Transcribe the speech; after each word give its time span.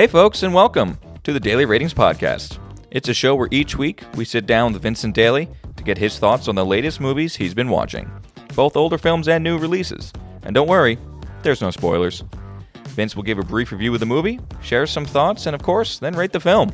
Hey, 0.00 0.06
folks, 0.06 0.42
and 0.42 0.54
welcome 0.54 0.98
to 1.24 1.32
the 1.34 1.38
Daily 1.38 1.66
Ratings 1.66 1.92
Podcast. 1.92 2.58
It's 2.90 3.10
a 3.10 3.12
show 3.12 3.34
where 3.34 3.50
each 3.50 3.76
week 3.76 4.02
we 4.14 4.24
sit 4.24 4.46
down 4.46 4.72
with 4.72 4.80
Vincent 4.80 5.14
Daly 5.14 5.46
to 5.76 5.84
get 5.84 5.98
his 5.98 6.18
thoughts 6.18 6.48
on 6.48 6.54
the 6.54 6.64
latest 6.64 7.02
movies 7.02 7.36
he's 7.36 7.52
been 7.52 7.68
watching, 7.68 8.10
both 8.54 8.78
older 8.78 8.96
films 8.96 9.28
and 9.28 9.44
new 9.44 9.58
releases. 9.58 10.10
And 10.42 10.54
don't 10.54 10.70
worry, 10.70 10.96
there's 11.42 11.60
no 11.60 11.70
spoilers. 11.70 12.24
Vince 12.86 13.14
will 13.14 13.24
give 13.24 13.38
a 13.38 13.42
brief 13.42 13.72
review 13.72 13.92
of 13.92 14.00
the 14.00 14.06
movie, 14.06 14.40
share 14.62 14.86
some 14.86 15.04
thoughts, 15.04 15.44
and 15.44 15.54
of 15.54 15.62
course, 15.62 15.98
then 15.98 16.16
rate 16.16 16.32
the 16.32 16.40
film. 16.40 16.72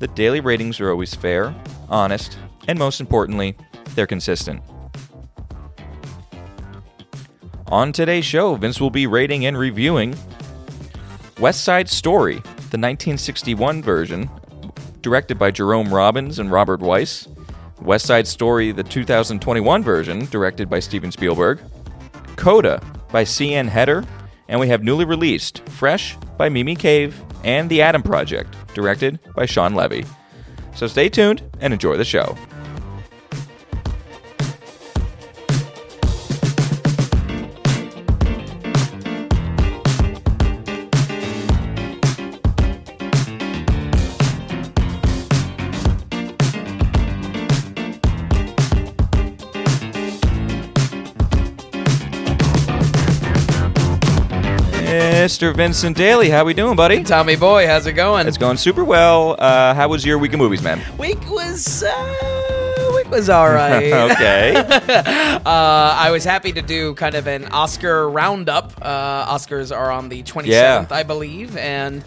The 0.00 0.08
daily 0.08 0.40
ratings 0.40 0.80
are 0.80 0.90
always 0.90 1.14
fair, 1.14 1.54
honest, 1.88 2.38
and 2.66 2.76
most 2.76 3.00
importantly, 3.00 3.56
they're 3.94 4.04
consistent. 4.04 4.64
On 7.68 7.92
today's 7.92 8.24
show, 8.24 8.56
Vince 8.56 8.80
will 8.80 8.90
be 8.90 9.06
rating 9.06 9.46
and 9.46 9.56
reviewing 9.56 10.16
West 11.38 11.64
Side 11.64 11.86
Story, 11.90 12.36
the 12.36 12.78
1961 12.80 13.82
version, 13.82 14.30
directed 15.02 15.38
by 15.38 15.50
Jerome 15.50 15.92
Robbins 15.92 16.38
and 16.38 16.50
Robert 16.50 16.80
Wise. 16.80 17.28
West 17.82 18.06
Side 18.06 18.26
Story, 18.26 18.72
the 18.72 18.82
2021 18.82 19.82
version, 19.82 20.24
directed 20.30 20.70
by 20.70 20.80
Steven 20.80 21.12
Spielberg. 21.12 21.60
Coda 22.36 22.82
by 23.12 23.22
Siân 23.24 23.68
Heder. 23.68 24.02
And 24.48 24.58
we 24.58 24.68
have 24.68 24.82
newly 24.82 25.04
released 25.04 25.60
Fresh 25.68 26.16
by 26.38 26.48
Mimi 26.48 26.74
Cave 26.74 27.22
and 27.44 27.68
The 27.68 27.82
Adam 27.82 28.02
Project, 28.02 28.56
directed 28.72 29.18
by 29.34 29.44
Shawn 29.44 29.74
Levy. 29.74 30.06
So 30.74 30.86
stay 30.86 31.10
tuned 31.10 31.42
and 31.60 31.74
enjoy 31.74 31.98
the 31.98 32.04
show. 32.04 32.34
Mr. 55.26 55.52
Vincent 55.52 55.96
Daly, 55.96 56.30
how 56.30 56.44
we 56.44 56.54
doing, 56.54 56.76
buddy? 56.76 57.02
Tommy 57.02 57.34
boy, 57.34 57.66
how's 57.66 57.84
it 57.88 57.94
going? 57.94 58.28
It's 58.28 58.38
going 58.38 58.56
super 58.56 58.84
well. 58.84 59.34
Uh, 59.36 59.74
how 59.74 59.88
was 59.88 60.04
your 60.04 60.18
week 60.18 60.32
of 60.34 60.38
movies, 60.38 60.62
man? 60.62 60.80
week 60.98 61.18
was 61.28 61.82
uh, 61.82 62.92
week 62.94 63.10
was 63.10 63.28
all 63.28 63.48
right. 63.62 63.92
okay. 63.92 64.54
uh, 64.54 65.40
I 65.44 66.10
was 66.12 66.22
happy 66.22 66.52
to 66.52 66.62
do 66.62 66.94
kind 66.94 67.16
of 67.16 67.26
an 67.26 67.46
Oscar 67.46 68.08
roundup. 68.08 68.72
Uh, 68.80 69.26
Oscars 69.36 69.76
are 69.76 69.90
on 69.90 70.10
the 70.10 70.22
27th, 70.22 70.46
Yeah. 70.46 70.86
I 70.92 71.02
believe, 71.02 71.56
and. 71.56 72.04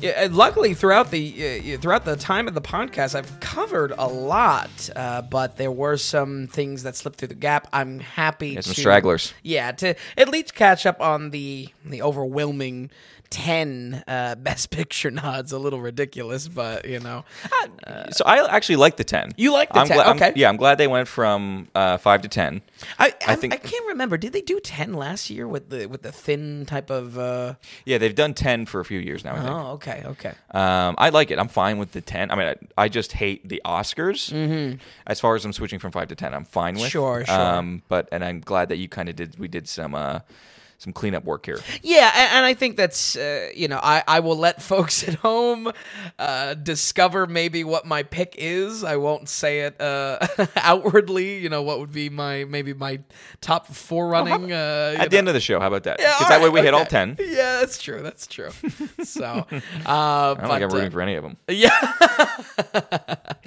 Yeah, 0.00 0.28
luckily, 0.30 0.74
throughout 0.74 1.10
the 1.10 1.74
uh, 1.74 1.78
throughout 1.78 2.04
the 2.04 2.16
time 2.16 2.48
of 2.48 2.54
the 2.54 2.60
podcast, 2.60 3.14
I've 3.14 3.40
covered 3.40 3.92
a 3.96 4.06
lot, 4.06 4.90
uh, 4.94 5.22
but 5.22 5.56
there 5.56 5.70
were 5.70 5.96
some 5.96 6.48
things 6.48 6.82
that 6.82 6.96
slipped 6.96 7.18
through 7.18 7.28
the 7.28 7.34
gap. 7.34 7.68
I'm 7.72 8.00
happy 8.00 8.50
Yeah, 8.50 8.60
to 8.60 8.62
some 8.62 8.74
stragglers. 8.74 9.32
Yeah, 9.42 9.72
to 9.72 9.94
at 10.18 10.28
least 10.28 10.54
catch 10.54 10.84
up 10.84 11.00
on 11.00 11.30
the 11.30 11.68
the 11.84 12.02
overwhelming 12.02 12.90
ten 13.34 14.04
uh, 14.06 14.34
Best 14.38 14.70
Picture 14.70 15.10
nods. 15.10 15.50
A 15.52 15.58
little 15.58 15.80
ridiculous, 15.80 16.46
but 16.48 16.86
you 16.88 17.00
know, 17.00 17.24
So 18.12 18.24
I 18.24 18.46
actually 18.54 18.76
like 18.76 18.96
the 18.96 19.04
10. 19.04 19.32
You 19.36 19.52
like 19.52 19.72
the 19.72 19.80
I'm 19.80 19.88
10, 19.88 19.96
gla- 19.96 20.04
I'm- 20.04 20.16
okay. 20.16 20.32
yeah, 20.36 20.48
I'm 20.48 20.56
glad 20.56 20.78
they 20.78 20.86
went 20.86 21.08
from 21.08 21.68
uh, 21.74 21.96
5 21.98 22.22
to 22.22 22.28
10. 22.28 22.62
I, 22.98 23.06
I 23.26 23.32
I, 23.32 23.34
think- 23.36 23.52
I 23.54 23.56
can't 23.56 23.86
remember. 23.88 24.16
Did 24.16 24.32
they 24.32 24.40
do 24.40 24.60
ten 24.60 24.92
last 24.94 25.30
year 25.30 25.48
with 25.48 25.70
the 25.70 25.86
with 25.86 26.02
the 26.02 26.12
thin 26.12 26.64
type 26.66 26.90
of? 26.90 27.18
Uh... 27.18 27.54
Yeah, 27.84 27.98
they've 27.98 28.14
done 28.14 28.34
10 28.34 28.66
for 28.66 28.80
a 28.80 28.84
few 28.84 29.00
years 29.00 29.24
now, 29.24 29.32
I 29.34 29.38
think. 29.40 29.50
Oh, 29.50 29.66
okay, 29.72 30.02
okay. 30.06 30.32
Um, 30.52 30.94
I 30.98 31.08
like 31.10 31.30
it. 31.30 31.38
I'm 31.38 31.48
fine 31.48 31.78
with 31.78 31.92
the 31.92 32.00
10. 32.00 32.30
I 32.30 32.34
mean, 32.36 32.46
I, 32.48 32.84
I 32.84 32.88
just 32.88 33.12
hate 33.12 33.48
the 33.48 33.60
Oscars. 33.64 34.32
Mm-hmm. 34.32 34.76
As 35.06 35.20
far 35.20 35.34
as 35.34 35.44
I'm 35.44 35.52
switching 35.52 35.78
from 35.80 35.90
5 35.92 36.08
to 36.08 36.14
10, 36.14 36.32
I'm 36.34 36.44
fine 36.44 36.74
with. 36.74 36.88
Sure, 36.88 37.24
sure. 37.24 37.34
Um, 37.40 37.82
but 37.88 38.08
and 38.12 38.24
I'm 38.24 38.40
glad 38.40 38.68
that 38.68 38.76
you 38.78 38.88
kind 38.88 39.08
of 39.08 39.16
did 39.16 39.38
we 39.38 39.48
did 39.48 39.68
some 39.68 39.94
uh 39.94 40.20
some 40.78 40.92
cleanup 40.92 41.24
work 41.24 41.46
here. 41.46 41.58
Yeah, 41.82 42.10
and, 42.14 42.32
and 42.36 42.44
I 42.46 42.54
think 42.54 42.76
that's 42.76 43.16
uh, 43.16 43.50
you 43.54 43.68
know 43.68 43.80
I, 43.82 44.02
I 44.06 44.20
will 44.20 44.36
let 44.36 44.62
folks 44.72 45.06
at 45.08 45.14
home 45.16 45.70
uh, 46.18 46.54
discover 46.54 47.26
maybe 47.26 47.64
what 47.64 47.86
my 47.86 48.02
pick 48.02 48.34
is. 48.38 48.84
I 48.84 48.96
won't 48.96 49.28
say 49.28 49.60
it 49.60 49.80
uh, 49.80 50.18
outwardly. 50.56 51.38
You 51.38 51.48
know 51.48 51.62
what 51.62 51.78
would 51.80 51.92
be 51.92 52.08
my 52.10 52.44
maybe 52.44 52.74
my 52.74 53.00
top 53.40 53.66
four 53.66 54.08
running. 54.08 54.52
uh, 54.52 54.96
At 54.98 55.10
the 55.10 55.18
end 55.18 55.28
of 55.28 55.34
the 55.34 55.40
show, 55.40 55.60
how 55.60 55.68
about 55.68 55.84
that? 55.84 55.98
Yeah, 56.00 56.06
Because 56.18 56.22
all 56.22 56.28
that 56.30 56.40
way 56.40 56.46
right, 56.46 56.54
we 56.54 56.60
hit 56.62 56.74
all 56.74 56.84
10. 56.86 57.16
Yeah, 57.24 57.58
that's 57.60 57.78
true. 57.82 58.00
That's 58.02 58.26
true. 58.26 58.50
so, 59.02 59.24
uh, 59.24 59.44
I 59.86 60.34
don't 60.38 60.48
think 60.48 60.62
I'm 60.62 60.68
rooting 60.70 60.88
uh, 60.88 60.90
for 60.90 61.00
any 61.00 61.14
of 61.16 61.22
them. 61.24 61.36
yeah, 61.48 61.70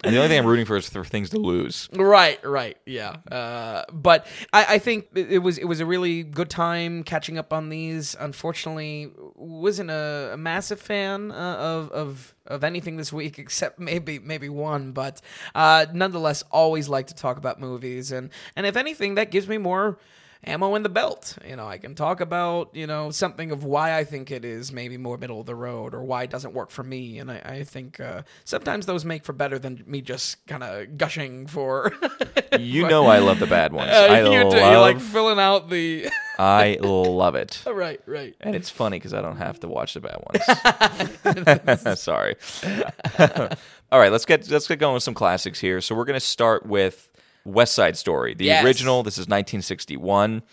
And 0.03 0.13
the 0.13 0.17
only 0.17 0.27
thing 0.29 0.39
I'm 0.39 0.45
rooting 0.45 0.65
for 0.65 0.77
is 0.77 0.89
for 0.89 1.03
things 1.03 1.29
to 1.31 1.37
lose. 1.39 1.89
Right, 1.93 2.43
right, 2.45 2.77
yeah. 2.85 3.15
Uh, 3.31 3.83
but 3.91 4.25
I, 4.53 4.75
I 4.75 4.79
think 4.79 5.07
it 5.15 5.31
it 5.33 5.37
was 5.39 5.57
it 5.57 5.65
was 5.65 5.79
a 5.79 5.85
really 5.85 6.23
good 6.23 6.49
time 6.49 7.03
catching 7.03 7.26
up 7.35 7.51
on 7.51 7.69
these. 7.69 8.15
Unfortunately, 8.19 9.09
wasn't 9.35 9.89
a, 9.89 10.29
a 10.33 10.37
massive 10.37 10.79
fan 10.79 11.31
uh, 11.31 11.55
of 11.57 11.89
of 11.91 12.35
of 12.45 12.63
anything 12.63 12.97
this 12.97 13.11
week 13.11 13.39
except 13.45 13.79
maybe 13.79 14.19
maybe 14.19 14.49
one. 14.49 14.91
But 14.91 15.19
uh, 15.55 15.87
nonetheless, 15.91 16.43
always 16.51 16.87
like 16.87 17.07
to 17.07 17.15
talk 17.15 17.37
about 17.37 17.59
movies, 17.59 18.11
and 18.11 18.29
and 18.55 18.67
if 18.67 18.77
anything, 18.77 19.15
that 19.15 19.31
gives 19.31 19.47
me 19.47 19.57
more 19.57 19.97
ammo 20.47 20.75
in 20.75 20.83
the 20.83 20.89
belt. 20.89 21.37
You 21.47 21.55
know, 21.55 21.67
I 21.67 21.77
can 21.77 21.93
talk 21.95 22.21
about, 22.21 22.69
you 22.73 22.87
know, 22.87 23.11
something 23.11 23.51
of 23.51 23.63
why 23.63 23.97
I 23.97 24.03
think 24.03 24.31
it 24.31 24.45
is 24.45 24.71
maybe 24.71 24.97
more 24.97 25.17
middle 25.17 25.39
of 25.39 25.45
the 25.45 25.55
road 25.55 25.93
or 25.93 26.03
why 26.03 26.23
it 26.23 26.29
doesn't 26.29 26.53
work 26.53 26.71
for 26.71 26.83
me. 26.83 27.19
And 27.19 27.29
I, 27.31 27.41
I 27.43 27.63
think 27.63 27.99
uh, 27.99 28.23
sometimes 28.45 28.85
those 28.85 29.05
make 29.05 29.23
for 29.23 29.33
better 29.33 29.59
than 29.59 29.83
me 29.85 30.01
just 30.01 30.45
kind 30.47 30.63
of 30.63 30.97
gushing 30.97 31.47
for. 31.47 31.93
You 32.57 32.87
know 32.89 33.05
I 33.05 33.19
love 33.19 33.39
the 33.39 33.45
bad 33.45 33.71
ones. 33.73 33.91
Uh, 33.91 34.07
I 34.09 34.21
you 34.21 34.43
love, 34.43 34.51
do, 34.51 34.57
you're 34.57 34.79
like 34.79 34.99
filling 34.99 35.37
out 35.37 35.69
the. 35.69 36.09
I 36.39 36.77
love 36.81 37.35
it. 37.35 37.61
right, 37.65 37.99
right. 38.05 38.35
And 38.39 38.55
it's 38.55 38.69
funny 38.69 38.97
because 38.97 39.13
I 39.13 39.21
don't 39.21 39.37
have 39.37 39.59
to 39.59 39.67
watch 39.67 39.93
the 39.95 40.01
bad 40.01 40.23
ones. 41.83 41.99
Sorry. 41.99 42.35
All 43.91 43.99
right, 43.99 44.11
let's 44.11 44.25
get 44.25 44.49
let's 44.49 44.67
get 44.67 44.79
going 44.79 44.93
with 44.93 45.03
some 45.03 45.13
classics 45.13 45.59
here. 45.59 45.81
So 45.81 45.93
we're 45.95 46.05
going 46.05 46.19
to 46.19 46.25
start 46.25 46.65
with 46.65 47.09
West 47.47 47.73
Side 47.73 47.97
Story, 47.97 48.33
the 48.33 48.45
Yes. 48.45 48.63
original. 48.63 49.03
This 49.03 49.15
is 49.15 49.27
1961. 49.27 50.43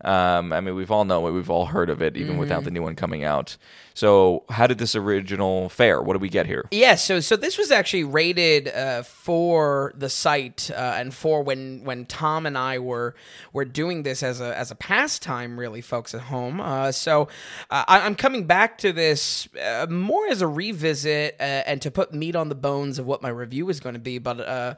Um, 0.00 0.52
I 0.52 0.60
mean, 0.60 0.74
we've 0.74 0.90
all 0.90 1.04
known 1.04 1.26
it. 1.26 1.32
We've 1.32 1.50
all 1.50 1.66
heard 1.66 1.88
of 1.88 2.02
it, 2.02 2.16
even 2.16 2.36
without 2.36 2.64
the 2.64 2.70
new 2.70 2.82
one 2.82 2.94
coming 2.94 3.24
out. 3.24 3.56
So, 3.96 4.42
how 4.50 4.66
did 4.66 4.78
this 4.78 4.96
original 4.96 5.68
fare? 5.68 6.02
What 6.02 6.14
do 6.14 6.18
we 6.18 6.28
get 6.28 6.46
here? 6.46 6.66
Yeah, 6.72 6.96
so 6.96 7.20
so 7.20 7.36
this 7.36 7.56
was 7.56 7.70
actually 7.70 8.02
rated 8.02 8.66
uh, 8.66 9.04
for 9.04 9.92
the 9.96 10.08
site 10.08 10.68
uh, 10.72 10.94
and 10.96 11.14
for 11.14 11.44
when 11.44 11.84
when 11.84 12.04
Tom 12.04 12.44
and 12.44 12.58
I 12.58 12.80
were 12.80 13.14
were 13.52 13.64
doing 13.64 14.02
this 14.02 14.24
as 14.24 14.40
a 14.40 14.56
as 14.58 14.72
a 14.72 14.74
pastime, 14.74 15.60
really, 15.60 15.80
folks 15.80 16.12
at 16.12 16.22
home. 16.22 16.60
Uh, 16.60 16.90
so 16.90 17.28
uh, 17.70 17.84
I, 17.86 18.00
I'm 18.00 18.16
coming 18.16 18.46
back 18.46 18.78
to 18.78 18.92
this 18.92 19.48
uh, 19.64 19.86
more 19.88 20.26
as 20.26 20.42
a 20.42 20.48
revisit 20.48 21.36
uh, 21.38 21.42
and 21.42 21.80
to 21.82 21.90
put 21.92 22.12
meat 22.12 22.34
on 22.34 22.48
the 22.48 22.56
bones 22.56 22.98
of 22.98 23.06
what 23.06 23.22
my 23.22 23.28
review 23.28 23.68
is 23.68 23.78
going 23.78 23.94
to 23.94 24.00
be. 24.00 24.18
But 24.18 24.76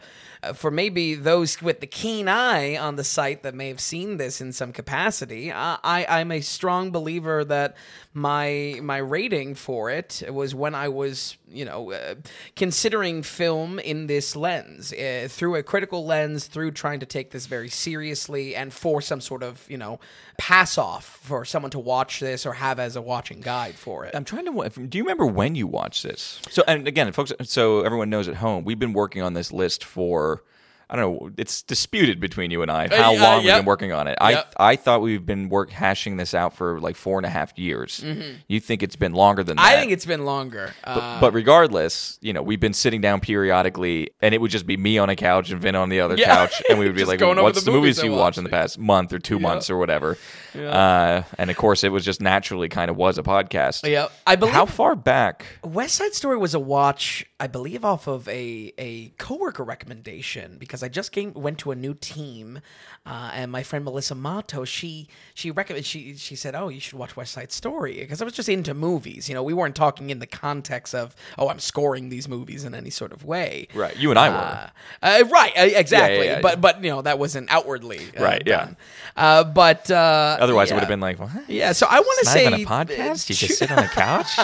for 0.55 0.71
maybe 0.71 1.15
those 1.15 1.63
with 1.63 1.81
the 1.81 1.87
keen 1.87 2.29
eye 2.29 2.77
on 2.77 2.97
the 2.97 3.05
site 3.05 3.43
that 3.45 3.55
may 3.55 3.69
have 3.69 3.81
seen 3.81 4.19
this 4.19 4.43
in 4.43 4.53
some 4.53 4.73
capacity, 4.73 5.16
I, 5.23 6.07
I'm 6.09 6.33
a 6.33 6.41
strong 6.41 6.91
believer 6.91 7.45
that 7.45 7.77
my 8.15 8.79
my 8.83 8.97
rating 8.97 9.55
for 9.55 9.91
it 9.91 10.23
was 10.31 10.55
when 10.55 10.75
I 10.75 10.89
was 10.89 11.37
you 11.49 11.65
know 11.65 11.93
uh, 11.93 12.15
considering 12.55 13.23
film 13.23 13.79
in 13.79 14.07
this 14.07 14.35
lens 14.35 14.93
uh, 14.93 15.29
through 15.31 15.57
a 15.57 15.63
critical 15.63 16.07
lens 16.07 16.47
through 16.47 16.71
trying 16.73 17.01
to 17.01 17.07
take 17.07 17.31
this 17.31 17.47
very 17.47 17.69
seriously 17.69 18.57
and 18.57 18.73
for 18.73 19.01
some 19.03 19.21
sort 19.21 19.43
of 19.43 19.65
you 19.69 19.77
know 19.77 20.01
pass 20.39 20.79
off 20.79 21.19
for 21.23 21.45
someone 21.45 21.71
to 21.71 21.79
watch 21.79 22.21
this 22.21 22.47
or 22.47 22.55
have 22.55 22.79
as 22.79 22.97
a 22.97 23.03
watching 23.03 23.41
guide 23.41 23.75
for 23.75 24.05
it. 24.05 24.15
I'm 24.15 24.25
trying 24.25 24.47
to. 24.47 24.87
Do 24.87 24.99
you 24.99 25.05
remember 25.05 25.27
when 25.27 25.55
you 25.55 25.67
watched 25.67 26.03
this? 26.03 26.41
So, 26.51 26.63
and 26.67 26.87
again, 26.89 27.13
folks, 27.13 27.33
so 27.43 27.83
everyone 27.83 28.11
knows 28.11 28.29
at 28.29 28.37
home, 28.37 28.65
we've 28.65 28.79
been 28.79 28.93
working 28.93 29.23
on 29.23 29.35
this 29.35 29.53
list 29.53 29.85
for. 29.85 30.43
I 30.89 30.95
don't 30.97 31.21
know. 31.21 31.31
It's 31.37 31.63
disputed 31.63 32.21
between 32.21 32.53
you 32.53 32.63
and 32.63 32.71
I 32.71 32.87
how 32.95 33.15
Uh, 33.15 33.19
long 33.19 33.37
we've 33.39 33.47
yep. 33.47 33.59
been 33.59 33.67
working 33.67 33.93
on 33.93 34.07
it. 34.07 34.17
Yep. 34.21 34.55
I 34.59 34.73
I 34.73 34.77
thought 34.77 35.01
we've 35.03 35.27
been 35.27 35.49
work 35.49 35.71
hashing 35.71 36.17
this 36.17 36.33
out 36.33 36.55
for 36.55 36.79
like 36.79 36.95
four 36.95 37.19
and 37.19 37.27
a 37.27 37.29
half 37.29 37.57
years. 37.59 38.05
You 38.47 38.61
think 38.61 38.83
it's 38.85 38.95
been 38.95 39.13
longer 39.13 39.43
than 39.43 39.57
that? 39.57 39.63
Mm-hmm. 39.63 39.77
I 39.77 39.81
think 39.81 39.91
it's 39.93 40.07
been 40.07 40.25
longer. 40.25 40.75
Uh, 40.85 41.21
But 41.21 41.33
regardless, 41.35 42.19
you 42.23 42.33
know, 42.33 42.43
we've 42.43 42.61
been 42.61 42.73
sitting 42.73 43.01
down 43.01 43.21
periodically, 43.21 44.11
and 44.21 44.33
it 44.35 44.41
would 44.41 44.51
just 44.53 44.67
be 44.67 44.77
me 44.77 44.97
on 44.99 45.11
a 45.11 45.17
couch 45.17 45.51
and 45.51 45.61
Vin 45.61 45.75
on 45.75 45.89
the 45.89 46.01
other 46.01 46.17
Yeah. 46.17 46.27
couch, 46.27 46.63
and 46.71 46.79
we 46.79 46.87
would 46.87 46.95
be 46.95 47.05
like, 47.13 47.21
"What's 47.21 47.65
the 47.65 47.71
movies 47.73 47.97
movies 47.99 48.03
you 48.05 48.13
watched 48.13 48.39
in 48.39 48.45
the 48.45 48.51
past 48.51 48.79
month 48.79 49.13
or 49.13 49.19
two 49.19 49.39
months 49.41 49.69
or 49.71 49.77
whatever?" 49.79 50.17
Uh, 50.55 51.23
and 51.39 51.51
of 51.51 51.57
course, 51.57 51.83
it 51.85 51.91
was 51.91 52.05
just 52.05 52.21
naturally 52.21 52.69
kind 52.69 52.91
of 52.91 52.97
was 52.97 53.19
a 53.19 53.23
podcast. 53.23 53.89
yeah, 53.89 54.07
I 54.27 54.37
believe 54.37 54.55
How 54.55 54.67
far 54.67 54.95
back? 54.95 55.45
West 55.65 55.97
Side 55.97 56.15
Story 56.15 56.37
was 56.39 56.55
a 56.55 56.61
watch, 56.61 57.27
I 57.41 57.47
believe, 57.49 57.85
off 57.85 58.07
of 58.07 58.29
a 58.29 58.73
a 58.79 59.09
coworker 59.19 59.65
recommendation 59.65 60.57
because 60.59 60.76
because 60.77 60.85
I 60.85 60.89
just 60.89 61.11
came 61.11 61.33
went 61.33 61.59
to 61.61 61.71
a 61.71 61.75
new 61.75 61.95
team, 61.95 62.61
uh, 63.07 63.31
and 63.33 63.51
my 63.51 63.63
friend 63.63 63.83
Melissa 63.83 64.15
Mato 64.15 64.67
she 64.67 65.09
she 65.33 65.51
recommended 65.51 65.87
she 65.87 66.17
she 66.17 66.37
said, 66.37 66.55
"Oh, 66.55 66.69
you 66.69 66.81
should 66.81 66.99
watch 66.99 67.17
West 67.17 67.33
Side 67.33 67.51
Story," 67.51 67.95
because 68.01 68.21
I 68.21 68.27
was 68.27 68.35
just 68.35 68.51
into 68.51 68.75
movies. 68.75 69.27
You 69.27 69.35
know, 69.35 69.43
we 69.43 69.55
weren't 69.55 69.75
talking 69.75 70.11
in 70.11 70.19
the 70.19 70.27
context 70.27 70.95
of, 70.95 71.17
"Oh, 71.39 71.49
I'm 71.49 71.61
scoring 71.61 72.11
these 72.11 72.29
movies 72.29 72.63
in 72.65 72.75
any 72.75 72.91
sort 72.91 73.13
of 73.13 73.25
way." 73.25 73.69
Right. 73.75 73.97
You 73.97 74.11
and 74.11 74.19
I 74.19 74.29
were. 74.29 74.37
Uh, 74.37 74.69
uh, 75.03 75.25
right, 75.31 75.53
uh, 75.57 75.63
exactly. 75.63 76.19
Yeah, 76.19 76.25
yeah, 76.25 76.31
yeah. 76.33 76.41
But 76.43 76.61
but 76.61 76.85
you 76.85 76.91
know 76.91 77.01
that 77.01 77.19
wasn't 77.19 77.51
outwardly 77.51 78.01
uh, 78.19 78.23
Right, 78.23 78.43
yeah. 78.45 78.57
done. 78.67 78.77
Uh, 79.17 79.45
but 79.45 79.91
uh, 79.91 80.37
Otherwise, 80.39 80.71
it 80.71 80.75
would 80.75 80.81
have 80.81 80.89
been 80.89 81.01
like, 81.01 81.19
what? 81.19 81.49
Yeah, 81.49 81.73
so 81.73 81.87
I 81.89 82.01
want 82.01 82.19
to 82.21 82.27
say 82.27 82.47
even 82.47 82.61
a 82.61 82.65
podcast. 82.67 83.31
You 83.31 83.35
just 83.35 83.59
sit 83.59 83.71
on 83.71 83.79
the 83.79 83.89
couch. 83.89 84.39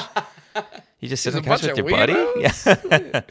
You 1.03 1.09
just 1.09 1.25
sit 1.25 1.35
on 1.35 1.43
the 1.43 1.49
couch 1.49 1.63
with 1.65 1.77
your 1.77 1.91
buddy. 1.91 2.13
Yeah. 2.37 3.23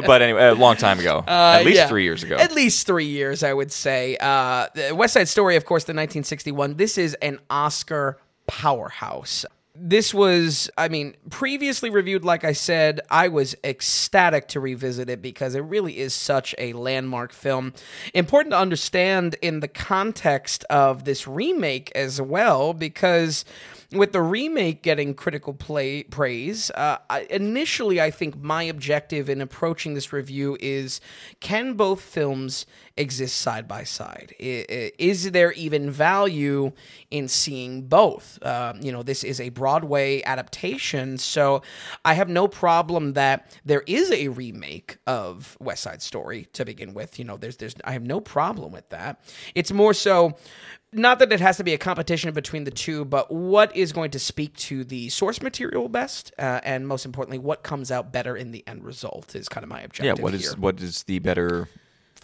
but 0.06 0.22
anyway, 0.22 0.42
a 0.46 0.54
long 0.54 0.76
time 0.76 0.98
ago, 0.98 1.22
at 1.26 1.62
least 1.64 1.78
Uh, 1.78 1.82
yeah. 1.82 1.88
three 1.88 2.02
years 2.04 2.22
ago. 2.22 2.36
At 2.36 2.52
least 2.54 2.86
three 2.86 3.04
years, 3.04 3.42
I 3.42 3.52
would 3.52 3.70
say. 3.70 4.16
Uh, 4.18 4.68
West 4.94 5.12
Side 5.12 5.28
Story, 5.28 5.56
of 5.56 5.66
course, 5.66 5.84
the 5.84 5.90
1961. 5.90 6.76
This 6.76 6.96
is 6.96 7.12
an 7.20 7.40
Oscar 7.50 8.18
powerhouse. 8.46 9.44
This 9.76 10.14
was, 10.14 10.70
I 10.78 10.88
mean, 10.88 11.14
previously 11.30 11.90
reviewed, 11.90 12.24
like 12.24 12.44
I 12.44 12.52
said, 12.52 13.00
I 13.10 13.26
was 13.28 13.56
ecstatic 13.64 14.46
to 14.48 14.60
revisit 14.60 15.10
it 15.10 15.20
because 15.20 15.56
it 15.56 15.60
really 15.62 15.98
is 15.98 16.14
such 16.14 16.54
a 16.58 16.72
landmark 16.74 17.32
film. 17.32 17.74
Important 18.14 18.52
to 18.52 18.58
understand 18.58 19.34
in 19.42 19.60
the 19.60 19.68
context 19.68 20.64
of 20.70 21.04
this 21.04 21.26
remake 21.26 21.90
as 21.96 22.20
well, 22.22 22.72
because 22.72 23.44
with 23.94 24.12
the 24.12 24.22
remake 24.22 24.82
getting 24.82 25.14
critical 25.14 25.54
play 25.54 26.02
praise, 26.02 26.70
uh, 26.72 26.98
I, 27.08 27.26
initially 27.30 28.00
I 28.00 28.10
think 28.10 28.36
my 28.36 28.64
objective 28.64 29.28
in 29.28 29.40
approaching 29.40 29.94
this 29.94 30.12
review 30.12 30.56
is 30.60 31.00
can 31.40 31.74
both 31.74 32.00
films 32.00 32.66
exist 32.96 33.38
side 33.38 33.66
by 33.66 33.84
side? 33.84 34.34
Is 34.38 35.32
there 35.32 35.52
even 35.52 35.90
value 35.90 36.72
in 37.10 37.28
seeing 37.28 37.82
both? 37.88 38.38
Um, 38.44 38.80
you 38.82 38.92
know, 38.92 39.02
this 39.02 39.24
is 39.24 39.40
a 39.40 39.48
Broadway 39.48 40.22
adaptation, 40.22 41.18
so 41.18 41.62
I 42.04 42.14
have 42.14 42.28
no 42.28 42.46
problem 42.48 43.14
that 43.14 43.58
there 43.64 43.82
is 43.86 44.10
a 44.12 44.28
remake 44.28 44.98
of 45.06 45.56
West 45.60 45.82
Side 45.82 46.02
Story 46.02 46.46
to 46.52 46.64
begin 46.64 46.94
with. 46.94 47.18
You 47.18 47.24
know, 47.24 47.36
there's 47.36 47.56
there's 47.56 47.74
I 47.84 47.92
have 47.92 48.04
no 48.04 48.20
problem 48.20 48.72
with 48.72 48.88
that. 48.90 49.20
It's 49.54 49.72
more 49.72 49.94
so 49.94 50.36
not 50.94 51.18
that 51.18 51.32
it 51.32 51.40
has 51.40 51.56
to 51.58 51.64
be 51.64 51.74
a 51.74 51.78
competition 51.78 52.32
between 52.32 52.64
the 52.64 52.70
two, 52.70 53.04
but 53.04 53.30
what 53.30 53.74
is 53.76 53.92
going 53.92 54.10
to 54.12 54.18
speak 54.18 54.56
to 54.56 54.84
the 54.84 55.08
source 55.08 55.42
material 55.42 55.88
best, 55.88 56.32
uh, 56.38 56.60
and 56.64 56.86
most 56.86 57.04
importantly, 57.04 57.38
what 57.38 57.62
comes 57.62 57.90
out 57.90 58.12
better 58.12 58.36
in 58.36 58.52
the 58.52 58.64
end 58.66 58.84
result 58.84 59.34
is 59.34 59.48
kind 59.48 59.64
of 59.64 59.70
my 59.70 59.80
objective. 59.80 60.18
yeah. 60.18 60.22
what 60.22 60.34
is, 60.34 60.56
what 60.56 60.80
is 60.80 61.02
the 61.04 61.18
better 61.18 61.68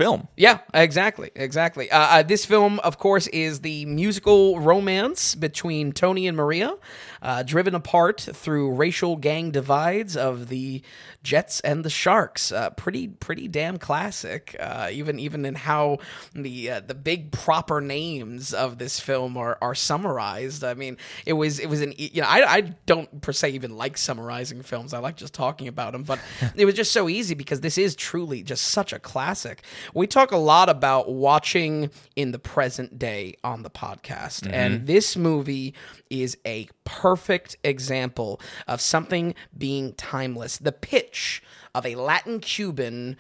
film? 0.00 0.29
Yeah, 0.35 0.61
exactly, 0.73 1.31
exactly. 1.35 1.91
Uh, 1.91 1.99
uh, 1.99 2.23
this 2.23 2.47
film, 2.47 2.79
of 2.79 2.97
course, 2.97 3.26
is 3.26 3.61
the 3.61 3.85
musical 3.85 4.58
romance 4.58 5.35
between 5.35 5.93
Tony 5.93 6.26
and 6.26 6.38
Maria, 6.38 6.75
uh, 7.20 7.43
driven 7.43 7.75
apart 7.75 8.19
through 8.19 8.73
racial 8.73 9.17
gang 9.17 9.50
divides 9.50 10.17
of 10.17 10.49
the 10.49 10.81
Jets 11.23 11.61
and 11.61 11.85
the 11.85 11.91
Sharks. 11.91 12.50
Uh, 12.50 12.70
pretty, 12.70 13.08
pretty 13.08 13.47
damn 13.47 13.76
classic. 13.76 14.56
Uh, 14.58 14.88
even, 14.91 15.19
even 15.19 15.44
in 15.44 15.55
how 15.55 15.99
the 16.35 16.70
uh, 16.70 16.81
the 16.81 16.94
big 16.94 17.31
proper 17.31 17.82
names 17.82 18.55
of 18.55 18.79
this 18.79 18.99
film 18.99 19.37
are 19.37 19.58
are 19.61 19.75
summarized. 19.75 20.64
I 20.64 20.73
mean, 20.73 20.97
it 21.26 21.35
was 21.35 21.58
it 21.58 21.69
was 21.69 21.82
an 21.82 21.93
you 21.99 22.23
know 22.23 22.26
I 22.26 22.56
I 22.56 22.61
don't 22.87 23.20
per 23.20 23.32
se 23.32 23.50
even 23.50 23.76
like 23.76 23.99
summarizing 23.99 24.62
films. 24.62 24.94
I 24.94 24.99
like 25.00 25.17
just 25.17 25.35
talking 25.35 25.69
about 25.69 25.93
them, 25.93 26.05
but 26.05 26.19
it 26.56 26.64
was 26.64 26.75
just 26.75 26.93
so 26.93 27.06
easy 27.06 27.35
because 27.35 27.61
this 27.61 27.76
is 27.76 27.94
truly 27.94 28.43
just 28.43 28.64
such 28.64 28.94
a 28.94 28.99
classic. 28.99 29.62
We 29.95 30.07
talk 30.07 30.33
a 30.33 30.37
lot 30.37 30.69
about 30.69 31.11
watching 31.11 31.91
in 32.17 32.33
the 32.33 32.39
present 32.39 32.99
day 32.99 33.37
on 33.43 33.63
the 33.63 33.71
podcast, 33.71 34.43
mm-hmm. 34.43 34.55
and 34.55 34.87
this 34.87 35.17
movie 35.17 35.75
is 36.09 36.37
a 36.47 36.69
perfect 36.85 37.57
example 37.65 38.41
of 38.67 38.81
something 38.81 39.35
being 39.57 39.95
timeless. 39.95 40.59
The 40.59 40.73
pitch 40.73 41.43
of 41.75 41.87
a 41.87 41.95
Latin 41.95 42.41
Cuban 42.41 43.17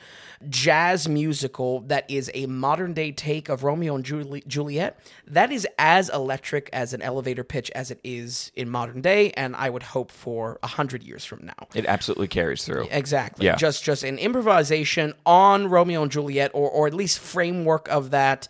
jazz 0.48 1.08
musical 1.08 1.80
that 1.80 2.04
is 2.10 2.30
a 2.34 2.46
modern 2.46 2.92
day 2.92 3.12
take 3.12 3.48
of 3.48 3.62
Romeo 3.62 3.94
and 3.94 4.04
Juli- 4.04 4.42
Juliet. 4.46 4.98
That 5.26 5.52
is 5.52 5.66
as 5.78 6.08
electric 6.08 6.70
as 6.72 6.92
an 6.92 7.02
elevator 7.02 7.44
pitch 7.44 7.70
as 7.72 7.90
it 7.90 8.00
is 8.02 8.50
in 8.54 8.68
modern 8.68 9.00
day, 9.00 9.30
and 9.32 9.54
I 9.56 9.70
would 9.70 9.82
hope 9.82 10.10
for 10.10 10.58
a 10.62 10.66
hundred 10.66 11.02
years 11.02 11.24
from 11.24 11.46
now. 11.46 11.68
It 11.74 11.86
absolutely 11.86 12.28
carries 12.28 12.64
through. 12.64 12.88
Exactly. 12.90 13.46
Yeah. 13.46 13.56
Just 13.56 13.84
just 13.84 14.02
an 14.02 14.18
improvisation 14.18 15.14
on 15.24 15.68
Romeo 15.68 16.02
and 16.02 16.10
Juliet, 16.10 16.50
or 16.54 16.68
or 16.70 16.86
at 16.86 16.94
least 16.94 17.18
framework 17.18 17.88
of 17.88 18.10
that. 18.10 18.48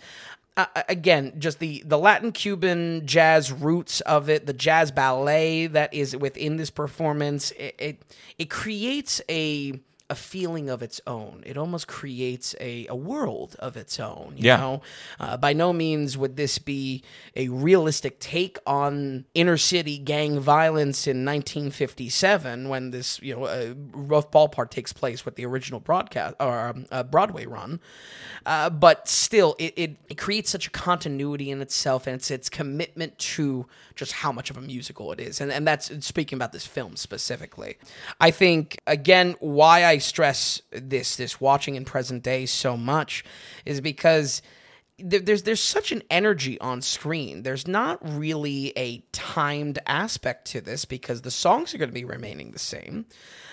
Uh, 0.56 0.66
again, 0.88 1.32
just 1.38 1.58
the 1.58 1.82
the 1.86 1.96
Latin 1.96 2.32
Cuban 2.32 3.06
jazz 3.06 3.52
roots 3.52 4.00
of 4.02 4.28
it, 4.28 4.46
the 4.46 4.52
jazz 4.52 4.90
ballet 4.90 5.66
that 5.68 5.94
is 5.94 6.16
within 6.16 6.56
this 6.56 6.70
performance, 6.70 7.52
it 7.52 7.74
it, 7.78 8.02
it 8.36 8.50
creates 8.50 9.20
a 9.28 9.80
a 10.10 10.14
feeling 10.16 10.68
of 10.68 10.82
its 10.82 11.00
own. 11.06 11.42
It 11.46 11.56
almost 11.56 11.86
creates 11.88 12.54
a, 12.60 12.86
a 12.88 12.96
world 12.96 13.56
of 13.60 13.76
its 13.76 13.98
own. 14.00 14.34
You 14.36 14.46
Yeah. 14.46 14.56
know, 14.58 14.82
uh, 15.20 15.36
by 15.38 15.52
no 15.54 15.72
means 15.72 16.18
would 16.18 16.36
this 16.36 16.58
be 16.58 17.02
a 17.36 17.48
realistic 17.48 18.18
take 18.20 18.58
on 18.66 19.24
inner 19.34 19.56
city 19.56 19.98
gang 19.98 20.40
violence 20.40 21.06
in 21.06 21.24
1957 21.24 22.68
when 22.68 22.90
this 22.90 23.20
you 23.22 23.34
know 23.36 23.44
uh, 23.44 23.74
rough 23.92 24.30
ballpark 24.30 24.70
takes 24.70 24.92
place 24.92 25.24
with 25.24 25.36
the 25.36 25.46
original 25.46 25.80
broadcast 25.80 26.34
or 26.40 26.68
um, 26.68 26.86
uh, 26.90 27.02
Broadway 27.04 27.46
run. 27.46 27.80
Uh, 28.46 28.70
but 28.70 29.08
still, 29.08 29.54
it, 29.58 29.72
it, 29.76 29.96
it 30.08 30.18
creates 30.18 30.50
such 30.50 30.66
a 30.66 30.70
continuity 30.70 31.50
in 31.50 31.60
itself 31.60 32.06
and 32.06 32.16
it's 32.16 32.30
its 32.30 32.48
commitment 32.48 33.16
to 33.18 33.66
just 33.94 34.12
how 34.12 34.32
much 34.32 34.50
of 34.50 34.56
a 34.56 34.60
musical 34.60 35.12
it 35.12 35.20
is. 35.20 35.40
And, 35.40 35.52
and 35.52 35.66
that's 35.66 36.04
speaking 36.04 36.36
about 36.36 36.52
this 36.52 36.66
film 36.66 36.96
specifically. 36.96 37.76
I 38.20 38.30
think, 38.30 38.78
again, 38.86 39.36
why 39.40 39.84
I 39.84 39.98
stress 40.00 40.60
this, 40.72 41.16
this 41.16 41.40
watching 41.40 41.76
in 41.76 41.84
present 41.84 42.22
day 42.22 42.46
so 42.46 42.76
much 42.76 43.24
is 43.64 43.80
because 43.80 44.42
there's 45.02 45.44
there's 45.44 45.60
such 45.60 45.92
an 45.92 46.02
energy 46.10 46.60
on 46.60 46.82
screen. 46.82 47.42
There's 47.42 47.66
not 47.66 47.98
really 48.02 48.72
a 48.76 49.02
timed 49.12 49.78
aspect 49.86 50.46
to 50.48 50.60
this 50.60 50.84
because 50.84 51.22
the 51.22 51.30
songs 51.30 51.74
are 51.74 51.78
going 51.78 51.88
to 51.88 51.94
be 51.94 52.04
remaining 52.04 52.50
the 52.50 52.58
same. 52.58 53.06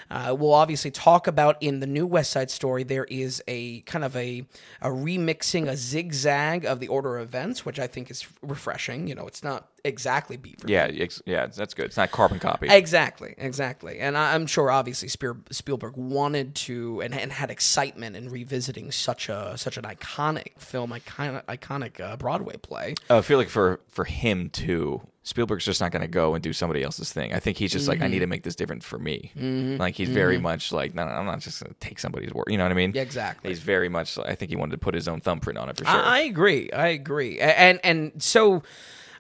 Uh, 0.10 0.36
we'll 0.38 0.54
obviously 0.54 0.92
talk 0.92 1.28
about 1.28 1.58
in 1.62 1.80
the 1.80 1.88
new 1.88 2.06
West 2.08 2.32
Side 2.32 2.50
Story. 2.50 2.84
There 2.84 3.06
is 3.06 3.44
a 3.48 3.82
kind 3.82 4.04
of 4.06 4.16
a 4.16 4.46
a 4.82 4.90
remixing, 4.90 5.68
a 5.68 5.76
zigzag 5.76 6.66
of 6.66 6.80
the 6.80 6.88
order 6.88 7.18
of 7.18 7.24
events, 7.28 7.66
which 7.66 7.80
I 7.80 7.88
think 7.88 8.10
is 8.12 8.26
refreshing. 8.42 9.08
You 9.08 9.16
know, 9.16 9.28
it's 9.28 9.44
not 9.44 9.68
exactly 9.84 10.36
beat 10.38 10.60
for 10.62 10.68
Yeah, 10.68 10.90
ex- 10.94 11.22
yeah, 11.26 11.48
that's 11.48 11.74
good. 11.74 11.86
It's 11.86 11.98
not 11.98 12.12
carbon 12.12 12.40
copy. 12.40 12.68
Exactly, 12.70 13.36
exactly. 13.38 14.00
And 14.00 14.18
I- 14.18 14.34
I'm 14.36 14.46
sure, 14.48 14.70
obviously, 14.70 15.08
Spiel- 15.08 15.38
Spielberg 15.52 15.96
wanted 15.96 16.56
to 16.56 17.02
and, 17.02 17.14
and 17.14 17.32
had 17.32 17.50
excitement 17.52 18.16
in 18.16 18.30
revisiting 18.30 18.92
such 18.92 19.30
a 19.30 19.54
such 19.58 19.78
an 19.78 19.84
iconic 19.84 20.58
film, 20.60 20.92
iconic, 20.92 21.44
iconic 21.46 22.00
uh, 22.00 22.16
Broadway 22.18 22.58
play. 22.58 22.96
I 23.10 23.22
feel 23.22 23.38
like 23.38 23.50
for 23.50 23.80
for 23.90 24.06
him 24.06 24.50
too, 24.50 25.02
Spielberg's 25.27 25.65
just 25.65 25.81
not 25.81 25.91
going 25.91 26.03
to 26.03 26.07
go 26.07 26.36
and 26.36 26.41
do 26.41 26.53
somebody 26.53 26.81
else's 26.84 27.12
thing. 27.12 27.34
I 27.34 27.39
think 27.39 27.57
he's 27.57 27.72
just 27.74 27.88
like, 27.88 28.00
I 28.00 28.05
Mm-hmm. 28.05 28.12
need 28.13 28.19
to 28.19 28.27
make 28.27 28.43
this 28.43 28.55
different 28.55 28.81
for 28.81 28.98
me. 28.98 29.31
Like 29.77 29.93
he's 29.96 30.07
very 30.10 30.38
much 30.38 30.72
like, 30.72 30.96
no, 30.96 31.03
no, 31.05 31.12
I'm 31.12 31.25
not 31.25 31.41
just 31.41 31.62
going 31.62 31.74
to 31.74 31.79
take 31.81 32.00
somebody's 32.00 32.34
work. 32.34 32.50
You 32.50 32.57
know 32.57 32.63
what 32.63 32.72
I 32.72 32.75
mean? 32.75 32.93
Yeah, 32.96 33.01
exactly. 33.01 33.50
He's 33.50 33.60
very 33.60 33.89
much. 33.89 34.17
I 34.17 34.36
think 34.36 34.50
he 34.51 34.55
wanted 34.55 34.72
to 34.72 34.77
put 34.77 34.96
his 34.96 35.07
own 35.10 35.19
thumbprint 35.19 35.60
on 35.60 35.67
it 35.67 35.75
for 35.77 35.84
sure. 35.86 35.93
I, 36.01 36.17
I 36.17 36.19
agree. 36.19 36.72
I 36.72 36.88
agree. 36.88 37.39
And 37.41 37.79
and 37.84 38.24
so, 38.24 38.63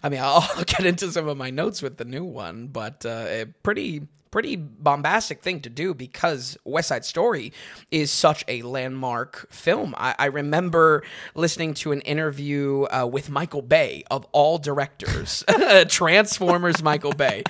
I 0.01 0.07
mean, 0.07 0.19
I'll 0.23 0.63
get 0.63 0.85
into 0.85 1.11
some 1.11 1.27
of 1.27 1.35
my 1.35 1.49
notes 1.49 1.81
with 1.81 1.97
the 1.97 2.05
new 2.05 2.23
one, 2.23 2.67
but 2.67 3.05
uh, 3.05 3.45
pretty 3.63 4.07
pretty 4.37 4.55
bombastic 4.55 5.41
thing 5.41 5.59
to 5.59 5.67
do 5.67 5.95
because 5.95 6.59
West 6.63 6.89
Side 6.89 7.03
Story 7.03 7.51
is 7.89 8.11
such 8.11 8.45
a 8.47 8.61
landmark 8.61 9.51
film. 9.51 9.95
I, 9.97 10.13
I 10.19 10.25
remember 10.27 11.01
listening 11.33 11.73
to 11.73 11.91
an 11.91 12.01
interview 12.01 12.83
uh, 12.83 13.07
with 13.11 13.31
Michael 13.31 13.63
Bay 13.63 14.03
of 14.11 14.27
all 14.33 14.59
directors, 14.59 15.43
Transformers 15.87 16.83
Michael 16.83 17.13
Bay, 17.13 17.41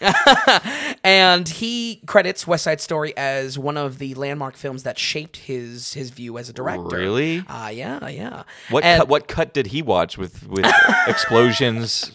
and 1.04 1.48
he 1.48 2.00
credits 2.06 2.44
West 2.44 2.64
Side 2.64 2.80
Story 2.80 3.16
as 3.16 3.56
one 3.56 3.76
of 3.76 3.98
the 3.98 4.14
landmark 4.14 4.56
films 4.56 4.82
that 4.82 4.98
shaped 4.98 5.36
his 5.36 5.92
his 5.94 6.10
view 6.10 6.38
as 6.38 6.48
a 6.48 6.52
director. 6.52 6.96
Really? 6.96 7.44
Ah, 7.48 7.68
yeah, 7.68 8.08
yeah. 8.08 8.42
what 8.68 8.82
And- 8.82 8.98
cut, 9.02 9.08
what 9.08 9.28
cut 9.28 9.54
did 9.54 9.68
he 9.68 9.80
watch 9.80 10.18
with 10.18 10.48
with 10.48 10.66
explosions? 11.06 12.10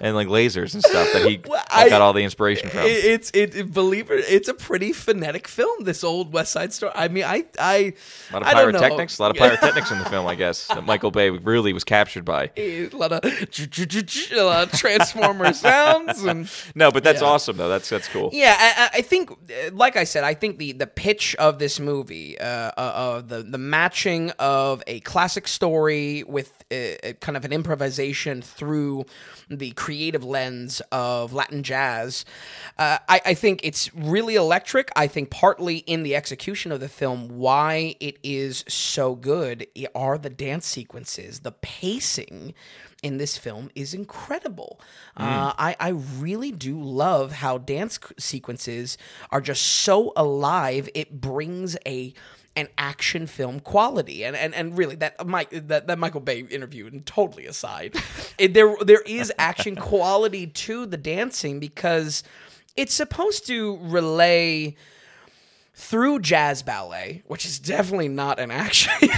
And 0.00 0.14
like 0.16 0.28
lasers 0.28 0.74
and 0.74 0.82
stuff 0.82 1.12
that 1.12 1.26
he 1.28 1.40
Well, 1.46 1.62
I- 1.70 1.88
got 1.88 2.00
all 2.02 2.12
the 2.12 2.22
inspiration 2.24 2.68
from. 2.70 2.80
It- 2.80 3.04
It's 3.04 3.30
it, 3.34 3.54
it- 3.54 3.72
believe 3.72 4.10
it, 4.10 4.24
it's 4.28 4.48
a 4.48 4.54
pretty 4.54 4.92
phonetic 4.92 5.46
film. 5.48 5.84
This 5.84 6.02
old 6.04 6.32
West 6.32 6.52
Side 6.52 6.72
Story. 6.72 6.92
I 6.94 7.08
mean, 7.08 7.24
I 7.24 7.44
I 7.58 7.94
a 8.30 8.32
lot 8.34 8.42
of 8.42 8.48
pyrotechnics, 8.52 9.18
a 9.18 9.22
lot 9.22 9.30
of 9.30 9.36
pyrotechnics 9.36 9.90
in 9.90 9.98
the 9.98 10.04
film, 10.06 10.26
I 10.26 10.34
guess. 10.34 10.66
That 10.68 10.84
Michael 10.84 11.10
Bay 11.10 11.30
really 11.30 11.72
was 11.72 11.84
captured 11.84 12.24
by. 12.24 12.50
A 12.56 12.88
lot 12.92 13.12
of 13.12 13.20
a 13.24 14.42
lot 14.42 14.72
of 14.72 14.78
Transformer 14.78 15.52
sounds 15.52 16.22
and 16.24 16.50
No, 16.74 16.90
but 16.90 17.02
that's 17.04 17.20
Yeah. 17.22 17.28
awesome 17.28 17.56
though. 17.56 17.68
That's 17.68 17.88
that's 17.88 18.08
cool. 18.08 18.30
Yeah, 18.32 18.56
I, 18.58 18.98
I- 18.98 19.02
think, 19.02 19.30
like 19.72 19.96
I 19.96 20.04
said, 20.04 20.24
I 20.24 20.34
think 20.34 20.58
the 20.58 20.72
the 20.72 20.86
pitch 20.86 21.34
of 21.36 21.58
this 21.58 21.80
movie, 21.80 22.38
uh, 22.38 22.44
uh, 22.44 22.70
uh, 22.80 23.20
the 23.20 23.42
the 23.42 23.58
matching 23.58 24.30
of 24.38 24.82
a 24.86 25.00
classic 25.00 25.48
story 25.48 26.22
with 26.26 26.64
uh, 26.70 26.74
uh, 27.08 27.12
kind 27.20 27.36
of 27.36 27.44
an 27.44 27.52
improvisation 27.52 28.42
through 28.42 29.04
the 29.48 29.72
creative 29.90 30.22
lens 30.22 30.80
of 30.92 31.32
Latin 31.32 31.64
jazz, 31.64 32.24
uh, 32.78 32.98
I, 33.08 33.20
I 33.26 33.34
think 33.34 33.58
it's 33.64 33.92
really 33.92 34.36
electric. 34.36 34.88
I 34.94 35.08
think 35.08 35.30
partly 35.30 35.78
in 35.78 36.04
the 36.04 36.14
execution 36.14 36.70
of 36.70 36.78
the 36.78 36.88
film, 36.88 37.38
why 37.38 37.96
it 37.98 38.16
is 38.22 38.64
so 38.68 39.16
good 39.16 39.66
are 39.92 40.16
the 40.16 40.30
dance 40.30 40.64
sequences, 40.64 41.40
the 41.40 41.50
pacing 41.50 42.54
in 43.02 43.18
this 43.18 43.36
film 43.36 43.68
is 43.74 43.92
incredible. 43.92 44.80
Uh, 45.16 45.54
I, 45.58 45.74
I 45.80 45.88
really 45.88 46.52
do 46.52 46.80
love 46.80 47.32
how 47.32 47.58
dance 47.58 47.98
sequences 48.16 48.96
are 49.32 49.40
just 49.40 49.62
so 49.62 50.12
alive. 50.14 50.88
It 50.94 51.20
brings 51.20 51.76
a 51.84 52.14
an 52.56 52.68
action 52.78 53.26
film 53.26 53.60
quality, 53.60 54.24
and 54.24 54.36
and, 54.36 54.54
and 54.54 54.76
really 54.76 54.96
that 54.96 55.26
Mike 55.26 55.50
that, 55.50 55.86
that 55.86 55.98
Michael 55.98 56.20
Bay 56.20 56.40
interview, 56.40 56.86
and 56.86 57.04
totally 57.06 57.46
aside, 57.46 57.96
it, 58.38 58.54
there 58.54 58.76
there 58.84 59.02
is 59.02 59.32
action 59.38 59.76
quality 59.76 60.46
to 60.46 60.86
the 60.86 60.96
dancing 60.96 61.60
because 61.60 62.22
it's 62.76 62.94
supposed 62.94 63.46
to 63.46 63.78
relay 63.82 64.76
through 65.80 66.18
jazz 66.20 66.62
ballet, 66.62 67.22
which 67.26 67.46
is 67.46 67.58
definitely 67.58 68.08
not 68.08 68.38
an 68.38 68.50
action. 68.50 68.92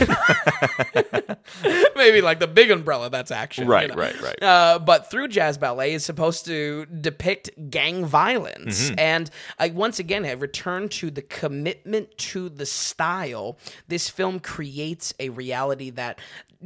Maybe 1.96 2.20
like 2.20 2.38
the 2.40 2.46
big 2.46 2.70
umbrella, 2.70 3.10
that's 3.10 3.30
action. 3.30 3.64
you 3.64 3.70
Right, 3.70 3.88
know? 3.88 3.96
right, 3.96 4.20
right. 4.22 4.42
Uh, 4.42 4.78
but 4.78 5.10
through 5.10 5.28
jazz 5.28 5.58
ballet 5.58 5.92
is 5.94 6.04
supposed 6.04 6.44
to 6.46 6.86
depict 6.86 7.50
gang 7.70 8.04
violence. 8.06 8.90
Mm-hmm. 8.90 8.98
And 8.98 9.30
I 9.58 9.68
once 9.68 9.98
again 9.98 10.24
have 10.24 10.40
returned 10.40 10.92
to 10.92 11.10
the 11.10 11.22
commitment 11.22 12.16
to 12.18 12.48
the 12.48 12.66
style. 12.66 13.58
This 13.88 14.08
film 14.08 14.40
creates 14.40 15.12
a 15.18 15.30
reality 15.30 15.90
that 15.90 16.18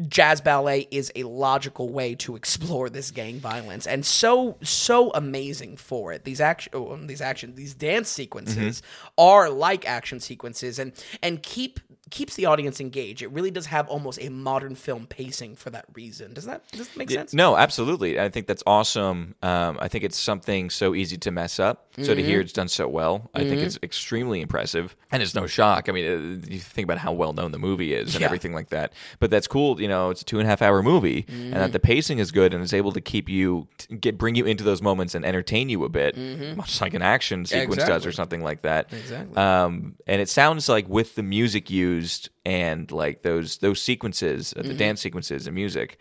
jazz 0.08 0.40
ballet 0.40 0.86
is 0.90 1.10
a 1.16 1.22
logical 1.22 1.88
way 1.88 2.14
to 2.14 2.36
explore 2.36 2.90
this 2.90 3.10
gang 3.10 3.38
violence 3.40 3.86
and 3.86 4.04
so 4.04 4.56
so 4.62 5.10
amazing 5.12 5.76
for 5.76 6.12
it 6.12 6.24
these 6.24 6.40
action 6.40 6.70
oh, 6.74 6.96
these 7.06 7.20
action 7.22 7.54
these 7.54 7.74
dance 7.74 8.08
sequences 8.08 8.82
Mm-hmm. 8.82 9.14
are 9.18 9.48
like 9.50 9.86
action 9.88 10.20
sequences 10.20 10.78
and 10.78 10.92
and 11.22 11.42
keep 11.42 11.80
keeps 12.18 12.34
the 12.40 12.46
audience 12.52 12.80
engaged 12.80 13.20
it 13.22 13.30
really 13.36 13.50
does 13.58 13.66
have 13.66 13.86
almost 13.94 14.18
a 14.26 14.28
modern 14.30 14.74
film 14.86 15.06
pacing 15.06 15.52
for 15.62 15.70
that 15.70 15.84
reason 16.00 16.26
does 16.34 16.46
that 16.50 16.60
does 16.72 16.88
that 16.88 16.96
make 16.96 17.10
sense 17.10 17.30
No, 17.34 17.48
absolutely. 17.56 18.12
I 18.26 18.28
think 18.34 18.46
that's 18.50 18.62
awesome. 18.66 19.18
Um, 19.42 19.72
I 19.80 19.88
think 19.88 20.02
it's 20.08 20.16
something 20.30 20.70
so 20.70 20.94
easy 20.94 21.16
to 21.18 21.30
mess 21.30 21.54
up. 21.68 21.76
So 21.96 22.14
to 22.14 22.20
Mm-hmm. 22.20 22.28
hear 22.30 22.40
it's 22.40 22.52
done 22.60 22.68
so 22.68 22.86
well, 22.88 23.14
I 23.34 23.40
think 23.48 23.60
it's 23.66 23.78
extremely 23.82 24.38
impressive. 24.46 24.86
And 25.12 25.22
it's 25.22 25.34
no 25.34 25.46
shock. 25.46 25.88
I 25.88 25.92
mean, 25.96 26.06
uh, 26.06 26.46
you 26.54 26.58
think 26.76 26.84
about 26.88 26.98
how 26.98 27.12
well 27.22 27.32
known 27.38 27.50
the 27.52 27.58
movie 27.68 27.92
is 28.00 28.14
and 28.14 28.20
Yeah. 28.22 28.26
everything 28.30 28.54
like 28.58 28.68
that. 28.76 28.88
But 29.20 29.28
that's 29.30 29.48
cool. 29.56 29.80
You 29.80 29.88
know, 29.88 30.10
it's 30.12 30.22
a 30.22 30.24
two 30.30 30.38
and 30.40 30.46
a 30.46 30.50
half 30.52 30.62
hour 30.66 30.82
movie, 30.82 31.20
and 31.28 31.36
Mm-hmm. 31.36 31.58
that 31.62 31.72
the 31.72 31.80
pacing 31.92 32.18
is 32.24 32.30
good 32.40 32.50
and 32.54 32.62
is 32.62 32.72
able 32.80 32.92
to 32.92 33.00
keep 33.12 33.28
you 33.28 33.68
get 34.00 34.16
bring 34.22 34.34
you 34.40 34.44
into 34.52 34.64
those 34.64 34.82
moments 34.90 35.14
and 35.16 35.22
entertain 35.32 35.66
you 35.68 35.84
a 35.84 35.88
bit, 36.00 36.12
much 36.56 36.80
like 36.80 36.94
an 36.94 37.02
action 37.02 37.38
sequence 37.46 37.82
does 37.84 38.02
Mm-hmm. 38.02 38.08
Or 38.08 38.12
something 38.12 38.42
like 38.50 38.60
that. 38.62 38.82
Exactly. 38.92 39.36
Um, 39.36 39.72
and 40.06 40.18
it 40.24 40.28
sounds 40.28 40.68
like 40.68 40.86
with 40.88 41.14
the 41.18 41.22
music 41.38 41.64
used 41.70 42.05
and 42.44 42.90
like 42.90 43.22
those 43.22 43.58
those 43.58 43.80
sequences, 43.80 44.52
uh, 44.56 44.62
the 44.62 44.68
Mm-hmm. 44.68 44.76
dance 44.78 45.00
sequences 45.00 45.46
and 45.46 45.54
music. 45.54 45.98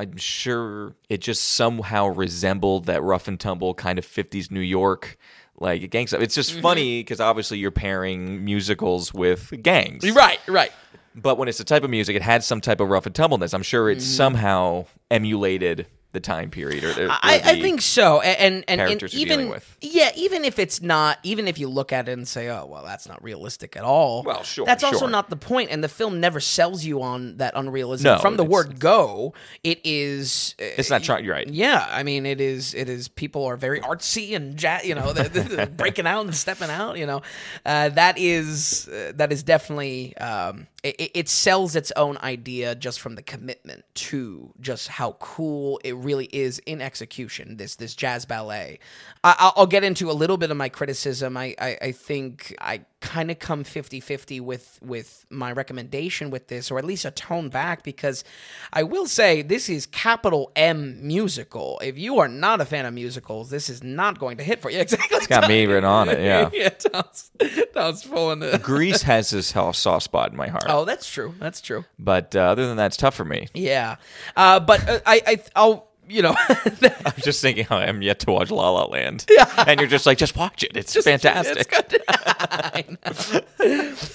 I'm 0.00 0.16
sure 0.16 0.94
it 1.08 1.20
just 1.20 1.42
somehow 1.42 2.06
resembled 2.06 2.86
that 2.86 3.02
rough 3.02 3.26
and 3.28 3.38
tumble 3.38 3.74
kind 3.74 3.98
of 3.98 4.06
50s 4.06 4.50
New 4.50 4.60
York 4.60 5.18
like 5.60 5.90
gang 5.90 6.06
stuff. 6.06 6.22
It's 6.22 6.34
just 6.36 6.52
Mm-hmm. 6.52 6.60
funny 6.62 7.00
because 7.00 7.20
obviously 7.20 7.58
you're 7.58 7.72
pairing 7.72 8.44
musicals 8.44 9.12
with 9.12 9.52
gangs. 9.62 10.08
right 10.14 10.38
right 10.46 10.70
But 11.16 11.36
when 11.36 11.48
it's 11.48 11.58
a 11.58 11.64
type 11.64 11.82
of 11.82 11.90
music, 11.90 12.14
it 12.14 12.22
had 12.22 12.44
some 12.44 12.60
type 12.60 12.80
of 12.80 12.88
rough 12.90 13.06
and 13.06 13.14
tumbleness. 13.14 13.52
I'm 13.54 13.64
sure 13.64 13.90
it 13.90 14.00
somehow 14.00 14.86
emulated 15.10 15.86
the 16.12 16.20
time 16.20 16.50
period 16.50 16.84
or, 16.84 17.06
or 17.06 17.10
I, 17.10 17.40
I 17.44 17.60
think 17.60 17.82
so, 17.82 18.22
A- 18.22 18.24
and 18.24 18.64
and, 18.66 18.80
and, 18.80 19.14
even 19.14 19.50
with. 19.50 19.76
yeah, 19.82 20.10
even 20.16 20.42
if 20.44 20.58
it's 20.58 20.80
not, 20.80 21.18
even 21.22 21.46
if 21.46 21.58
you 21.58 21.68
look 21.68 21.92
at 21.92 22.08
it 22.08 22.12
and 22.12 22.26
say, 22.26 22.48
oh 22.48 22.64
well, 22.64 22.82
that's 22.82 23.06
not 23.06 23.22
realistic 23.22 23.76
at 23.76 23.84
all. 23.84 24.22
Well, 24.22 24.42
sure, 24.42 24.64
that's 24.64 24.82
also 24.82 25.06
not 25.06 25.28
the 25.28 25.36
point, 25.36 25.70
and 25.70 25.84
the 25.84 25.88
film 25.88 26.18
never 26.18 26.40
sells 26.40 26.82
you 26.84 27.02
on 27.02 27.36
that 27.36 27.54
unrealism. 27.54 28.04
No, 28.04 28.18
From 28.18 28.36
the 28.38 28.44
word 28.44 28.78
go, 28.80 29.34
it 29.62 29.80
is. 29.84 30.54
uh, 30.58 30.64
it's 30.78 30.88
not 30.88 31.02
trying. 31.02 31.24
You're 31.26 31.34
right. 31.34 31.48
Yeah, 31.48 31.86
I 31.90 32.02
mean, 32.04 32.24
it 32.24 32.40
is. 32.40 32.72
It 32.74 32.88
is. 32.88 33.08
People 33.08 33.44
are 33.44 33.56
very 33.56 33.80
artsy 33.80 34.34
and 34.34 34.60
ja- 34.60 34.80
you 34.82 34.94
know, 34.94 35.12
they're, 35.12 35.28
they're 35.28 35.66
breaking 35.82 36.06
out 36.06 36.24
and 36.24 36.34
stepping 36.34 36.70
out. 36.70 36.96
You 36.96 37.06
know, 37.06 37.22
uh, 37.66 37.90
that 37.90 38.16
is 38.18 38.88
uh, 38.88 39.12
that 39.16 39.30
is 39.30 39.42
definitely. 39.42 40.16
Um, 40.16 40.66
it, 40.84 41.10
it 41.14 41.28
sells 41.28 41.74
its 41.74 41.90
own 41.96 42.18
idea 42.18 42.74
just 42.74 43.00
from 43.00 43.16
the 43.16 43.22
commitment 43.22 43.84
to 43.94 44.52
just 44.60 44.88
how 44.88 45.12
cool 45.18 45.80
it 45.82 45.96
really 45.96 46.26
is 46.26 46.60
in 46.60 46.80
execution. 46.80 47.56
This 47.56 47.76
this 47.76 47.94
jazz 47.94 48.24
ballet. 48.24 48.78
I, 49.24 49.34
I'll, 49.38 49.52
I'll 49.56 49.66
get 49.66 49.82
into 49.82 50.10
a 50.10 50.12
little 50.12 50.36
bit 50.36 50.50
of 50.50 50.56
my 50.56 50.68
criticism. 50.68 51.36
I 51.36 51.54
I, 51.58 51.78
I 51.82 51.92
think 51.92 52.54
I 52.60 52.82
kind 53.00 53.30
of 53.30 53.38
come 53.38 53.62
50-50 53.62 54.40
with 54.40 54.78
with 54.82 55.24
my 55.30 55.52
recommendation 55.52 56.30
with 56.30 56.48
this 56.48 56.70
or 56.70 56.78
at 56.78 56.84
least 56.84 57.04
a 57.04 57.12
tone 57.12 57.48
back 57.48 57.84
because 57.84 58.24
I 58.72 58.82
will 58.82 59.06
say 59.06 59.42
this 59.42 59.68
is 59.68 59.86
capital 59.86 60.50
M 60.56 61.06
musical. 61.06 61.80
If 61.82 61.96
you 61.96 62.18
are 62.18 62.26
not 62.26 62.60
a 62.60 62.64
fan 62.64 62.86
of 62.86 62.94
musicals, 62.94 63.50
this 63.50 63.70
is 63.70 63.84
not 63.84 64.18
going 64.18 64.38
to 64.38 64.44
hit 64.44 64.60
for 64.60 64.70
you. 64.70 64.78
Exactly. 64.88 65.18
It's 65.18 65.26
got 65.26 65.48
me 65.48 65.66
written 65.66 65.84
on 65.84 66.08
it, 66.08 66.20
yeah. 66.20 66.48
yeah, 66.54 66.70
Tom's, 66.70 67.30
Tom's 67.74 68.04
pulling 68.04 68.38
the 68.38 68.58
Grease 68.58 69.02
has 69.08 69.30
this 69.30 69.48
soft 69.48 70.02
spot 70.02 70.30
in 70.30 70.36
my 70.36 70.46
heart. 70.48 70.64
Oh, 70.68 70.84
that's 70.84 71.10
true. 71.10 71.34
That's 71.38 71.60
true. 71.60 71.84
But 71.98 72.34
uh, 72.34 72.40
other 72.40 72.66
than 72.66 72.78
that, 72.78 72.86
it's 72.86 72.96
tough 72.96 73.14
for 73.14 73.24
me. 73.24 73.48
Yeah. 73.54 73.96
Uh, 74.36 74.60
but 74.60 74.88
uh, 74.88 75.00
I 75.04 75.22
I 75.26 75.42
I'll 75.54 75.87
you 76.08 76.22
know 76.22 76.34
I'm 76.48 77.12
just 77.22 77.40
thinking 77.42 77.64
how 77.64 77.76
I'm 77.78 78.02
yet 78.02 78.20
to 78.20 78.30
watch 78.32 78.50
La 78.50 78.70
La 78.70 78.84
Land. 78.86 79.26
Yeah. 79.30 79.64
And 79.66 79.78
you're 79.80 79.88
just 79.88 80.06
like, 80.06 80.18
just 80.18 80.36
watch 80.36 80.62
it. 80.62 80.76
It's 80.76 80.96
fantastic. 81.02 81.66
It's 81.72 83.30
good. 83.30 83.44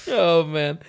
Oh 0.15 0.43
man. 0.45 0.79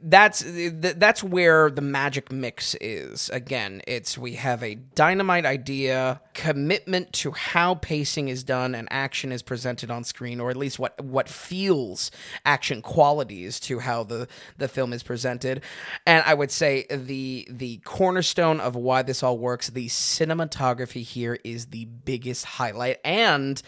That's 0.00 0.44
that's 0.46 1.22
where 1.22 1.70
the 1.70 1.80
magic 1.80 2.30
mix 2.30 2.74
is. 2.80 3.28
Again, 3.30 3.82
it's 3.86 4.16
we 4.18 4.34
have 4.34 4.62
a 4.62 4.74
dynamite 4.74 5.46
idea, 5.46 6.20
commitment 6.34 7.12
to 7.14 7.32
how 7.32 7.76
pacing 7.76 8.28
is 8.28 8.44
done 8.44 8.74
and 8.74 8.88
action 8.90 9.32
is 9.32 9.42
presented 9.42 9.90
on 9.90 10.04
screen, 10.04 10.40
or 10.40 10.50
at 10.50 10.56
least 10.56 10.78
what 10.78 11.02
what 11.02 11.28
feels 11.28 12.10
action 12.44 12.82
qualities 12.82 13.60
to 13.60 13.80
how 13.80 14.04
the 14.04 14.28
the 14.58 14.68
film 14.68 14.92
is 14.92 15.02
presented. 15.02 15.62
And 16.06 16.22
I 16.26 16.34
would 16.34 16.50
say 16.50 16.86
the 16.90 17.46
the 17.50 17.78
cornerstone 17.78 18.60
of 18.60 18.76
why 18.76 19.02
this 19.02 19.22
all 19.22 19.38
works, 19.38 19.68
the 19.68 19.88
cinematography 19.88 21.02
here 21.02 21.38
is 21.44 21.66
the 21.66 21.84
biggest 21.84 22.44
highlight, 22.44 22.98
and 23.04 23.60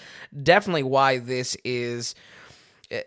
definitely 0.43 0.83
why 0.83 1.19
this 1.19 1.57
is 1.65 2.15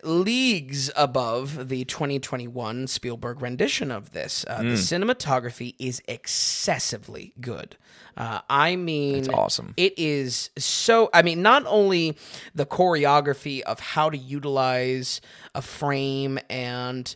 leagues 0.03 0.91
above 0.95 1.69
the 1.69 1.85
2021 1.85 2.87
Spielberg 2.87 3.41
rendition 3.41 3.91
of 3.91 4.11
this. 4.11 4.45
Uh, 4.47 4.61
The 4.61 4.69
cinematography 4.73 5.75
is 5.79 6.01
excessively 6.07 7.33
good. 7.41 7.77
Uh, 8.17 8.41
I 8.49 8.75
mean, 8.75 9.15
It's 9.15 9.29
awesome. 9.29 9.73
It 9.77 9.93
is 9.97 10.49
so. 10.57 11.09
I 11.13 11.21
mean, 11.21 11.41
not 11.41 11.63
only 11.65 12.17
the 12.53 12.65
choreography 12.65 13.61
of 13.61 13.79
how 13.79 14.09
to 14.09 14.17
utilize 14.17 15.21
a 15.55 15.61
frame 15.61 16.37
and 16.49 17.15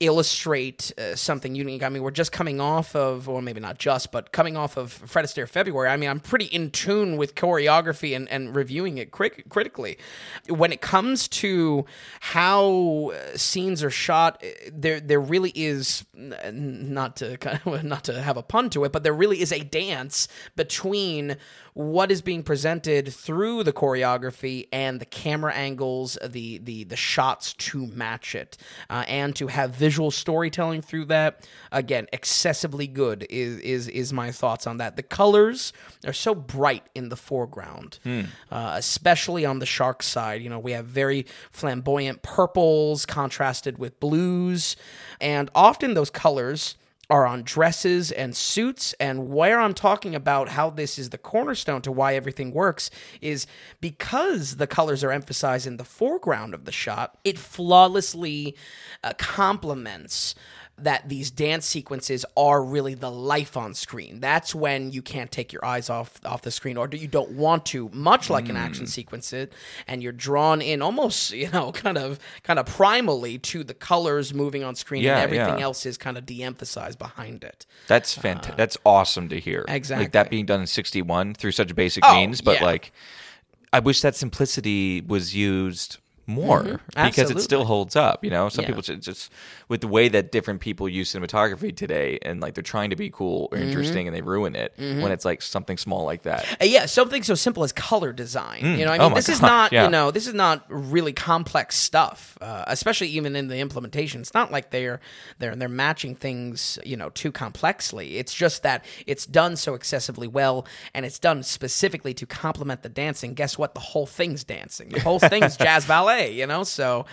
illustrate 0.00 0.92
uh, 0.98 1.14
something 1.16 1.54
unique. 1.54 1.82
I 1.82 1.88
mean, 1.88 2.02
we're 2.02 2.10
just 2.10 2.30
coming 2.30 2.60
off 2.60 2.94
of, 2.94 3.28
or 3.28 3.40
maybe 3.40 3.60
not 3.60 3.78
just, 3.78 4.12
but 4.12 4.30
coming 4.30 4.56
off 4.56 4.76
of 4.76 4.92
Fred 4.92 5.24
Astaire 5.24 5.48
February. 5.48 5.88
I 5.88 5.96
mean, 5.96 6.10
I'm 6.10 6.20
pretty 6.20 6.46
in 6.46 6.70
tune 6.70 7.16
with 7.16 7.34
choreography 7.34 8.14
and, 8.14 8.28
and 8.28 8.54
reviewing 8.54 8.98
it 8.98 9.10
crit- 9.10 9.48
critically. 9.48 9.96
When 10.48 10.70
it 10.72 10.80
comes 10.82 11.28
to 11.28 11.86
how 12.20 13.12
uh, 13.14 13.36
scenes 13.36 13.82
are 13.82 13.90
shot, 13.90 14.42
uh, 14.44 14.48
there 14.70 15.00
there 15.00 15.20
really 15.20 15.50
is 15.50 16.04
not 16.14 17.16
to 17.16 17.38
kind 17.38 17.60
of, 17.64 17.84
not 17.84 18.04
to 18.04 18.20
have 18.20 18.36
a 18.36 18.42
pun 18.42 18.68
to 18.70 18.84
it, 18.84 18.92
but 18.92 19.02
there 19.02 19.14
really 19.14 19.40
is 19.40 19.52
a 19.52 19.60
dance 19.60 20.28
between 20.56 21.36
what 21.76 22.10
is 22.10 22.22
being 22.22 22.42
presented 22.42 23.12
through 23.12 23.62
the 23.62 23.72
choreography 23.72 24.66
and 24.72 24.98
the 24.98 25.04
camera 25.04 25.52
angles, 25.52 26.16
the 26.24 26.56
the 26.56 26.84
the 26.84 26.96
shots 26.96 27.52
to 27.52 27.86
match 27.88 28.34
it, 28.34 28.56
uh, 28.88 29.04
and 29.06 29.36
to 29.36 29.48
have 29.48 29.74
visual 29.74 30.10
storytelling 30.10 30.80
through 30.80 31.04
that. 31.04 31.46
Again, 31.70 32.06
excessively 32.14 32.86
good 32.86 33.26
is 33.28 33.58
is 33.58 33.88
is 33.88 34.10
my 34.10 34.32
thoughts 34.32 34.66
on 34.66 34.78
that. 34.78 34.96
The 34.96 35.02
colors 35.02 35.74
are 36.06 36.14
so 36.14 36.34
bright 36.34 36.86
in 36.94 37.10
the 37.10 37.16
foreground, 37.16 37.98
uh, 38.50 38.72
especially 38.76 39.44
on 39.44 39.58
the 39.58 39.66
shark 39.66 40.02
side. 40.02 40.40
You 40.40 40.48
know, 40.48 40.58
we 40.58 40.72
have 40.72 40.86
very 40.86 41.26
flamboyant 41.50 42.22
purples 42.22 43.04
contrasted 43.04 43.76
with 43.76 44.00
blues, 44.00 44.76
and 45.20 45.50
often 45.54 45.92
those 45.92 46.08
colors 46.08 46.76
are 47.08 47.26
on 47.26 47.42
dresses 47.42 48.10
and 48.10 48.36
suits. 48.36 48.92
And 48.94 49.28
where 49.28 49.60
I'm 49.60 49.74
talking 49.74 50.14
about 50.14 50.48
how 50.50 50.70
this 50.70 50.98
is 50.98 51.10
the 51.10 51.18
cornerstone 51.18 51.82
to 51.82 51.92
why 51.92 52.14
everything 52.14 52.52
works 52.52 52.90
is 53.20 53.46
because 53.80 54.56
the 54.56 54.66
colors 54.66 55.04
are 55.04 55.12
emphasized 55.12 55.66
in 55.66 55.76
the 55.76 55.84
foreground 55.84 56.54
of 56.54 56.64
the 56.64 56.72
shot, 56.72 57.18
it 57.24 57.38
flawlessly 57.38 58.56
uh, 59.04 59.12
complements 59.18 60.34
that 60.78 61.08
these 61.08 61.30
dance 61.30 61.64
sequences 61.64 62.26
are 62.36 62.62
really 62.62 62.92
the 62.92 63.10
life 63.10 63.56
on 63.56 63.72
screen. 63.72 64.20
That's 64.20 64.54
when 64.54 64.90
you 64.90 65.00
can't 65.00 65.30
take 65.32 65.50
your 65.50 65.64
eyes 65.64 65.88
off 65.88 66.20
off 66.24 66.42
the 66.42 66.50
screen, 66.50 66.76
or 66.76 66.86
you 66.92 67.08
don't 67.08 67.30
want 67.30 67.64
to, 67.66 67.88
much 67.94 68.28
like 68.28 68.50
an 68.50 68.56
Mm. 68.56 68.60
action 68.60 68.86
sequence, 68.86 69.32
it, 69.32 69.54
and 69.88 70.02
you're 70.02 70.12
drawn 70.12 70.60
in 70.60 70.82
almost, 70.82 71.30
you 71.42 71.48
know, 71.50 71.72
kind 71.72 71.96
of 71.96 72.18
kind 72.42 72.58
of 72.58 72.66
primally 72.66 73.40
to 73.40 73.64
the 73.64 73.72
colors 73.72 74.34
moving 74.34 74.62
on 74.64 74.74
screen, 74.74 75.02
Yeah, 75.02 75.14
and 75.14 75.22
everything 75.24 75.58
yeah. 75.58 75.64
else 75.64 75.86
is 75.86 75.96
kind 75.96 76.18
of 76.18 76.26
de-emphasized 76.26 76.98
behind 76.98 77.42
it. 77.42 77.64
That's 77.88 78.12
fantastic. 78.12 78.56
that's 78.56 78.76
awesome 78.84 79.30
to 79.30 79.40
hear. 79.40 79.64
Exactly, 79.68 80.04
Like 80.04 80.12
that 80.12 80.28
being 80.28 80.44
done 80.44 80.60
in 80.60 80.66
61 80.66 81.34
through 81.34 81.52
such 81.52 81.74
basic 81.74 82.04
Oh, 82.06 82.14
means, 82.14 82.42
but 82.42 82.60
yeah. 82.60 82.64
like 82.66 82.92
I 83.72 83.80
wish 83.80 84.02
that 84.02 84.14
simplicity 84.14 85.00
was 85.00 85.34
used 85.34 85.96
more 86.26 86.80
because 86.94 87.30
it 87.30 87.36
Mm-hmm. 87.36 87.38
Still 87.46 87.64
holds 87.64 87.94
up, 87.94 88.24
you 88.24 88.30
know? 88.30 88.48
Some 88.48 88.62
Yeah. 88.64 88.68
people 88.74 88.82
just 88.82 89.30
with 89.68 89.80
the 89.80 89.86
way 89.88 90.08
that 90.08 90.32
different 90.32 90.60
people 90.60 90.88
use 90.88 91.12
cinematography 91.12 91.74
today 91.76 92.18
and 92.22 92.40
like 92.40 92.54
they're 92.54 92.62
trying 92.62 92.90
to 92.90 92.96
be 92.96 93.10
cool 93.10 93.48
Mm-hmm. 93.48 93.54
or 93.54 93.58
interesting 93.66 94.08
and 94.08 94.16
they 94.16 94.22
ruin 94.22 94.56
it 94.56 94.72
when 94.76 95.12
it's 95.12 95.24
like 95.24 95.42
something 95.42 95.76
small 95.76 96.04
like 96.04 96.22
that. 96.22 96.44
Uh, 96.60 96.64
yeah, 96.64 96.86
something 96.86 97.22
so 97.22 97.34
simple 97.34 97.62
as 97.62 97.72
color 97.72 98.12
design. 98.12 98.64
You 98.78 98.84
know, 98.84 98.92
I 98.92 98.98
Oh 98.98 99.02
mean, 99.04 99.10
my 99.12 99.14
this 99.16 99.28
is 99.28 99.40
not 99.54 99.72
yeah. 99.72 99.84
you 99.84 99.90
know, 99.90 100.10
this 100.10 100.26
is 100.26 100.34
not 100.34 100.64
really 100.68 101.12
complex 101.12 101.76
stuff, 101.76 102.36
uh, 102.40 102.64
especially 102.66 103.08
even 103.08 103.36
in 103.36 103.48
the 103.48 103.58
implementation. 103.58 104.20
It's 104.20 104.34
not 104.34 104.50
like 104.50 104.70
they're 104.70 105.00
they're 105.38 105.54
they're 105.54 105.68
matching 105.68 106.14
things 106.16 106.78
you 106.84 106.96
know 106.96 107.10
too 107.10 107.30
complexly. 107.30 108.16
It's 108.18 108.34
just 108.34 108.62
that 108.64 108.84
it's 109.06 109.26
done 109.26 109.56
so 109.56 109.74
excessively 109.74 110.26
well, 110.26 110.66
and 110.94 111.06
it's 111.06 111.18
done 111.18 111.42
specifically 111.42 112.14
to 112.14 112.26
complement 112.26 112.82
the 112.82 112.88
dancing. 112.88 113.34
Guess 113.34 113.58
what? 113.58 113.74
The 113.74 113.80
whole 113.80 114.06
thing's 114.06 114.42
dancing. 114.44 114.88
The 114.88 115.00
whole 115.00 115.18
thing's 115.20 115.56
jazz 115.66 115.86
ballet. 115.86 116.15
You 116.24 116.46
know, 116.46 116.64
so 116.64 117.06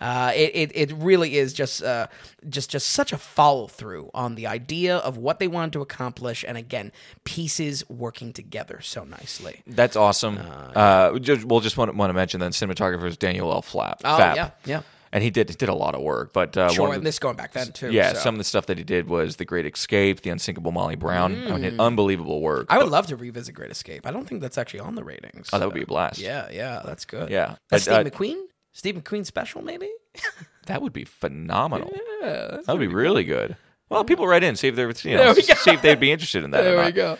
uh, 0.00 0.32
it, 0.34 0.50
it 0.54 0.90
it 0.90 0.96
really 0.96 1.36
is 1.36 1.52
just 1.52 1.82
uh, 1.82 2.06
just 2.48 2.70
just 2.70 2.88
such 2.88 3.12
a 3.12 3.18
follow 3.18 3.66
through 3.66 4.10
on 4.14 4.34
the 4.34 4.46
idea 4.46 4.96
of 4.98 5.16
what 5.16 5.38
they 5.38 5.48
wanted 5.48 5.72
to 5.74 5.80
accomplish, 5.80 6.44
and 6.46 6.56
again, 6.58 6.92
pieces 7.24 7.88
working 7.88 8.32
together 8.32 8.80
so 8.80 9.04
nicely. 9.04 9.62
That's 9.66 9.96
awesome. 9.96 10.38
Uh, 10.74 11.18
just, 11.18 11.44
we'll 11.44 11.60
just 11.60 11.76
want, 11.76 11.94
want 11.96 12.10
to 12.10 12.14
mention 12.14 12.40
that 12.40 12.52
cinematographer 12.52 13.06
is 13.06 13.16
Daniel 13.16 13.52
L. 13.52 13.62
Fapp. 13.62 13.98
Oh, 14.04 14.18
Fapp. 14.18 14.36
yeah, 14.36 14.50
yeah. 14.64 14.82
And 15.10 15.24
he 15.24 15.30
did 15.30 15.46
did 15.56 15.70
a 15.70 15.74
lot 15.74 15.94
of 15.94 16.02
work, 16.02 16.34
but 16.34 16.54
uh, 16.54 16.68
Sure, 16.68 16.82
one 16.82 16.90
of 16.90 16.96
and 16.96 17.02
the- 17.02 17.08
this 17.08 17.18
going 17.18 17.34
back 17.34 17.52
then 17.54 17.72
too. 17.72 17.90
Yeah, 17.90 18.12
so. 18.12 18.18
some 18.18 18.34
of 18.34 18.38
the 18.38 18.44
stuff 18.44 18.66
that 18.66 18.76
he 18.76 18.84
did 18.84 19.08
was 19.08 19.36
The 19.36 19.46
Great 19.46 19.64
Escape, 19.64 20.20
The 20.20 20.28
Unsinkable 20.28 20.70
Molly 20.70 20.96
Brown. 20.96 21.50
I 21.50 21.56
mean, 21.56 21.80
unbelievable 21.80 22.42
work. 22.42 22.68
Mm. 22.68 22.74
I 22.74 22.78
would 22.78 22.90
love 22.90 23.06
to 23.06 23.16
revisit 23.16 23.54
Great 23.54 23.70
Escape. 23.70 24.06
I 24.06 24.10
don't 24.10 24.28
think 24.28 24.42
that's 24.42 24.58
actually 24.58 24.80
on 24.80 24.96
the 24.96 25.04
ratings. 25.04 25.48
oh, 25.50 25.58
that 25.58 25.64
would 25.64 25.74
be 25.74 25.82
a 25.82 25.86
blast. 25.86 26.18
Yeah, 26.18 26.50
yeah, 26.52 26.82
that's 26.84 27.06
good. 27.06 27.30
Yeah. 27.30 27.56
That's 27.70 27.86
But, 27.86 28.02
Steve 28.04 28.06
uh, 28.06 28.10
McQueen. 28.10 28.36
Steve 28.78 28.94
McQueen 28.94 29.26
special, 29.26 29.60
maybe. 29.60 29.90
That 30.66 30.82
would 30.82 30.92
be 30.92 31.04
phenomenal. 31.06 31.90
Yeah, 32.20 32.58
that 32.66 32.68
would 32.68 32.78
be 32.78 32.88
really 32.88 33.24
good. 33.24 33.56
Well, 33.88 34.04
people 34.04 34.26
write 34.26 34.44
in, 34.44 34.54
see 34.54 34.68
if 34.68 34.76
they're 34.76 34.92
you 35.02 35.16
know 35.16 35.32
see 35.32 35.70
if 35.70 35.80
they'd 35.80 35.98
be 35.98 36.12
interested 36.12 36.44
in 36.44 36.50
that. 36.50 36.66
or 36.66 36.76
not. 36.76 36.94
go. 36.94 37.16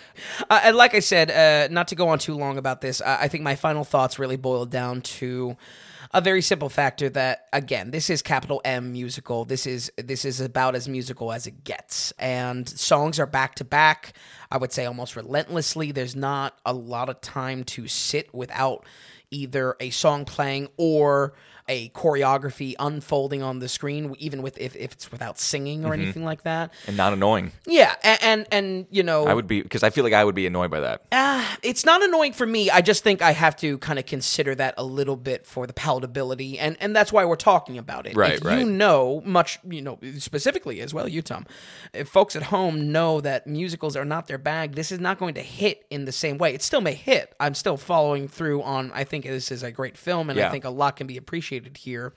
Uh, 0.50 0.60
and 0.64 0.76
like 0.76 0.94
I 0.94 1.00
said, 1.00 1.30
uh, 1.30 1.72
not 1.72 1.88
to 1.88 1.94
go 1.94 2.10
on 2.10 2.18
too 2.18 2.34
long 2.34 2.58
about 2.58 2.82
this, 2.82 3.00
I, 3.00 3.22
I 3.22 3.28
think 3.28 3.42
my 3.44 3.56
final 3.56 3.84
thoughts 3.84 4.18
really 4.18 4.36
boil 4.36 4.66
down 4.66 5.00
to 5.00 5.56
a 6.12 6.20
very 6.20 6.42
simple 6.42 6.68
factor 6.68 7.08
that 7.08 7.46
again, 7.54 7.90
this 7.90 8.10
is 8.10 8.20
capital 8.20 8.60
M 8.66 8.92
musical. 8.92 9.46
This 9.46 9.66
is 9.66 9.90
this 9.96 10.26
is 10.26 10.42
about 10.42 10.74
as 10.74 10.86
musical 10.86 11.32
as 11.32 11.46
it 11.46 11.64
gets, 11.64 12.12
and 12.18 12.68
songs 12.68 13.18
are 13.18 13.26
back 13.26 13.54
to 13.54 13.64
back. 13.64 14.12
I 14.50 14.58
would 14.58 14.72
say 14.74 14.84
almost 14.84 15.16
relentlessly. 15.16 15.90
There's 15.92 16.14
not 16.14 16.58
a 16.66 16.74
lot 16.74 17.08
of 17.08 17.22
time 17.22 17.64
to 17.64 17.88
sit 17.88 18.34
without 18.34 18.84
either 19.30 19.76
a 19.80 19.90
song 19.90 20.24
playing 20.24 20.68
or 20.76 21.32
a 21.68 21.90
choreography 21.90 22.74
unfolding 22.78 23.42
on 23.42 23.58
the 23.58 23.68
screen, 23.68 24.14
even 24.18 24.42
with 24.42 24.58
if, 24.58 24.74
if 24.76 24.92
it's 24.92 25.12
without 25.12 25.38
singing 25.38 25.84
or 25.84 25.92
anything 25.94 26.24
like 26.24 26.42
that. 26.42 26.72
And 26.86 26.96
not 26.96 27.12
annoying. 27.12 27.52
Yeah, 27.66 27.94
and 28.02 28.18
and, 28.22 28.46
and 28.50 28.86
you 28.90 29.02
know, 29.02 29.26
I 29.26 29.34
would 29.34 29.46
be, 29.46 29.62
because 29.62 29.82
I 29.82 29.90
feel 29.90 30.04
like 30.04 30.12
I 30.12 30.24
would 30.24 30.34
be 30.34 30.46
annoyed 30.46 30.70
by 30.70 30.80
that. 30.80 31.02
uh, 31.12 31.44
it's 31.62 31.84
not 31.84 32.02
annoying 32.02 32.32
for 32.32 32.46
me. 32.46 32.70
I 32.70 32.80
just 32.80 33.04
think 33.04 33.22
I 33.22 33.32
have 33.32 33.56
to 33.56 33.78
kind 33.78 33.98
of 33.98 34.06
consider 34.06 34.54
that 34.54 34.74
a 34.78 34.84
little 34.84 35.16
bit 35.16 35.46
for 35.46 35.66
the 35.66 35.72
palatability, 35.72 36.56
and 36.58 36.76
and 36.80 36.94
that's 36.96 37.12
why 37.12 37.24
we're 37.24 37.36
talking 37.36 37.78
about 37.78 38.06
it. 38.06 38.16
Right, 38.16 38.34
if 38.34 38.44
right. 38.44 38.58
You 38.58 38.64
know 38.64 39.22
much, 39.24 39.58
you 39.68 39.82
know 39.82 39.98
specifically 40.18 40.80
as 40.80 40.94
well, 40.94 41.08
you 41.08 41.22
Tom. 41.22 41.46
If 41.92 42.08
folks 42.08 42.36
at 42.36 42.44
home 42.44 42.92
know 42.92 43.20
that 43.20 43.46
musicals 43.46 43.96
are 43.96 44.04
not 44.04 44.26
their 44.26 44.38
bag, 44.38 44.74
this 44.74 44.90
is 44.92 45.00
not 45.00 45.18
going 45.18 45.34
to 45.34 45.42
hit 45.42 45.84
in 45.90 46.04
the 46.04 46.12
same 46.12 46.38
way. 46.38 46.54
It 46.54 46.62
still 46.62 46.80
may 46.80 46.94
hit. 46.94 47.34
I'm 47.40 47.54
still 47.54 47.76
following 47.76 48.28
through 48.28 48.62
on. 48.62 48.90
I 48.94 49.04
think 49.04 49.24
this 49.24 49.50
is 49.50 49.62
a 49.62 49.70
great 49.70 49.96
film, 49.96 50.30
and 50.30 50.40
I 50.40 50.50
think 50.50 50.64
a 50.64 50.70
lot 50.70 50.96
can 50.96 51.06
be 51.06 51.16
appreciated 51.16 51.57
here. 51.76 52.12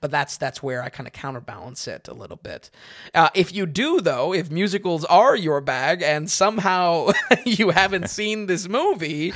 But 0.00 0.10
that's 0.10 0.36
that's 0.36 0.62
where 0.62 0.82
I 0.82 0.88
kind 0.88 1.06
of 1.06 1.12
counterbalance 1.12 1.88
it 1.88 2.08
a 2.08 2.14
little 2.14 2.36
bit. 2.36 2.70
Uh, 3.14 3.28
if 3.34 3.54
you 3.54 3.66
do, 3.66 4.00
though, 4.00 4.32
if 4.32 4.50
musicals 4.50 5.04
are 5.06 5.36
your 5.36 5.60
bag 5.60 6.02
and 6.02 6.30
somehow 6.30 7.10
you 7.44 7.70
haven't 7.70 8.10
seen 8.10 8.46
this 8.46 8.68
movie, 8.68 9.32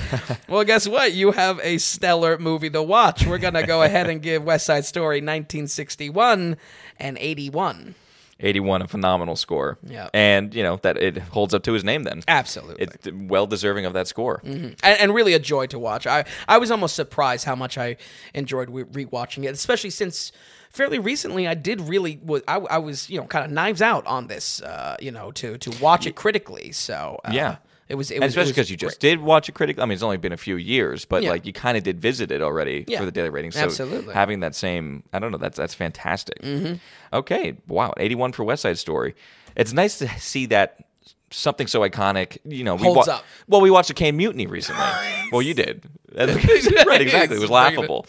well, 0.49 0.65
guess 0.65 0.87
what? 0.87 1.13
You 1.13 1.33
have 1.33 1.61
a 1.63 1.79
stellar 1.79 2.39
movie 2.39 2.71
to 2.71 2.83
watch. 2.83 3.27
We're 3.27 3.39
gonna 3.39 3.67
go 3.67 3.83
ahead 3.83 4.09
and 4.09 4.23
give 4.23 4.45
West 4.45 4.67
Side 4.67 4.85
Story 4.85 5.17
1961 5.17 6.57
and 6.99 7.19
81. 7.19 7.95
81, 8.43 8.83
a 8.83 8.89
phenomenal 8.89 9.37
score. 9.37 9.79
Yeah. 9.87 10.09
And, 10.13 10.55
you 10.55 10.63
know, 10.63 10.77
that 10.83 10.97
it 10.97 11.17
holds 11.19 11.55
up 11.55 11.63
to 11.65 11.73
his 11.73 11.85
name 11.85 12.03
then. 12.03 12.23
Absolutely. 12.29 12.85
It's 12.85 13.09
well 13.13 13.47
deserving 13.47 13.87
of 13.87 13.93
that 13.95 14.09
score. 14.09 14.41
and, 14.45 14.75
and 14.83 15.15
really 15.15 15.35
a 15.35 15.39
joy 15.39 15.67
to 15.69 15.79
watch. 15.79 16.07
I, 16.07 16.25
I 16.49 16.59
was 16.59 16.71
almost 16.71 16.97
surprised 16.97 17.45
how 17.45 17.55
much 17.55 17.79
I 17.79 17.97
enjoyed 18.35 18.71
re- 18.71 19.05
rewatching 19.07 19.45
it, 19.45 19.53
especially 19.55 19.91
since 19.91 20.33
fairly 20.71 20.99
recently 20.99 21.47
I 21.47 21.55
did 21.55 21.81
really 21.83 22.19
was 22.25 22.43
I, 22.49 22.57
I 22.57 22.79
was 22.79 23.11
you 23.11 23.21
know 23.21 23.27
kind 23.27 23.45
of 23.45 23.51
knives 23.51 23.83
out 23.83 24.07
on 24.07 24.27
this 24.29 24.63
uh, 24.63 24.97
you 25.01 25.11
know 25.11 25.31
to 25.33 25.59
to 25.59 25.71
watch 25.83 26.07
it 26.07 26.15
critically. 26.17 26.73
So 26.73 27.21
uh, 27.25 27.31
Yeah. 27.33 27.57
It 27.93 27.97
was 27.97 28.11
it 28.11 28.19
was 28.21 28.31
especially 28.31 28.53
because 28.53 28.71
you 28.71 28.77
just 28.77 28.99
great. 29.01 29.11
did 29.11 29.21
watch 29.21 29.49
it 29.49 29.53
critically. 29.53 29.83
I 29.83 29.87
mean, 29.87 29.93
it's 29.95 30.03
only 30.03 30.17
been 30.17 30.33
a 30.33 30.37
few 30.49 30.57
years, 30.57 31.05
but 31.05 31.23
Yeah. 31.23 31.31
like 31.31 31.45
you 31.47 31.53
kind 31.53 31.77
of 31.77 31.83
did 31.85 32.01
visit 32.01 32.33
it 32.33 32.41
already 32.43 32.85
Yeah. 32.89 32.99
for 32.99 33.05
the 33.05 33.13
daily 33.13 33.29
ratings. 33.29 33.55
So 33.55 33.61
Absolutely. 33.65 34.15
having 34.15 34.41
that 34.41 34.55
same, 34.55 35.03
I 35.13 35.19
don't 35.19 35.31
know, 35.31 35.39
that's 35.39 35.59
that's 35.59 35.75
fantastic. 35.75 36.41
Mm-hmm. 36.43 36.75
Okay, 37.13 37.57
wow, 37.69 37.93
eighty-one 37.99 38.33
for 38.33 38.45
West 38.45 38.63
Side 38.63 38.79
Story. 38.79 39.15
It's 39.55 39.73
nice 39.75 39.99
to 39.99 40.09
see 40.19 40.47
that 40.47 40.87
something 41.33 41.67
so 41.67 41.81
iconic. 41.81 42.39
You 42.45 42.65
know, 42.65 42.75
we 42.77 42.83
Holds 42.85 43.09
up. 43.09 43.25
Well, 43.49 43.61
we 43.61 43.71
watched 43.71 43.91
a 43.91 43.95
Caine 43.95 44.17
Mutiny 44.17 44.47
recently. 44.47 44.85
well, 45.33 45.43
you 45.43 45.55
did, 45.63 45.85
right? 46.15 47.01
Exactly. 47.01 47.37
It 47.37 47.41
was 47.41 47.51
laughable. 47.51 48.07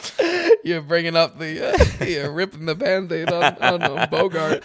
You're 0.65 0.81
bringing 0.81 1.15
up 1.17 1.39
the 1.39 1.73
uh, 2.01 2.05
you're 2.05 2.31
ripping 2.31 2.65
the 2.65 2.75
band-aid 2.75 3.29
on, 3.31 3.57
on 3.62 4.09
Bogart 4.09 4.63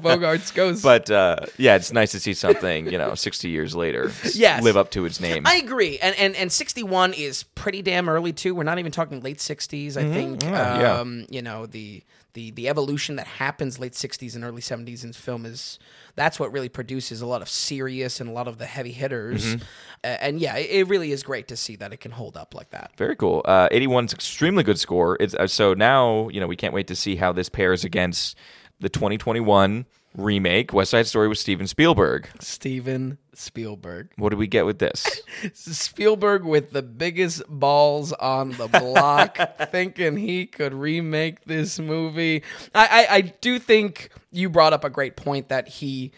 Bogart's 0.00 0.50
ghost. 0.50 0.82
But 0.82 1.10
uh, 1.10 1.46
yeah, 1.58 1.76
it's 1.76 1.92
nice 1.92 2.10
to 2.12 2.20
see 2.20 2.34
something 2.34 2.90
you 2.90 2.98
know, 2.98 3.14
sixty 3.14 3.48
years 3.48 3.76
later, 3.76 4.10
Yes. 4.34 4.62
live 4.62 4.76
up 4.76 4.90
to 4.92 5.04
its 5.04 5.20
name. 5.20 5.44
I 5.46 5.56
agree, 5.56 5.98
and 6.00 6.16
and 6.16 6.34
and 6.34 6.50
sixty 6.50 6.82
one 6.82 7.12
is 7.12 7.42
pretty 7.42 7.82
damn 7.82 8.08
early 8.08 8.32
too. 8.32 8.54
We're 8.54 8.64
not 8.64 8.78
even 8.78 8.90
talking 8.92 9.20
late 9.20 9.40
sixties. 9.40 9.96
I 9.96 10.02
think 10.02 10.40
Mm-hmm. 10.40 10.52
Yeah, 10.52 10.80
yeah. 10.80 10.98
um, 11.00 11.26
you 11.30 11.42
know 11.42 11.66
the 11.66 12.02
the 12.38 12.52
the 12.52 12.68
evolution 12.68 13.16
that 13.16 13.26
happens 13.26 13.80
late 13.80 13.96
sixties 13.96 14.36
and 14.36 14.44
early 14.44 14.60
seventies 14.60 15.02
in 15.02 15.12
film 15.12 15.44
is 15.44 15.80
that's 16.14 16.38
what 16.38 16.52
really 16.52 16.68
produces 16.68 17.20
a 17.20 17.26
lot 17.26 17.42
of 17.42 17.48
serious 17.48 18.20
and 18.20 18.30
a 18.30 18.32
lot 18.32 18.46
of 18.46 18.58
the 18.58 18.66
heavy 18.66 18.92
hitters. 18.92 19.44
Mm-hmm. 19.44 19.64
A- 20.04 20.24
and 20.24 20.38
yeah, 20.38 20.56
it, 20.56 20.70
it 20.70 20.88
really 20.88 21.10
is 21.10 21.24
great 21.24 21.48
to 21.48 21.56
see 21.56 21.74
that 21.76 21.92
it 21.92 21.98
can 21.98 22.12
hold 22.12 22.36
up 22.36 22.54
like 22.54 22.70
that. 22.70 22.92
Very 22.96 23.16
cool. 23.16 23.42
Uh, 23.44 23.68
81's 23.70 24.12
extremely 24.12 24.62
good 24.62 24.78
score. 24.78 25.16
It's, 25.18 25.34
uh, 25.34 25.48
so 25.48 25.74
now, 25.74 26.28
you 26.28 26.38
know, 26.38 26.46
we 26.46 26.54
can't 26.54 26.72
wait 26.72 26.86
to 26.86 26.94
see 26.94 27.16
how 27.16 27.32
this 27.32 27.48
pairs 27.48 27.84
against 27.84 28.36
the 28.78 28.88
2021 28.88 29.84
remake, 30.16 30.72
West 30.72 30.90
Side 30.90 31.06
Story 31.06 31.28
with 31.28 31.38
Steven 31.38 31.66
Spielberg. 31.66 32.28
Steven 32.40 33.18
Spielberg. 33.34 34.10
What 34.16 34.30
do 34.30 34.36
we 34.36 34.46
get 34.46 34.66
with 34.66 34.78
this? 34.78 35.20
Spielberg 35.54 36.44
with 36.44 36.72
the 36.72 36.82
biggest 36.82 37.42
balls 37.48 38.12
on 38.14 38.52
the 38.52 38.68
block, 38.68 39.38
thinking 39.70 40.16
he 40.16 40.46
could 40.46 40.74
remake 40.74 41.44
this 41.44 41.78
movie. 41.78 42.42
I, 42.74 42.86
I, 42.86 43.14
I 43.16 43.20
do 43.20 43.58
think 43.58 44.10
you 44.32 44.48
brought 44.48 44.72
up 44.72 44.84
a 44.84 44.90
great 44.90 45.16
point 45.16 45.48
that 45.48 45.68
he 45.68 46.12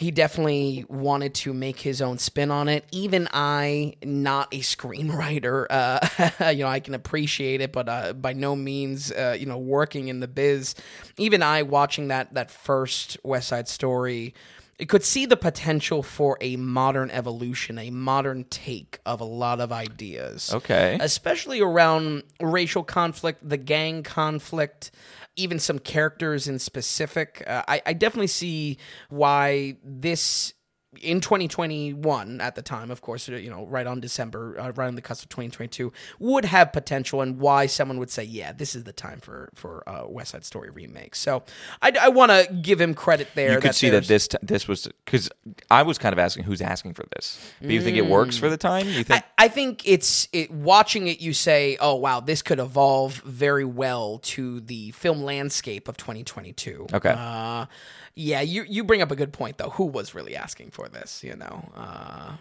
he 0.00 0.10
definitely 0.10 0.86
wanted 0.88 1.34
to 1.34 1.52
make 1.52 1.78
his 1.78 2.00
own 2.00 2.16
spin 2.16 2.50
on 2.50 2.70
it. 2.70 2.86
Even 2.90 3.28
I, 3.34 3.96
not 4.02 4.48
a 4.50 4.60
screenwriter, 4.60 5.66
uh, 5.70 6.48
you 6.50 6.64
know, 6.64 6.68
I 6.68 6.80
can 6.80 6.94
appreciate 6.94 7.60
it, 7.60 7.70
but 7.70 7.86
uh, 7.86 8.14
by 8.14 8.32
no 8.32 8.56
means, 8.56 9.12
uh, 9.12 9.36
you 9.38 9.44
know, 9.44 9.58
working 9.58 10.08
in 10.08 10.20
the 10.20 10.26
biz. 10.26 10.74
Even 11.18 11.42
I, 11.42 11.62
watching 11.64 12.08
that 12.08 12.32
that 12.32 12.50
first 12.50 13.18
West 13.22 13.48
Side 13.48 13.68
Story, 13.68 14.32
it 14.78 14.88
could 14.88 15.04
see 15.04 15.26
the 15.26 15.36
potential 15.36 16.02
for 16.02 16.38
a 16.40 16.56
modern 16.56 17.10
evolution, 17.10 17.78
a 17.78 17.90
modern 17.90 18.44
take 18.44 19.00
of 19.04 19.20
a 19.20 19.24
lot 19.24 19.60
of 19.60 19.70
ideas. 19.70 20.50
Okay. 20.54 20.96
Especially 20.98 21.60
around 21.60 22.22
racial 22.40 22.84
conflict, 22.84 23.46
the 23.46 23.58
gang 23.58 24.02
conflict, 24.02 24.92
even 25.36 25.58
some 25.58 25.78
characters 25.78 26.48
in 26.48 26.58
specific. 26.58 27.42
Uh, 27.46 27.62
I, 27.66 27.82
I 27.86 27.92
definitely 27.92 28.26
see 28.28 28.78
why 29.08 29.76
this 29.84 30.54
in 31.00 31.20
2021 31.20 32.40
at 32.40 32.56
the 32.56 32.62
time 32.62 32.90
of 32.90 33.00
course 33.00 33.28
you 33.28 33.48
know 33.48 33.64
right 33.66 33.86
on 33.86 34.00
december 34.00 34.58
uh, 34.58 34.72
right 34.72 34.88
on 34.88 34.96
the 34.96 35.02
cusp 35.02 35.22
of 35.22 35.28
2022 35.28 35.92
would 36.18 36.44
have 36.44 36.72
potential 36.72 37.20
and 37.20 37.38
why 37.38 37.66
someone 37.66 37.98
would 37.98 38.10
say 38.10 38.24
yeah 38.24 38.50
this 38.52 38.74
is 38.74 38.82
the 38.84 38.92
time 38.92 39.20
for 39.20 39.50
for 39.54 39.88
uh, 39.88 40.04
west 40.08 40.32
side 40.32 40.44
story 40.44 40.68
remake 40.68 41.14
so 41.14 41.44
i, 41.80 41.92
I 42.00 42.08
want 42.08 42.32
to 42.32 42.52
give 42.60 42.80
him 42.80 42.94
credit 42.94 43.28
there 43.34 43.52
You 43.52 43.60
could 43.60 43.74
see 43.74 43.90
that 43.90 44.04
this 44.04 44.28
t- 44.28 44.38
this 44.42 44.66
was 44.66 44.88
because 45.04 45.30
I 45.70 45.82
was 45.82 45.98
kind 45.98 46.12
of 46.12 46.18
asking 46.18 46.44
who's 46.44 46.60
asking 46.60 46.94
for 46.94 47.04
this. 47.14 47.38
Do 47.60 47.72
you 47.72 47.80
think 47.80 47.96
it 47.96 48.06
works 48.06 48.36
for 48.36 48.48
the 48.48 48.56
time? 48.56 48.86
You 48.88 49.04
think? 49.04 49.22
I, 49.38 49.44
I 49.44 49.48
think 49.48 49.86
it's 49.86 50.28
it, 50.32 50.50
watching 50.50 51.06
it. 51.06 51.20
You 51.20 51.32
say, 51.32 51.76
"Oh 51.80 51.94
wow, 51.94 52.20
this 52.20 52.42
could 52.42 52.58
evolve 52.58 53.14
very 53.24 53.64
well 53.64 54.18
to 54.18 54.60
the 54.60 54.90
film 54.92 55.22
landscape 55.22 55.88
of 55.88 55.96
2022." 55.96 56.86
Okay. 56.92 57.14
Uh, 57.16 57.66
yeah, 58.14 58.40
you 58.40 58.64
you 58.68 58.84
bring 58.84 59.02
up 59.02 59.10
a 59.10 59.16
good 59.16 59.32
point 59.32 59.58
though. 59.58 59.70
Who 59.70 59.86
was 59.86 60.14
really 60.14 60.36
asking 60.36 60.70
for 60.72 60.88
this? 60.88 61.22
You 61.24 61.36
know, 61.36 61.68
uh, 61.76 62.32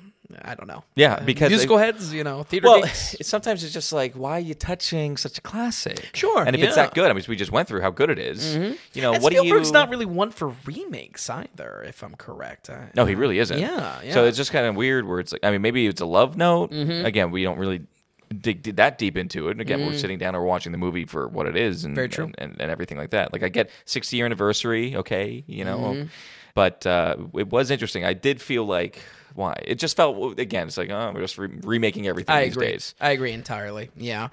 I 0.44 0.56
don't 0.56 0.68
know. 0.68 0.84
Yeah, 0.96 1.14
Uh, 1.16 1.24
because 1.24 1.50
musical 1.50 1.78
it- 1.78 1.82
heads, 1.86 2.14
you 2.14 2.24
know, 2.24 2.44
theater 2.44 2.68
well, 2.68 2.86
sometimes 2.86 3.64
it's 3.64 3.74
just 3.74 3.92
like, 3.92 4.14
why 4.14 4.34
are 4.38 4.40
you 4.40 4.54
touching 4.54 5.18
such 5.18 5.38
a 5.38 5.42
classic? 5.42 6.10
Sure, 6.14 6.44
And 6.44 6.56
if 6.56 6.62
it's 6.62 6.76
that 6.76 6.94
good, 6.94 7.10
I 7.10 7.14
mean, 7.14 7.24
we 7.28 7.36
just 7.36 7.52
went 7.52 7.68
through 7.68 7.82
how 7.82 7.90
good 7.92 8.10
it 8.10 8.20
is. 8.20 8.56
You 8.94 9.02
know, 9.02 9.14
And 9.14 9.24
what 9.24 9.32
do 9.32 9.38
you? 9.38 9.42
Spielberg's 9.44 9.72
not 9.72 9.90
really 9.90 10.06
one 10.06 10.32
for 10.32 10.54
remakes 10.66 11.30
either, 11.30 11.84
if 11.88 12.04
I'm 12.04 12.16
correct. 12.16 12.70
I- 12.70 12.90
No, 12.96 13.06
he 13.06 13.16
really 13.16 13.40
isn't. 13.40 13.58
Yeah, 13.60 13.70
So 14.00 14.06
yeah. 14.06 14.14
Mm-hmm. 14.16 14.28
it's 14.28 14.38
just 14.38 14.52
kind 14.52 14.66
of 14.68 14.76
weird 14.76 15.08
where 15.08 15.20
it's 15.20 15.32
like, 15.32 15.44
I 15.44 15.52
mean, 15.52 15.62
maybe 15.62 15.88
it's 15.88 16.02
a 16.02 16.06
love 16.06 16.38
note. 16.38 16.72
Again, 16.74 17.32
we 17.32 17.44
don't 17.44 17.58
really 17.58 17.82
dig, 18.30 18.62
dig 18.64 18.76
that 18.76 18.98
deep 18.98 19.18
into 19.18 19.48
it. 19.48 19.52
And 19.52 19.62
again, 19.62 19.86
we're 19.86 19.98
sitting 19.98 20.18
down 20.20 20.36
and 20.36 20.44
we're 20.44 20.48
watching 20.50 20.72
the 20.72 20.78
movie 20.78 21.06
for 21.06 21.28
what 21.28 21.48
it 21.48 21.56
is 21.58 21.86
and, 21.86 21.94
Mm. 21.94 21.96
Very 21.96 22.10
true. 22.10 22.26
and, 22.26 22.36
and, 22.38 22.62
and 22.62 22.72
everything 22.72 22.98
like 22.98 23.10
that. 23.12 23.34
Like, 23.34 23.44
I 23.44 23.50
get 23.50 23.70
60 23.86 24.16
year 24.18 24.26
anniversary, 24.26 24.96
okay, 24.96 25.44
you 25.48 25.64
know, 25.66 25.78
Mm-hmm. 25.80 26.08
but 26.54 26.86
uh, 26.86 27.16
it 27.36 27.48
was 27.50 27.72
interesting. 27.72 28.06
I 28.06 28.14
did 28.14 28.42
feel 28.42 28.66
like, 28.66 29.02
why? 29.40 29.60
It 29.66 29.76
just 29.76 29.96
felt, 29.98 30.38
again, 30.38 30.68
it's 30.68 30.78
like, 30.78 30.90
oh, 30.90 31.12
we're 31.16 31.22
just 31.22 31.38
re- 31.38 31.50
remaking 31.64 32.08
everything 32.08 32.36
I 32.36 32.46
these 32.46 32.54
agree. 32.54 32.68
days. 32.68 32.94
I 33.00 33.12
agree 33.12 33.32
entirely. 33.32 33.90
Yeah, 33.96 34.30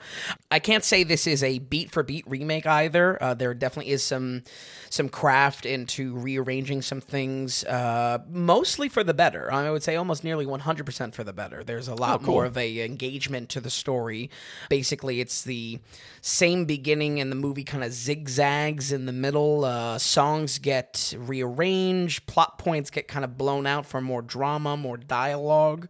I 0.51 0.59
can't 0.59 0.85
say 0.85 1.05
this 1.05 1.27
is 1.27 1.43
a 1.43 1.59
beat 1.59 1.91
for 1.93 2.03
beat 2.03 2.25
remake 2.27 2.67
either. 2.67 3.23
Uh, 3.23 3.35
there 3.35 3.55
definitely 3.55 3.93
is 3.93 4.03
some 4.03 4.43
some 4.91 5.09
craft 5.09 5.67
into 5.67 6.15
rearranging 6.17 6.83
some 6.83 7.01
things, 7.01 7.65
uh, 7.65 8.19
mostly 8.29 8.89
for 8.89 9.05
the 9.05 9.15
better. 9.15 9.53
I 9.53 9.71
would 9.71 9.83
say 9.83 9.97
almost 9.97 10.25
nearly 10.25 10.45
one 10.45 10.61
hundred 10.61 10.87
percent 10.87 11.15
for 11.15 11.25
the 11.25 11.33
better. 11.33 11.65
There's 11.65 11.89
a 11.89 11.95
lot 11.95 12.23
more 12.23 12.45
of 12.45 12.57
a 12.59 12.85
engagement 12.85 13.49
to 13.51 13.61
the 13.61 13.71
story. 13.71 14.29
Basically, 14.69 15.21
it's 15.21 15.45
the 15.45 15.79
same 16.21 16.65
beginning, 16.65 17.21
and 17.21 17.31
the 17.31 17.37
movie 17.37 17.65
kind 17.65 17.85
of 17.85 17.93
zigzags 17.93 18.93
in 18.93 19.07
the 19.07 19.13
middle. 19.13 19.65
Uh, 19.65 19.99
songs 19.99 20.59
get 20.59 21.15
rearranged, 21.17 22.27
plot 22.27 22.59
points 22.59 22.91
get 22.91 23.07
kind 23.07 23.25
of 23.25 23.39
blown 23.39 23.67
out 23.67 23.87
for 23.87 24.01
more 24.01 24.23
drama, 24.23 24.77
more 24.77 24.96
dialogue. 24.97 25.89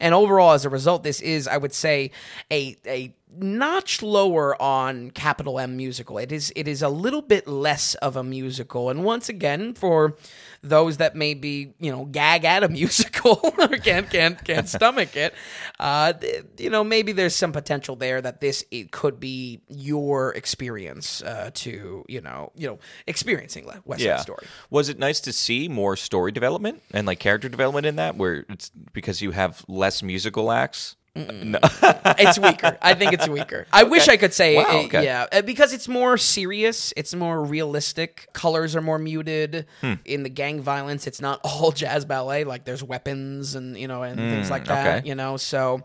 And 0.00 0.14
overall, 0.14 0.52
as 0.52 0.64
a 0.64 0.68
result, 0.68 1.02
this 1.02 1.20
is, 1.20 1.48
I 1.48 1.56
would 1.56 1.72
say, 1.72 2.10
a 2.50 2.76
a 2.86 3.14
notch 3.38 4.02
lower 4.02 4.60
on 4.60 5.10
capital 5.10 5.58
M 5.58 5.76
musical. 5.76 6.18
It 6.18 6.32
is 6.32 6.52
it 6.56 6.68
is 6.68 6.82
a 6.82 6.88
little 6.88 7.22
bit 7.22 7.46
less 7.46 7.94
of 7.96 8.16
a 8.16 8.22
musical. 8.22 8.90
And 8.90 9.04
once 9.04 9.28
again, 9.28 9.74
for 9.74 10.16
those 10.62 10.96
that 10.96 11.14
maybe 11.14 11.74
you 11.78 11.90
know 11.92 12.04
gag 12.06 12.44
at 12.44 12.62
a 12.64 12.68
musical 12.80 13.40
or 13.58 13.68
can't 13.68 14.08
can't 14.10 14.42
can't 14.44 14.68
stomach 14.68 15.16
it, 15.16 15.34
uh, 15.80 16.12
you 16.58 16.70
know 16.70 16.84
maybe 16.84 17.12
there's 17.12 17.34
some 17.36 17.52
potential 17.52 17.96
there 17.96 18.20
that 18.20 18.40
this 18.40 18.64
it 18.70 18.90
could 18.90 19.20
be 19.20 19.60
your 19.68 20.32
experience 20.34 21.22
uh, 21.22 21.50
to 21.54 22.04
you 22.08 22.20
know 22.20 22.52
you 22.56 22.66
know 22.66 22.78
experiencing 23.06 23.64
West 23.84 24.00
Side 24.00 24.06
Yeah. 24.06 24.16
Story. 24.18 24.46
Was 24.70 24.88
it 24.88 24.98
nice 24.98 25.20
to 25.20 25.32
see 25.32 25.68
more 25.68 25.96
story 25.96 26.32
development 26.32 26.82
and 26.92 27.06
like 27.06 27.18
character 27.20 27.48
development 27.48 27.86
in 27.86 27.96
that, 27.96 28.16
where 28.16 28.44
it's 28.48 28.70
because 28.92 29.20
you 29.22 29.32
have 29.32 29.64
less 29.68 30.02
musical 30.02 30.50
acts? 30.50 30.96
No. 31.16 31.60
it's 32.18 32.38
weaker. 32.40 32.76
I 32.82 32.94
think 32.94 33.12
it's 33.12 33.28
weaker. 33.28 33.66
I 33.72 33.84
wish 33.84 34.08
I 34.08 34.16
could 34.16 34.34
say, 34.34 34.56
Wow, 34.56 34.64
uh, 34.68 34.82
okay. 34.86 35.04
yeah, 35.04 35.26
uh, 35.30 35.42
because 35.42 35.72
it's 35.72 35.86
more 35.86 36.18
serious. 36.18 36.92
It's 36.96 37.14
more 37.14 37.40
realistic. 37.42 38.28
Colors 38.32 38.74
are 38.74 38.80
more 38.82 38.98
muted 38.98 39.66
Hmm. 39.80 39.94
in 40.04 40.24
the 40.24 40.28
gang 40.28 40.60
violence. 40.60 41.06
It's 41.06 41.20
not 41.20 41.40
all 41.44 41.70
jazz 41.82 42.04
ballet. 42.04 42.42
Like 42.44 42.64
there's 42.64 42.82
weapons 42.82 43.54
and 43.54 43.76
you 43.78 43.86
know 43.86 44.02
and 44.02 44.18
things 44.18 44.50
like 44.50 44.64
that. 44.64 44.82
Hmm, 44.82 44.98
okay. 44.98 45.08
You 45.08 45.14
know, 45.14 45.36
so 45.36 45.82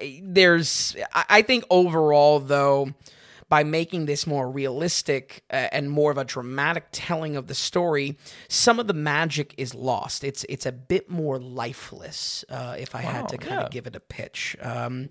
uh, 0.00 0.04
there's. 0.22 0.96
I 1.14 1.42
think 1.42 1.64
overall 1.70 2.40
though. 2.40 2.88
By 3.48 3.62
making 3.62 4.06
this 4.06 4.26
more 4.26 4.50
realistic 4.50 5.44
uh, 5.50 5.68
and 5.70 5.88
more 5.88 6.10
of 6.10 6.18
a 6.18 6.24
dramatic 6.24 6.86
telling 6.90 7.36
of 7.36 7.46
the 7.46 7.54
story, 7.54 8.18
some 8.48 8.80
of 8.80 8.88
the 8.88 8.94
magic 8.94 9.54
is 9.56 9.74
lost. 9.74 10.24
It's 10.24 10.44
it's 10.48 10.66
a 10.66 10.72
bit 10.72 11.08
more 11.08 11.38
lifeless. 11.38 12.44
Uh, 12.48 12.76
if 12.78 12.94
I 12.94 13.02
had 13.02 13.28
to 13.28 13.38
kind 13.38 13.60
yeah. 13.60 13.66
of 13.66 13.70
give 13.70 13.86
it 13.86 13.94
a 13.94 14.00
pitch. 14.00 14.56
Um, 14.60 15.10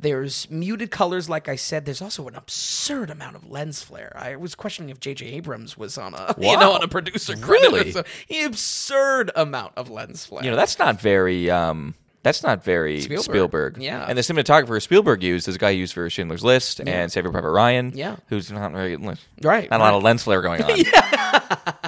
there's 0.00 0.48
muted 0.50 0.90
colors, 0.90 1.28
like 1.28 1.48
I 1.48 1.56
said. 1.56 1.84
There's 1.84 2.02
also 2.02 2.28
an 2.28 2.36
absurd 2.36 3.10
amount 3.10 3.36
of 3.36 3.50
lens 3.50 3.82
flare. 3.82 4.12
I 4.16 4.36
was 4.36 4.54
questioning 4.54 4.90
if 4.90 5.00
J.J. 5.00 5.26
Abrams 5.26 5.76
was 5.76 5.98
on 5.98 6.14
a 6.14 6.34
you 6.40 6.56
know 6.56 6.72
on 6.72 6.82
a 6.82 6.88
producer 6.88 7.36
credit. 7.40 7.94
Really? 8.30 8.44
Absurd 8.44 9.30
amount 9.34 9.72
of 9.76 9.90
lens 9.90 10.24
flare. 10.24 10.44
You 10.44 10.50
know, 10.50 10.56
that's 10.56 10.78
not 10.78 11.00
very. 11.00 11.50
Um, 11.50 11.94
that's 12.22 12.42
not 12.42 12.64
very 12.64 13.00
Spielberg. 13.00 13.24
Spielberg. 13.24 13.78
Yeah. 13.82 14.04
And 14.08 14.18
the 14.18 14.22
cinematographer 14.22 14.80
Spielberg 14.82 15.22
used 15.22 15.48
is 15.48 15.54
a 15.56 15.58
guy 15.58 15.72
he 15.72 15.78
used 15.78 15.94
for 15.94 16.08
Schindler's 16.10 16.44
List 16.44 16.80
and 16.80 17.10
Saving 17.12 17.32
Private 17.32 17.50
Ryan. 17.50 17.92
Yeah. 17.94 18.16
Who's 18.28 18.50
not 18.50 18.72
very. 18.72 18.96
Not 18.96 19.18
right. 19.42 19.70
Not 19.70 19.80
a 19.80 19.82
lot 19.82 19.94
of 19.94 20.02
lens 20.02 20.22
flare 20.24 20.42
going 20.42 20.62
on. 20.62 20.78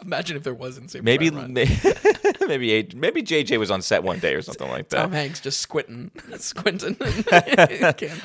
Imagine 0.00 0.36
if 0.38 0.42
there 0.44 0.54
wasn't. 0.54 0.90
Saving 0.90 1.04
Maybe. 1.04 1.30
Private 1.30 1.54
Ryan. 1.54 1.54
may- 1.54 2.46
Maybe 2.48 2.72
A- 2.72 2.88
maybe 2.96 3.22
JJ 3.22 3.58
was 3.58 3.70
on 3.70 3.82
set 3.82 4.02
one 4.02 4.20
day 4.20 4.34
or 4.34 4.40
something 4.40 4.68
like 4.70 4.88
that. 4.88 5.02
Tom. 5.02 5.12
Hanks 5.12 5.38
just 5.40 5.60
squinting, 5.60 6.10
squinting. 6.38 6.96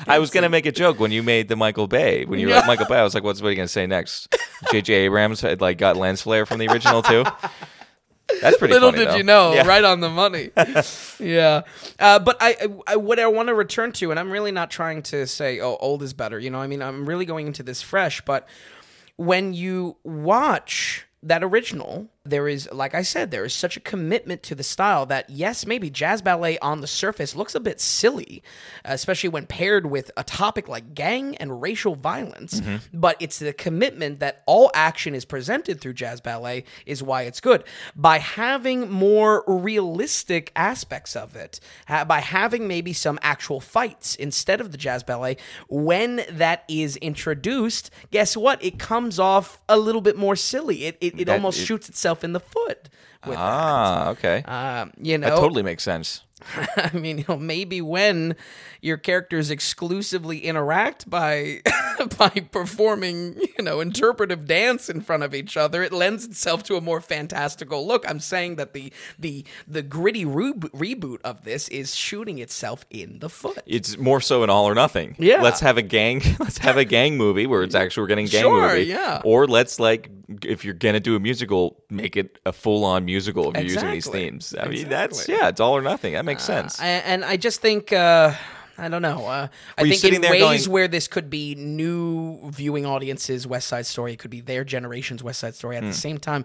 I 0.06 0.18
was 0.18 0.30
gonna 0.30 0.48
make 0.48 0.64
a 0.64 0.72
joke 0.72 0.98
when 0.98 1.10
you 1.12 1.22
made 1.22 1.48
the 1.48 1.56
Michael 1.56 1.86
Bay. 1.88 2.24
When 2.24 2.40
you 2.40 2.46
were 2.48 2.54
like 2.54 2.66
Michael 2.66 2.86
Bay, 2.86 2.96
I 2.96 3.02
was 3.02 3.12
like, 3.14 3.22
"What's 3.22 3.42
what 3.42 3.48
are 3.48 3.50
you 3.50 3.56
gonna 3.56 3.68
say 3.68 3.86
next?" 3.86 4.34
JJ 4.72 4.88
Abrams 4.94 5.42
had 5.42 5.60
like 5.60 5.76
got 5.76 5.98
lens 5.98 6.22
flare 6.22 6.46
from 6.46 6.58
the 6.58 6.68
original 6.68 7.02
too. 7.02 7.24
That's 8.40 8.56
pretty. 8.58 8.74
Little 8.74 8.90
funny, 8.92 9.04
did 9.04 9.12
though. 9.12 9.16
you 9.16 9.22
know, 9.22 9.52
Yeah. 9.54 9.66
right 9.66 9.84
on 9.84 10.00
the 10.00 10.08
money. 10.10 10.50
yeah, 11.18 11.62
uh, 11.98 12.18
but 12.18 12.36
I, 12.40 12.56
I, 12.86 12.96
what 12.96 13.18
I 13.18 13.26
want 13.26 13.48
to 13.48 13.54
return 13.54 13.92
to, 13.92 14.10
and 14.10 14.20
I'm 14.20 14.30
really 14.30 14.52
not 14.52 14.70
trying 14.70 15.02
to 15.04 15.26
say, 15.26 15.60
oh, 15.60 15.76
old 15.76 16.02
is 16.02 16.12
better. 16.12 16.38
You 16.38 16.50
know, 16.50 16.58
I 16.60 16.66
mean, 16.66 16.82
I'm 16.82 17.06
really 17.06 17.24
going 17.24 17.46
into 17.46 17.62
this 17.62 17.82
fresh. 17.82 18.20
But 18.22 18.46
when 19.16 19.54
you 19.54 19.96
watch 20.04 21.06
that 21.22 21.42
original, 21.44 22.08
there 22.26 22.48
is, 22.48 22.66
like 22.72 22.94
I 22.94 23.02
said, 23.02 23.30
there 23.30 23.44
is 23.44 23.52
such 23.52 23.76
a 23.76 23.80
commitment 23.80 24.42
to 24.44 24.54
the 24.54 24.62
style 24.62 25.04
that 25.06 25.28
yes, 25.28 25.66
maybe 25.66 25.90
jazz 25.90 26.22
ballet 26.22 26.58
on 26.60 26.80
the 26.80 26.86
surface 26.86 27.36
looks 27.36 27.54
a 27.54 27.60
bit 27.60 27.82
silly, 27.82 28.42
especially 28.82 29.28
when 29.28 29.44
paired 29.44 29.84
with 29.84 30.10
a 30.16 30.24
topic 30.24 30.66
like 30.66 30.94
gang 30.94 31.36
and 31.36 31.60
racial 31.60 31.94
violence. 31.94 32.60
Mm-hmm. 32.60 32.98
But 32.98 33.16
it's 33.20 33.38
the 33.40 33.52
commitment 33.52 34.20
that 34.20 34.42
all 34.46 34.70
action 34.72 35.14
is 35.14 35.26
presented 35.26 35.82
through 35.82 35.92
jazz 35.92 36.22
ballet 36.22 36.64
is 36.86 37.02
why 37.02 37.22
it's 37.24 37.42
good. 37.42 37.62
By 37.94 38.20
having 38.20 38.90
more 38.90 39.44
realistic 39.46 40.50
aspects 40.56 41.14
of 41.14 41.36
it, 41.36 41.60
by 41.88 42.20
having 42.20 42.66
maybe 42.66 42.94
some 42.94 43.18
actual 43.20 43.60
fights 43.60 44.14
instead 44.14 44.62
of 44.62 44.72
the 44.72 44.78
jazz 44.78 45.02
ballet, 45.02 45.36
when 45.68 46.22
that 46.30 46.64
is 46.68 46.96
introduced, 46.96 47.90
guess 48.10 48.34
what? 48.34 48.64
It 48.64 48.78
comes 48.78 49.18
off 49.18 49.60
a 49.68 49.76
little 49.78 50.00
bit 50.00 50.16
more 50.16 50.36
silly. 50.36 50.86
It, 50.86 50.96
it, 51.02 51.20
it 51.20 51.24
That- 51.26 51.34
almost 51.34 51.60
it- 51.60 51.66
shoots 51.66 51.90
itself 51.90 52.13
in 52.22 52.32
the 52.32 52.40
foot 52.40 52.88
with 53.26 53.36
Ah, 53.38 54.10
okay. 54.10 54.42
Um, 54.42 54.92
you 55.00 55.18
know, 55.18 55.30
that 55.30 55.36
totally 55.36 55.62
makes 55.62 55.82
sense. 55.82 56.22
I 56.76 56.90
mean, 56.92 57.18
you 57.18 57.24
know, 57.28 57.36
maybe 57.36 57.80
when 57.80 58.36
your 58.84 58.98
characters 58.98 59.50
exclusively 59.50 60.40
interact 60.40 61.08
by 61.08 61.62
by 62.18 62.28
performing, 62.52 63.40
you 63.56 63.64
know, 63.64 63.80
interpretive 63.80 64.46
dance 64.46 64.90
in 64.90 65.00
front 65.00 65.22
of 65.22 65.34
each 65.34 65.56
other, 65.56 65.82
it 65.82 65.90
lends 65.92 66.24
itself 66.26 66.62
to 66.64 66.76
a 66.76 66.80
more 66.82 67.00
fantastical 67.00 67.86
look. 67.86 68.04
I'm 68.08 68.20
saying 68.20 68.56
that 68.56 68.74
the 68.74 68.92
the 69.18 69.44
the 69.66 69.82
gritty 69.82 70.24
re- 70.26 70.52
reboot 70.52 71.20
of 71.24 71.44
this 71.44 71.68
is 71.68 71.94
shooting 71.94 72.38
itself 72.38 72.84
in 72.90 73.20
the 73.20 73.30
foot. 73.30 73.58
It's 73.64 73.96
more 73.96 74.20
so 74.20 74.42
an 74.42 74.50
all 74.50 74.66
or 74.66 74.74
nothing. 74.74 75.16
Yeah. 75.18 75.40
Let's 75.40 75.60
have 75.60 75.78
a 75.78 75.82
gang. 75.82 76.20
Let's 76.38 76.58
have 76.58 76.76
a 76.76 76.84
gang 76.84 77.16
movie 77.16 77.46
where 77.46 77.62
it's 77.62 77.74
actually 77.74 78.02
we're 78.02 78.08
getting 78.08 78.26
gang 78.26 78.42
Sure, 78.42 78.68
movie. 78.68 78.84
yeah. 78.84 79.22
Or 79.24 79.46
let's 79.46 79.80
like 79.80 80.10
if 80.42 80.64
you're 80.64 80.74
gonna 80.74 81.00
do 81.00 81.16
a 81.16 81.20
musical, 81.20 81.82
make 81.88 82.16
it 82.16 82.38
a 82.44 82.52
full 82.52 82.84
on 82.84 83.04
musical 83.06 83.48
if 83.50 83.54
you're 83.56 83.64
using 83.72 83.90
these 83.90 84.08
themes. 84.08 84.54
I 84.60 84.68
mean, 84.68 84.88
that's 84.90 85.26
yeah, 85.28 85.48
it's 85.48 85.60
all 85.60 85.74
or 85.74 85.82
nothing. 85.82 86.12
That 86.12 86.24
makes 86.26 86.42
sense. 86.42 86.78
and, 86.80 87.04
and 87.06 87.24
I 87.24 87.36
just 87.38 87.60
think 87.62 87.92
uh, 87.92 88.32
I 88.76 88.88
don't 88.88 89.02
know. 89.02 89.26
Uh, 89.26 89.48
I 89.78 89.82
you 89.82 89.94
think 89.94 90.14
in 90.14 90.22
ways 90.22 90.40
going- 90.40 90.70
where 90.72 90.88
this 90.88 91.06
could 91.08 91.30
be 91.30 91.54
new 91.54 92.50
viewing 92.50 92.84
audiences 92.86 93.46
West 93.46 93.68
Side 93.68 93.86
Story, 93.86 94.12
it 94.14 94.18
could 94.18 94.30
be 94.30 94.40
their 94.40 94.64
generation's 94.64 95.22
West 95.22 95.40
Side 95.40 95.54
Story. 95.54 95.76
At 95.76 95.84
Hmm. 95.84 95.90
the 95.90 95.94
same 95.94 96.18
time, 96.18 96.44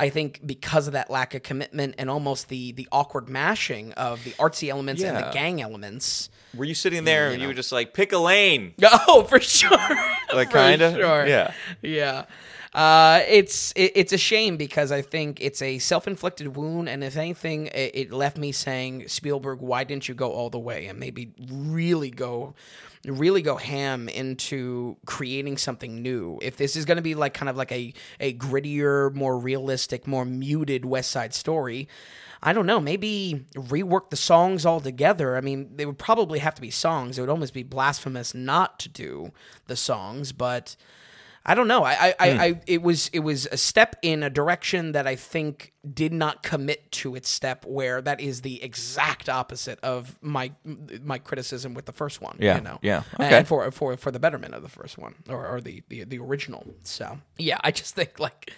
I 0.00 0.08
think 0.08 0.40
because 0.46 0.86
of 0.86 0.94
that 0.94 1.10
lack 1.10 1.34
of 1.34 1.42
commitment 1.42 1.94
and 1.98 2.08
almost 2.08 2.48
the 2.48 2.72
the 2.72 2.88
awkward 2.92 3.28
mashing 3.28 3.92
of 3.92 4.24
the 4.24 4.30
artsy 4.32 4.68
elements 4.68 5.02
and 5.02 5.16
the 5.16 5.30
gang 5.32 5.60
elements. 5.60 6.30
Were 6.54 6.64
you 6.64 6.74
sitting 6.74 7.04
there 7.04 7.30
and 7.30 7.42
you 7.42 7.48
were 7.48 7.54
just 7.54 7.72
like, 7.72 7.92
pick 7.92 8.12
a 8.12 8.18
lane? 8.18 8.72
Oh, 9.08 9.24
for 9.24 9.40
sure. 9.40 9.76
Like, 10.32 10.50
kinda? 10.52 10.94
Sure. 10.94 11.26
Yeah. 11.26 11.52
Yeah. 11.82 12.24
Uh, 12.76 13.22
it's 13.26 13.72
it, 13.74 13.92
it's 13.94 14.12
a 14.12 14.18
shame 14.18 14.58
because 14.58 14.92
I 14.92 15.00
think 15.00 15.40
it's 15.40 15.62
a 15.62 15.78
self 15.78 16.06
inflicted 16.06 16.56
wound, 16.56 16.90
and 16.90 17.02
if 17.02 17.16
anything, 17.16 17.68
it, 17.68 17.92
it 17.94 18.12
left 18.12 18.36
me 18.36 18.52
saying, 18.52 19.08
Spielberg, 19.08 19.62
why 19.62 19.82
didn't 19.82 20.08
you 20.08 20.14
go 20.14 20.30
all 20.30 20.50
the 20.50 20.58
way 20.58 20.86
and 20.86 21.00
maybe 21.00 21.32
really 21.50 22.10
go, 22.10 22.54
really 23.06 23.40
go 23.40 23.56
ham 23.56 24.10
into 24.10 24.98
creating 25.06 25.56
something 25.56 26.02
new? 26.02 26.38
If 26.42 26.58
this 26.58 26.76
is 26.76 26.84
going 26.84 26.96
to 26.96 27.02
be 27.02 27.14
like 27.14 27.32
kind 27.32 27.48
of 27.48 27.56
like 27.56 27.72
a 27.72 27.94
a 28.20 28.34
grittier, 28.34 29.10
more 29.14 29.38
realistic, 29.38 30.06
more 30.06 30.26
muted 30.26 30.84
West 30.84 31.10
Side 31.10 31.32
Story. 31.32 31.88
I 32.42 32.52
don't 32.52 32.66
know. 32.66 32.78
Maybe 32.78 33.46
rework 33.54 34.10
the 34.10 34.16
songs 34.16 34.66
altogether. 34.66 35.38
I 35.38 35.40
mean, 35.40 35.70
they 35.76 35.86
would 35.86 35.98
probably 35.98 36.40
have 36.40 36.54
to 36.56 36.60
be 36.60 36.70
songs. 36.70 37.16
It 37.16 37.22
would 37.22 37.30
almost 37.30 37.54
be 37.54 37.62
blasphemous 37.62 38.34
not 38.34 38.78
to 38.80 38.90
do 38.90 39.32
the 39.66 39.76
songs, 39.76 40.32
but 40.32 40.76
I 41.46 41.54
don't 41.54 41.68
know. 41.68 41.84
I, 41.84 41.92
I, 41.92 42.14
I, 42.18 42.32
hmm. 42.32 42.40
I, 42.40 42.60
it 42.66 42.82
was, 42.82 43.08
it 43.12 43.20
was 43.20 43.46
a 43.46 43.56
step 43.56 43.96
in 44.02 44.22
a 44.24 44.28
direction 44.28 44.92
that 44.92 45.06
I 45.06 45.14
think 45.14 45.72
did 45.94 46.12
not 46.12 46.42
commit 46.42 46.90
to 46.92 47.14
its 47.14 47.30
step. 47.30 47.64
Where 47.64 48.02
that 48.02 48.20
is 48.20 48.42
the 48.42 48.62
exact 48.62 49.28
opposite 49.28 49.78
of 49.80 50.18
my, 50.20 50.52
my 51.02 51.18
criticism 51.18 51.72
with 51.72 51.86
the 51.86 51.92
first 51.92 52.20
one. 52.20 52.36
Yeah, 52.40 52.56
you 52.56 52.62
know? 52.62 52.78
yeah, 52.82 53.04
okay. 53.14 53.38
And 53.38 53.46
for, 53.48 53.70
for, 53.70 53.96
for 53.96 54.10
the 54.10 54.18
betterment 54.18 54.54
of 54.54 54.62
the 54.62 54.68
first 54.68 54.98
one 54.98 55.14
or, 55.28 55.46
or 55.46 55.60
the, 55.60 55.82
the, 55.88 56.04
the 56.04 56.18
original. 56.18 56.66
So 56.82 57.18
yeah, 57.38 57.58
I 57.62 57.70
just 57.70 57.94
think 57.94 58.18
like. 58.18 58.52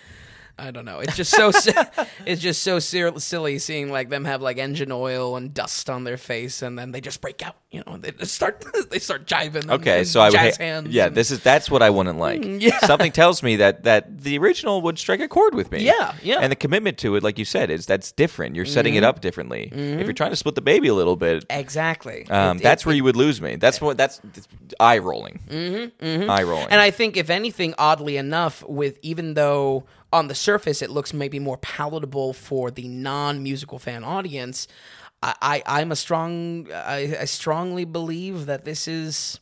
I 0.58 0.70
don't 0.70 0.84
know. 0.84 0.98
It's 1.00 1.16
just 1.16 1.30
so 1.30 1.48
it's 2.26 2.40
just 2.42 2.62
so 2.62 2.78
silly 2.78 3.58
seeing 3.58 3.90
like 3.90 4.08
them 4.08 4.24
have 4.24 4.42
like 4.42 4.58
engine 4.58 4.90
oil 4.92 5.36
and 5.36 5.54
dust 5.54 5.88
on 5.88 6.04
their 6.04 6.16
face, 6.16 6.62
and 6.62 6.78
then 6.78 6.92
they 6.92 7.00
just 7.00 7.20
break 7.20 7.44
out. 7.46 7.56
You 7.70 7.82
know, 7.86 7.96
they 7.98 8.12
start 8.24 8.64
they 8.90 8.98
start 8.98 9.26
jiving. 9.26 9.70
Okay, 9.70 10.04
so 10.04 10.20
I 10.20 10.30
would 10.30 10.38
ha- 10.38 10.50
hands. 10.58 10.88
yeah, 10.88 11.06
and- 11.06 11.14
this 11.14 11.30
is 11.30 11.40
that's 11.42 11.70
what 11.70 11.82
I 11.82 11.90
wouldn't 11.90 12.18
like. 12.18 12.42
yeah. 12.44 12.78
Something 12.80 13.12
tells 13.12 13.42
me 13.42 13.56
that 13.56 13.84
that 13.84 14.20
the 14.22 14.38
original 14.38 14.82
would 14.82 14.98
strike 14.98 15.20
a 15.20 15.28
chord 15.28 15.54
with 15.54 15.70
me. 15.70 15.84
Yeah, 15.84 16.14
yeah. 16.22 16.34
Mm-hmm. 16.34 16.42
And 16.44 16.52
the 16.52 16.56
commitment 16.56 16.98
to 16.98 17.16
it, 17.16 17.22
like 17.22 17.38
you 17.38 17.44
said, 17.44 17.70
is 17.70 17.86
that's 17.86 18.12
different. 18.12 18.56
You're 18.56 18.64
setting 18.66 18.94
it 18.94 19.04
up 19.04 19.20
differently. 19.20 19.70
If 19.72 20.04
you're 20.04 20.12
trying 20.12 20.30
to 20.30 20.36
split 20.36 20.54
the 20.54 20.62
baby 20.62 20.88
a 20.88 20.94
little 20.94 21.16
bit, 21.16 21.44
exactly. 21.50 22.26
um, 22.30 22.56
It- 22.58 22.62
that's 22.62 22.82
it- 22.82 22.86
where 22.86 22.94
you 22.96 23.04
would 23.04 23.16
lose 23.16 23.40
me. 23.40 23.56
That's 23.56 23.80
what 23.80 23.96
that's, 23.96 24.18
that's 24.24 24.48
eye 24.80 24.98
rolling. 24.98 25.40
Mm-hmm, 25.48 26.30
Eye 26.30 26.42
rolling. 26.42 26.68
And 26.70 26.80
I 26.80 26.90
think, 26.90 27.16
if 27.16 27.30
anything, 27.30 27.74
oddly 27.78 28.16
enough, 28.16 28.62
with 28.66 28.98
even 29.02 29.34
though 29.34 29.84
on 30.12 30.28
the 30.28 30.34
surface 30.34 30.82
it 30.82 30.90
looks 30.90 31.12
maybe 31.12 31.38
more 31.38 31.58
palatable 31.58 32.32
for 32.32 32.70
the 32.70 32.88
non-musical 32.88 33.78
fan 33.78 34.04
audience, 34.04 34.66
I, 35.22 35.34
I 35.40 35.62
I'm 35.66 35.92
a 35.92 35.96
strong 35.96 36.70
I, 36.72 37.16
I 37.20 37.24
strongly 37.24 37.84
believe 37.84 38.46
that 38.46 38.64
this 38.64 38.88
is. 38.88 39.40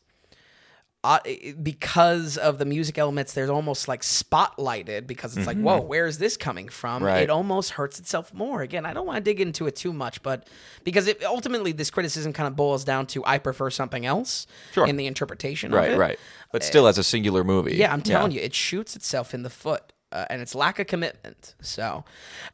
Uh, 1.04 1.20
because 1.62 2.36
of 2.36 2.58
the 2.58 2.64
music 2.64 2.98
elements, 2.98 3.32
there's 3.32 3.50
almost 3.50 3.86
like 3.86 4.02
spotlighted 4.02 5.06
because 5.06 5.36
it's 5.36 5.46
like, 5.46 5.56
whoa, 5.56 5.80
where 5.80 6.04
is 6.06 6.18
this 6.18 6.36
coming 6.36 6.68
from? 6.68 6.96
Mm-hmm. 6.96 7.04
Right. 7.04 7.22
It 7.22 7.30
almost 7.30 7.70
hurts 7.72 8.00
itself 8.00 8.34
more. 8.34 8.60
Again, 8.62 8.84
I 8.84 8.92
don't 8.92 9.06
want 9.06 9.18
to 9.18 9.22
dig 9.22 9.40
into 9.40 9.68
it 9.68 9.76
too 9.76 9.92
much, 9.92 10.20
but 10.24 10.48
because 10.82 11.06
it 11.06 11.22
ultimately 11.22 11.70
this 11.70 11.90
criticism 11.92 12.32
kind 12.32 12.48
of 12.48 12.56
boils 12.56 12.82
down 12.82 13.06
to 13.08 13.24
I 13.24 13.38
prefer 13.38 13.70
something 13.70 14.04
else 14.04 14.48
Sure. 14.72 14.84
in 14.84 14.96
the 14.96 15.06
interpretation 15.06 15.72
of 15.72 15.78
right, 15.78 15.92
it. 15.92 15.96
right. 15.96 16.18
But 16.50 16.64
still, 16.64 16.88
as 16.88 16.98
a 16.98 17.04
singular 17.04 17.44
movie. 17.44 17.76
Yeah, 17.76 17.92
I'm 17.92 18.02
telling 18.02 18.32
you, 18.32 18.40
it 18.40 18.54
shoots 18.54 18.96
itself 18.96 19.32
in 19.32 19.44
the 19.44 19.50
foot. 19.50 19.92
Uh, 20.12 20.24
and 20.30 20.40
its 20.40 20.54
lack 20.54 20.78
of 20.78 20.86
commitment. 20.86 21.56
So, 21.60 22.04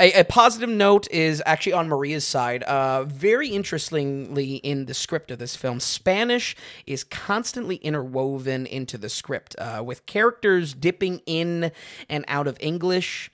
a, 0.01 0.21
a 0.21 0.25
positive 0.25 0.71
note 0.71 1.07
is 1.11 1.43
actually 1.45 1.75
on 1.75 1.87
Maria's 1.87 2.27
side. 2.27 2.63
Uh, 2.63 3.05
very 3.05 3.49
interestingly, 3.49 4.57
in 4.57 4.87
the 4.87 4.95
script 4.95 5.31
of 5.31 5.39
this 5.39 5.55
film, 5.55 5.79
Spanish 5.79 6.57
is 6.87 7.05
constantly 7.05 7.77
interwoven 7.77 8.65
into 8.65 8.97
the 8.97 9.11
script, 9.11 9.55
uh, 9.59 9.83
with 9.85 10.07
characters 10.07 10.73
dipping 10.73 11.21
in 11.27 11.73
and 12.09 12.25
out 12.27 12.47
of 12.47 12.57
English. 12.59 13.31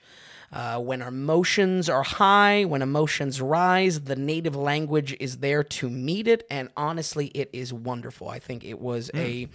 Uh, 0.51 0.79
when 0.79 1.01
emotions 1.01 1.89
are 1.89 2.03
high, 2.03 2.65
when 2.65 2.81
emotions 2.81 3.41
rise, 3.41 4.01
the 4.01 4.15
native 4.15 4.55
language 4.55 5.15
is 5.19 5.37
there 5.37 5.63
to 5.63 5.89
meet 5.89 6.27
it, 6.27 6.45
and 6.49 6.69
honestly, 6.75 7.27
it 7.27 7.49
is 7.53 7.71
wonderful. 7.71 8.29
I 8.29 8.39
think 8.39 8.63
it 8.63 8.79
was 8.79 9.11
a 9.13 9.47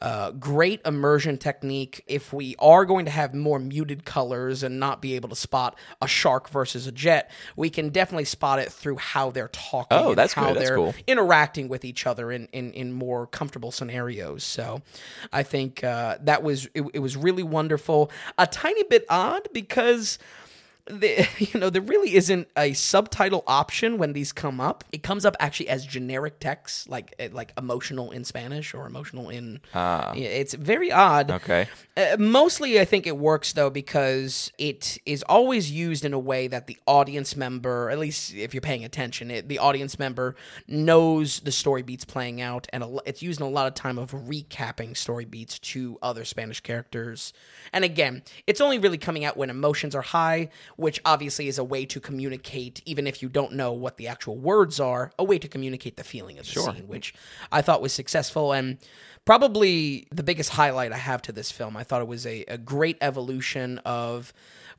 uh, 0.00 0.30
great 0.32 0.80
immersion 0.86 1.36
technique. 1.36 2.02
If 2.06 2.32
we 2.32 2.56
are 2.58 2.84
going 2.86 3.04
to 3.04 3.10
have 3.10 3.34
more 3.34 3.58
muted 3.58 4.04
colors 4.04 4.62
and 4.62 4.80
not 4.80 5.02
be 5.02 5.14
able 5.14 5.28
to 5.28 5.36
spot 5.36 5.76
a 6.00 6.08
shark 6.08 6.48
versus 6.48 6.86
a 6.86 6.92
jet, 6.92 7.30
we 7.56 7.68
can 7.68 7.90
definitely 7.90 8.24
spot 8.24 8.58
it 8.58 8.72
through 8.72 8.96
how 8.96 9.30
they're 9.30 9.48
talking. 9.48 9.98
Oh, 9.98 10.10
and 10.10 10.18
that's 10.18 10.32
how 10.32 10.48
good. 10.48 10.56
That's 10.56 10.68
they're 10.68 10.76
cool. 10.76 10.94
interacting 11.06 11.68
with 11.68 11.84
each 11.84 12.06
other 12.06 12.32
in, 12.32 12.48
in, 12.52 12.72
in 12.72 12.92
more 12.92 13.26
comfortable 13.26 13.70
scenarios. 13.70 14.42
So 14.42 14.80
I 15.32 15.42
think 15.42 15.84
uh, 15.84 16.16
that 16.22 16.42
was 16.42 16.66
it, 16.74 16.82
it 16.94 17.00
was 17.00 17.16
really 17.16 17.42
wonderful. 17.42 18.10
A 18.38 18.46
tiny 18.46 18.84
bit 18.84 19.04
odd 19.10 19.48
because 19.52 20.18
the, 20.90 21.28
you 21.38 21.60
know 21.60 21.70
there 21.70 21.82
really 21.82 22.14
isn't 22.14 22.48
a 22.56 22.72
subtitle 22.72 23.44
option 23.46 23.98
when 23.98 24.12
these 24.12 24.32
come 24.32 24.60
up. 24.60 24.84
It 24.92 25.02
comes 25.02 25.24
up 25.24 25.36
actually 25.40 25.68
as 25.68 25.86
generic 25.86 26.40
text, 26.40 26.88
like 26.88 27.14
eh, 27.18 27.28
like 27.32 27.52
emotional 27.56 28.10
in 28.10 28.24
Spanish 28.24 28.74
or 28.74 28.86
emotional 28.86 29.28
in. 29.28 29.60
Ah. 29.74 30.12
It's 30.14 30.54
very 30.54 30.92
odd. 30.92 31.30
Okay. 31.30 31.68
Uh, 31.96 32.16
mostly, 32.18 32.80
I 32.80 32.84
think 32.84 33.06
it 33.06 33.16
works 33.16 33.52
though 33.52 33.70
because 33.70 34.52
it 34.58 34.98
is 35.06 35.22
always 35.24 35.70
used 35.70 36.04
in 36.04 36.12
a 36.12 36.18
way 36.18 36.48
that 36.48 36.66
the 36.66 36.78
audience 36.86 37.36
member, 37.36 37.90
at 37.90 37.98
least 37.98 38.34
if 38.34 38.54
you're 38.54 38.60
paying 38.60 38.84
attention, 38.84 39.30
it, 39.30 39.48
the 39.48 39.58
audience 39.58 39.98
member 39.98 40.36
knows 40.66 41.40
the 41.40 41.52
story 41.52 41.82
beats 41.82 42.04
playing 42.04 42.40
out, 42.40 42.66
and 42.72 42.82
a, 42.82 42.98
it's 43.06 43.22
used 43.22 43.40
in 43.40 43.46
a 43.46 43.50
lot 43.50 43.66
of 43.66 43.74
time 43.74 43.98
of 43.98 44.12
recapping 44.12 44.96
story 44.96 45.24
beats 45.24 45.58
to 45.58 45.98
other 46.02 46.24
Spanish 46.24 46.60
characters. 46.60 47.32
And 47.72 47.84
again, 47.84 48.22
it's 48.46 48.60
only 48.60 48.78
really 48.78 48.98
coming 48.98 49.24
out 49.24 49.36
when 49.36 49.50
emotions 49.50 49.94
are 49.94 50.02
high, 50.02 50.50
which 50.80 51.00
obviously 51.04 51.46
is 51.46 51.58
a 51.58 51.64
way 51.64 51.84
to 51.84 52.00
communicate, 52.00 52.80
even 52.86 53.06
if 53.06 53.22
you 53.22 53.28
don't 53.28 53.52
know 53.52 53.70
what 53.72 53.98
the 53.98 54.08
actual 54.08 54.36
words 54.36 54.80
are, 54.80 55.12
a 55.18 55.24
way 55.24 55.38
to 55.38 55.46
communicate 55.46 55.96
the 55.96 56.04
feeling 56.04 56.38
of 56.38 56.46
the 56.46 56.52
scene, 56.74 56.88
which 56.88 57.14
I 57.52 57.60
thought 57.60 57.82
was 57.82 57.92
successful 57.92 58.52
and 58.52 58.78
probably 59.26 60.06
the 60.10 60.22
biggest 60.22 60.50
highlight 60.50 60.92
I 60.92 60.96
have 60.96 61.20
to 61.22 61.32
this 61.32 61.50
film. 61.52 61.76
I 61.76 61.84
thought 61.84 62.00
it 62.00 62.08
was 62.08 62.26
a, 62.26 62.44
a 62.48 62.56
great 62.56 62.96
evolution 63.02 63.78
of 63.84 64.32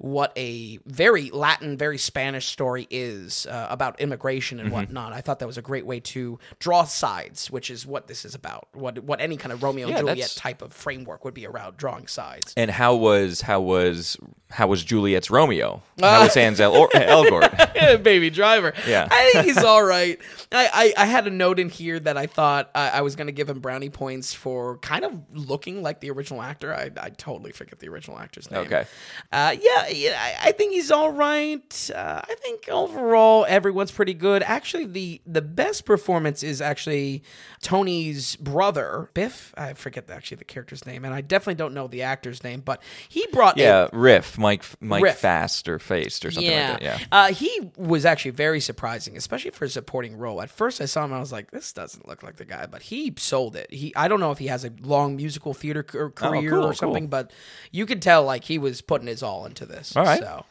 what 0.04 0.34
a 0.36 0.80
very 0.88 1.30
Latin, 1.30 1.78
very 1.78 2.00
Spanish 2.00 2.48
story 2.48 2.88
is 2.90 3.46
uh, 3.46 3.68
about 3.70 4.00
immigration 4.02 4.58
Mm-hmm. 4.58 4.66
and 4.66 4.74
whatnot. 4.74 5.14
I 5.14 5.22
thought 5.22 5.38
that 5.40 5.46
was 5.48 5.60
a 5.60 5.62
great 5.62 5.86
way 5.86 6.00
to 6.00 6.40
draw 6.58 6.86
sides, 6.86 7.52
which 7.52 7.70
is 7.70 7.86
what 7.86 8.08
this 8.08 8.26
is 8.26 8.34
about. 8.34 8.68
What 8.74 9.04
what 9.04 9.22
any 9.22 9.38
kind 9.38 9.54
of 9.54 9.62
Romeo 9.62 9.88
Yeah, 9.88 9.98
and 9.98 10.00
Juliet 10.08 10.18
that's- 10.18 10.36
type 10.36 10.62
of 10.64 10.74
framework 10.74 11.24
would 11.24 11.36
be 11.36 11.46
around 11.46 11.78
drawing 11.78 12.08
sides. 12.08 12.54
And 12.58 12.72
how 12.72 12.96
was 12.96 13.42
how 13.42 13.62
was 13.62 14.18
how 14.50 14.68
was 14.68 14.84
Juliet's 14.84 15.30
Romeo? 15.30 15.82
How 16.00 16.24
was 16.24 16.36
Ansel 16.36 16.74
or 16.76 16.90
Elgort? 16.96 18.04
Baby 18.04 18.30
Driver. 18.32 18.74
Yeah. 18.88 19.08
I 19.10 19.30
think 19.32 19.46
he's 19.46 19.58
all 19.64 19.84
right. 19.84 20.20
I, 20.52 20.94
I, 20.98 21.04
I 21.04 21.06
had 21.06 21.28
a 21.28 21.30
note 21.30 21.60
in 21.60 21.70
here 21.70 22.00
that 22.00 22.18
I 22.18 22.26
thought 22.26 22.70
I, 22.76 22.90
I 22.90 23.02
was 23.02 23.16
going 23.16 23.28
to 23.28 23.34
give 23.34 23.50
him 23.50 23.60
brownie 23.60 23.90
points 23.90 24.34
for 24.34 24.78
kind 24.80 25.06
of 25.06 25.14
looking 25.34 25.82
like 25.84 26.00
the 26.02 26.10
original 26.12 26.42
actor. 26.42 26.74
I, 26.74 26.90
I 27.00 27.10
totally 27.12 27.52
forget 27.52 27.80
the 27.80 27.88
original 27.90 28.18
actor's 28.20 28.50
name. 28.52 28.62
Okay. 28.62 28.86
Uh, 29.32 29.56
yeah, 29.62 29.88
yeah 29.92 30.38
I, 30.42 30.52
think 30.52 30.74
he's 30.74 30.92
all 30.92 31.12
right. 31.12 31.90
Uh, 31.94 32.22
I 32.24 32.36
think 32.36 32.68
overall 32.70 33.46
everyone's 33.48 33.92
pretty 33.92 34.14
good. 34.14 34.44
Actually, 34.44 34.86
the 34.86 35.22
the 35.26 35.42
best 35.42 35.86
performance 35.86 36.44
is 36.44 36.62
actually 36.62 37.24
Tony's 37.62 38.36
brother, 38.38 39.10
Biff. 39.14 39.54
I 39.58 39.74
forget 39.74 40.10
actually 40.10 40.38
the 40.38 40.46
character's 40.46 40.86
name, 40.86 41.06
and 41.06 41.14
I 41.14 41.22
definitely 41.22 41.56
don't 41.56 41.74
know 41.74 41.88
the 41.88 42.04
actor's 42.04 42.44
name, 42.44 42.62
but 42.62 42.82
he 43.08 43.26
brought 43.32 43.58
a- 43.58 43.62
Yeah, 43.62 43.88
Riff, 43.94 44.38
Mike 44.38 44.64
Mike 44.80 45.04
Riff. 45.04 45.18
Fast 45.18 45.68
or 45.70 45.80
Faced 45.80 46.26
or 46.26 46.32
something 46.32 46.52
yeah. 46.52 46.72
like 46.72 46.80
that. 46.82 47.00
Yeah. 47.00 47.06
Uh, 47.12 47.34
he 47.34 47.72
was 47.78 48.06
actually 48.06 48.32
very 48.32 48.60
surprising, 48.60 49.18
especially 49.18 49.52
for 49.52 49.66
a 49.66 49.70
supporting 49.70 50.18
role. 50.18 50.42
At 50.42 50.50
first, 50.50 50.82
I 50.82 50.86
saw 50.86 51.06
him, 51.06 51.14
I 51.14 51.20
was 51.20 51.32
like, 51.32 51.52
"This 51.52 51.72
doesn't 51.74 52.08
look 52.08 52.24
like 52.24 52.38
the 52.38 52.46
guy," 52.46 52.66
but 52.66 52.84
he 52.84 53.14
sold 53.18 53.56
it. 53.56 53.72
He, 53.72 53.94
I 53.96 54.08
don't 54.08 54.20
know 54.20 54.32
if 54.32 54.38
he 54.40 54.48
has 54.48 54.66
a 54.66 54.72
long 54.82 55.16
musical 55.16 55.54
theater 55.54 55.86
c- 55.90 55.98
career 56.16 56.52
cool, 56.52 56.66
or 56.66 56.74
something, 56.74 57.04
cool. 57.04 57.10
but 57.10 57.32
you 57.72 57.86
could 57.86 58.02
tell 58.02 58.24
like 58.24 58.44
he 58.46 58.58
was 58.58 58.82
putting 58.82 59.08
his 59.08 59.24
all 59.24 59.46
into 59.46 59.66
this. 59.66 59.81
All 59.96 60.04
right. 60.04 60.20
So, 60.20 60.46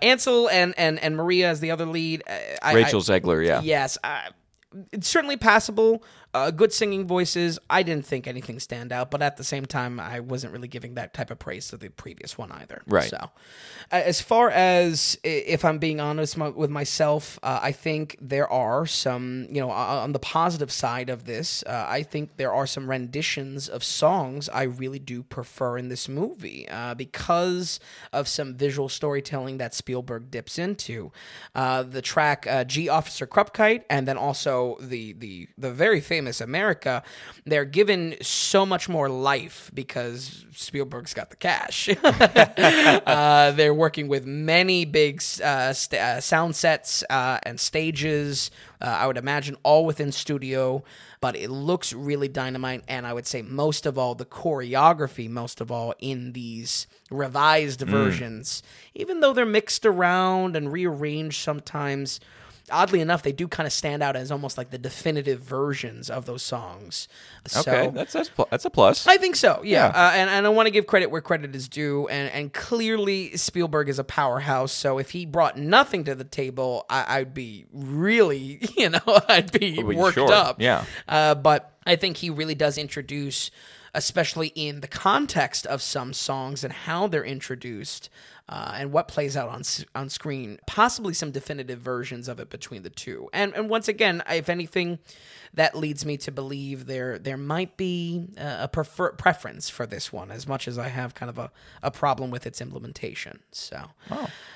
Ansel 0.00 0.48
and 0.50 0.74
and 0.76 0.98
and 0.98 1.16
Maria 1.16 1.48
as 1.48 1.60
the 1.60 1.70
other 1.70 1.86
lead. 1.86 2.22
uh, 2.28 2.32
I, 2.62 2.74
Rachel 2.74 3.00
I, 3.00 3.02
Zegler, 3.02 3.44
yeah. 3.44 3.60
Yes. 3.62 3.98
I, 4.02 4.30
it's 4.92 5.08
certainly 5.08 5.36
passable. 5.36 6.02
Uh, 6.34 6.50
good 6.50 6.72
singing 6.72 7.06
voices. 7.06 7.58
I 7.68 7.82
didn't 7.82 8.06
think 8.06 8.26
anything 8.26 8.58
stand 8.58 8.90
out, 8.90 9.10
but 9.10 9.20
at 9.20 9.36
the 9.36 9.44
same 9.44 9.66
time, 9.66 10.00
I 10.00 10.20
wasn't 10.20 10.54
really 10.54 10.68
giving 10.68 10.94
that 10.94 11.12
type 11.12 11.30
of 11.30 11.38
praise 11.38 11.68
to 11.68 11.76
the 11.76 11.90
previous 11.90 12.38
one 12.38 12.50
either. 12.52 12.82
Right. 12.86 13.10
So, 13.10 13.30
as 13.90 14.22
far 14.22 14.48
as 14.48 15.18
if 15.22 15.62
I'm 15.62 15.78
being 15.78 16.00
honest 16.00 16.38
with 16.38 16.70
myself, 16.70 17.38
uh, 17.42 17.60
I 17.62 17.72
think 17.72 18.16
there 18.18 18.50
are 18.50 18.86
some, 18.86 19.46
you 19.50 19.60
know, 19.60 19.70
on 19.70 20.12
the 20.12 20.18
positive 20.18 20.72
side 20.72 21.10
of 21.10 21.26
this, 21.26 21.62
uh, 21.66 21.86
I 21.86 22.02
think 22.02 22.38
there 22.38 22.52
are 22.52 22.66
some 22.66 22.88
renditions 22.88 23.68
of 23.68 23.84
songs 23.84 24.48
I 24.48 24.62
really 24.62 24.98
do 24.98 25.22
prefer 25.22 25.76
in 25.76 25.88
this 25.88 26.08
movie 26.08 26.66
uh, 26.70 26.94
because 26.94 27.78
of 28.10 28.26
some 28.26 28.54
visual 28.54 28.88
storytelling 28.88 29.58
that 29.58 29.74
Spielberg 29.74 30.30
dips 30.30 30.58
into. 30.58 31.12
Uh, 31.54 31.82
the 31.82 32.00
track 32.00 32.46
uh, 32.46 32.64
"G 32.64 32.88
Officer 32.88 33.26
Krupke" 33.26 33.82
and 33.90 34.08
then 34.08 34.16
also 34.16 34.78
the 34.80 35.12
the 35.12 35.48
the 35.58 35.70
very 35.70 36.00
famous 36.00 36.21
"America," 36.40 37.02
they're 37.44 37.64
given 37.64 38.16
so 38.20 38.64
much 38.64 38.88
more 38.88 39.08
life 39.08 39.70
because 39.74 40.44
Spielberg's 40.52 41.14
got 41.14 41.30
the 41.30 41.36
cash. 41.36 41.88
uh, 42.04 43.50
they're 43.52 43.74
working 43.74 44.08
with 44.08 44.26
many 44.26 44.84
big 44.84 45.22
uh, 45.42 45.72
st- 45.72 46.00
uh, 46.00 46.20
sound 46.20 46.56
sets 46.56 47.02
uh, 47.10 47.38
and 47.42 47.58
stages. 47.58 48.50
Uh, 48.80 48.86
I 48.86 49.06
would 49.06 49.16
imagine 49.16 49.56
all 49.62 49.86
within 49.86 50.12
studio, 50.12 50.82
but 51.20 51.36
it 51.36 51.50
looks 51.50 51.92
really 51.92 52.28
dynamite. 52.28 52.84
And 52.88 53.06
I 53.06 53.12
would 53.12 53.26
say 53.26 53.42
most 53.42 53.86
of 53.86 53.96
all, 53.98 54.14
the 54.14 54.24
choreography, 54.24 55.28
most 55.28 55.60
of 55.60 55.70
all, 55.70 55.94
in 55.98 56.32
these 56.32 56.86
revised 57.10 57.80
versions, 57.82 58.62
even 58.94 59.20
though 59.20 59.32
they're 59.32 59.46
mixed 59.46 59.86
around 59.86 60.56
and 60.56 60.72
rearranged 60.72 61.42
sometimes. 61.42 62.20
Oddly 62.70 63.00
enough, 63.00 63.22
they 63.22 63.32
do 63.32 63.48
kind 63.48 63.66
of 63.66 63.72
stand 63.72 64.02
out 64.02 64.14
as 64.14 64.30
almost 64.30 64.56
like 64.56 64.70
the 64.70 64.78
definitive 64.78 65.40
versions 65.40 66.08
of 66.08 66.26
those 66.26 66.42
songs. 66.42 67.08
Okay, 67.56 67.90
that's 67.92 68.12
that's 68.12 68.28
pl- 68.28 68.46
that's 68.50 68.64
a 68.64 68.70
plus. 68.70 69.06
I 69.06 69.16
think 69.16 69.36
so, 69.36 69.60
yeah. 69.64 69.86
Yeah. 69.92 70.06
Uh, 70.06 70.10
and, 70.14 70.30
and 70.30 70.46
I 70.46 70.48
want 70.50 70.66
to 70.66 70.70
give 70.70 70.86
credit 70.86 71.06
where 71.10 71.20
credit 71.20 71.56
is 71.56 71.68
due. 71.68 72.06
And, 72.08 72.30
and 72.32 72.52
clearly, 72.52 73.36
Spielberg 73.36 73.88
is 73.88 73.98
a 73.98 74.04
powerhouse. 74.04 74.72
So 74.72 74.98
if 74.98 75.10
he 75.10 75.26
brought 75.26 75.56
nothing 75.58 76.04
to 76.04 76.14
the 76.14 76.24
table, 76.24 76.86
I, 76.88 77.18
I'd 77.18 77.34
be 77.34 77.66
really, 77.72 78.60
you 78.76 78.90
know, 78.90 79.00
I'd 79.28 79.50
be 79.50 79.82
Well, 79.82 79.96
worked 79.96 80.14
sure, 80.14 80.32
up. 80.32 80.60
yeah. 80.60 80.84
Uh, 81.08 81.34
but 81.34 81.76
I 81.84 81.96
think 81.96 82.18
he 82.18 82.30
really 82.30 82.54
does 82.54 82.78
introduce, 82.78 83.50
especially 83.92 84.48
in 84.48 84.80
the 84.80 84.88
context 84.88 85.66
of 85.66 85.82
some 85.82 86.12
songs 86.12 86.62
and 86.64 86.72
how 86.72 87.06
they're 87.08 87.24
introduced. 87.24 88.08
Uh, 88.48 88.74
and 88.76 88.92
what 88.92 89.08
plays 89.08 89.36
out 89.36 89.48
on 89.48 89.62
on 89.94 90.08
screen, 90.08 90.58
possibly 90.66 91.14
some 91.14 91.30
definitive 91.30 91.78
versions 91.78 92.28
of 92.28 92.40
it 92.40 92.50
between 92.50 92.82
the 92.82 92.90
two, 92.90 93.28
and 93.32 93.54
and 93.54 93.70
once 93.70 93.88
again, 93.88 94.22
if 94.28 94.48
anything, 94.48 94.98
that 95.54 95.76
leads 95.76 96.04
me 96.04 96.16
to 96.18 96.32
believe 96.32 96.86
there 96.86 97.18
there 97.18 97.36
might 97.36 97.76
be 97.76 98.26
uh, 98.36 98.58
a 98.60 98.68
prefer- 98.68 99.12
preference 99.12 99.70
for 99.70 99.86
this 99.86 100.12
one, 100.12 100.30
as 100.30 100.46
much 100.46 100.66
as 100.66 100.76
I 100.76 100.88
have 100.88 101.14
kind 101.14 101.30
of 101.30 101.38
a, 101.38 101.50
a 101.82 101.90
problem 101.90 102.30
with 102.30 102.46
its 102.46 102.60
implementation. 102.60 103.40
So, 103.52 103.78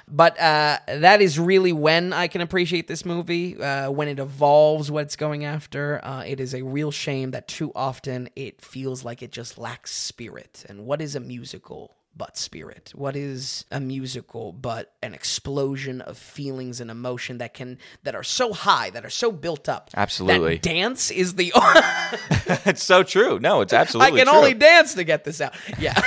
but 0.08 0.38
uh, 0.40 0.78
that 0.88 1.22
is 1.22 1.38
really 1.38 1.72
when 1.72 2.12
I 2.12 2.26
can 2.28 2.40
appreciate 2.40 2.88
this 2.88 3.04
movie 3.04 3.56
uh, 3.56 3.90
when 3.90 4.08
it 4.08 4.18
evolves 4.18 4.90
what 4.90 5.04
it's 5.04 5.16
going 5.16 5.44
after. 5.44 6.04
Uh, 6.04 6.24
it 6.26 6.40
is 6.40 6.54
a 6.54 6.62
real 6.62 6.90
shame 6.90 7.30
that 7.30 7.46
too 7.48 7.72
often 7.74 8.28
it 8.34 8.60
feels 8.60 9.04
like 9.04 9.22
it 9.22 9.32
just 9.32 9.58
lacks 9.58 9.92
spirit. 9.92 10.64
And 10.68 10.86
what 10.86 11.00
is 11.00 11.14
a 11.14 11.20
musical? 11.20 11.94
But 12.16 12.38
spirit. 12.38 12.92
What 12.94 13.14
is 13.14 13.66
a 13.70 13.78
musical 13.78 14.52
but 14.52 14.94
an 15.02 15.12
explosion 15.12 16.00
of 16.00 16.16
feelings 16.16 16.80
and 16.80 16.90
emotion 16.90 17.38
that 17.38 17.52
can 17.52 17.78
that 18.04 18.14
are 18.14 18.22
so 18.22 18.52
high, 18.52 18.90
that 18.90 19.04
are 19.04 19.10
so 19.10 19.30
built 19.30 19.68
up. 19.68 19.90
Absolutely. 19.94 20.54
That 20.54 20.62
dance 20.62 21.10
is 21.10 21.34
the 21.34 21.52
it's 22.64 22.82
so 22.82 23.02
true. 23.02 23.38
No, 23.38 23.60
it's 23.60 23.72
absolutely 23.72 24.20
I 24.20 24.24
can 24.24 24.32
true. 24.32 24.38
only 24.38 24.54
dance 24.54 24.94
to 24.94 25.04
get 25.04 25.24
this 25.24 25.40
out. 25.40 25.54
Yeah. 25.78 26.00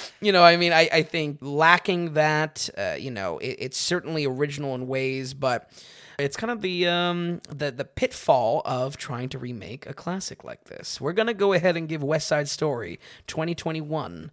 you 0.20 0.30
know, 0.30 0.44
I 0.44 0.56
mean, 0.56 0.72
I, 0.72 0.88
I 0.92 1.02
think 1.02 1.38
lacking 1.40 2.14
that, 2.14 2.68
uh, 2.78 2.94
you 2.98 3.10
know, 3.10 3.38
it, 3.38 3.56
it's 3.58 3.78
certainly 3.78 4.26
original 4.26 4.74
in 4.74 4.86
ways, 4.86 5.34
but 5.34 5.70
it's 6.18 6.36
kind 6.36 6.50
of 6.50 6.62
the 6.62 6.86
um 6.86 7.40
the 7.48 7.70
the 7.70 7.84
pitfall 7.84 8.62
of 8.64 8.96
trying 8.96 9.28
to 9.30 9.38
remake 9.38 9.86
a 9.86 9.94
classic 9.94 10.44
like 10.44 10.64
this. 10.64 11.00
We're 11.00 11.12
gonna 11.12 11.34
go 11.34 11.52
ahead 11.52 11.76
and 11.76 11.88
give 11.88 12.02
West 12.02 12.28
Side 12.28 12.48
Story 12.48 13.00
2021 13.26 14.30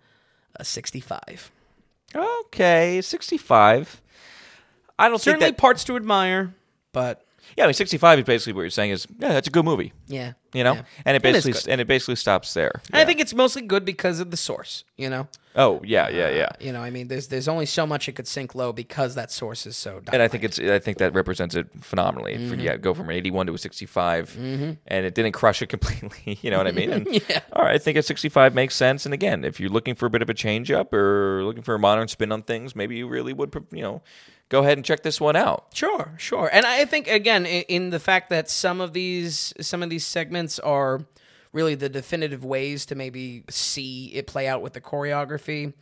a 0.55 0.63
65. 0.65 1.51
Okay, 2.13 3.01
sixty-five. 3.01 4.01
I 4.99 5.07
don't 5.09 5.19
Certainly 5.19 5.45
think 5.45 5.57
that. 5.57 5.61
parts 5.61 5.83
to 5.85 5.95
admire, 5.95 6.53
but 6.91 7.25
Yeah, 7.57 7.65
I 7.65 7.67
mean, 7.67 7.73
sixty-five 7.73 8.19
is 8.19 8.25
basically 8.25 8.53
what 8.53 8.61
you're 8.61 8.69
saying 8.69 8.91
is 8.91 9.07
yeah, 9.19 9.29
that's 9.29 9.47
a 9.47 9.51
good 9.51 9.65
movie. 9.65 9.93
yeah, 10.07 10.33
You 10.53 10.63
know, 10.63 10.73
yeah. 10.73 10.81
and 11.05 11.15
it 11.17 11.21
basically 11.21 11.53
good. 11.53 11.67
and 11.67 11.81
it 11.81 11.87
basically 11.87 12.15
stops 12.15 12.53
there. 12.53 12.81
And 12.91 12.97
I 13.01 13.05
think 13.05 13.19
it's 13.19 13.33
mostly 13.33 13.61
good 13.61 13.85
because 13.85 14.19
of 14.19 14.31
the 14.31 14.37
source. 14.37 14.83
You 14.97 15.09
know, 15.09 15.27
Oh 15.55 15.81
yeah, 15.83 16.07
yeah, 16.09 16.29
yeah. 16.29 16.49
you 16.61 16.71
know, 16.71 16.81
I 16.81 16.89
mean, 16.91 17.07
there's 17.09 17.27
there's 17.27 17.47
only 17.47 17.65
so 17.65 17.85
much 17.85 18.07
it 18.07 18.13
could 18.13 18.27
sink 18.27 18.55
low 18.55 18.71
because 18.71 19.15
that 19.15 19.31
source 19.31 19.65
is 19.65 19.75
so. 19.75 20.01
and 20.13 20.21
I 20.21 20.27
think 20.29 20.43
it's 20.45 20.59
I 20.59 20.79
think 20.79 20.97
that 20.99 21.13
represents 21.13 21.55
it 21.55 21.67
phenomenally. 21.81 22.35
Mm-hmm. 22.35 22.59
yeah, 22.61 22.77
go 22.77 22.93
from 22.93 23.09
an 23.09 23.15
81 23.15 23.47
to 23.47 23.53
a 23.53 23.57
65, 23.57 24.37
and 24.37 24.77
it 25.05 25.13
didn't 25.13 25.33
crush 25.33 25.61
it 25.61 25.67
completely. 25.75 26.39
You 26.41 26.51
know 26.51 26.57
what 26.57 26.67
I 26.67 26.71
mean? 26.71 26.91
And, 26.91 27.07
Yeah. 27.29 27.41
All 27.53 27.63
right, 27.65 27.75
I 27.75 27.77
think 27.77 27.97
a 27.97 28.01
65 28.03 28.53
makes 28.55 28.75
sense. 28.75 29.05
And 29.05 29.13
again, 29.13 29.43
if 29.43 29.59
you're 29.59 29.69
looking 29.69 29.95
for 29.95 30.05
a 30.05 30.09
bit 30.09 30.21
of 30.21 30.29
a 30.29 30.33
change 30.33 30.71
up 30.71 30.93
or 30.93 31.43
looking 31.43 31.63
for 31.63 31.75
a 31.75 31.79
modern 31.79 32.07
spin 32.07 32.31
on 32.31 32.43
things, 32.43 32.75
maybe 32.75 32.95
you 32.95 33.07
really 33.07 33.33
would, 33.33 33.53
you 33.71 33.81
know, 33.81 34.01
go 34.51 34.59
ahead 34.59 34.77
and 34.77 34.85
check 34.85 35.01
this 35.01 35.19
one 35.19 35.37
out. 35.37 35.67
Sure, 35.73 36.13
sure. 36.17 36.49
And 36.51 36.65
I 36.65 36.83
think 36.83 37.07
again 37.07 37.45
in, 37.45 37.89
the 37.89 37.99
fact 37.99 38.29
that 38.29 38.49
some 38.49 38.81
of 38.81 38.93
these 38.93 39.53
some 39.61 39.81
of 39.81 39.89
these 39.89 40.05
segments 40.05 40.59
are 40.59 41.05
really 41.53 41.73
the 41.73 41.89
definitive 41.89 42.43
ways 42.45 42.85
to 42.87 42.95
maybe 42.95 43.43
see 43.49 44.07
it 44.07 44.27
play 44.27 44.47
out 44.47 44.61
with 44.61 44.73
the 44.73 44.81
choreography. 44.81 45.73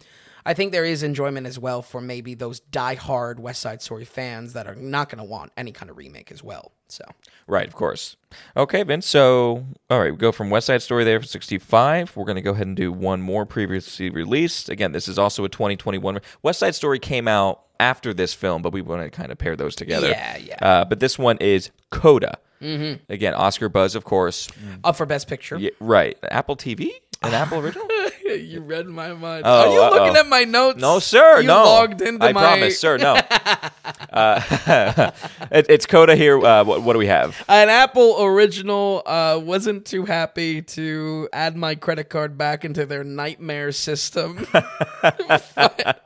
I 0.46 0.54
think 0.54 0.72
there 0.72 0.86
is 0.86 1.04
enjoyment 1.04 1.48
as 1.48 1.60
well 1.60 1.82
for 1.82 2.00
maybe 2.00 2.34
those 2.36 2.62
diehard 2.62 3.40
West 3.40 3.62
Side 3.62 3.82
Story 3.82 4.06
fans 4.06 4.54
that 4.54 4.68
are 4.68 4.76
not 4.76 5.10
going 5.10 5.18
to 5.18 5.30
want 5.30 5.52
any 5.58 5.72
kind 5.72 5.90
of 5.90 5.98
remake 5.98 6.32
as 6.32 6.44
well. 6.44 6.72
So, 6.92 7.06
Right, 7.50 7.68
of 7.68 7.74
course. 7.74 8.16
Okay, 8.56 8.84
Vince. 8.84 9.08
So, 9.08 9.66
all 9.90 10.00
right, 10.00 10.12
we 10.12 10.18
go 10.18 10.32
from 10.32 10.52
West 10.52 10.68
Side 10.68 10.84
Story 10.84 11.04
there 11.04 11.20
for 11.20 11.26
65. 11.26 12.16
We're 12.16 12.26
going 12.26 12.36
to 12.36 12.44
go 12.44 12.52
ahead 12.52 12.68
and 12.68 12.76
do 12.76 12.92
one 12.92 13.22
more 13.22 13.44
previously 13.44 14.12
released. 14.12 14.70
Again, 14.70 14.92
this 14.92 15.08
is 15.08 15.18
also 15.18 15.44
a 15.46 15.50
2021. 15.50 16.20
West 16.44 16.60
Side 16.60 16.76
Story 16.76 17.00
came 17.00 17.28
out 17.28 17.62
after 17.80 18.14
this 18.14 18.36
film, 18.36 18.62
but 18.62 18.72
we 18.72 18.82
want 18.82 19.02
to 19.02 19.10
kind 19.10 19.32
of 19.32 19.40
pair 19.40 19.56
those 19.56 19.76
together. 19.76 20.10
Yeah, 20.10 20.38
yeah. 20.38 20.58
Uh, 20.62 20.86
but 20.86 21.00
this 21.00 21.18
one 21.18 21.38
is 21.40 21.72
Coda. 21.90 22.38
Mm-hmm. 22.62 23.12
Again, 23.12 23.34
Oscar 23.34 23.68
buzz, 23.68 23.96
of 23.96 24.04
course. 24.04 24.48
up 24.84 24.96
for 24.96 25.08
Best 25.08 25.28
Picture. 25.28 25.58
Yeah, 25.58 25.72
right. 25.80 26.18
Apple 26.30 26.56
TV? 26.56 26.92
An 27.24 27.34
Apple 27.34 27.60
original? 27.60 27.88
you 28.38 28.62
read 28.62 28.88
my 28.88 29.14
mind. 29.14 29.44
Oh, 29.46 29.52
are 29.52 29.74
you 29.74 29.82
uh-oh. 29.82 29.96
looking 29.96 30.16
at 30.16 30.28
my 30.28 30.44
notes? 30.44 30.80
No, 30.80 31.00
sir. 31.00 31.42
You 31.42 31.48
no. 31.48 31.64
logged 31.64 32.02
into 32.02 32.26
I 32.26 32.32
my. 32.32 32.42
promise, 32.42 32.80
sir. 32.80 32.98
No. 32.98 33.14
uh, 34.14 35.12
it, 35.52 35.66
it's 35.70 35.86
Coda 35.86 36.16
here. 36.16 36.40
Uh, 36.44 36.64
what, 36.64 36.84
what 36.84 36.94
do 36.94 37.00
we 37.00 37.08
have? 37.08 37.44
An 37.48 37.70
Apple 37.70 38.24
original 38.24 39.04
uh, 39.06 39.40
wasn't 39.42 39.86
too 39.86 40.06
happy 40.06 40.62
to 40.62 41.30
add 41.34 41.56
my 41.56 41.76
credit 41.76 42.10
card 42.10 42.38
back 42.38 42.64
into 42.66 42.86
their 42.86 43.04
nightmare 43.04 43.72
system. 43.72 44.46
but, 44.52 46.00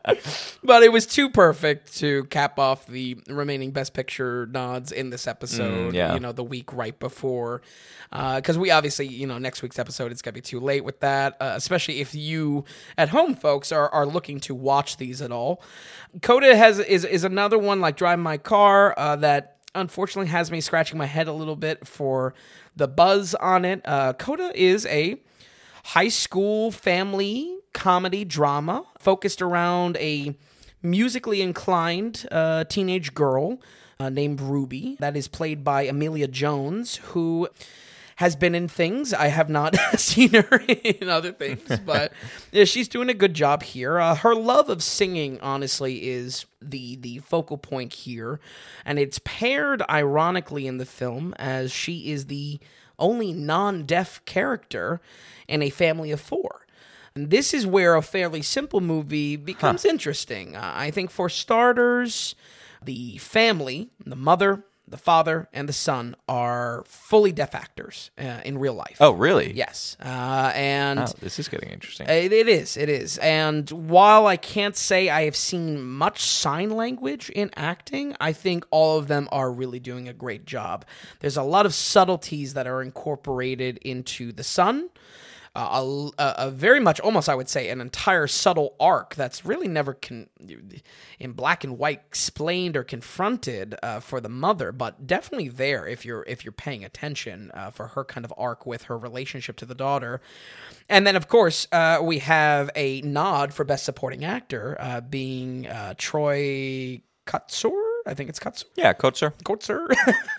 but 0.63 0.83
it 0.83 0.91
was 0.91 1.05
too 1.05 1.29
perfect 1.29 1.97
to 1.97 2.23
cap 2.25 2.59
off 2.59 2.87
the 2.87 3.17
remaining 3.27 3.71
Best 3.71 3.93
Picture 3.93 4.45
nods 4.47 4.91
in 4.91 5.09
this 5.09 5.27
episode. 5.27 5.91
Mm, 5.91 5.93
yeah. 5.93 6.13
You 6.13 6.19
know, 6.19 6.31
the 6.31 6.43
week 6.43 6.71
right 6.73 6.97
before. 6.97 7.61
Because 8.11 8.59
we 8.59 8.69
obviously, 8.69 9.07
you 9.07 9.25
know, 9.25 9.39
next 9.39 9.63
week's 9.63 9.79
episode, 9.79 10.11
it's 10.11 10.21
going 10.21 10.33
to 10.33 10.37
be 10.37 10.41
too 10.41 10.59
late 10.59 10.83
with 10.83 10.99
that, 10.99 11.35
uh, 11.41 11.53
especially 11.55 11.99
if 11.99 12.12
you 12.19 12.65
at 12.97 13.09
home, 13.09 13.35
folks, 13.35 13.71
are, 13.71 13.89
are 13.89 14.05
looking 14.05 14.39
to 14.41 14.55
watch 14.55 14.97
these 14.97 15.21
at 15.21 15.31
all. 15.31 15.61
Coda 16.21 16.55
has 16.55 16.79
is, 16.79 17.05
is 17.05 17.23
another 17.23 17.57
one 17.57 17.81
like 17.81 17.97
Drive 17.97 18.19
My 18.19 18.37
Car 18.37 18.93
uh, 18.97 19.15
that 19.17 19.57
unfortunately 19.75 20.29
has 20.29 20.51
me 20.51 20.61
scratching 20.61 20.97
my 20.97 21.05
head 21.05 21.27
a 21.27 21.33
little 21.33 21.55
bit 21.55 21.87
for 21.87 22.33
the 22.75 22.87
buzz 22.87 23.33
on 23.35 23.65
it. 23.65 23.81
Uh, 23.85 24.13
Coda 24.13 24.51
is 24.55 24.85
a 24.87 25.19
high 25.85 26.09
school 26.09 26.71
family 26.71 27.57
comedy 27.73 28.23
drama 28.23 28.85
focused 28.99 29.41
around 29.41 29.97
a 29.97 30.37
musically 30.81 31.41
inclined 31.41 32.27
uh, 32.31 32.63
teenage 32.65 33.13
girl 33.13 33.59
uh, 33.99 34.09
named 34.09 34.41
Ruby 34.41 34.97
that 34.99 35.15
is 35.15 35.27
played 35.27 35.63
by 35.63 35.83
Emilia 35.83 36.27
Jones, 36.27 36.97
who 36.97 37.47
has 38.23 38.37
been 38.37 38.55
in 38.55 38.69
things. 38.69 39.13
I 39.13 39.27
have 39.27 39.49
not 39.49 39.75
seen 39.97 40.29
her 40.29 40.61
in 40.61 41.09
other 41.09 41.33
things, 41.33 41.77
but 41.85 42.13
yeah, 42.53 42.63
she's 42.63 42.87
doing 42.87 43.09
a 43.09 43.13
good 43.13 43.33
job 43.33 43.63
here. 43.63 43.99
Uh, 43.99 44.15
her 44.15 44.33
love 44.33 44.69
of 44.69 44.81
singing, 44.81 45.41
honestly, 45.41 46.07
is 46.07 46.45
the 46.61 46.95
the 46.95 47.17
focal 47.19 47.57
point 47.57 47.91
here, 47.91 48.39
and 48.85 48.97
it's 48.97 49.19
paired 49.25 49.81
ironically 49.89 50.67
in 50.67 50.77
the 50.77 50.85
film 50.85 51.33
as 51.37 51.69
she 51.73 52.11
is 52.11 52.27
the 52.27 52.61
only 52.97 53.33
non-deaf 53.33 54.23
character 54.23 55.01
in 55.49 55.61
a 55.61 55.69
family 55.69 56.09
of 56.09 56.21
four. 56.21 56.65
And 57.15 57.29
this 57.29 57.53
is 57.53 57.67
where 57.67 57.95
a 57.95 58.01
fairly 58.01 58.41
simple 58.41 58.79
movie 58.79 59.35
becomes 59.35 59.83
interesting. 59.83 60.55
Uh, 60.55 60.71
I 60.73 60.91
think 60.91 61.11
for 61.11 61.27
starters, 61.27 62.35
the 62.81 63.17
family, 63.17 63.89
the 64.05 64.15
mother, 64.15 64.63
the 64.87 64.97
father 64.97 65.47
and 65.53 65.67
the 65.67 65.73
son 65.73 66.15
are 66.27 66.83
fully 66.85 67.31
deaf 67.31 67.55
actors 67.55 68.11
uh, 68.19 68.41
in 68.45 68.57
real 68.57 68.73
life. 68.73 68.97
Oh, 68.99 69.11
really? 69.11 69.53
Yes, 69.53 69.95
uh, 70.03 70.51
and 70.53 70.99
Oh, 70.99 71.05
this 71.19 71.39
is 71.39 71.47
getting 71.47 71.69
interesting. 71.69 72.07
it, 72.07 72.31
it 72.33 72.47
is. 72.47 72.77
It 72.77 72.89
is. 72.89 73.17
And 73.19 73.69
while 73.71 74.27
I 74.27 74.37
can't 74.37 74.75
say 74.75 75.09
I 75.09 75.23
have 75.23 75.35
seen 75.35 75.81
much 75.81 76.21
sign 76.23 76.69
language 76.71 77.29
in 77.29 77.49
acting, 77.55 78.15
I 78.19 78.33
think 78.33 78.65
all 78.71 78.97
of 78.99 79.07
them 79.07 79.29
are 79.31 79.51
really 79.51 79.79
doing 79.79 80.07
a 80.07 80.13
great 80.13 80.45
job. 80.45 80.85
There's 81.21 81.37
a 81.37 81.43
lot 81.43 81.65
of 81.65 81.73
subtleties 81.73 82.53
that 82.53 82.67
are 82.67 82.81
incorporated 82.81 83.77
into 83.79 84.31
the 84.31 84.43
son. 84.43 84.89
A, 85.55 86.11
a, 86.17 86.49
very 86.49 86.79
much, 86.79 86.99
almost 86.99 87.29
I 87.29 87.35
would 87.35 87.47
say, 87.47 87.69
an 87.69 87.79
entire 87.79 88.25
subtle 88.25 88.75
arc 88.79 89.13
that's 89.13 89.45
really 89.45 89.67
never 89.67 89.93
con- 89.93 90.27
in 91.19 91.33
black 91.33 91.63
and 91.63 91.77
white 91.77 92.01
explained 92.07 92.75
or 92.75 92.83
confronted 92.83 93.75
uh, 93.83 93.99
for 93.99 94.19
the 94.19 94.29
mother, 94.29 94.71
but 94.71 95.05
definitely 95.05 95.49
there 95.49 95.85
if 95.85 96.05
you're 96.05 96.23
if 96.27 96.43
you're 96.43 96.53
paying 96.53 96.83
attention 96.83 97.51
uh, 97.53 97.69
for 97.69 97.89
her 97.89 98.03
kind 98.03 98.25
of 98.25 98.33
arc 98.35 98.65
with 98.65 98.83
her 98.83 98.97
relationship 98.97 99.55
to 99.57 99.65
the 99.67 99.75
daughter. 99.75 100.21
And 100.89 101.05
then, 101.05 101.15
of 101.15 101.27
course, 101.27 101.67
uh, 101.71 101.99
we 102.01 102.17
have 102.19 102.71
a 102.75 103.01
nod 103.01 103.53
for 103.53 103.63
Best 103.63 103.85
Supporting 103.85 104.25
Actor 104.25 104.77
uh, 104.79 105.01
being 105.01 105.67
uh, 105.67 105.93
Troy 105.97 107.03
Kotsur. 107.27 107.82
I 108.05 108.13
think 108.13 108.29
it's 108.29 108.39
Kotsur. 108.39 108.65
yeah, 108.75 108.93
Kotzer 108.93 109.33
Kotsur. 109.43 109.87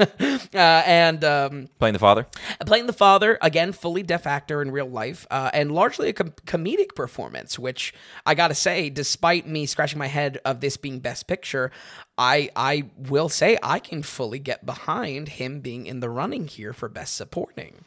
uh, 0.55 0.83
and 0.87 1.25
um, 1.25 1.69
playing 1.79 1.95
the 1.95 1.99
father. 1.99 2.27
playing 2.67 2.87
the 2.87 2.93
father 2.93 3.39
again 3.41 3.73
fully 3.73 4.03
deaf 4.03 4.27
actor 4.27 4.61
in 4.61 4.71
real 4.71 4.89
life 4.89 5.27
uh, 5.31 5.51
and 5.55 5.73
largely 5.73 6.09
a 6.11 6.13
com- 6.13 6.33
comedic 6.47 6.95
performance 6.95 7.59
which 7.59 7.95
i 8.27 8.35
gotta 8.35 8.55
say 8.55 8.91
despite 8.91 9.47
me 9.47 9.67
scratching 9.67 9.99
my 9.99 10.07
head 10.09 10.39
of 10.45 10.61
this 10.61 10.77
being 10.77 10.99
best 10.99 11.27
picture 11.27 11.71
i 12.19 12.51
i 12.57 12.85
will 12.99 13.29
say 13.29 13.57
i 13.63 13.79
can 13.79 14.03
fully 14.03 14.39
get 14.39 14.65
behind 14.67 15.29
him 15.31 15.61
being 15.61 15.87
in 15.87 16.01
the 16.01 16.11
running 16.11 16.47
here 16.47 16.73
for 16.73 16.89
best 16.89 17.15
supporting 17.17 17.85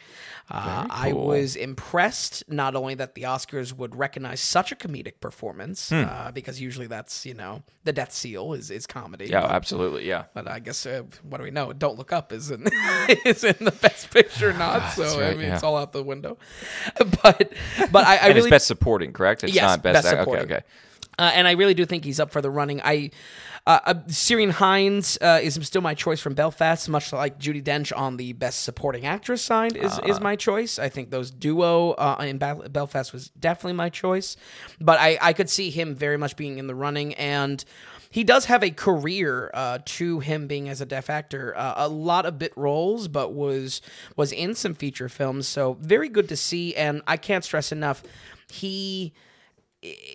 uh, 0.50 0.88
i 0.90 1.12
was 1.14 1.56
impressed 1.56 2.44
not 2.50 2.76
only 2.76 2.96
that 2.96 3.16
the 3.16 3.24
oscars 3.24 3.74
would 3.74 3.96
recognize 3.96 4.40
such 4.40 4.72
a 4.72 4.76
comedic 4.76 5.20
performance 5.20 5.90
Hmm. 5.90 6.04
uh, 6.08 6.32
because 6.32 6.60
usually 6.62 6.88
that's 6.88 7.26
you 7.26 7.34
know 7.34 7.64
the 7.84 7.94
death 7.94 8.12
seal 8.14 8.54
is, 8.54 8.70
is 8.72 8.86
comedy 8.88 9.28
Yeah, 9.28 9.42
but- 9.42 9.52
absolutely. 9.52 10.08
Yeah. 10.08 10.26
but 10.34 10.48
I 10.48 10.60
guess 10.60 10.86
uh, 10.86 11.04
what 11.24 11.38
do 11.38 11.44
we 11.46 11.52
know? 11.52 11.72
Don't 11.72 11.98
Look 11.98 12.12
Up 12.12 12.34
is 12.34 12.52
in 12.52 12.66
is 13.26 13.44
in 13.46 13.56
the 13.60 13.72
Best 13.82 14.12
Picture 14.12 14.52
not, 14.54 14.92
so 14.94 15.04
I 15.22 15.28
Ah, 15.28 15.32
mean 15.32 15.42
yeah. 15.48 15.54
it's 15.56 15.64
all 15.64 15.78
out 15.78 15.94
the 15.94 16.04
window. 16.04 16.38
But 17.24 17.54
but 17.92 18.06
I, 18.06 18.14
I 18.14 18.16
And 18.16 18.28
really 18.36 18.40
it's 18.40 18.50
best 18.50 18.68
supporting, 18.68 19.14
correct? 19.14 19.44
It's 19.46 19.54
Yes, 19.54 19.64
not 19.64 19.84
best. 19.84 20.04
best 20.04 20.10
supporting. 20.18 20.46
Okay, 20.46 20.56
okay. 20.56 20.66
Uh, 21.20 21.32
and 21.34 21.48
I 21.48 21.54
really 21.54 21.74
do 21.74 21.86
think 21.86 22.04
he's 22.06 22.20
up 22.20 22.32
for 22.32 22.42
the 22.42 22.50
running. 22.50 22.80
I 22.84 23.10
uh, 23.66 23.80
uh, 23.86 23.94
Ciarán 24.08 24.52
Hinds 24.52 25.18
uh, 25.20 25.40
is 25.42 25.60
still 25.64 25.82
my 25.82 25.94
choice 25.94 26.22
from 26.22 26.36
Belfast, 26.36 26.88
much 26.88 27.12
like 27.12 27.38
Judi 27.40 27.62
Dench 27.62 27.92
on 27.96 28.18
the 28.18 28.34
Best 28.34 28.64
Supporting 28.64 29.06
Actress 29.06 29.42
side 29.42 29.76
is, 29.76 29.92
Ah. 30.00 30.06
is 30.08 30.22
my 30.22 30.36
choice. 30.36 30.80
I 30.80 30.90
think 30.90 31.10
those 31.10 31.32
duo 31.32 31.92
uh, 31.92 32.18
in 32.22 32.38
Bel- 32.38 32.70
Belfast 32.70 33.12
was 33.12 33.30
definitely 33.40 33.74
my 33.74 33.90
choice, 33.90 34.38
but 34.80 35.00
I, 35.00 35.18
I 35.22 35.34
could 35.34 35.50
see 35.50 35.70
him 35.70 35.96
very 35.96 36.18
much 36.18 36.36
being 36.38 36.58
in 36.60 36.68
the 36.68 36.76
running 36.76 37.14
and. 37.16 37.64
He 38.10 38.24
does 38.24 38.46
have 38.46 38.64
a 38.64 38.72
career 38.72 39.52
uh, 39.54 39.80
to 39.84 40.22
him 40.22 40.48
being 40.48 40.70
as 40.70 40.80
a 40.80 40.86
deaf 40.86 41.10
actor. 41.10 41.54
Uh, 41.58 41.74
a 41.76 41.90
lot 41.90 42.26
of 42.26 42.40
bit 42.40 42.54
roles, 42.56 43.10
but 43.10 43.34
was 43.34 43.82
was 44.16 44.32
in 44.32 44.56
some 44.56 44.74
feature 44.76 45.10
films. 45.10 45.46
So 45.46 45.74
very 45.82 46.08
good 46.08 46.30
to 46.30 46.38
see. 46.38 46.74
And 46.74 47.02
I 47.06 47.18
can't 47.18 47.44
stress 47.44 47.70
enough, 47.74 48.02
he 48.50 49.12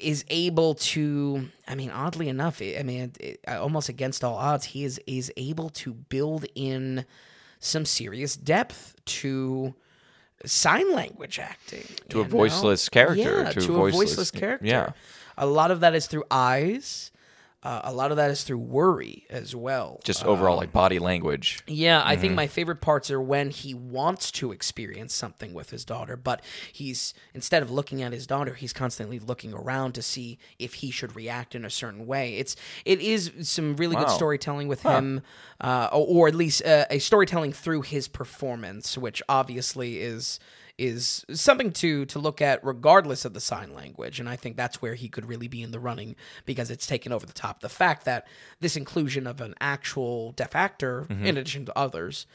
is 0.02 0.24
able 0.28 0.74
to 0.74 1.48
i 1.68 1.74
mean 1.74 1.90
oddly 1.90 2.28
enough 2.28 2.60
i 2.60 2.82
mean 2.82 3.12
it, 3.20 3.40
almost 3.46 3.88
against 3.88 4.24
all 4.24 4.36
odds 4.36 4.64
he 4.66 4.84
is 4.84 5.00
is 5.06 5.32
able 5.36 5.68
to 5.70 5.92
build 5.94 6.44
in 6.54 7.04
some 7.60 7.84
serious 7.84 8.34
depth 8.36 8.96
to 9.04 9.72
sign 10.44 10.92
language 10.92 11.38
acting 11.38 11.84
To 12.08 12.20
a 12.20 12.24
know? 12.24 12.28
voiceless 12.28 12.88
character, 12.88 13.42
yeah, 13.44 13.52
to 13.52 13.60
to, 13.60 13.72
a 13.72 13.74
a 13.74 13.78
voiceless- 13.78 14.10
voiceless 14.10 14.30
character 14.32 14.66
yeah. 14.66 14.90
a 15.38 15.46
lot 15.46 15.70
of 15.70 15.78
that 15.80 15.94
is 15.94 16.06
through 16.08 16.24
eyes 16.30 17.11
uh, 17.64 17.80
a 17.84 17.92
lot 17.92 18.10
of 18.10 18.16
that 18.16 18.30
is 18.30 18.42
through 18.42 18.58
worry 18.58 19.24
as 19.30 19.54
well 19.54 20.00
Just 20.02 20.24
overall, 20.24 20.56
like 20.56 20.72
body 20.72 20.98
language. 20.98 21.62
yeah, 21.66 22.02
I 22.04 22.14
Mm-hmm. 22.14 22.20
think 22.20 22.34
my 22.34 22.46
favorite 22.48 22.80
parts 22.80 23.10
are 23.10 23.20
when 23.20 23.50
he 23.50 23.72
wants 23.72 24.30
to 24.32 24.50
experience 24.52 25.14
something 25.14 25.54
with 25.54 25.70
his 25.70 25.84
daughter, 25.84 26.16
but 26.16 26.42
he's 26.72 27.14
instead 27.34 27.62
of 27.62 27.70
looking 27.70 28.02
at 28.02 28.12
his 28.12 28.26
daughter, 28.26 28.54
he's 28.54 28.72
constantly 28.72 29.18
looking 29.20 29.54
around 29.54 29.92
to 29.92 30.02
see 30.02 30.38
if 30.58 30.74
he 30.74 30.90
should 30.90 31.14
react 31.14 31.54
in 31.54 31.64
a 31.64 31.70
certain 31.70 32.06
way. 32.06 32.34
It's 32.36 32.56
it 32.84 33.00
is 33.00 33.30
some 33.42 33.76
really 33.76 33.94
good 33.96 34.10
storytelling 34.10 34.66
with 34.68 34.82
him, 34.82 35.22
uh, 35.60 35.88
or, 35.92 36.06
or 36.24 36.28
at 36.28 36.34
least 36.34 36.64
uh, 36.64 36.86
a 36.90 36.98
storytelling 36.98 37.52
through 37.52 37.82
his 37.82 38.08
performance, 38.08 38.98
which 38.98 39.22
obviously 39.28 40.00
is 40.00 40.40
is 40.78 41.24
something 41.30 41.70
to 41.70 42.04
to 42.06 42.18
look 42.18 42.40
at 42.40 42.64
regardless 42.64 43.24
of 43.24 43.34
the 43.34 43.40
sign 43.40 43.74
language 43.74 44.18
and 44.18 44.28
i 44.28 44.36
think 44.36 44.56
that's 44.56 44.80
where 44.80 44.94
he 44.94 45.08
could 45.08 45.26
really 45.26 45.48
be 45.48 45.62
in 45.62 45.70
the 45.70 45.78
running 45.78 46.16
because 46.44 46.70
it's 46.70 46.86
taken 46.86 47.12
over 47.12 47.26
the 47.26 47.32
top. 47.32 47.60
The 47.60 47.68
fact 47.68 48.04
that 48.04 48.26
this 48.60 48.76
inclusion 48.76 49.26
of 49.26 49.40
an 49.40 49.54
actual 49.60 50.32
deaf 50.32 50.54
actor 50.54 51.06
mm-hmm. 51.08 51.24
in 51.24 51.36
addition 51.36 51.66
to 51.66 51.78
others 51.78 52.26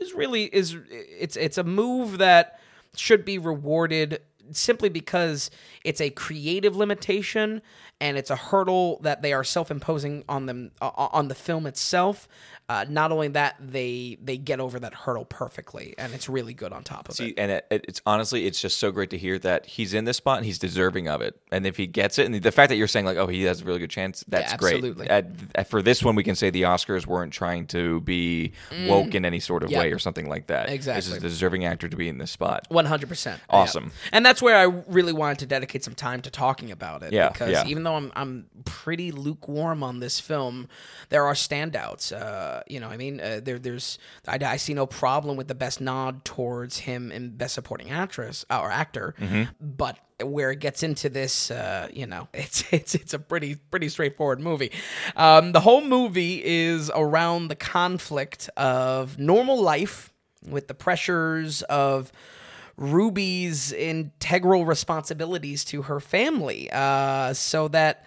is 0.00 0.12
really 0.12 0.44
is 0.44 0.76
it's 0.88 1.36
it's 1.36 1.58
a 1.58 1.64
move 1.64 2.18
that 2.18 2.60
should 2.94 3.24
be 3.24 3.38
rewarded 3.38 4.20
simply 4.52 4.88
because 4.88 5.50
it's 5.84 6.00
a 6.00 6.10
creative 6.10 6.76
limitation 6.76 7.60
and 8.00 8.16
it's 8.18 8.30
a 8.30 8.36
hurdle 8.36 8.98
that 9.02 9.22
they 9.22 9.32
are 9.32 9.44
self-imposing 9.44 10.24
on 10.28 10.46
them 10.46 10.70
uh, 10.80 10.90
on 10.96 11.28
the 11.28 11.34
film 11.34 11.66
itself 11.66 12.28
uh, 12.68 12.84
not 12.88 13.12
only 13.12 13.28
that 13.28 13.54
they 13.60 14.18
they 14.20 14.36
get 14.36 14.58
over 14.58 14.80
that 14.80 14.92
hurdle 14.92 15.24
perfectly 15.24 15.94
and 15.98 16.12
it's 16.12 16.28
really 16.28 16.52
good 16.52 16.72
on 16.72 16.82
top 16.82 17.08
of 17.08 17.14
See, 17.14 17.28
it 17.28 17.34
and 17.38 17.52
it, 17.52 17.66
it- 17.70 17.84
it's 17.88 18.00
honestly, 18.04 18.46
it's 18.46 18.60
just 18.60 18.78
so 18.78 18.90
great 18.90 19.10
to 19.10 19.18
hear 19.18 19.38
that 19.40 19.66
he's 19.66 19.94
in 19.94 20.04
this 20.04 20.16
spot 20.16 20.38
and 20.38 20.46
he's 20.46 20.58
deserving 20.58 21.06
of 21.08 21.20
it. 21.20 21.38
And 21.52 21.64
if 21.64 21.76
he 21.76 21.86
gets 21.86 22.18
it, 22.18 22.26
and 22.26 22.34
the 22.34 22.50
fact 22.50 22.70
that 22.70 22.76
you're 22.76 22.88
saying 22.88 23.06
like, 23.06 23.16
oh, 23.16 23.28
he 23.28 23.44
has 23.44 23.60
a 23.60 23.64
really 23.64 23.78
good 23.78 23.90
chance, 23.90 24.24
that's 24.26 24.52
absolutely. 24.54 25.06
great. 25.06 25.10
At- 25.10 25.26
at- 25.54 25.70
for 25.70 25.80
this 25.82 26.02
one, 26.02 26.16
we 26.16 26.24
can 26.24 26.34
say 26.34 26.50
the 26.50 26.62
Oscars 26.62 27.06
weren't 27.06 27.32
trying 27.32 27.66
to 27.68 28.00
be 28.00 28.52
woke 28.88 29.14
in 29.14 29.24
any 29.24 29.38
sort 29.40 29.62
of 29.62 29.68
Mm. 29.68 29.72
Yeah. 29.72 29.78
way 29.80 29.92
or 29.92 29.98
something 30.00 30.28
like 30.28 30.48
that. 30.48 30.68
Exactly, 30.70 30.98
This 30.98 31.08
is 31.12 31.16
a 31.18 31.20
deserving 31.20 31.64
actor 31.64 31.88
to 31.88 31.96
be 31.96 32.08
in 32.08 32.18
this 32.18 32.30
spot. 32.32 32.66
One 32.68 32.86
hundred 32.86 33.08
percent, 33.08 33.40
Awesome. 33.48 33.92
And 34.12 34.26
that's 34.26 34.42
where 34.42 34.56
I 34.56 34.64
really 34.88 35.12
wanted 35.12 35.38
to 35.40 35.46
dedicate 35.46 35.84
some 35.84 35.94
time 35.94 36.20
to 36.22 36.30
talking 36.30 36.72
about 36.72 37.02
it. 37.04 37.12
Yeah, 37.12 37.28
because 37.28 37.50
yeah. 37.52 37.66
even 37.66 37.84
though 37.86 37.94
I'm 37.94 38.12
I'm 38.14 38.46
pretty 38.64 39.12
lukewarm 39.12 39.82
on 39.82 40.00
this 40.00 40.20
film, 40.20 40.68
there 41.08 41.24
are 41.24 41.34
standouts. 41.34 42.12
Uh, 42.12 42.62
you 42.68 42.80
know, 42.80 42.88
I 42.88 42.96
mean, 42.96 43.20
uh, 43.20 43.40
there 43.42 43.58
there's 43.58 43.98
I, 44.28 44.38
I 44.44 44.56
see 44.58 44.74
no 44.74 44.86
problem 44.86 45.36
with 45.36 45.48
the 45.48 45.54
best 45.54 45.80
nod 45.80 46.24
towards 46.24 46.78
him 46.80 47.10
in 47.12 47.36
best 47.36 47.54
supporting 47.54 47.90
actress 47.90 48.44
uh, 48.50 48.60
or 48.60 48.70
actor, 48.70 49.14
Mm-hmm. 49.20 49.44
but 49.60 49.98
where 50.22 50.50
it 50.50 50.60
gets 50.60 50.82
into 50.82 51.08
this, 51.10 51.50
uh, 51.50 51.88
you 51.92 52.06
know, 52.06 52.28
it's 52.34 52.64
it's 52.72 52.94
it's 52.94 53.14
a 53.14 53.18
pretty 53.18 53.54
pretty 53.70 53.88
straightforward 53.88 54.40
movie. 54.40 54.72
Um, 55.14 55.52
the 55.52 55.60
whole 55.60 55.82
movie 55.82 56.42
is 56.44 56.90
around 56.94 57.48
the 57.48 57.56
conflict 57.56 58.48
of 58.56 59.18
normal 59.18 59.60
life 59.60 60.12
with 60.48 60.68
the 60.68 60.74
pressures 60.74 61.62
of 61.62 62.12
Ruby's 62.76 63.72
integral 63.72 64.66
responsibilities 64.66 65.64
to 65.66 65.82
her 65.82 66.00
family, 66.00 66.68
uh, 66.72 67.32
so 67.32 67.68
that 67.68 68.04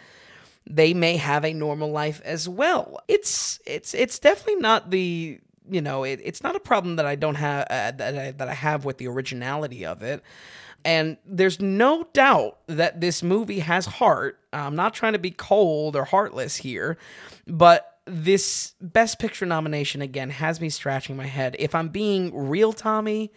they 0.67 0.93
may 0.93 1.17
have 1.17 1.43
a 1.43 1.53
normal 1.53 1.89
life 1.91 2.21
as 2.23 2.47
well. 2.47 2.99
It's 3.07 3.59
it's 3.65 3.93
it's 3.93 4.19
definitely 4.19 4.61
not 4.61 4.91
the 4.91 5.39
you 5.69 5.81
know 5.81 6.03
it, 6.03 6.21
it's 6.23 6.43
not 6.43 6.55
a 6.55 6.59
problem 6.59 6.97
that 6.97 7.05
I 7.05 7.15
don't 7.15 7.35
have 7.35 7.63
uh, 7.69 7.91
that 7.91 8.17
I, 8.17 8.31
that 8.31 8.47
I 8.47 8.53
have 8.53 8.85
with 8.85 8.97
the 8.97 9.07
originality 9.07 9.85
of 9.85 10.03
it. 10.03 10.23
And 10.85 11.17
there's 11.25 11.59
no 11.59 12.07
doubt 12.13 12.59
that 12.67 13.01
this 13.01 13.21
movie 13.21 13.59
has 13.59 13.85
heart. 13.85 14.39
I'm 14.53 14.75
not 14.75 14.93
trying 14.93 15.13
to 15.13 15.19
be 15.19 15.31
cold 15.31 15.95
or 15.95 16.05
heartless 16.05 16.57
here, 16.57 16.97
but 17.45 17.97
this 18.05 18.75
Best 18.81 19.19
Picture 19.19 19.45
nomination 19.45 20.01
again 20.01 20.29
has 20.29 20.61
me 20.61 20.69
scratching 20.69 21.17
my 21.17 21.25
head. 21.25 21.55
If 21.59 21.75
I'm 21.75 21.89
being 21.89 22.31
real, 22.33 22.71
Tommy, 22.71 23.31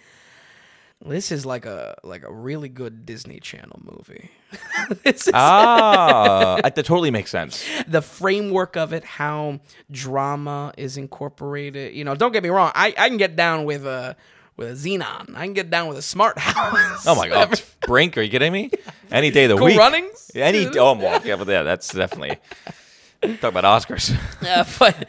this 1.04 1.32
is 1.32 1.44
like 1.44 1.66
a 1.66 1.96
like 2.02 2.22
a 2.22 2.32
really 2.32 2.68
good 2.68 3.04
Disney 3.04 3.40
Channel 3.40 3.80
movie. 3.82 4.30
this 5.04 5.26
is 5.26 5.32
ah, 5.34 6.60
that 6.62 6.74
totally 6.76 7.10
makes 7.10 7.30
sense. 7.30 7.64
the 7.88 8.02
framework 8.02 8.76
of 8.76 8.92
it, 8.92 9.04
how 9.04 9.60
drama 9.90 10.72
is 10.76 10.96
incorporated. 10.96 11.94
You 11.94 12.04
know, 12.04 12.14
don't 12.14 12.32
get 12.32 12.42
me 12.42 12.50
wrong. 12.50 12.72
I, 12.74 12.94
I 12.96 13.08
can 13.08 13.16
get 13.16 13.36
down 13.36 13.64
with 13.64 13.86
a 13.86 14.16
with 14.56 14.70
a 14.70 14.74
Zenon. 14.74 15.36
I 15.36 15.44
can 15.44 15.54
get 15.54 15.70
down 15.70 15.88
with 15.88 15.98
a 15.98 16.02
Smart 16.02 16.38
House. 16.38 17.06
Oh 17.06 17.14
my 17.14 17.28
god, 17.28 17.60
Brink, 17.86 18.16
are 18.16 18.22
you 18.22 18.30
kidding 18.30 18.52
me? 18.52 18.70
Any 19.10 19.30
day 19.30 19.44
of 19.44 19.50
the 19.50 19.56
Cool 19.56 19.66
week. 19.66 19.78
Runnings? 19.78 20.30
Any 20.34 20.66
oh, 20.78 20.94
yeah, 21.24 21.36
but 21.36 21.48
yeah, 21.48 21.62
that's 21.62 21.92
definitely 21.92 22.38
talk 23.22 23.54
about 23.54 23.64
Oscars. 23.64 24.16
Uh, 24.42 24.64
but 24.78 25.08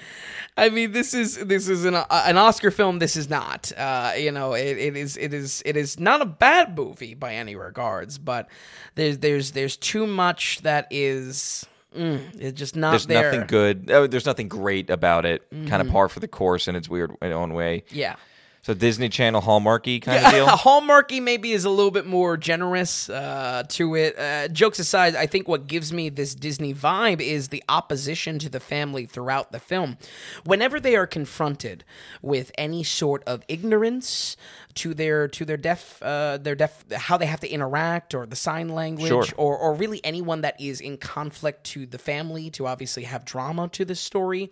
I 0.55 0.69
mean, 0.69 0.91
this 0.91 1.13
is 1.13 1.37
this 1.37 1.67
is 1.67 1.83
an, 1.85 1.95
uh, 1.95 2.05
an 2.11 2.37
Oscar 2.37 2.69
film. 2.71 2.99
This 2.99 3.15
is 3.15 3.29
not. 3.29 3.71
Uh, 3.75 4.13
you 4.17 4.31
know, 4.31 4.53
it, 4.53 4.77
it 4.77 4.95
is 4.95 5.17
it 5.17 5.33
is 5.33 5.63
it 5.65 5.75
is 5.75 5.99
not 5.99 6.21
a 6.21 6.25
bad 6.25 6.77
movie 6.77 7.15
by 7.15 7.33
any 7.35 7.55
regards, 7.55 8.17
but 8.19 8.47
there's 8.95 9.17
there's 9.19 9.51
there's 9.51 9.75
too 9.77 10.05
much 10.05 10.61
that 10.61 10.87
is 10.91 11.65
It's 11.95 12.57
just 12.59 12.75
not 12.75 12.91
there. 12.91 12.97
There's 12.99 13.05
there. 13.07 13.31
nothing 13.31 13.47
good. 13.47 13.91
Oh, 13.91 14.05
there's 14.07 14.25
nothing 14.25 14.47
great 14.47 14.89
about 14.89 15.25
it. 15.25 15.49
Kind 15.51 15.67
Mm-hmm. 15.69 15.81
of 15.87 15.91
par 15.91 16.09
for 16.09 16.19
the 16.19 16.27
course 16.27 16.67
in 16.67 16.75
its 16.75 16.87
weird 16.89 17.11
own 17.21 17.53
way. 17.53 17.83
Yeah. 17.89 18.15
So 18.64 18.74
Disney 18.74 19.09
Channel 19.09 19.41
Hallmarky 19.41 20.01
kind 20.01 20.26
of 20.26 20.32
deal. 20.32 20.47
Hallmarky 20.47 21.22
maybe 21.22 21.51
is 21.51 21.66
a 21.66 21.70
little 21.70 21.91
bit 21.91 22.05
more 22.05 22.38
generous 22.38 23.09
uh, 23.09 23.64
to 23.68 23.95
it. 23.95 24.18
Uh, 24.18 24.47
jokes 24.47 24.80
aside, 24.80 25.18
I 25.18 25.26
think 25.26 25.49
what 25.49 25.68
gives 25.68 25.91
me 25.91 26.07
this 26.07 26.34
Disney 26.34 26.74
vibe 26.74 27.20
is 27.20 27.49
the 27.49 27.61
opposition 27.68 28.39
to 28.39 28.47
the 28.47 28.61
family 28.61 29.05
throughout 29.05 29.51
the 29.51 29.59
film. 29.59 29.97
Whenever 30.45 30.80
they 30.80 30.95
are 30.95 31.05
confronted 31.05 31.84
with 32.22 32.53
any 32.57 32.84
sort 32.86 33.22
of 33.26 33.43
ignorance 33.49 34.38
to 34.76 34.93
their 34.93 35.28
to 35.28 35.45
their 35.45 35.57
deaf 35.57 36.01
uh, 36.01 36.38
their 36.38 36.55
deaf 36.55 36.84
how 36.91 37.17
they 37.17 37.26
have 37.26 37.39
to 37.41 37.49
interact 37.49 38.13
or 38.13 38.26
the 38.26 38.36
sign 38.36 38.69
language 38.69 39.07
Sure. 39.09 39.26
or 39.38 39.57
or 39.57 39.74
really 39.74 39.99
anyone 40.03 40.41
that 40.41 40.59
is 40.59 40.82
in 40.82 40.97
conflict 40.97 41.63
to 41.65 41.86
the 41.86 41.97
family 41.97 42.49
to 42.51 42.65
obviously 42.67 43.03
have 43.03 43.26
drama 43.26 43.67
to 43.69 43.86
the 43.86 43.95
story. 43.95 44.51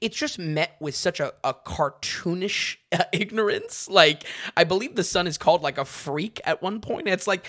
It's 0.00 0.16
just 0.16 0.38
met 0.38 0.76
with 0.80 0.94
such 0.94 1.20
a, 1.20 1.32
a 1.44 1.54
cartoonish 1.54 2.76
uh, 2.92 3.04
ignorance. 3.12 3.88
Like 3.88 4.24
i 4.56 4.64
believe 4.64 4.94
the 4.96 5.04
son 5.04 5.26
is 5.26 5.38
called 5.38 5.62
like 5.62 5.78
a 5.78 5.84
freak 5.84 6.40
at 6.44 6.62
one 6.62 6.80
point. 6.80 7.08
It's 7.08 7.26
like 7.26 7.46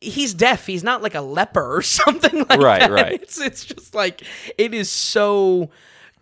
he's 0.00 0.34
deaf. 0.34 0.66
He's 0.66 0.84
not 0.84 1.02
like 1.02 1.14
a 1.14 1.20
leper 1.22 1.76
or 1.76 1.82
something 2.00 2.40
like 2.48 2.60
Right, 2.60 2.80
that. 2.80 2.90
right. 2.90 3.22
it's, 3.22 3.40
it's 3.40 3.64
just 3.64 3.94
like 3.94 4.22
it 4.58 4.74
is 4.74 4.90
so 4.90 5.70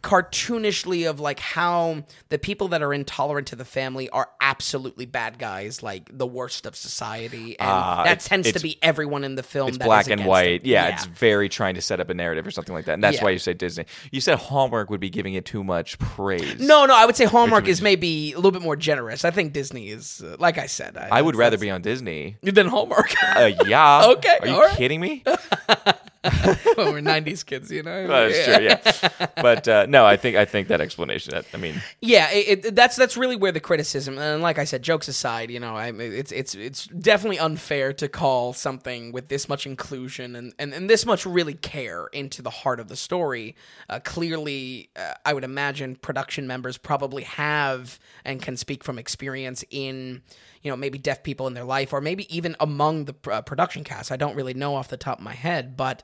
cartoonishly 0.03 1.09
of 1.09 1.21
like 1.21 1.39
how 1.41 2.03
the 2.29 2.39
people 2.39 2.69
that 2.69 2.83
are 2.83 2.93
intolerant 2.93 3.47
to 3.49 3.57
the 3.57 3.65
family 3.65 4.09
are 4.11 4.29
absolutely 4.41 5.07
bad 5.07 5.39
guys, 5.39 5.83
like 5.83 6.11
the 6.17 6.27
worst 6.27 6.67
of 6.67 6.75
society, 6.77 7.59
and 7.59 7.69
Ah, 7.71 8.03
that 8.05 8.21
tends 8.21 8.51
to 8.53 8.61
be 8.61 8.79
everyone 8.83 9.25
in 9.25 9.35
the 9.37 9.43
film. 9.43 9.69
It's 9.69 9.79
black 9.79 10.09
and 10.09 10.25
white. 10.25 10.63
it. 10.63 10.67
Yeah, 10.67 10.89
it's 10.89 11.05
very 11.07 11.49
trying 11.49 11.75
to 11.77 11.81
set 11.81 12.01
up 12.01 12.11
a 12.11 12.15
narrative 12.15 12.47
or 12.47 12.51
something 12.51 12.75
like 12.75 12.85
that. 12.87 12.95
And 12.95 13.05
that's 13.05 13.19
Yeah. 13.19 13.25
why 13.25 13.31
you 13.31 13.39
say 13.39 13.55
Disney. 13.55 13.85
You 14.11 14.21
said 14.21 14.39
Hallmark 14.39 14.91
would 14.91 15.01
be 15.01 15.11
giving 15.11 15.35
it 15.35 15.45
too 15.45 15.63
much 15.65 15.99
praise. 15.99 16.59
no, 16.61 16.87
no. 16.87 16.97
I 16.97 17.07
would 17.07 17.17
say 17.17 17.25
Hallmark 17.25 17.69
is 17.69 17.81
maybe 17.81 18.33
a 18.33 18.37
little 18.37 18.51
bit 18.51 18.63
more 18.63 18.77
generous. 18.77 19.25
I 19.25 19.31
think 19.31 19.53
Disney 19.53 19.89
is, 19.89 20.23
uh, 20.25 20.37
like 20.39 20.59
I 20.59 20.67
said, 20.67 20.97
I, 20.97 21.09
I 21.11 21.23
would 21.23 21.37
rather 21.37 21.59
be 21.59 21.71
on 21.71 21.83
Disney. 21.83 22.37
than 22.43 22.67
Hallmark. 22.69 23.13
Uh, 23.23 23.53
yeah. 23.67 24.07
Okay, 24.13 24.39
Are 24.41 24.47
you 24.49 24.61
right. 24.61 24.77
kidding 24.77 25.01
me? 25.01 25.25
well, 26.77 26.93
we're 26.93 27.01
'90s 27.01 27.45
kids, 27.45 27.71
you 27.71 27.83
know. 27.83 28.07
Well, 28.09 28.31
that's 28.31 28.45
true. 28.45 28.65
Yeah. 28.65 29.29
But 29.43 29.67
uh, 29.67 29.87
no, 29.89 30.07
I 30.07 30.17
think 30.17 30.37
I 30.37 30.45
think 30.45 30.69
that 30.69 30.81
explanation. 30.81 31.33
That, 31.33 31.47
I 31.53 31.57
mean, 31.57 31.83
Yeah, 32.01 32.31
it, 32.31 32.65
it, 32.65 32.75
that's 32.77 32.95
that's 32.95 33.17
really 33.17 33.35
where 33.35 33.51
the 33.51 33.59
criticism. 33.61 34.19
And 34.19 34.41
like 34.41 34.59
I 34.59 34.65
said, 34.65 34.83
jokes 34.83 35.09
aside, 35.09 35.51
you 35.51 35.59
know, 35.59 35.75
I, 35.77 35.89
it's 35.93 36.31
it's 36.31 36.55
it's 36.55 36.87
definitely 36.87 37.41
unfair 37.41 37.93
to 37.95 38.09
call 38.09 38.53
something 38.53 39.11
with 39.11 39.29
this 39.29 39.49
much 39.49 39.67
inclusion 39.67 40.37
and, 40.37 40.55
and, 40.61 40.73
and 40.73 40.89
this 40.89 41.05
much 41.05 41.27
really 41.27 41.55
care 41.55 42.07
into 42.13 42.41
the 42.41 42.51
heart 42.51 42.79
of 42.79 42.87
the 42.87 42.97
story. 42.97 43.57
Uh, 43.89 43.99
clearly, 43.99 44.91
uh, 44.95 45.15
I 45.27 45.33
would 45.33 45.45
imagine 45.45 45.97
production 45.97 46.47
members 46.47 46.79
probably 46.79 47.25
have 47.25 47.99
and 48.25 48.41
can 48.41 48.57
speak 48.57 48.85
from 48.85 48.97
experience 48.97 49.65
in 49.71 50.23
you 50.63 50.71
know 50.71 50.77
maybe 50.77 50.99
deaf 50.99 51.23
people 51.23 51.47
in 51.47 51.55
their 51.55 51.65
life 51.65 51.93
or 51.93 52.01
maybe 52.01 52.35
even 52.35 52.57
among 52.61 53.07
the 53.07 53.15
uh, 53.31 53.43
production 53.43 53.85
cast. 53.85 54.13
I 54.13 54.17
don't 54.17 54.37
really 54.37 54.55
know 54.55 54.75
off 54.75 54.89
the 54.89 54.97
top 54.97 55.19
of 55.19 55.25
my 55.25 55.35
head, 55.35 55.77
but 55.77 56.03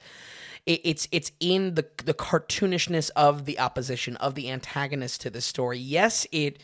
it's 0.66 1.08
it's 1.12 1.32
in 1.40 1.74
the 1.74 1.86
the 2.04 2.14
cartoonishness 2.14 3.10
of 3.16 3.46
the 3.46 3.58
opposition 3.58 4.16
of 4.16 4.34
the 4.34 4.50
antagonist 4.50 5.20
to 5.22 5.30
the 5.30 5.40
story. 5.40 5.78
Yes, 5.78 6.26
it 6.30 6.60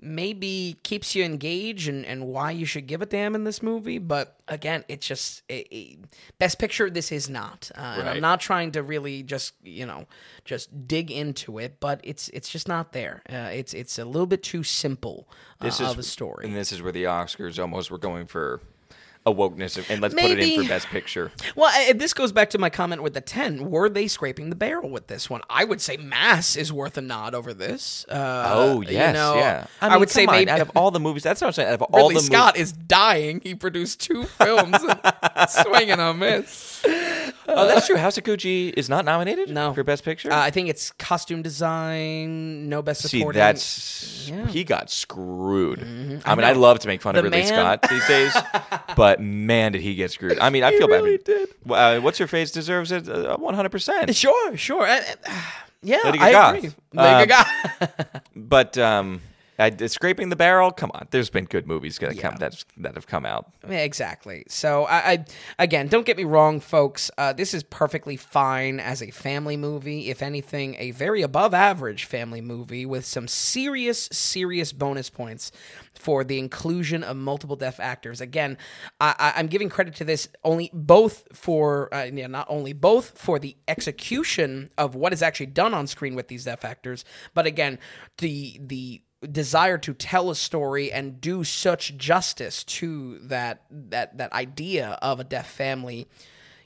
maybe 0.00 0.76
keeps 0.82 1.14
you 1.14 1.24
engaged 1.24 1.88
and, 1.88 2.04
and 2.06 2.26
why 2.26 2.50
you 2.50 2.64
should 2.64 2.86
give 2.86 3.02
a 3.02 3.06
damn 3.06 3.34
in 3.34 3.44
this 3.44 3.62
movie, 3.62 3.98
but 3.98 4.36
again, 4.46 4.84
it's 4.88 5.06
just 5.06 5.42
it, 5.48 5.66
it- 5.70 5.98
best 6.38 6.58
picture. 6.58 6.88
This 6.88 7.10
is 7.12 7.28
not, 7.28 7.70
uh, 7.76 7.96
and 7.98 8.08
I'm 8.08 8.20
not 8.20 8.40
trying 8.40 8.72
to 8.72 8.82
really 8.82 9.22
just 9.22 9.54
you 9.64 9.86
know 9.86 10.06
just 10.44 10.86
dig 10.86 11.10
into 11.10 11.58
it, 11.58 11.78
but 11.80 12.00
it's 12.04 12.28
it's 12.30 12.48
just 12.48 12.68
not 12.68 12.92
there. 12.92 13.22
Uh, 13.28 13.50
it's 13.52 13.74
it's 13.74 13.98
a 13.98 14.04
little 14.04 14.26
bit 14.26 14.42
too 14.42 14.62
simple 14.62 15.28
uh, 15.60 15.64
this 15.64 15.80
is 15.80 15.88
of 15.90 15.98
a 15.98 16.02
story. 16.02 16.46
and 16.46 16.54
this 16.54 16.72
is 16.72 16.80
where 16.82 16.92
the 16.92 17.04
Oscars 17.04 17.58
almost 17.60 17.90
were 17.90 17.98
going 17.98 18.26
for 18.26 18.60
awokeness 19.26 19.76
and 19.90 20.00
let's 20.00 20.14
put 20.14 20.24
it 20.24 20.38
in 20.38 20.62
for 20.62 20.68
Best 20.68 20.86
Picture. 20.88 21.30
Well, 21.56 21.70
I- 21.72 21.92
this 21.92 22.14
goes 22.14 22.32
back 22.32 22.50
to 22.50 22.58
my 22.58 22.70
comment 22.70 23.02
with 23.02 23.14
the 23.14 23.20
10. 23.20 23.70
Were 23.70 23.88
they 23.88 24.08
scraping 24.08 24.50
the 24.50 24.56
barrel 24.56 24.88
with 24.90 25.06
this 25.08 25.28
one? 25.28 25.42
I 25.50 25.64
would 25.64 25.80
say 25.80 25.96
Mass 25.96 26.56
is 26.56 26.72
worth 26.72 26.96
a 26.96 27.02
nod 27.02 27.34
over 27.34 27.52
this. 27.52 28.04
Uh, 28.08 28.44
Oh 28.54 28.80
you 28.80 28.92
yes, 28.92 29.14
know, 29.14 29.36
yeah. 29.36 29.66
I, 29.80 29.90
mean, 29.90 30.00
would 30.00 30.10
say 30.10 30.26
on, 30.26 30.32
maybe 30.34 30.50
out 30.50 30.60
of 30.60 30.70
all 30.74 30.90
the 30.90 31.00
movies. 31.00 31.22
That's 31.22 31.40
what 31.40 31.48
I'm 31.48 31.52
saying. 31.52 31.68
Out 31.68 31.74
of 31.74 31.82
all 31.92 32.08
Ridley 32.08 32.14
the 32.14 32.20
Scott 32.22 32.54
movies, 32.54 32.68
is 32.68 32.72
dying. 32.72 33.40
He 33.42 33.54
produced 33.54 34.00
two 34.00 34.24
films 34.24 34.76
swinging 35.48 35.98
a 35.98 36.14
miss. 36.14 36.84
Oh, 37.48 37.66
that's 37.66 37.86
true. 37.86 37.96
House 37.96 38.18
of 38.18 38.24
Gucci 38.24 38.72
is 38.76 38.88
not 38.88 39.04
nominated. 39.04 39.50
No. 39.50 39.72
for 39.72 39.82
Best 39.84 40.04
Picture. 40.04 40.32
Uh, 40.32 40.38
I 40.40 40.50
think 40.50 40.68
it's 40.68 40.90
costume 40.92 41.42
design, 41.42 42.68
no 42.68 42.82
best 42.82 43.02
See, 43.02 43.18
supporting. 43.18 43.38
that's 43.38 44.28
Yeah. 44.28 44.36
Mm-hmm. 44.36 44.46
he 44.48 44.64
got 44.64 44.90
screwed. 44.90 45.80
I, 46.24 46.34
mean, 46.34 46.44
I 46.44 46.52
love 46.52 46.78
to 46.80 46.88
make 46.88 47.02
fun 47.02 47.16
of 47.16 47.24
The 47.24 47.30
Ridley 47.30 47.50
man- 47.50 47.80
Scott 47.80 47.86
these 47.90 48.06
days, 48.06 48.36
but 48.96 49.20
man, 49.20 49.72
did 49.72 49.80
he 49.82 49.94
get 49.94 50.10
screwed. 50.10 50.38
I 50.38 50.50
mean, 50.50 50.62
I 50.64 50.70
feel 50.76 50.88
really 50.88 51.16
bad. 51.16 51.24
did. 51.24 51.48
Uh, 51.68 52.00
What's 52.00 52.18
your 52.18 52.28
face 52.28 52.50
deserves 52.50 52.92
it 52.92 53.08
uh, 53.08 53.36
one 53.36 53.54
hundred 53.54 53.70
percent. 53.72 54.14
Sure, 54.14 54.56
sure. 54.56 54.86
Uh, 54.86 55.00
uh, 55.26 55.42
yeah, 55.82 56.00
Lady 56.04 56.18
I 56.18 56.32
Gaga. 56.32 56.58
agree. 56.58 56.70
Uh, 56.96 57.18
Lady 57.18 57.26
Gaga. 57.30 58.22
But 58.34 58.78
um, 58.78 59.20
I, 59.58 59.70
scraping 59.86 60.28
the 60.28 60.36
barrel. 60.36 60.70
Come 60.70 60.90
on, 60.94 61.08
there's 61.10 61.30
been 61.30 61.46
good 61.46 61.66
movies 61.66 61.98
that 61.98 62.18
come 62.18 62.34
Yeah. 62.34 62.38
that's, 62.38 62.64
that 62.76 62.94
have 62.94 63.06
come 63.06 63.26
out. 63.26 63.52
Exactly. 63.68 64.44
So 64.48 64.84
I, 64.84 65.12
I 65.12 65.24
again, 65.58 65.88
don't 65.88 66.06
get 66.06 66.16
me 66.16 66.24
wrong, 66.24 66.60
folks. 66.60 67.10
Uh, 67.18 67.32
this 67.32 67.54
is 67.54 67.62
perfectly 67.64 68.16
fine 68.16 68.78
as 68.80 69.02
a 69.02 69.10
family 69.10 69.56
movie. 69.56 70.10
If 70.10 70.22
anything, 70.22 70.76
a 70.78 70.92
very 70.92 71.22
above 71.22 71.54
average 71.54 72.04
family 72.04 72.40
movie 72.40 72.86
with 72.86 73.04
some 73.04 73.26
serious, 73.26 74.08
serious 74.12 74.72
bonus 74.72 75.10
points 75.10 75.50
for 75.94 76.22
the 76.22 76.38
inclusion 76.38 77.02
of 77.02 77.16
multiple 77.16 77.56
deaf 77.56 77.80
actors. 77.80 78.20
Again, 78.20 78.56
I, 79.00 79.14
I, 79.18 79.32
I'm 79.36 79.48
giving 79.48 79.68
credit 79.68 79.96
to 79.96 80.04
this 80.04 80.28
only 80.44 80.70
both 80.72 81.24
for 81.32 81.92
uh, 81.92 82.04
yeah, 82.12 82.28
not 82.28 82.46
only 82.48 82.72
both 82.72 83.18
for 83.18 83.38
the 83.40 83.56
execution 83.66 84.70
of 84.78 84.94
what 84.94 85.12
is 85.12 85.22
actually 85.22 85.46
done 85.46 85.74
on 85.74 85.86
screen 85.88 86.14
with 86.14 86.28
these 86.28 86.44
deaf 86.44 86.64
actors, 86.64 87.04
but 87.34 87.46
again, 87.46 87.78
the 88.18 88.60
the 88.62 89.02
desire 89.30 89.78
to 89.78 89.94
tell 89.94 90.30
a 90.30 90.34
story 90.36 90.92
and 90.92 91.20
do 91.20 91.42
such 91.44 91.96
justice 91.96 92.62
to 92.64 93.18
that 93.18 93.64
that 93.70 94.16
that 94.18 94.32
idea 94.32 94.98
of 95.02 95.18
a 95.18 95.24
deaf 95.24 95.50
family 95.50 96.06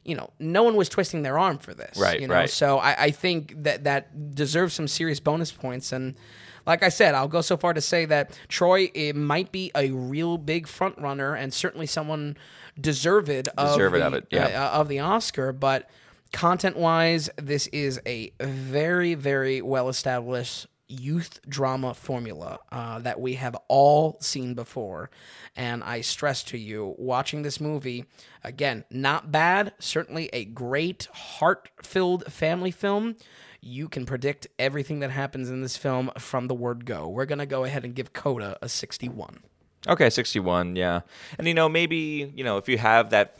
you 0.04 0.14
know 0.14 0.28
no 0.38 0.62
one 0.62 0.76
was 0.76 0.88
twisting 0.90 1.22
their 1.22 1.38
arm 1.38 1.56
for 1.56 1.72
this 1.72 1.96
Right, 1.96 2.20
you 2.20 2.28
know 2.28 2.34
right. 2.34 2.50
so 2.50 2.78
I, 2.78 3.04
I 3.04 3.10
think 3.10 3.62
that 3.62 3.84
that 3.84 4.34
deserves 4.34 4.74
some 4.74 4.86
serious 4.86 5.18
bonus 5.18 5.50
points 5.50 5.92
and 5.92 6.14
like 6.66 6.82
I 6.82 6.90
said, 6.90 7.14
I'll 7.14 7.28
go 7.28 7.40
so 7.40 7.56
far 7.56 7.72
to 7.72 7.80
say 7.80 8.04
that 8.06 8.38
Troy 8.48 8.90
it 8.94 9.16
might 9.16 9.50
be 9.52 9.70
a 9.74 9.90
real 9.90 10.38
big 10.38 10.66
front 10.66 10.98
runner 10.98 11.34
and 11.34 11.52
certainly 11.52 11.86
someone 11.86 12.36
deserved 12.80 13.28
of 13.30 13.72
Deserved 13.74 13.96
the, 13.96 14.06
of 14.06 14.14
it, 14.14 14.26
yeah. 14.30 14.66
uh, 14.66 14.78
of 14.78 14.88
the 14.88 15.00
Oscar. 15.00 15.52
But 15.52 15.90
content 16.32 16.76
wise, 16.76 17.30
this 17.36 17.66
is 17.68 18.00
a 18.06 18.32
very 18.40 19.14
very 19.14 19.60
well 19.60 19.88
established 19.88 20.66
youth 20.88 21.40
drama 21.48 21.94
formula 21.94 22.58
uh, 22.70 22.98
that 23.00 23.20
we 23.20 23.34
have 23.34 23.56
all 23.68 24.18
seen 24.20 24.54
before. 24.54 25.10
And 25.56 25.82
I 25.82 26.00
stress 26.00 26.42
to 26.44 26.58
you, 26.58 26.94
watching 26.98 27.42
this 27.42 27.60
movie, 27.60 28.04
again, 28.44 28.84
not 28.90 29.32
bad, 29.32 29.72
certainly 29.78 30.28
a 30.32 30.44
great, 30.44 31.06
heart 31.12 31.70
filled 31.82 32.24
family 32.32 32.70
film. 32.70 33.16
You 33.60 33.88
can 33.88 34.06
predict 34.06 34.48
everything 34.58 35.00
that 35.00 35.10
happens 35.10 35.48
in 35.48 35.62
this 35.62 35.76
film 35.76 36.10
from 36.18 36.48
the 36.48 36.54
word 36.54 36.84
go. 36.84 37.08
We're 37.08 37.26
going 37.26 37.38
to 37.38 37.46
go 37.46 37.64
ahead 37.64 37.84
and 37.84 37.94
give 37.94 38.12
Coda 38.12 38.58
a 38.60 38.68
61. 38.68 39.38
Okay, 39.88 40.10
61, 40.10 40.76
yeah. 40.76 41.00
And 41.38 41.48
you 41.48 41.54
know, 41.54 41.68
maybe, 41.68 42.32
you 42.34 42.44
know, 42.44 42.56
if 42.56 42.68
you 42.68 42.78
have 42.78 43.10
that 43.10 43.36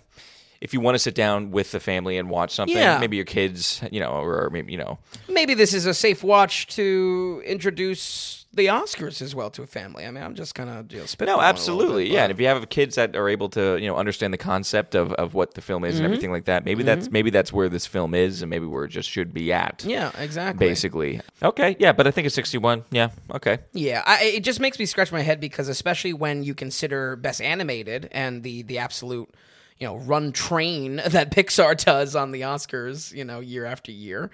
if 0.62 0.72
you 0.72 0.80
want 0.80 0.94
to 0.94 0.98
sit 1.00 1.16
down 1.16 1.50
with 1.50 1.72
the 1.72 1.80
family 1.80 2.16
and 2.16 2.30
watch 2.30 2.54
something, 2.54 2.76
Yeah. 2.76 2.98
maybe 2.98 3.16
your 3.16 3.26
kids, 3.26 3.82
you 3.90 3.98
know, 3.98 4.12
or 4.12 4.48
maybe, 4.50 4.70
you 4.70 4.78
know, 4.78 4.98
Maybe 5.28 5.54
this 5.54 5.74
is 5.74 5.86
a 5.86 5.94
safe 5.94 6.22
watch 6.22 6.68
to 6.68 7.42
introduce 7.44 8.42
the 8.54 8.66
Oscars 8.66 9.22
as 9.22 9.34
well 9.34 9.50
to 9.50 9.62
a 9.62 9.66
family. 9.66 10.06
I 10.06 10.10
mean, 10.10 10.22
I'm 10.22 10.34
just 10.34 10.54
kind 10.54 10.68
of 10.68 10.92
you 10.92 10.98
know, 10.98 11.26
no, 11.26 11.40
absolutely. 11.40 12.04
bit, 12.04 12.12
yeah, 12.12 12.24
and 12.24 12.30
if 12.30 12.38
you 12.38 12.46
have 12.46 12.68
kids 12.68 12.96
that 12.96 13.16
are 13.16 13.28
able 13.28 13.48
to, 13.50 13.78
you 13.78 13.88
know, 13.88 13.96
understand 13.96 14.32
the 14.32 14.38
concept 14.38 14.94
of, 14.94 15.12
of 15.14 15.34
what 15.34 15.54
the 15.54 15.62
film 15.62 15.84
is 15.84 15.94
and 15.94 16.04
mm-hmm. 16.04 16.12
everything 16.12 16.30
like 16.30 16.44
that, 16.44 16.64
maybe 16.64 16.82
that's 16.82 17.06
mm-hmm. 17.06 17.12
maybe 17.12 17.30
that's 17.30 17.52
where 17.52 17.68
this 17.68 17.86
film 17.86 18.14
is 18.14 18.42
and 18.42 18.50
maybe 18.50 18.66
where 18.66 18.84
it 18.84 18.90
just 18.90 19.08
should 19.08 19.32
be 19.32 19.52
at. 19.52 19.84
yeah, 19.86 20.12
exactly. 20.18 20.66
Basically. 20.66 21.20
Okay, 21.42 21.76
yeah, 21.78 21.92
but 21.92 22.06
I 22.06 22.10
think 22.10 22.26
it's 22.26 22.34
61. 22.34 22.84
Yeah, 22.90 23.08
okay. 23.34 23.58
Yeah, 23.72 24.02
I, 24.06 24.24
it 24.24 24.44
just 24.44 24.60
makes 24.60 24.78
me 24.78 24.86
scratch 24.86 25.10
my 25.10 25.22
head 25.22 25.40
because 25.40 25.68
especially 25.68 26.12
when 26.12 26.42
you 26.44 26.54
consider 26.54 27.16
best 27.16 27.40
animated 27.40 28.08
and 28.12 28.42
the 28.42 28.62
the 28.62 28.78
absolute 28.78 29.34
you 29.82 29.88
know 29.88 29.96
run 29.96 30.30
train 30.30 30.96
that 31.08 31.32
Pixar 31.32 31.76
does 31.84 32.14
on 32.14 32.30
the 32.30 32.42
Oscars, 32.42 33.12
you 33.12 33.24
know, 33.24 33.40
year 33.40 33.64
after 33.64 33.90
year. 33.90 34.30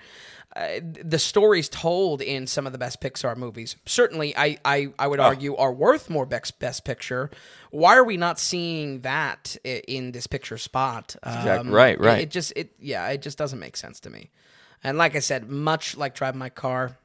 Uh, 0.54 0.80
the 0.82 1.18
stories 1.18 1.68
told 1.68 2.20
in 2.20 2.46
some 2.46 2.66
of 2.66 2.72
the 2.72 2.78
best 2.78 3.00
Pixar 3.00 3.36
movies 3.36 3.76
certainly 3.86 4.36
I 4.36 4.58
I, 4.64 4.88
I 4.98 5.06
would 5.06 5.20
argue 5.20 5.56
are 5.56 5.72
worth 5.72 6.10
more 6.10 6.26
best 6.26 6.58
best 6.58 6.84
picture. 6.84 7.30
Why 7.70 7.96
are 7.96 8.04
we 8.04 8.18
not 8.18 8.38
seeing 8.38 9.00
that 9.00 9.56
in 9.64 10.12
this 10.12 10.26
picture 10.26 10.58
spot? 10.58 11.16
Um, 11.22 11.70
right, 11.70 11.98
right. 11.98 12.22
It, 12.22 12.30
just 12.30 12.52
it 12.54 12.74
yeah, 12.78 13.08
it 13.08 13.22
just 13.22 13.38
doesn't 13.38 13.58
make 13.58 13.76
sense 13.76 14.00
to 14.00 14.10
me. 14.10 14.30
And 14.84 14.98
like 14.98 15.16
I 15.16 15.20
said, 15.20 15.48
much 15.48 15.96
like 15.96 16.14
driving 16.14 16.38
my 16.38 16.50
car, 16.50 16.98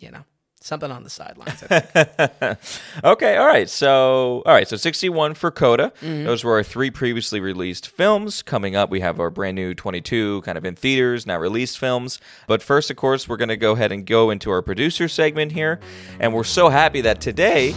you 0.00 0.12
know, 0.12 0.24
something 0.68 0.90
on 0.92 1.02
the 1.02 1.10
sidelines. 1.10 1.64
I 1.68 1.80
think. 1.80 2.58
Okay, 3.04 3.36
all 3.36 3.46
right. 3.46 3.68
So, 3.68 4.42
all 4.44 4.52
right. 4.52 4.68
So, 4.68 4.76
61 4.76 5.34
for 5.34 5.50
Coda. 5.50 5.92
Mm-hmm. 6.00 6.24
Those 6.24 6.44
were 6.44 6.54
our 6.54 6.62
three 6.62 6.90
previously 6.90 7.40
released 7.40 7.88
films. 7.88 8.42
Coming 8.42 8.76
up, 8.76 8.90
we 8.90 9.00
have 9.00 9.18
our 9.20 9.30
brand 9.30 9.54
new 9.54 9.74
22 9.74 10.42
kind 10.42 10.58
of 10.58 10.64
in 10.64 10.74
theaters, 10.74 11.26
now 11.26 11.38
released 11.38 11.78
films. 11.78 12.20
But 12.46 12.62
first, 12.62 12.90
of 12.90 12.96
course, 12.96 13.28
we're 13.28 13.36
going 13.36 13.48
to 13.48 13.56
go 13.56 13.72
ahead 13.72 13.92
and 13.92 14.04
go 14.06 14.30
into 14.30 14.50
our 14.50 14.62
producer 14.62 15.08
segment 15.08 15.52
here. 15.52 15.80
And 16.20 16.34
we're 16.34 16.44
so 16.44 16.68
happy 16.68 17.00
that 17.02 17.20
today 17.20 17.74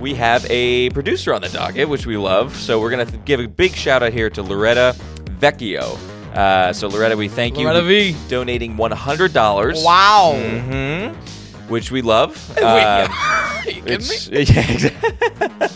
we 0.00 0.14
have 0.14 0.44
a 0.50 0.90
producer 0.90 1.32
on 1.32 1.40
the 1.42 1.48
docket, 1.48 1.88
which 1.88 2.06
we 2.06 2.16
love. 2.16 2.54
So, 2.56 2.80
we're 2.80 2.90
going 2.90 3.06
to 3.06 3.16
give 3.18 3.40
a 3.40 3.48
big 3.48 3.74
shout 3.74 4.02
out 4.02 4.12
here 4.12 4.30
to 4.30 4.42
Loretta 4.42 4.94
Vecchio. 5.40 5.96
Uh, 6.34 6.72
so, 6.72 6.88
Loretta, 6.88 7.16
we 7.16 7.28
thank 7.28 7.56
Loretta 7.56 7.82
you 7.92 8.12
for 8.14 8.28
donating 8.28 8.76
$100. 8.76 9.84
wow. 9.84 10.34
hmm 10.36 11.35
Which 11.68 11.90
we 11.90 12.02
love. 12.02 12.36
Uh, 12.66 13.08
Are 13.66 13.72
me? 13.72 13.74
yeah, 14.32 14.72
exactly. 14.72 15.68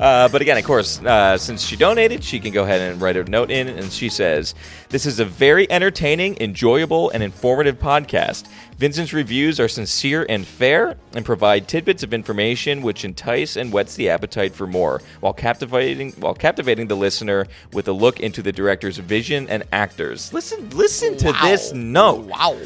uh, 0.00 0.28
but 0.28 0.40
again, 0.42 0.58
of 0.58 0.64
course, 0.64 1.00
uh, 1.02 1.36
since 1.38 1.62
she 1.62 1.76
donated, 1.76 2.22
she 2.22 2.40
can 2.40 2.52
go 2.52 2.64
ahead 2.64 2.80
and 2.80 3.00
write 3.00 3.16
a 3.16 3.24
note 3.24 3.50
in, 3.50 3.68
and 3.68 3.90
she 3.90 4.08
says, 4.08 4.54
"This 4.90 5.06
is 5.06 5.18
a 5.18 5.24
very 5.24 5.70
entertaining, 5.70 6.36
enjoyable, 6.40 7.10
and 7.10 7.22
informative 7.22 7.78
podcast. 7.78 8.46
Vincent's 8.76 9.12
reviews 9.12 9.58
are 9.58 9.68
sincere 9.68 10.24
and 10.28 10.46
fair, 10.46 10.96
and 11.14 11.24
provide 11.24 11.68
tidbits 11.68 12.02
of 12.02 12.14
information 12.14 12.82
which 12.82 13.04
entice 13.04 13.56
and 13.56 13.72
whets 13.72 13.96
the 13.96 14.08
appetite 14.08 14.54
for 14.54 14.66
more, 14.66 15.00
while 15.20 15.32
captivating 15.32 16.12
while 16.12 16.34
captivating 16.34 16.86
the 16.86 16.96
listener 16.96 17.46
with 17.72 17.88
a 17.88 17.92
look 17.92 18.20
into 18.20 18.42
the 18.42 18.52
director's 18.52 18.98
vision 18.98 19.48
and 19.48 19.64
actors. 19.72 20.32
Listen, 20.32 20.68
listen 20.70 21.16
to 21.16 21.32
this 21.42 21.72
note. 21.72 22.26
Wow. 22.26 22.56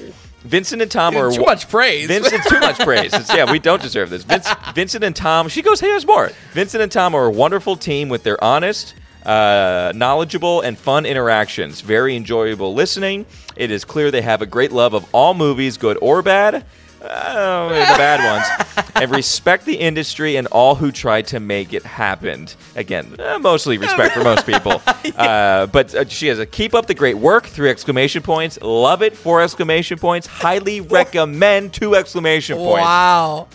Vincent 0.44 0.82
and 0.82 0.90
Tom 0.90 1.16
are 1.16 1.30
Too 1.30 1.42
much 1.42 1.68
praise. 1.68 2.08
Vincent, 2.08 2.42
too 2.44 2.60
much 2.60 2.78
praise. 2.84 3.14
It's, 3.14 3.32
yeah, 3.32 3.50
we 3.50 3.58
don't 3.58 3.80
deserve 3.80 4.10
this. 4.10 4.24
Vince, 4.24 4.48
Vincent 4.74 5.04
and 5.04 5.14
Tom. 5.14 5.48
She 5.48 5.62
goes, 5.62 5.80
hey, 5.80 5.86
there's 5.88 6.06
more. 6.06 6.30
Vincent 6.52 6.82
and 6.82 6.90
Tom 6.90 7.14
are 7.14 7.26
a 7.26 7.30
wonderful 7.30 7.76
team 7.76 8.08
with 8.08 8.24
their 8.24 8.42
honest, 8.42 8.94
uh, 9.24 9.92
knowledgeable, 9.94 10.60
and 10.60 10.76
fun 10.76 11.06
interactions. 11.06 11.80
Very 11.80 12.16
enjoyable 12.16 12.74
listening. 12.74 13.24
It 13.56 13.70
is 13.70 13.84
clear 13.84 14.10
they 14.10 14.22
have 14.22 14.42
a 14.42 14.46
great 14.46 14.72
love 14.72 14.94
of 14.94 15.06
all 15.14 15.34
movies, 15.34 15.76
good 15.76 15.96
or 16.02 16.22
bad. 16.22 16.64
Uh, 17.02 17.68
the 17.68 17.98
bad 17.98 18.20
ones, 18.24 18.86
and 18.94 19.10
respect 19.10 19.64
the 19.64 19.74
industry 19.74 20.36
and 20.36 20.46
all 20.48 20.74
who 20.74 20.92
tried 20.92 21.26
to 21.28 21.40
make 21.40 21.72
it 21.72 21.82
happen. 21.82 22.46
Again, 22.76 23.16
uh, 23.18 23.38
mostly 23.38 23.78
respect 23.78 24.14
for 24.14 24.22
most 24.22 24.46
people. 24.46 24.80
uh, 25.16 25.66
but 25.66 25.94
uh, 25.94 26.04
she 26.06 26.28
has 26.28 26.38
a 26.38 26.46
keep 26.46 26.74
up 26.74 26.86
the 26.86 26.94
great 26.94 27.16
work. 27.16 27.46
Three 27.46 27.70
exclamation 27.70 28.22
points. 28.22 28.58
Love 28.62 29.02
it. 29.02 29.16
Four 29.16 29.42
exclamation 29.42 29.98
points. 29.98 30.26
Highly 30.26 30.80
recommend. 30.80 31.72
Two 31.72 31.94
exclamation 31.94 32.56
points. 32.56 32.84
Wow. 32.84 33.48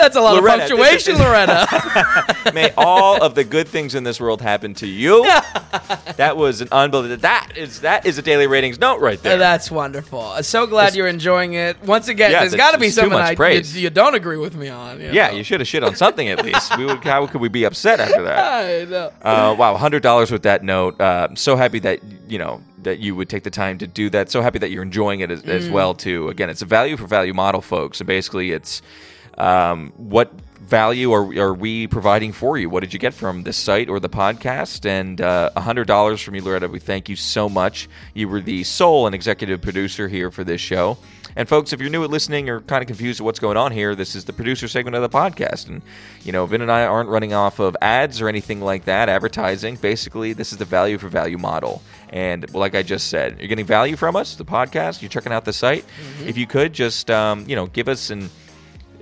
That's 0.00 0.16
a 0.16 0.20
lot 0.20 0.34
Loretta, 0.34 0.64
of 0.64 0.68
punctuation, 0.70 1.18
Loretta. 1.18 2.50
May 2.54 2.72
all 2.76 3.22
of 3.22 3.34
the 3.34 3.44
good 3.44 3.68
things 3.68 3.94
in 3.94 4.02
this 4.04 4.18
world 4.20 4.40
happen 4.40 4.74
to 4.74 4.86
you. 4.86 5.24
that 6.16 6.36
was 6.36 6.60
an 6.60 6.68
unbelievable. 6.72 7.20
That 7.22 7.52
is 7.56 7.80
that 7.82 8.06
is 8.06 8.18
a 8.18 8.22
daily 8.22 8.46
ratings 8.46 8.78
note 8.78 9.00
right 9.00 9.22
there. 9.22 9.36
That's 9.36 9.70
wonderful. 9.70 10.42
So 10.42 10.66
glad 10.66 10.94
you're 10.94 11.06
enjoying 11.08 11.52
it. 11.54 11.82
Once 11.82 12.08
again, 12.08 12.30
Yeah, 12.30 12.40
there's 12.40 12.54
got 12.54 12.72
to 12.72 12.78
be 12.78 12.90
something 12.90 13.18
I, 13.18 13.32
you, 13.50 13.60
you 13.80 13.90
don't 13.90 14.14
agree 14.14 14.36
with 14.38 14.54
me 14.56 14.68
on. 14.68 15.00
you 15.00 15.10
yeah, 15.12 15.28
know. 15.30 15.36
you 15.36 15.44
should 15.44 15.60
have 15.60 15.68
shit 15.68 15.84
on 15.84 15.94
something 15.96 16.28
at 16.28 16.44
least. 16.44 16.76
We 16.76 16.86
would, 16.86 17.04
how 17.04 17.26
could 17.26 17.40
we 17.40 17.48
be 17.48 17.64
upset 17.64 18.00
after 18.00 18.22
that? 18.22 18.38
I 18.84 18.84
know. 18.90 19.12
Uh, 19.22 19.54
wow, 19.58 19.76
hundred 19.76 20.02
dollars 20.02 20.30
with 20.30 20.42
that 20.44 20.62
note. 20.64 21.00
Uh, 21.00 21.26
I'm 21.30 21.36
so 21.36 21.56
happy 21.56 21.78
that 21.80 22.00
you 22.28 22.38
know 22.38 22.62
that 22.82 22.98
you 22.98 23.14
would 23.14 23.28
take 23.28 23.42
the 23.42 23.50
time 23.50 23.76
to 23.78 23.86
do 23.86 24.08
that. 24.10 24.30
So 24.30 24.40
happy 24.40 24.58
that 24.60 24.70
you're 24.70 24.82
enjoying 24.82 25.20
it 25.20 25.30
as, 25.30 25.42
as 25.42 25.68
Mm. 25.68 25.72
well 25.72 25.94
too. 25.94 26.28
Again, 26.30 26.48
it's 26.48 26.62
a 26.62 26.66
value 26.66 26.96
for 26.96 27.06
value 27.06 27.34
model, 27.34 27.60
folks. 27.60 27.98
So 27.98 28.04
basically, 28.06 28.52
it's 28.52 28.80
um, 29.40 29.92
what 29.96 30.32
value 30.60 31.12
are, 31.12 31.34
are 31.38 31.54
we 31.54 31.86
providing 31.86 32.32
for 32.32 32.56
you? 32.58 32.70
What 32.70 32.80
did 32.80 32.92
you 32.92 32.98
get 32.98 33.14
from 33.14 33.42
this 33.42 33.56
site 33.56 33.88
or 33.88 33.98
the 33.98 34.08
podcast? 34.08 34.86
And 34.86 35.20
uh, 35.20 35.50
hundred 35.58 35.86
dollars 35.86 36.20
from 36.20 36.34
you, 36.34 36.42
Loretta. 36.42 36.68
We 36.68 36.78
thank 36.78 37.08
you 37.08 37.16
so 37.16 37.48
much. 37.48 37.88
You 38.14 38.28
were 38.28 38.40
the 38.40 38.62
sole 38.64 39.06
and 39.06 39.14
executive 39.14 39.62
producer 39.62 40.08
here 40.08 40.30
for 40.30 40.44
this 40.44 40.60
show. 40.60 40.98
And 41.36 41.48
folks, 41.48 41.72
if 41.72 41.80
you're 41.80 41.90
new 41.90 42.02
at 42.04 42.10
listening 42.10 42.50
or 42.50 42.60
kind 42.60 42.82
of 42.82 42.88
confused 42.88 43.20
at 43.20 43.24
what's 43.24 43.38
going 43.38 43.56
on 43.56 43.72
here, 43.72 43.94
this 43.94 44.14
is 44.14 44.24
the 44.24 44.32
producer 44.32 44.68
segment 44.68 44.96
of 44.96 45.02
the 45.02 45.08
podcast. 45.08 45.68
And 45.68 45.80
you 46.22 46.32
know, 46.32 46.44
Vin 46.44 46.60
and 46.60 46.70
I 46.70 46.84
aren't 46.84 47.08
running 47.08 47.32
off 47.32 47.60
of 47.60 47.76
ads 47.80 48.20
or 48.20 48.28
anything 48.28 48.60
like 48.60 48.84
that, 48.84 49.08
advertising. 49.08 49.76
Basically, 49.76 50.32
this 50.34 50.52
is 50.52 50.58
the 50.58 50.64
value 50.64 50.98
for 50.98 51.08
value 51.08 51.38
model. 51.38 51.82
And 52.10 52.52
like 52.52 52.74
I 52.74 52.82
just 52.82 53.08
said, 53.08 53.38
you're 53.38 53.48
getting 53.48 53.64
value 53.64 53.96
from 53.96 54.16
us, 54.16 54.34
the 54.34 54.44
podcast. 54.44 55.02
You're 55.02 55.08
checking 55.08 55.32
out 55.32 55.44
the 55.44 55.52
site. 55.52 55.84
If 56.26 56.36
you 56.36 56.46
could 56.46 56.72
just, 56.72 57.10
um, 57.10 57.44
you 57.48 57.56
know, 57.56 57.66
give 57.66 57.88
us 57.88 58.10
an, 58.10 58.28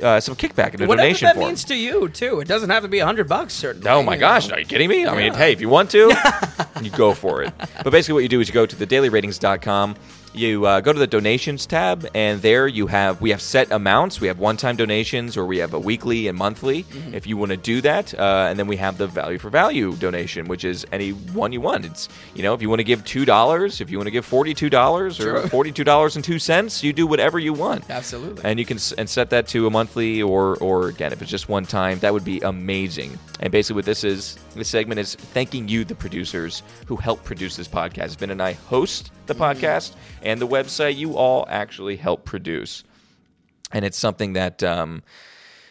uh, 0.03 0.21
some 0.21 0.37
kickback 0.37 0.75
in 0.75 0.83
a 0.83 0.87
Whatever 0.87 1.07
donation 1.07 1.27
that 1.27 1.35
form. 1.35 1.49
means 1.49 1.65
to 1.65 1.75
you, 1.75 2.09
too. 2.09 2.41
It 2.41 2.49
doesn't 2.49 2.71
have 2.71 2.83
to 2.83 2.89
be 2.89 2.99
a 3.01 3.07
hundred 3.07 3.29
bucks, 3.29 3.53
certainly. 3.55 3.89
Oh 3.89 4.03
my 4.03 4.15
you 4.15 4.21
gosh, 4.21 4.49
know. 4.49 4.55
are 4.55 4.61
you 4.61 4.67
kidding 4.67 4.89
me? 4.89 5.07
I 5.07 5.17
mean, 5.17 5.35
hey, 5.35 5.53
if 5.53 5.61
you 5.61 5.69
want 5.69 5.91
to, 5.93 6.13
you 6.83 6.91
go 6.91 7.15
for 7.15 7.43
it. 7.43 7.53
But 7.83 7.91
basically, 7.91 8.15
what 8.15 8.23
you 8.23 8.29
do 8.29 8.41
is 8.41 8.49
you 8.49 8.55
go 8.55 8.67
to 8.67 8.77
thedailyratings.com. 8.77 9.97
You 10.39 10.67
uh, 10.67 10.81
go 10.81 10.93
to 10.93 10.99
the 11.01 11.09
donations 11.09 11.67
tab, 11.67 12.07
and 12.15 12.41
there 12.41 12.69
you 12.69 12.87
have 12.87 13.21
we 13.21 13.31
have 13.31 13.43
set 13.43 13.73
amounts. 13.73 14.21
We 14.21 14.29
have 14.29 14.39
one-time 14.39 14.77
donations, 14.77 15.37
or 15.37 15.45
we 15.45 15.59
have 15.59 15.75
a 15.75 15.81
weekly 15.81 16.29
and 16.29 16.39
monthly. 16.39 16.85
Mm-hmm. 16.85 17.13
If 17.15 17.27
you 17.27 17.37
want 17.37 17.51
to 17.51 17.57
do 17.57 17.81
that, 17.81 18.15
uh, 18.17 18.47
and 18.49 18.57
then 18.57 18.69
we 18.69 18.77
have 18.77 18.99
the 18.99 19.09
value 19.09 19.39
for 19.39 19.51
value 19.51 19.97
donation, 19.97 20.47
which 20.47 20.63
is 20.63 20.87
any 20.93 21.11
one 21.11 21.51
you 21.51 21.61
want. 21.61 21.87
It's 21.87 22.09
you 22.37 22.45
know 22.45 22.55
if 22.55 22.63
you 22.63 22.69
want 22.69 22.79
to 22.79 22.85
give 22.85 23.05
two 23.05 23.25
dollars, 23.25 23.81
if 23.81 23.91
you 23.91 23.99
want 23.99 24.07
to 24.07 24.13
give 24.13 24.25
forty-two 24.25 24.71
dollars 24.71 25.19
or 25.19 25.49
forty-two 25.49 25.83
dollars 25.83 26.15
and 26.15 26.25
two 26.25 26.39
cents, 26.39 26.85
you 26.85 26.93
do 26.93 27.05
whatever 27.09 27.41
you 27.41 27.53
want 27.53 27.91
Absolutely. 27.91 28.45
and 28.45 28.61
you 28.61 28.65
can 28.65 28.77
s- 28.77 28.93
and 28.93 29.11
set 29.11 29.31
that 29.31 29.49
to 29.49 29.67
a 29.67 29.71
monthly 29.71 30.23
or 30.23 30.55
or 30.59 30.87
again 30.87 31.13
if 31.13 31.21
it's 31.21 31.33
just 31.33 31.49
one 31.49 31.65
time 31.65 31.99
that 31.99 32.13
would 32.13 32.25
be 32.25 32.39
amazing 32.43 33.19
and 33.41 33.51
basically 33.51 33.75
what 33.75 33.85
this 33.87 34.05
is 34.05 34.39
this 34.55 34.69
segment 34.69 35.01
is 35.01 35.17
thanking 35.17 35.67
you 35.69 35.85
the 35.85 35.95
producers 35.97 36.63
who 36.87 36.95
help 36.95 37.25
produce 37.25 37.57
this 37.57 37.67
podcast 37.67 38.19
Ben 38.21 38.31
and 38.31 38.41
i 38.43 38.53
host 38.53 39.11
the 39.27 39.35
podcast 39.35 39.95
and 40.29 40.43
the 40.43 40.47
website 40.47 40.97
you 40.97 41.17
all 41.17 41.47
actually 41.49 41.97
help 41.97 42.27
produce. 42.27 42.85
And 43.73 43.83
it's 43.83 43.97
something 43.97 44.35
that 44.35 44.63
um, 44.63 45.03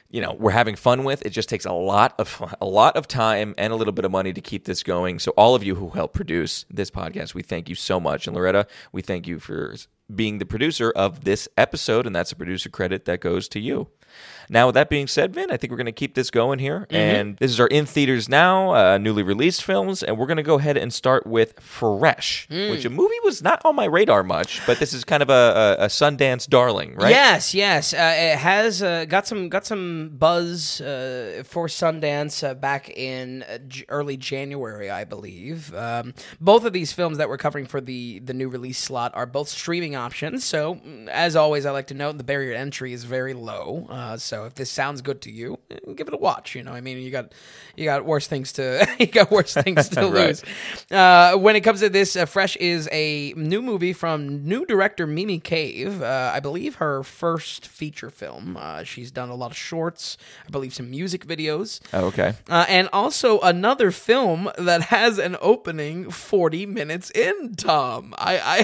you 0.10 0.20
know 0.20 0.34
we're 0.34 0.51
having 0.51 0.76
fun 0.76 1.03
with. 1.03 1.24
It 1.26 1.30
just 1.30 1.47
takes 1.47 1.66
a 1.66 1.74
lot 1.74 2.16
of 2.18 2.55
a 2.62 2.66
lot 2.66 2.97
of 2.97 3.08
time 3.08 3.53
and 3.58 3.72
a 3.72 3.76
little 3.76 3.93
bit 3.93 4.03
of 4.03 4.12
money 4.12 4.34
to 4.34 4.41
keep 4.41 4.66
this 4.66 4.82
going. 4.82 5.20
So 5.20 5.32
all 5.38 5.53
of 5.53 5.64
you 5.64 5.76
who 5.76 5.89
help 5.89 6.14
produce 6.14 6.66
this 6.72 6.89
podcast 6.89 7.36
we 7.36 7.43
thank 7.43 7.70
you 7.70 7.76
so 7.76 7.99
much. 7.99 8.26
And 8.26 8.36
loretta 8.36 8.66
we 8.91 9.01
thank 9.01 9.28
you 9.28 9.39
for 9.39 9.76
being 10.14 10.39
the 10.39 10.45
producer 10.45 10.91
of 10.91 11.24
this 11.24 11.47
episode. 11.55 12.08
And 12.08 12.16
that's 12.16 12.32
a 12.32 12.36
producer 12.36 12.70
credit 12.70 13.05
that 13.05 13.22
goes 13.22 13.47
to 13.49 13.60
you 13.60 13.89
now 14.49 14.67
with 14.67 14.75
that 14.75 14.89
being 14.89 15.07
said 15.07 15.33
vin 15.33 15.51
i 15.51 15.57
think 15.57 15.71
we're 15.71 15.77
going 15.77 15.85
to 15.85 15.91
keep 15.91 16.15
this 16.15 16.29
going 16.29 16.59
here 16.59 16.85
and 16.89 17.37
this 17.37 17.51
is 17.51 17.59
our 17.59 17.67
in 17.67 17.85
theaters 17.85 18.29
now 18.29 18.73
uh, 18.73 18.97
newly 18.97 19.23
released 19.23 19.63
films 19.63 20.03
and 20.03 20.17
we're 20.17 20.25
going 20.27 20.37
to 20.37 20.43
go 20.43 20.57
ahead 20.59 20.77
and 20.77 20.93
start 20.93 21.25
with 21.27 21.59
fresh 21.59 22.47
which 22.49 22.85
a 22.85 22.89
movie 22.89 23.19
was 23.23 23.41
not 23.41 23.61
on 23.65 23.75
my 23.75 23.85
radar 23.85 24.23
much 24.23 24.61
but 24.65 24.79
this 24.79 24.93
is 24.93 25.03
kind 25.03 25.21
of 25.23 25.29
a, 25.29 25.75
a, 25.79 25.83
a 25.85 25.87
sundance 25.87 26.47
darling 26.47 26.95
right 26.95 27.09
Yes, 27.09 27.53
yes. 27.53 27.93
Uh, 27.93 28.13
it 28.15 28.37
has 28.37 28.81
uh, 28.83 29.05
got 29.05 29.27
some 29.27 29.49
got 29.49 29.65
some 29.65 30.11
buzz 30.17 30.79
uh, 30.81 31.43
for 31.45 31.67
Sundance 31.67 32.47
uh, 32.47 32.53
back 32.53 32.89
in 32.89 33.43
uh, 33.43 33.57
J- 33.67 33.85
early 33.89 34.17
January, 34.17 34.89
I 34.89 35.03
believe. 35.03 35.73
Um, 35.73 36.13
both 36.39 36.63
of 36.65 36.73
these 36.73 36.93
films 36.93 37.17
that 37.17 37.27
we're 37.29 37.37
covering 37.37 37.65
for 37.65 37.81
the 37.81 38.19
the 38.19 38.33
new 38.33 38.49
release 38.49 38.77
slot 38.77 39.11
are 39.15 39.25
both 39.25 39.47
streaming 39.49 39.95
options. 39.95 40.43
So, 40.45 40.75
mm, 40.75 41.07
as 41.09 41.35
always, 41.35 41.65
I 41.65 41.71
like 41.71 41.87
to 41.87 41.93
note 41.93 42.17
the 42.17 42.23
barrier 42.23 42.53
to 42.53 42.59
entry 42.59 42.93
is 42.93 43.03
very 43.03 43.33
low. 43.33 43.87
Uh, 43.89 44.17
so, 44.38 44.45
if 44.45 44.55
this 44.55 44.69
sounds 44.69 45.01
good 45.01 45.21
to 45.21 45.31
you, 45.31 45.57
eh, 45.71 45.77
give 45.95 46.07
it 46.07 46.13
a 46.13 46.17
watch. 46.17 46.55
You 46.55 46.63
know, 46.63 46.71
I 46.73 46.81
mean, 46.81 46.97
you 46.99 47.11
got 47.11 47.33
you 47.75 47.85
got 47.85 48.05
worse 48.05 48.27
things 48.27 48.53
to 48.53 48.88
you 48.99 49.07
got 49.07 49.31
worse 49.31 49.53
things 49.53 49.89
to 49.89 50.01
Right. 50.07 50.27
lose. 50.27 50.43
Uh, 50.91 51.35
when 51.38 51.55
it 51.55 51.61
comes 51.61 51.79
to 51.81 51.89
this, 51.89 52.15
uh, 52.15 52.25
Fresh 52.25 52.55
is 52.57 52.88
a 52.91 53.33
new 53.35 53.61
movie 53.61 53.93
from 53.93 54.43
new 54.47 54.65
director 54.65 55.07
Mimi 55.07 55.39
Cave. 55.39 56.01
Uh, 56.01 56.31
I 56.33 56.39
believe 56.39 56.75
her 56.75 57.03
first 57.03 57.67
feature 57.67 58.09
film. 58.09 58.57
Uh, 58.57 58.83
she's 58.83 59.11
done 59.11 59.29
a 59.29 59.35
lot 59.35 59.51
of 59.51 59.57
shorts, 59.57 60.17
I 60.47 60.49
believe 60.51 60.73
some 60.73 60.89
music 60.89 61.25
videos, 61.25 61.79
Oh, 61.93 62.05
okay 62.07 62.33
uh, 62.49 62.65
and 62.69 62.89
also 62.93 63.39
another 63.39 63.91
film 63.91 64.49
that 64.57 64.83
has 64.83 65.17
an 65.17 65.35
opening 65.41 66.11
40 66.11 66.65
minutes 66.65 67.09
in, 67.11 67.55
Tom. 67.55 68.13
I, 68.17 68.39
I, 68.39 68.57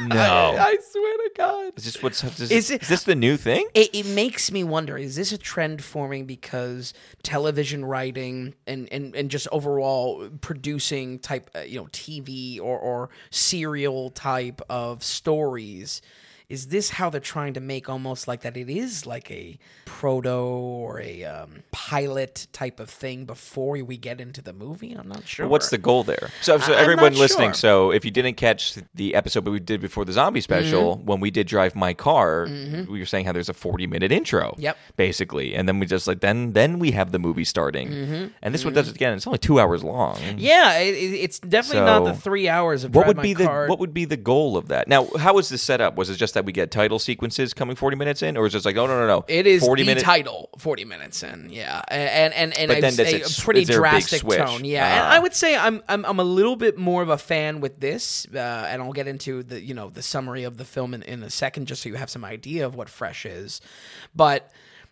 No. 0.08 0.16
I, 0.16 0.56
I 0.62 0.76
swear 0.92 1.16
to 1.16 1.30
God. 1.36 1.72
Is 1.76 1.84
this 1.84 2.02
what's 2.02 2.22
is, 2.24 2.40
Is 2.40 2.50
is, 2.52 2.70
it- 2.70 2.80
this 2.82 3.02
the 3.02 3.14
new 3.16 3.36
thing? 3.36 3.66
It, 3.74 3.90
it 3.92 4.06
makes 4.06 4.50
me 4.52 4.62
wonder 4.64 4.96
is 4.96 5.16
this 5.18 5.32
a 5.32 5.38
trend 5.38 5.82
forming 5.82 6.26
because 6.26 6.94
television 7.22 7.84
writing 7.84 8.54
and, 8.66 8.88
and, 8.92 9.14
and 9.16 9.30
just 9.30 9.48
overall 9.50 10.28
producing 10.40 11.18
type 11.18 11.50
uh, 11.56 11.60
you 11.60 11.78
know 11.78 11.86
TV 11.86 12.60
or, 12.60 12.78
or 12.78 13.10
serial 13.30 14.10
type 14.10 14.62
of 14.70 15.02
stories 15.02 16.00
is 16.48 16.68
this 16.68 16.88
how 16.90 17.10
they're 17.10 17.20
trying 17.20 17.52
to 17.52 17.60
make 17.60 17.90
almost 17.90 18.26
like 18.26 18.40
that 18.40 18.56
it 18.56 18.70
is 18.70 19.04
like 19.04 19.30
a 19.30 19.58
proto 19.84 20.30
or 20.30 20.98
a 20.98 21.22
um, 21.24 21.62
pilot 21.72 22.46
type 22.52 22.80
of 22.80 22.88
thing 22.88 23.26
before 23.26 23.72
we 23.84 23.98
get 23.98 24.18
into 24.18 24.40
the 24.40 24.54
movie? 24.54 24.92
I'm 24.92 25.08
not 25.08 25.26
sure. 25.28 25.46
What's 25.46 25.68
the 25.68 25.76
goal 25.76 26.04
there? 26.04 26.30
So, 26.40 26.56
so 26.58 26.72
I- 26.72 26.76
everyone 26.80 27.12
listening, 27.14 27.50
sure. 27.50 27.54
so 27.54 27.90
if 27.90 28.02
you 28.04 28.10
didn't 28.10 28.36
catch 28.38 28.78
the 28.94 29.14
episode 29.14 29.46
we 29.46 29.60
did 29.60 29.82
before 29.82 30.04
the 30.06 30.12
zombie 30.12 30.40
special, 30.40 30.78
Mm-hmm. 30.96 31.06
when 31.06 31.20
we 31.20 31.30
did 31.30 31.46
drive 31.46 31.74
my 31.74 31.92
car, 31.92 32.46
we 32.88 32.98
were 32.98 33.04
saying 33.06 33.26
how 33.26 33.32
there's 33.32 33.48
a 33.50 33.54
40 33.54 33.86
minute 33.86 34.10
intro. 34.12 34.54
Yep. 34.58 34.76
Basically, 34.96 35.54
and 35.54 35.68
then 35.68 35.78
we 35.78 35.86
just 35.86 36.06
like 36.06 36.20
then 36.20 36.52
then 36.52 36.78
we 36.78 36.92
have 36.92 37.12
the 37.12 37.18
movie 37.18 37.44
starting, 37.44 38.32
and 38.42 38.54
this 38.54 38.64
one 38.64 38.72
does 38.74 38.88
it 38.88 38.94
again. 38.94 39.14
It's 39.14 39.26
only 39.26 39.38
two 39.38 39.60
hours 39.60 39.84
long. 39.84 40.16
Mm-hmm. 40.16 40.38
Yeah, 40.38 40.78
it, 40.78 40.94
it- 40.94 41.18
it's 41.18 41.38
definitely 41.40 41.84
not 41.84 42.04
the 42.04 42.14
three 42.14 42.48
hours 42.48 42.84
of 42.84 42.94
What 42.94 43.06
would 43.06 43.16
My 43.18 43.22
be 43.22 43.34
the 43.34 43.44
Car. 43.44 43.66
what 43.66 43.78
would 43.80 43.92
be 43.92 44.04
the 44.06 44.16
goal 44.16 44.56
of 44.56 44.68
that? 44.68 44.88
Now, 44.88 45.08
how 45.18 45.34
was 45.34 45.48
this 45.50 45.62
set 45.62 45.80
up? 45.80 45.96
Was 45.96 46.08
it 46.10 46.16
just 46.16 46.36
that 46.38 46.44
we 46.44 46.52
get 46.52 46.70
title 46.70 46.98
sequences 47.00 47.52
coming 47.52 47.74
40 47.76 47.96
minutes 47.96 48.22
in, 48.22 48.36
or 48.36 48.46
is 48.46 48.54
it 48.54 48.58
just 48.58 48.66
like, 48.66 48.76
oh 48.76 48.86
no 48.86 48.98
no 49.00 49.06
no, 49.06 49.24
It 49.28 49.46
is 49.46 49.60
40 49.62 49.82
the 49.82 49.86
minutes? 49.86 50.04
title, 50.04 50.48
forty 50.58 50.84
minutes 50.84 51.22
in, 51.22 51.48
yeah, 51.50 51.82
and 51.88 52.32
and 52.32 52.56
and 52.56 52.68
But 52.68 52.78
a, 52.78 52.80
then 52.80 52.94
a, 53.06 53.16
it 53.16 53.38
pretty 53.42 53.64
there 53.64 53.78
a 53.78 53.80
drastic 53.80 54.22
tone, 54.22 54.64
yeah. 54.64 54.86
and 54.86 55.04
Ah. 55.06 55.16
I 55.16 55.18
would 55.18 55.34
say 55.34 55.56
I'm, 55.56 55.82
I'm 55.88 56.04
I'm 56.06 56.20
a 56.20 56.24
little 56.24 56.56
bit 56.56 56.78
more 56.78 57.02
of 57.02 57.08
a 57.08 57.18
fan 57.18 57.60
with 57.60 57.80
this, 57.80 58.26
uh, 58.34 58.38
and 58.70 58.80
I'll 58.82 58.92
get 58.92 59.08
into 59.08 59.42
the 59.42 59.60
you 59.60 59.74
know 59.74 59.90
the 59.90 60.02
summary 60.02 60.44
of 60.44 60.56
the 60.56 60.64
film 60.64 60.94
in, 60.94 61.02
in 61.02 61.22
a 61.22 61.30
second, 61.30 61.66
just 61.66 61.82
so 61.82 61.88
you 61.88 61.96
have 61.96 62.10
some 62.10 62.24
idea 62.24 62.64
of 62.64 62.74
what 62.76 62.88
Fresh 62.88 63.26
is, 63.26 63.60
but. 64.14 64.50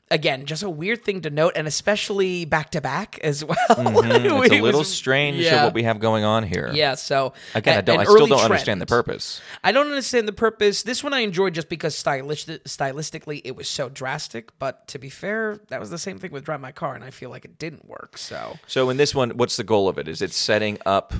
Again, 0.08 0.46
just 0.46 0.62
a 0.62 0.70
weird 0.70 1.04
thing 1.04 1.22
to 1.22 1.30
note, 1.30 1.54
and 1.56 1.66
especially 1.66 2.44
back 2.44 2.70
to 2.70 2.80
back 2.80 3.18
as 3.24 3.44
well. 3.44 3.56
Mm-hmm. 3.70 4.44
It's 4.44 4.54
a 4.54 4.60
little 4.62 4.80
was- 4.80 4.94
strange 4.94 5.38
yeah. 5.38 5.56
of 5.56 5.64
what 5.64 5.74
we 5.74 5.82
have 5.82 5.98
going 5.98 6.22
on 6.22 6.44
here. 6.44 6.70
Yeah, 6.72 6.94
so 6.94 7.32
Again, 7.56 7.74
I 7.76 7.78
a- 7.78 7.82
don't. 7.82 7.98
I 8.00 8.04
still 8.04 8.26
don't 8.28 8.40
understand 8.44 8.80
the 8.80 8.86
purpose. 8.86 9.40
I 9.64 9.72
don't 9.72 9.88
understand 9.88 10.28
the 10.28 10.32
purpose. 10.32 10.84
This 10.84 11.02
one 11.02 11.12
I 11.12 11.20
enjoyed 11.20 11.54
just 11.54 11.68
because 11.68 11.96
stylistic, 11.96 12.62
stylistically 12.64 13.40
it 13.44 13.56
was 13.56 13.68
so 13.68 13.88
drastic. 13.88 14.56
But 14.60 14.86
to 14.88 14.98
be 15.00 15.10
fair, 15.10 15.58
that 15.68 15.80
was 15.80 15.90
the 15.90 15.98
same 15.98 16.18
thing 16.18 16.30
with 16.30 16.44
Drive 16.44 16.60
My 16.60 16.70
Car, 16.72 16.94
and 16.94 17.02
I 17.02 17.10
feel 17.10 17.30
like 17.30 17.44
it 17.44 17.58
didn't 17.58 17.84
work. 17.86 18.16
So 18.16 18.58
So 18.68 18.90
in 18.90 18.98
this 18.98 19.12
one, 19.12 19.30
what's 19.30 19.56
the 19.56 19.64
goal 19.64 19.88
of 19.88 19.98
it? 19.98 20.06
Is 20.06 20.22
it 20.22 20.32
setting 20.32 20.78
up 20.86 21.14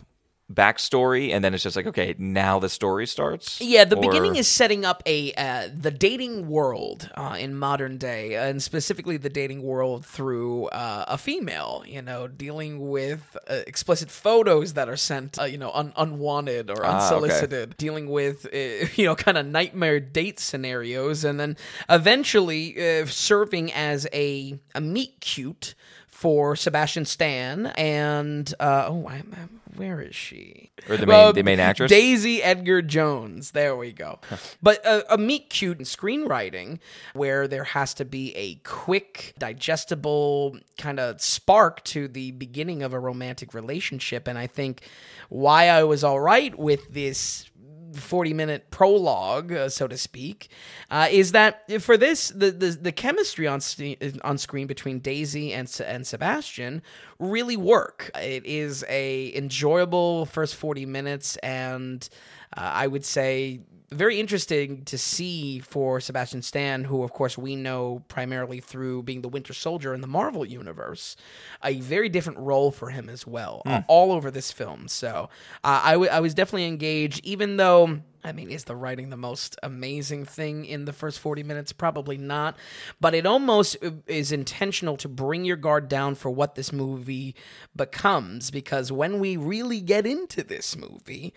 backstory, 0.53 1.33
and 1.33 1.45
then 1.45 1.55
it's 1.55 1.63
just 1.65 1.75
like, 1.77 1.87
okay, 1.87 2.15
now 2.19 2.59
the 2.59 2.69
story 2.69 3.07
starts? 3.07 3.61
yeah, 3.61 3.85
the 3.85 3.97
Or- 3.97 4.01
beginning 4.03 4.37
is 4.37 4.47
setting 4.47 4.85
up 4.85 5.03
a 5.07 5.33
uh, 5.35 5.69
the 5.75 5.91
dating 5.91 6.49
world 6.49 7.11
uh, 7.17 7.37
in 7.39 7.55
modern 7.57 7.99
day, 7.99 8.37
and 8.37 8.63
specifically 8.63 9.17
the 9.17 9.29
dating 9.29 9.63
world 9.63 10.07
through 10.07 10.67
uh, 10.67 11.05
a 11.09 11.19
female. 11.19 11.83
You 11.87 12.03
know, 12.03 12.29
dealing 12.29 12.89
with 12.89 13.37
uh, 13.49 13.61
explicit 13.67 14.11
photos 14.11 14.75
that 14.75 14.89
are 14.89 14.97
sent, 14.97 15.39
uh, 15.41 15.45
you 15.45 15.59
know, 15.59 15.71
un- 15.73 15.93
unwanted 15.97 16.71
or 16.71 16.85
Ah, 16.85 16.89
okay. 16.89 16.97
unsolicited. 17.17 17.77
Dealing 17.77 18.09
with 18.09 18.47
uh, 18.47 18.87
you 18.97 19.05
know 19.07 19.17
kind 19.17 19.37
of 19.39 19.47
nightmare 19.47 19.99
date 20.01 20.39
scenarios, 20.39 21.25
and 21.25 21.41
then 21.41 21.57
eventually 21.89 22.77
uh, 23.01 23.07
serving 23.07 23.73
as 23.73 24.07
a 24.13 24.59
a 24.75 24.81
meet 24.81 25.21
cute 25.21 25.75
for 26.07 26.57
Sebastian 26.57 27.05
Stan 27.05 27.67
and 27.77 28.55
uh, 28.61 28.87
oh, 28.89 29.07
I'm, 29.09 29.33
I'm- 29.37 29.61
where 29.77 30.01
is 30.01 30.15
she? 30.15 30.71
Or 30.89 30.97
the 30.97 31.07
main- 31.07 31.35
the 31.35 31.43
main 31.43 31.61
actress? 31.61 31.91
Daisy 31.91 32.43
Edgar 32.43 32.83
Jones. 32.83 33.53
There 33.53 33.77
we 33.77 33.93
go. 33.93 34.21
but 34.63 34.85
uh, 34.85 35.03
a 35.09 35.19
meet 35.19 35.51
cute 35.51 35.79
in 35.79 35.85
screenwriting 35.85 36.79
where 37.15 37.47
there 37.47 37.65
has 37.65 37.95
to 37.95 38.05
be 38.05 38.35
a 38.37 38.57
quick, 38.65 39.35
digestible 39.39 40.59
kind 40.79 41.01
of 41.01 41.21
spark 41.21 41.85
to 41.85 42.09
the 42.09 42.33
beginning 42.33 42.83
of 42.83 42.93
a 42.93 42.99
romantic 42.99 43.55
relationship. 43.55 44.29
And 44.29 44.39
I 44.39 44.47
think 44.47 44.83
why 45.29 45.69
I 45.69 45.85
was 45.85 46.05
all 46.05 46.21
right 46.21 46.57
with 46.59 46.93
this 46.93 47.49
40 47.95 48.35
minute 48.35 48.71
prologue, 48.71 49.53
uh, 49.53 49.69
so 49.69 49.87
to 49.87 49.97
speak, 49.97 50.49
uh, 50.91 51.09
is 51.11 51.33
that 51.33 51.71
for 51.81 51.97
this, 51.97 52.29
the, 52.29 52.51
the, 52.51 52.71
the 52.71 52.93
chemistry 52.93 53.47
on, 53.47 53.61
st- 53.61 54.21
on 54.23 54.39
screen 54.39 54.67
between 54.67 54.99
Daisy 54.99 55.53
and, 55.53 55.81
and 55.87 56.07
Sebastian 56.07 56.83
really 57.19 57.57
work. 57.57 58.11
It 58.17 58.45
is 58.45 58.85
a 58.89 59.35
enjoyable 59.35 60.27
first 60.27 60.57
40 60.57 60.87
minutes, 60.87 61.37
and 61.37 62.09
uh, 62.57 62.61
I 62.61 62.87
would 62.87 63.05
say 63.05 63.61
very 63.91 64.19
interesting 64.19 64.85
to 64.87 64.99
see 64.99 65.61
for 65.61 66.01
Sebastian 66.01 66.43
Stan, 66.43 66.85
who, 66.85 67.03
of 67.03 67.13
course, 67.13 67.39
we 67.39 67.55
know 67.57 68.03
primarily 68.09 68.61
through 68.61 69.05
being 69.05 69.23
the 69.23 69.29
Winter 69.29 69.53
Soldier 69.53 69.95
in 69.95 70.01
the 70.01 70.07
Marvel 70.09 70.45
Universe, 70.45 71.17
a 71.63 71.81
very 71.81 72.09
different 72.09 72.39
role 72.41 72.71
for 72.71 72.91
him 72.91 73.09
as 73.09 73.27
well, 73.27 73.63
uh, 73.65 73.83
all 73.89 74.13
over 74.13 74.31
this 74.31 74.51
film. 74.51 74.89
So 74.89 75.29
uh, 75.63 75.81
I, 75.85 75.93
w- 75.93 76.11
I 76.11 76.21
was 76.21 76.35
definitely 76.35 76.67
engaged, 76.67 77.21
even 77.25 77.57
though. 77.57 78.01
I 78.27 78.33
mean, 78.33 78.51
is 78.51 78.65
the 78.65 78.75
writing 78.75 79.11
the 79.11 79.17
most 79.17 79.57
amazing 79.63 80.25
thing 80.25 80.65
in 80.65 80.85
the 80.85 80.93
first 80.93 81.21
40 81.21 81.45
minutes? 81.45 81.73
Probably 81.73 82.19
not. 82.19 82.57
But 83.01 83.15
it 83.15 83.25
almost 83.25 83.77
uh, 83.85 83.93
is 84.09 84.33
intentional 84.33 84.97
to 84.99 85.09
bring 85.09 85.45
your 85.45 85.57
guard 85.57 85.89
down 85.89 86.17
for 86.17 86.31
what 86.31 86.57
this 86.57 86.73
movie 86.73 87.37
becomes. 87.75 88.51
Because 88.51 88.91
when 88.91 89.21
we 89.21 89.37
really 89.37 89.81
get 89.81 90.07
into 90.07 90.43
this 90.43 90.77
movie, 90.77 91.33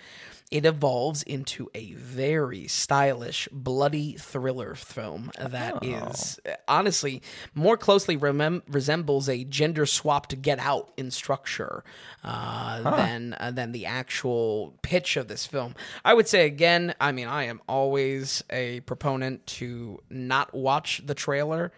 it 0.51 0.65
evolves 0.65 1.21
into 1.23 1.69
a 1.75 1.93
very 1.93 2.67
stylish, 2.67 3.47
bloody 3.51 4.13
thriller 4.13 4.73
film 4.73 5.31
that 5.39 5.83
is 5.85 6.39
uh, 6.47 6.53
honestly 6.67 7.21
more 7.53 7.77
closely 7.77 8.17
remem- 8.17 8.63
resembles 8.67 9.29
a 9.29 9.43
gender 9.43 9.85
swapped 9.85 10.41
Get 10.41 10.57
Out 10.57 10.91
in 10.97 11.11
structure 11.11 11.83
uh, 12.23 12.81
than 12.81 13.35
uh, 13.39 13.51
than 13.51 13.73
the 13.73 13.85
actual 13.85 14.73
pitch 14.81 15.17
of 15.17 15.27
this 15.27 15.45
film. 15.45 15.75
I 16.03 16.15
would 16.15 16.27
say 16.27 16.47
again, 16.47 16.78
I 16.99 17.11
mean, 17.11 17.27
I 17.27 17.45
am 17.45 17.61
always 17.67 18.43
a 18.49 18.79
proponent 18.81 19.45
to 19.59 20.01
not 20.09 20.53
watch 20.53 21.01
the 21.05 21.15
trailer. 21.15 21.71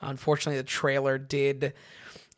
Unfortunately, 0.00 0.58
the 0.60 0.68
trailer 0.68 1.18
did 1.18 1.72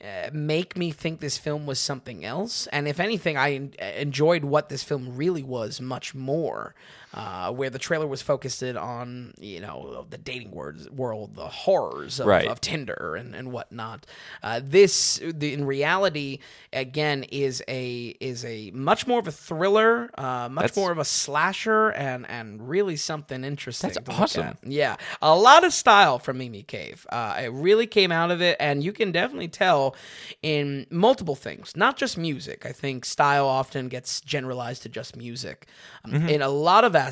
uh, 0.02 0.30
make 0.32 0.76
me 0.76 0.92
think 0.92 1.20
this 1.20 1.38
film 1.38 1.66
was 1.66 1.80
something 1.80 2.24
else. 2.24 2.68
And 2.68 2.86
if 2.86 3.00
anything, 3.00 3.36
I 3.36 3.54
en- 3.54 3.74
enjoyed 3.96 4.44
what 4.44 4.68
this 4.68 4.84
film 4.84 5.16
really 5.16 5.42
was 5.42 5.80
much 5.80 6.14
more. 6.14 6.74
Uh, 7.18 7.50
where 7.50 7.68
the 7.68 7.80
trailer 7.80 8.06
was 8.06 8.22
focused 8.22 8.62
on, 8.62 9.34
you 9.40 9.58
know, 9.58 10.06
the 10.08 10.16
dating 10.16 10.52
words, 10.52 10.88
world, 10.88 11.34
the 11.34 11.48
horrors 11.48 12.20
of, 12.20 12.26
Right. 12.28 12.46
of 12.46 12.60
Tinder 12.60 13.16
and, 13.18 13.34
and 13.34 13.50
whatnot. 13.50 14.06
Uh, 14.40 14.60
this, 14.62 15.20
the, 15.24 15.52
in 15.52 15.64
reality, 15.66 16.38
again, 16.72 17.24
is 17.24 17.60
a 17.66 18.14
is 18.20 18.44
a 18.44 18.70
much 18.70 19.08
more 19.08 19.18
of 19.18 19.26
a 19.26 19.32
thriller, 19.32 20.10
uh, 20.16 20.48
much 20.48 20.62
That's- 20.66 20.76
more 20.76 20.92
of 20.92 20.98
a 20.98 21.04
slasher, 21.04 21.88
and 21.88 22.24
and 22.30 22.68
really 22.68 22.94
something 22.94 23.42
interesting. 23.42 23.90
That's 23.90 24.08
awesome. 24.20 24.56
Yeah, 24.62 24.94
a 25.20 25.34
lot 25.34 25.64
of 25.64 25.72
style 25.72 26.20
from 26.20 26.38
Mimi 26.38 26.62
Cave. 26.62 27.04
Uh, 27.10 27.34
it 27.42 27.50
really 27.52 27.88
came 27.88 28.12
out 28.12 28.30
of 28.30 28.40
it, 28.40 28.56
and 28.60 28.84
you 28.84 28.92
can 28.92 29.10
definitely 29.10 29.48
tell 29.48 29.96
in 30.40 30.86
multiple 30.88 31.34
things, 31.34 31.72
not 31.76 31.96
just 31.96 32.16
music. 32.16 32.64
I 32.64 32.70
think 32.72 33.04
style 33.04 33.46
often 33.48 33.88
gets 33.88 34.20
generalized 34.20 34.82
to 34.84 34.88
just 34.88 35.16
music. 35.16 35.66
Um, 36.04 36.12
Mm-hmm. 36.12 36.28
In 36.28 36.42
a 36.42 36.48
lot 36.48 36.84
of 36.84 36.94
aspects, 36.94 37.07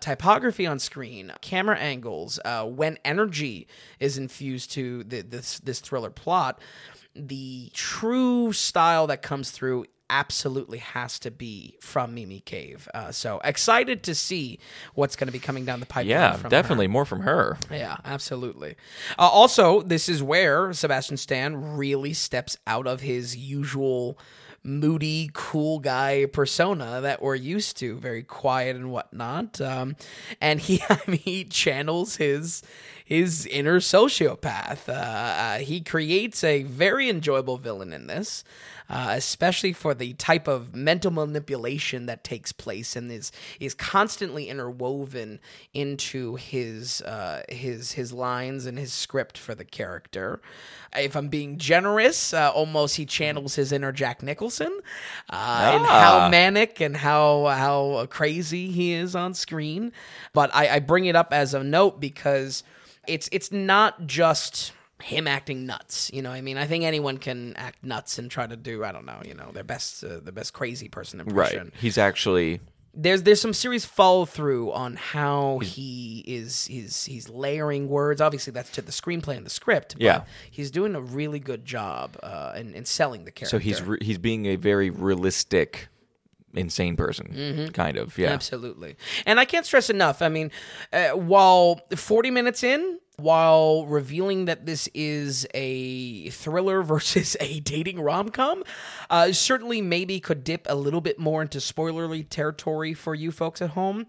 typography 0.00 0.66
on 0.66 0.78
screen, 0.78 1.32
camera 1.40 1.76
angles, 1.76 2.38
uh, 2.44 2.64
when 2.64 2.98
energy 3.04 3.66
is 3.98 4.18
infused 4.18 4.72
to 4.72 5.04
the, 5.04 5.22
this 5.22 5.58
this 5.60 5.80
thriller 5.80 6.10
plot, 6.10 6.60
the 7.14 7.70
true 7.74 8.52
style 8.52 9.06
that 9.08 9.22
comes 9.22 9.50
through 9.50 9.84
absolutely 10.10 10.78
has 10.78 11.18
to 11.20 11.30
be 11.30 11.76
from 11.80 12.14
Mimi 12.14 12.40
Cave. 12.40 12.88
Uh, 12.92 13.12
so 13.12 13.40
excited 13.44 14.02
to 14.02 14.14
see 14.14 14.58
what's 14.94 15.16
going 15.16 15.28
to 15.28 15.32
be 15.32 15.38
coming 15.38 15.64
down 15.64 15.80
the 15.80 15.86
pipeline. 15.86 16.10
Yeah, 16.10 16.32
from 16.32 16.42
her. 16.42 16.48
definitely 16.48 16.88
more 16.88 17.04
from 17.04 17.20
her. 17.20 17.56
Yeah, 17.70 17.96
absolutely. 18.04 18.76
Uh, 19.18 19.28
also, 19.28 19.82
this 19.82 20.08
is 20.08 20.22
where 20.22 20.72
Sebastian 20.72 21.16
Stan 21.16 21.76
really 21.76 22.12
steps 22.12 22.56
out 22.66 22.86
of 22.86 23.00
his 23.00 23.36
usual 23.36 24.18
moody, 24.62 25.30
cool 25.32 25.78
guy 25.78 26.26
persona 26.26 27.00
that 27.00 27.22
we're 27.22 27.34
used 27.34 27.76
to, 27.78 27.96
very 27.96 28.22
quiet 28.22 28.76
and 28.76 28.90
whatnot. 28.90 29.60
Um, 29.60 29.96
and 30.40 30.60
he, 30.60 30.82
I 30.88 31.00
mean, 31.06 31.20
he 31.20 31.44
channels 31.44 32.16
his 32.16 32.62
his 33.10 33.44
inner 33.46 33.80
sociopath. 33.80 34.88
Uh, 34.88 34.92
uh, 34.92 35.58
he 35.58 35.80
creates 35.80 36.42
a 36.42 36.62
very 36.62 37.10
enjoyable 37.10 37.58
villain 37.58 37.92
in 37.92 38.06
this. 38.06 38.42
Uh, 38.92 39.10
especially 39.10 39.72
for 39.72 39.94
the 39.94 40.14
type 40.14 40.48
of 40.48 40.74
mental 40.74 41.12
manipulation 41.12 42.06
that 42.06 42.24
takes 42.24 42.50
place 42.50 42.96
and 42.96 43.12
is 43.12 43.30
is 43.60 43.72
constantly 43.72 44.48
interwoven 44.48 45.38
into 45.72 46.34
his 46.34 47.00
uh, 47.02 47.40
his 47.48 47.92
his 47.92 48.12
lines 48.12 48.66
and 48.66 48.76
his 48.76 48.92
script 48.92 49.38
for 49.38 49.54
the 49.54 49.64
character. 49.64 50.40
If 50.96 51.14
I'm 51.14 51.28
being 51.28 51.56
generous, 51.56 52.34
uh, 52.34 52.50
almost 52.50 52.96
he 52.96 53.06
channels 53.06 53.54
his 53.54 53.70
inner 53.70 53.92
Jack 53.92 54.24
Nicholson, 54.24 54.76
uh, 55.30 55.70
and 55.74 55.86
how 55.86 56.18
Ah. 56.22 56.28
manic 56.28 56.80
and 56.80 56.96
how 56.96 57.44
how 57.46 58.06
crazy 58.10 58.72
he 58.72 58.92
is 58.92 59.14
on 59.14 59.34
screen. 59.34 59.92
But 60.32 60.52
I, 60.52 60.68
I 60.68 60.78
bring 60.80 61.04
it 61.04 61.14
up 61.14 61.32
as 61.32 61.54
a 61.54 61.62
note 61.62 62.00
because 62.00 62.64
it's 63.10 63.28
it's 63.32 63.50
not 63.52 64.06
just 64.06 64.72
him 65.02 65.26
acting 65.26 65.66
nuts. 65.66 66.10
You 66.12 66.22
know, 66.22 66.30
I 66.30 66.40
mean, 66.40 66.56
I 66.58 66.66
think 66.66 66.84
anyone 66.84 67.18
can 67.18 67.54
act 67.56 67.82
nuts 67.84 68.18
and 68.18 68.30
try 68.30 68.46
to 68.46 68.56
do 68.56 68.84
I 68.84 68.92
don't 68.92 69.06
know, 69.06 69.20
you 69.24 69.34
know, 69.34 69.50
their 69.52 69.64
best 69.64 70.04
uh, 70.04 70.20
the 70.20 70.32
best 70.32 70.52
crazy 70.52 70.88
person 70.88 71.20
impression. 71.20 71.64
Right. 71.64 71.74
He's 71.80 71.98
actually 71.98 72.60
there's 72.92 73.22
there's 73.22 73.40
some 73.40 73.54
serious 73.54 73.84
follow 73.84 74.24
through 74.24 74.72
on 74.72 74.96
how 74.96 75.60
he 75.60 76.24
is 76.26 76.66
he's 76.66 77.04
he's 77.04 77.28
layering 77.28 77.88
words. 77.88 78.20
Obviously, 78.20 78.52
that's 78.52 78.70
to 78.72 78.82
the 78.82 78.92
screenplay 78.92 79.36
and 79.36 79.46
the 79.46 79.50
script. 79.50 79.94
But 79.94 80.02
Yeah. 80.02 80.22
he's 80.50 80.70
doing 80.70 80.94
a 80.94 81.00
really 81.00 81.38
good 81.40 81.64
job 81.64 82.16
uh, 82.22 82.52
in, 82.56 82.74
in 82.74 82.84
selling 82.84 83.24
the 83.24 83.30
character. 83.30 83.56
So 83.56 83.58
he's 83.60 83.80
re- 83.82 83.98
he's 84.02 84.18
being 84.18 84.46
a 84.46 84.56
very 84.56 84.90
realistic, 84.90 85.88
insane 86.54 86.96
person, 86.96 87.70
kind 87.72 87.96
of. 87.96 88.16
Yeah. 88.18 88.30
Absolutely. 88.30 88.96
And 89.26 89.38
I 89.40 89.44
can't 89.44 89.66
stress 89.66 89.90
enough. 89.90 90.22
I 90.22 90.28
mean, 90.28 90.50
uh, 90.92 91.10
while 91.10 91.80
40 91.94 92.30
minutes 92.30 92.62
in, 92.62 92.98
while 93.20 93.86
revealing 93.86 94.46
that 94.46 94.66
this 94.66 94.88
is 94.94 95.46
a 95.54 96.30
thriller 96.30 96.82
versus 96.90 97.36
a 97.40 97.60
dating 97.60 98.00
rom 98.00 98.28
com, 98.30 98.62
uh, 99.08 99.32
certainly 99.32 99.80
maybe 99.80 100.20
could 100.20 100.44
dip 100.44 100.66
a 100.68 100.74
little 100.74 101.00
bit 101.00 101.18
more 101.18 101.42
into 101.42 101.58
spoilerly 101.58 102.26
territory 102.28 102.94
for 102.94 103.14
you 103.14 103.30
folks 103.32 103.62
at 103.62 103.70
home. 103.70 104.06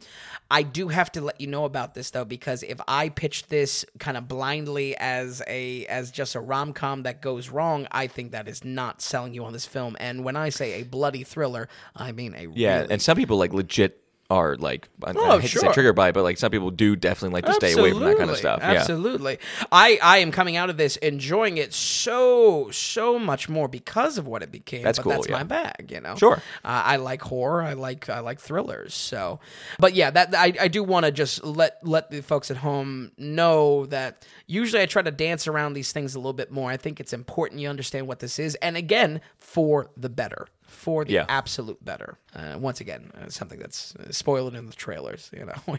I 0.49 0.63
do 0.63 0.89
have 0.89 1.11
to 1.13 1.21
let 1.21 1.39
you 1.39 1.47
know 1.47 1.65
about 1.65 1.93
this 1.93 2.11
though, 2.11 2.25
because 2.25 2.63
if 2.63 2.79
I 2.87 3.09
pitch 3.09 3.47
this 3.47 3.85
kind 3.99 4.17
of 4.17 4.27
blindly 4.27 4.95
as 4.97 5.41
a 5.47 5.85
as 5.87 6.11
just 6.11 6.35
a 6.35 6.39
rom 6.39 6.73
com 6.73 7.03
that 7.03 7.21
goes 7.21 7.49
wrong, 7.49 7.87
I 7.91 8.07
think 8.07 8.31
that 8.31 8.47
is 8.47 8.63
not 8.63 9.01
selling 9.01 9.33
you 9.33 9.45
on 9.45 9.53
this 9.53 9.65
film. 9.65 9.95
And 9.99 10.23
when 10.23 10.35
I 10.35 10.49
say 10.49 10.81
a 10.81 10.83
bloody 10.83 11.23
thriller, 11.23 11.67
I 11.95 12.11
mean 12.11 12.35
a 12.35 12.47
Yeah, 12.53 12.81
really 12.81 12.91
and 12.91 13.01
some 13.01 13.17
people 13.17 13.37
like 13.37 13.53
legit 13.53 14.01
are 14.31 14.55
like 14.55 14.87
I, 15.03 15.11
Oh, 15.15 15.31
I 15.31 15.33
hate 15.35 15.41
to 15.41 15.47
sure. 15.47 15.61
say 15.61 15.73
triggered 15.73 15.95
by 15.95 16.09
it, 16.09 16.13
but 16.13 16.23
like 16.23 16.37
some 16.37 16.51
people 16.51 16.71
do 16.71 16.95
definitely 16.95 17.33
like 17.33 17.45
to 17.45 17.53
stay 17.53 17.73
away 17.73 17.91
from 17.91 17.99
that 18.01 18.17
kind 18.17 18.29
of 18.29 18.37
stuff. 18.37 18.59
Yeah. 18.61 18.71
Absolutely. 18.71 19.39
I, 19.71 19.99
I 20.01 20.17
am 20.19 20.31
coming 20.31 20.55
out 20.55 20.69
of 20.69 20.77
this 20.77 20.95
enjoying 20.97 21.57
it 21.57 21.73
so, 21.73 22.71
so 22.71 23.19
much 23.19 23.49
more 23.49 23.67
because 23.67 24.17
of 24.17 24.27
what 24.27 24.41
it 24.41 24.51
became. 24.51 24.83
That's 24.83 24.99
but 24.99 25.03
cool, 25.03 25.11
That's 25.11 25.27
yeah. 25.27 25.37
my 25.37 25.43
bag, 25.43 25.91
you 25.91 25.99
know? 25.99 26.15
Sure. 26.15 26.37
Uh, 26.63 26.81
I 26.85 26.95
like 26.95 27.21
horror. 27.21 27.61
I 27.61 27.73
like 27.73 28.09
I 28.09 28.19
like 28.19 28.39
thrillers. 28.39 28.93
So, 28.93 29.39
but 29.79 29.93
yeah, 29.93 30.09
that 30.11 30.33
I, 30.33 30.53
I 30.59 30.67
do 30.69 30.83
want 30.83 31.05
to 31.05 31.11
just 31.11 31.43
let 31.43 31.85
let 31.85 32.09
the 32.09 32.21
folks 32.21 32.49
at 32.49 32.57
home 32.57 33.11
know 33.17 33.85
that 33.87 34.25
usually 34.47 34.81
I 34.81 34.85
try 34.85 35.01
to 35.01 35.11
dance 35.11 35.47
around 35.47 35.73
these 35.73 35.91
things 35.91 36.15
a 36.15 36.19
little 36.19 36.33
bit 36.33 36.51
more. 36.51 36.71
I 36.71 36.77
think 36.77 36.99
it's 36.99 37.13
important 37.13 37.59
you 37.59 37.67
understand 37.67 38.07
what 38.07 38.19
this 38.19 38.39
is, 38.39 38.55
and 38.55 38.77
again, 38.77 39.19
for 39.37 39.89
the 39.97 40.09
better. 40.09 40.47
For 40.81 41.05
the 41.05 41.13
Yeah. 41.13 41.25
absolute 41.29 41.77
better. 41.85 42.17
Uh, 42.35 42.57
once 42.57 42.81
again, 42.81 43.11
uh, 43.15 43.29
something 43.29 43.59
that's 43.59 43.93
uh, 43.97 44.11
spoiled 44.11 44.55
in 44.55 44.65
the 44.65 44.73
trailers. 44.73 45.29
You 45.31 45.45
know, 45.45 45.53
uh, 45.67 45.75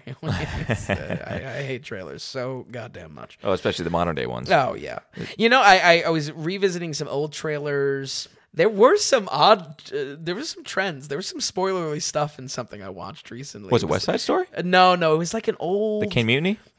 I, 1.27 1.43
I 1.59 1.63
hate 1.65 1.83
trailers 1.83 2.23
so 2.23 2.65
goddamn 2.71 3.13
much. 3.13 3.37
Oh, 3.43 3.51
especially 3.53 3.83
the 3.83 3.91
modern 3.91 4.15
day 4.15 4.27
ones. 4.27 4.49
Oh 4.51 4.75
yeah, 4.75 5.01
you 5.37 5.49
know, 5.49 5.61
I, 5.61 5.77
I 5.79 6.03
I 6.07 6.11
was 6.11 6.31
revisiting 6.31 6.95
some 6.95 7.09
old 7.09 7.33
trailers. 7.33 8.29
There 8.55 8.69
were 8.69 8.97
some 8.97 9.29
odd. 9.33 9.83
Uh, 9.93 10.15
there 10.21 10.37
was 10.37 10.51
some 10.51 10.63
trends. 10.63 11.09
There 11.09 11.19
was 11.19 11.27
some 11.27 11.41
spoilerly 11.41 12.01
stuff 12.01 12.39
in 12.39 12.49
something 12.49 12.81
I 12.81 12.91
watched 12.91 13.31
recently. 13.33 13.71
Was 13.71 13.83
it 13.83 13.89
West 13.89 14.05
Side 14.05 14.21
Story? 14.21 14.47
Uh, 14.57 14.63
no, 14.65 14.95
no, 14.95 15.15
it 15.15 15.19
was 15.19 15.35
like 15.35 15.49
an 15.49 15.57
old. 15.59 16.03
The 16.05 16.07
Caine 16.07 16.27
Mutiny? 16.27 16.59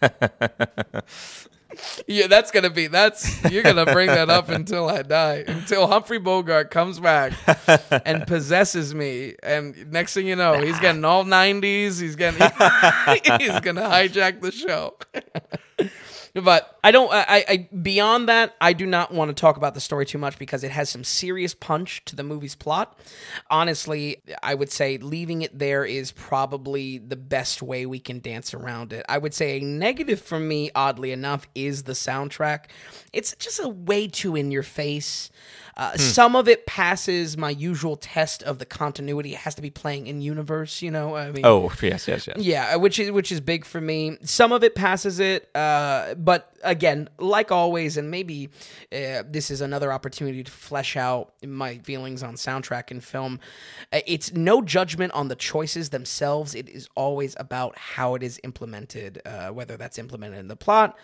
Yeah, 2.06 2.26
that's 2.26 2.50
gonna 2.50 2.70
be. 2.70 2.86
That's 2.86 3.50
you're 3.50 3.62
gonna 3.62 3.86
bring 3.86 4.08
that 4.08 4.30
up 4.30 4.48
until 4.48 4.88
I 4.88 5.02
die. 5.02 5.44
Until 5.46 5.86
Humphrey 5.86 6.18
Bogart 6.18 6.70
comes 6.70 7.00
back 7.00 7.32
and 8.04 8.26
possesses 8.26 8.94
me, 8.94 9.34
and 9.42 9.90
next 9.90 10.14
thing 10.14 10.26
you 10.26 10.36
know, 10.36 10.60
he's 10.60 10.78
getting 10.80 11.04
all 11.04 11.24
'90s. 11.24 12.00
He's 12.00 12.16
getting. 12.16 12.40
he's 13.40 13.60
gonna 13.60 13.82
hijack 13.82 14.40
the 14.40 14.52
show. 14.52 14.96
But 16.34 16.78
I 16.82 16.90
don't. 16.90 17.12
I, 17.12 17.44
I 17.48 17.68
beyond 17.76 18.28
that, 18.28 18.56
I 18.60 18.72
do 18.72 18.86
not 18.86 19.12
want 19.14 19.28
to 19.28 19.40
talk 19.40 19.56
about 19.56 19.74
the 19.74 19.80
story 19.80 20.04
too 20.04 20.18
much 20.18 20.36
because 20.36 20.64
it 20.64 20.72
has 20.72 20.90
some 20.90 21.04
serious 21.04 21.54
punch 21.54 22.04
to 22.06 22.16
the 22.16 22.24
movie's 22.24 22.56
plot. 22.56 22.98
Honestly, 23.50 24.20
I 24.42 24.54
would 24.54 24.72
say 24.72 24.98
leaving 24.98 25.42
it 25.42 25.56
there 25.56 25.84
is 25.84 26.10
probably 26.10 26.98
the 26.98 27.14
best 27.14 27.62
way 27.62 27.86
we 27.86 28.00
can 28.00 28.18
dance 28.18 28.52
around 28.52 28.92
it. 28.92 29.06
I 29.08 29.18
would 29.18 29.32
say 29.32 29.58
a 29.58 29.64
negative 29.64 30.20
for 30.20 30.40
me, 30.40 30.72
oddly 30.74 31.12
enough, 31.12 31.46
is 31.54 31.84
the 31.84 31.92
soundtrack. 31.92 32.64
It's 33.12 33.36
just 33.36 33.60
a 33.60 33.68
way 33.68 34.08
too 34.08 34.34
in 34.34 34.50
your 34.50 34.64
face. 34.64 35.30
Uh, 35.76 35.96
Some 35.96 36.36
of 36.36 36.46
it 36.46 36.66
passes 36.66 37.36
my 37.36 37.50
usual 37.50 37.96
test 37.96 38.42
of 38.44 38.58
the 38.58 38.64
continuity. 38.64 39.32
It 39.32 39.38
has 39.38 39.56
to 39.56 39.62
be 39.62 39.70
playing 39.70 40.06
in 40.06 40.20
universe, 40.20 40.82
you 40.82 40.90
know. 40.92 41.16
I 41.16 41.32
mean, 41.32 41.44
Oh, 41.44 41.72
yes, 41.82 42.06
yes, 42.06 42.28
yes. 42.28 42.36
yeah, 42.38 42.76
which 42.76 42.98
is 43.00 43.10
which 43.10 43.32
is 43.32 43.40
big 43.40 43.64
for 43.64 43.80
me. 43.80 44.16
Some 44.22 44.52
of 44.52 44.62
it 44.62 44.76
passes 44.76 45.18
it, 45.18 45.50
uh, 45.56 46.14
but 46.14 46.54
again, 46.62 47.08
like 47.18 47.50
always, 47.50 47.96
and 47.96 48.08
maybe 48.10 48.50
uh, 48.92 49.24
this 49.28 49.50
is 49.50 49.60
another 49.60 49.92
opportunity 49.92 50.44
to 50.44 50.50
flesh 50.50 50.96
out 50.96 51.32
my 51.44 51.78
feelings 51.78 52.22
on 52.22 52.34
soundtrack 52.36 52.92
and 52.92 53.02
film. 53.02 53.40
Uh, 53.92 53.98
it's 54.06 54.32
no 54.32 54.62
judgment 54.62 55.12
on 55.12 55.26
the 55.26 55.36
choices 55.36 55.90
themselves. 55.90 56.54
It 56.54 56.68
is 56.68 56.88
always 56.94 57.34
about 57.40 57.76
how 57.76 58.14
it 58.14 58.22
is 58.22 58.38
implemented, 58.44 59.20
uh, 59.26 59.48
whether 59.48 59.76
that's 59.76 59.98
implemented 59.98 60.38
in 60.38 60.46
the 60.48 60.56
plot. 60.56 60.96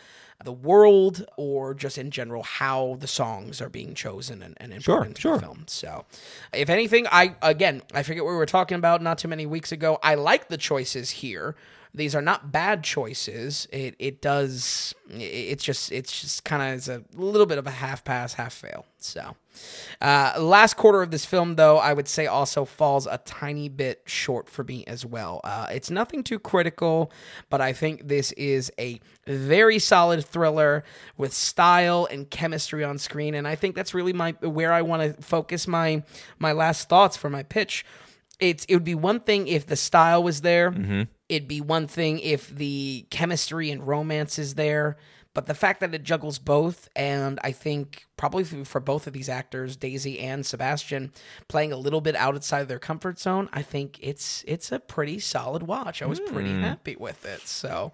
The 0.43 0.53
world, 0.53 1.27
or 1.37 1.75
just 1.75 1.99
in 1.99 2.11
general, 2.11 2.43
how 2.43 2.97
the 2.99 3.07
songs 3.07 3.61
are 3.61 3.69
being 3.69 3.95
chosen 3.95 4.43
and, 4.43 4.57
and 4.59 4.83
Sure, 4.83 4.97
imported 5.05 5.19
sure. 5.21 5.35
the 5.37 5.43
film. 5.43 5.65
So, 5.67 6.07
if 6.53 6.71
anything, 6.71 7.07
I 7.13 7.35
again, 7.43 7.83
I 7.93 8.03
forget 8.03 8.25
what 8.25 8.31
we 8.31 8.37
were 8.37 8.47
talking 8.47 8.77
about 8.77 9.03
not 9.03 9.19
too 9.19 9.29
many 9.29 9.45
weeks 9.45 9.71
ago. 9.71 9.99
I 10.03 10.15
like 10.15 10.49
the 10.49 10.57
choices 10.57 11.11
here. 11.11 11.57
These 11.93 12.15
are 12.15 12.23
not 12.23 12.53
bad 12.53 12.85
choices. 12.85 13.67
It 13.73 13.97
it 13.99 14.23
does. 14.23 14.95
It's 15.09 15.65
just 15.65 15.91
it's 15.91 16.21
just 16.21 16.45
kind 16.45 16.79
of 16.79 16.89
a 16.89 17.03
little 17.21 17.47
bit 17.47 17.59
of 17.59 17.67
a 17.67 17.71
half 17.73 18.05
pass, 18.05 18.35
half 18.35 18.53
fail. 18.53 18.87
So, 18.99 19.35
uh, 20.01 20.35
last 20.39 20.77
quarter 20.77 21.03
of 21.03 21.11
this 21.11 21.25
film, 21.25 21.57
though, 21.57 21.79
I 21.79 21.93
would 21.93 22.07
say 22.07 22.27
also 22.27 22.65
falls 22.65 23.07
a 23.07 23.19
tiny 23.25 23.69
bit 23.69 24.03
short 24.05 24.49
for 24.49 24.63
me 24.63 24.85
as 24.87 25.05
well. 25.05 25.41
Uh, 25.43 25.67
it's 25.73 25.91
nothing 25.91 26.23
too 26.23 26.39
critical, 26.39 27.11
but 27.49 27.61
I 27.61 27.73
think 27.73 28.07
this 28.07 28.31
is 28.33 28.71
a 28.79 29.01
very 29.27 29.79
solid 29.81 30.25
thriller 30.25 30.85
with 31.17 31.33
style 31.33 32.07
and 32.09 32.31
chemistry 32.31 32.85
on 32.85 32.99
screen, 32.99 33.35
and 33.35 33.49
I 33.49 33.57
think 33.57 33.75
that's 33.75 33.95
really 33.95 34.13
my 34.13 34.33
where 34.43 34.73
I 34.73 34.83
want 34.83 35.17
to 35.17 35.23
focus 35.23 35.67
my 35.67 36.05
my 36.39 36.53
last 36.53 36.89
thoughts 36.89 37.17
for 37.17 37.31
my 37.31 37.43
pitch. 37.43 37.85
It's 38.41 38.65
it 38.67 38.75
would 38.75 38.85
be 38.85 38.95
one 38.95 39.21
thing 39.21 39.49
if 39.49 39.67
the 39.67 39.77
style 39.77 40.23
was 40.23 40.41
there. 40.41 40.71
Mm-hmm. 40.71 41.03
It'd 41.29 41.49
be 41.49 41.61
one 41.61 41.87
thing 41.87 42.19
if 42.21 42.49
the 42.49 43.07
chemistry 43.11 43.71
and 43.71 43.87
romance 43.87 44.39
is 44.39 44.55
there. 44.55 44.97
But 45.33 45.47
the 45.47 45.55
fact 45.55 45.79
that 45.81 45.95
it 45.95 46.03
juggles 46.03 46.41
both, 46.41 46.89
and 46.97 47.39
I 47.45 47.53
think 47.53 48.07
probably 48.17 48.43
for 48.43 48.81
both 48.81 49.07
of 49.07 49.13
these 49.13 49.29
actors, 49.29 49.77
Daisy 49.77 50.19
and 50.19 50.45
Sebastian, 50.45 51.13
playing 51.47 51.71
a 51.71 51.77
little 51.77 52.01
bit 52.01 52.17
outside 52.17 52.67
their 52.67 52.81
comfort 52.81 53.21
zone, 53.21 53.49
I 53.53 53.63
think 53.63 54.01
it's 54.03 54.45
it's 54.49 54.73
a 54.73 54.81
pretty 54.81 55.21
solid 55.21 55.63
watch. 55.63 56.03
I 56.03 56.07
was 56.07 56.19
pretty 56.19 56.51
hmm. 56.51 56.63
happy 56.63 56.97
with 56.99 57.25
it. 57.25 57.43
So, 57.43 57.93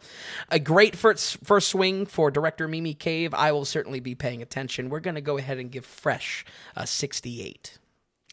a 0.51 0.59
great 0.59 0.97
first 0.97 1.45
first 1.45 1.69
swing 1.69 2.07
for 2.07 2.31
director 2.31 2.67
Mimi 2.69 2.95
Cave. 2.95 3.35
I 3.35 3.53
will 3.53 3.67
certainly 3.67 4.01
be 4.01 4.15
paying 4.15 4.41
attention. 4.41 4.89
We're 4.89 5.01
going 5.01 5.17
to 5.17 5.21
go 5.21 5.37
ahead 5.37 5.59
and 5.59 5.71
give 5.71 5.85
Fresh 5.85 6.47
a 6.75 6.87
68. 6.87 7.79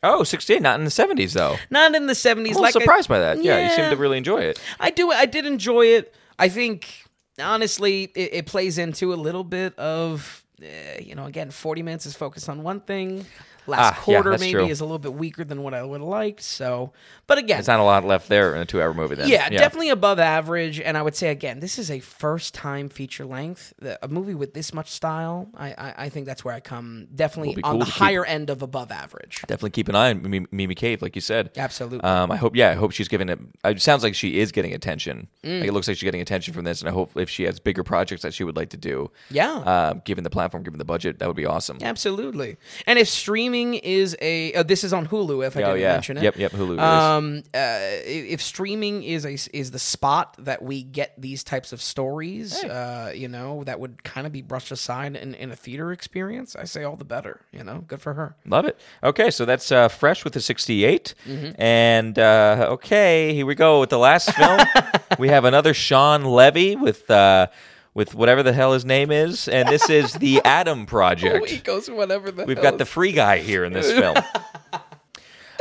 Oh, 0.03 0.23
68, 0.23 0.61
not 0.61 0.77
in 0.79 0.83
the 0.85 0.91
70s, 0.91 1.33
though. 1.33 1.55
Not 1.69 1.95
in 1.95 2.07
the 2.07 2.13
70s. 2.13 2.55
I'm 2.55 2.61
like 2.61 2.75
I- 2.75 2.79
surprised 2.79 3.07
by 3.09 3.19
that. 3.19 3.41
Yeah, 3.41 3.63
you 3.69 3.75
seem 3.75 3.89
to 3.89 3.95
really 3.95 4.17
enjoy 4.17 4.39
it. 4.41 4.59
I 4.79 4.89
do. 4.89 5.11
I 5.11 5.25
did 5.25 5.45
enjoy 5.45 5.85
it. 5.87 6.13
I 6.37 6.49
think 6.49 7.05
honestly, 7.41 8.03
it, 8.15 8.33
it 8.33 8.45
plays 8.45 8.77
into 8.77 9.13
a 9.13 9.15
little 9.15 9.43
bit 9.43 9.77
of, 9.79 10.43
uh, 10.61 10.65
you 11.01 11.15
know, 11.15 11.25
again, 11.25 11.51
forty 11.51 11.81
minutes 11.81 12.05
is 12.05 12.15
focused 12.15 12.49
on 12.49 12.63
one 12.63 12.81
thing. 12.81 13.25
Last 13.65 13.93
Ah, 13.97 14.01
quarter 14.01 14.31
that's 14.31 14.41
maybe 14.41 14.53
true. 14.53 14.65
is 14.67 14.81
a 14.81 14.83
little 14.85 14.99
bit 14.99 15.13
weaker 15.13 15.43
than 15.43 15.63
what 15.63 15.73
I 15.73 15.83
would 15.83 16.01
have 16.01 16.07
liked. 16.09 16.41
So, 16.41 16.91
but 17.27 17.37
again, 17.37 17.59
it's 17.59 17.67
not 17.67 17.79
a 17.79 17.83
lot 17.83 18.03
left 18.05 18.27
there 18.29 18.53
in 18.55 18.61
a 18.61 18.65
two 18.65 18.81
hour 18.81 18.93
movie 18.93 19.15
then. 19.15 19.29
yeah, 19.29 19.47
definitely 19.49 19.89
above 19.89 20.19
average. 20.19 20.79
And 20.81 20.97
I 20.97 21.01
would 21.01 21.15
say 21.15 21.29
again, 21.29 21.59
this 21.61 21.79
is 21.79 21.89
a 21.89 21.99
first 21.99 22.53
time 22.53 22.89
feature 22.89 23.25
length. 23.25 23.73
A 24.01 24.07
movie 24.07 24.35
with 24.35 24.53
this 24.53 24.73
much 24.73 24.89
style, 24.89 25.49
I 25.55 25.69
I, 25.77 25.93
I 26.05 26.09
think 26.09 26.25
that's 26.25 26.43
where 26.43 26.53
I 26.53 26.59
come 26.59 27.07
definitely 27.15 27.55
be 27.55 27.63
on 27.63 27.71
cool 27.71 27.79
the 27.79 27.85
to 27.85 27.91
keep- 27.91 27.99
higher 28.01 28.25
end 28.25 28.49
of 28.49 28.61
above 28.61 28.91
average. 28.91 29.41
Definitely 29.47 29.69
keep 29.71 29.87
an 29.89 29.95
eye 29.95 30.09
on 30.09 30.21
Mimi, 30.21 30.45
Mimi 30.51 30.75
Cave, 30.75 31.01
like 31.01 31.15
you 31.15 31.21
said. 31.21 31.51
Absolutely. 31.57 32.01
Um, 32.01 32.31
I 32.31 32.35
hope, 32.35 32.55
yeah, 32.55 32.69
I 32.69 32.73
hope 32.73 32.91
she's 32.91 33.07
giving 33.07 33.29
it. 33.29 33.39
It 33.63 33.81
sounds 33.81 34.03
like 34.03 34.15
she 34.15 34.39
is 34.39 34.51
getting 34.51 34.73
attention. 34.73 35.27
Like 35.43 35.65
it 35.65 35.71
looks 35.73 35.87
like 35.87 35.97
she's 35.97 36.03
getting 36.03 36.21
attention 36.21 36.53
from 36.53 36.63
this, 36.65 36.81
and 36.81 36.89
I 36.89 36.91
hope 36.91 37.15
if 37.17 37.29
she 37.29 37.43
has 37.43 37.59
bigger 37.59 37.83
projects 37.83 38.21
that 38.23 38.33
she 38.33 38.43
would 38.43 38.55
like 38.57 38.69
to 38.71 38.77
do, 38.77 39.09
Yeah. 39.29 39.51
uh, 39.57 39.93
given 40.05 40.23
the 40.23 40.29
platform, 40.29 40.63
given 40.63 40.79
the 40.79 40.85
budget, 40.85 41.19
that 41.19 41.27
would 41.27 41.37
be 41.37 41.45
awesome. 41.45 41.77
Absolutely. 41.81 42.57
And 42.87 42.97
if 42.99 43.07
streaming 43.53 43.73
is 43.75 44.17
a, 44.21 44.53
uh, 44.53 44.63
this 44.63 44.83
is 44.83 44.93
on 44.93 45.07
Hulu. 45.07 45.45
If 45.45 45.55
I 45.55 45.61
Oh, 45.61 45.65
didn't 45.67 45.81
yeah. 45.81 45.91
mention 45.93 46.17
it. 46.17 46.23
Yep, 46.23 46.37
yep, 46.37 46.51
Hulu. 46.53 46.79
Um, 46.79 47.43
uh, 47.53 47.77
if 48.05 48.41
streaming 48.41 49.03
is 49.03 49.25
a 49.25 49.33
is 49.55 49.71
the 49.71 49.79
spot 49.79 50.35
that 50.39 50.61
we 50.63 50.81
get 50.83 51.13
these 51.17 51.43
types 51.43 51.71
of 51.71 51.81
stories, 51.81 52.63
uh, 52.63 53.11
you 53.15 53.27
know, 53.27 53.63
that 53.65 53.79
would 53.79 54.03
kind 54.03 54.25
of 54.25 54.33
be 54.33 54.41
brushed 54.41 54.71
aside 54.71 55.15
in, 55.15 55.35
in 55.35 55.51
a 55.51 55.55
theater 55.55 55.91
experience. 55.91 56.55
I 56.55 56.63
say 56.65 56.83
all 56.83 56.95
the 56.95 57.05
better. 57.05 57.41
You 57.51 57.63
know, 57.63 57.83
good 57.87 58.01
for 58.01 58.13
her. 58.15 58.35
Love 58.45 58.65
it. 58.65 58.79
Okay, 59.03 59.29
so 59.29 59.45
that's 59.45 59.71
uh, 59.71 59.87
fresh 59.87 60.23
with 60.23 60.33
the 60.33 60.41
68. 60.41 61.13
Mm-hmm. 61.27 61.61
And 61.61 62.17
uh, 62.17 62.67
okay, 62.71 63.33
here 63.35 63.45
we 63.45 63.55
go 63.55 63.79
with 63.79 63.89
the 63.91 63.99
last 63.99 64.31
film. 64.33 64.59
we 65.19 65.27
have 65.29 65.45
another 65.45 65.73
Shawn 65.73 66.23
Levy 66.25 66.75
with 66.75 67.09
uh, 67.11 67.47
with 67.93 68.15
whatever 68.15 68.43
the 68.43 68.53
hell 68.53 68.73
his 68.73 68.85
name 68.85 69.11
is, 69.11 69.47
and 69.47 69.67
this 69.69 69.89
is 69.89 70.13
the 70.13 70.41
Adam 70.45 70.85
Project. 70.85 71.49
He 71.49 71.57
goes 71.57 71.89
whatever 71.89 72.31
the 72.31 72.45
We've 72.45 72.61
got 72.61 72.77
the 72.77 72.85
free 72.85 73.11
guy 73.11 73.39
here 73.39 73.63
in 73.63 73.73
this 73.73 73.91
film. 73.99 74.15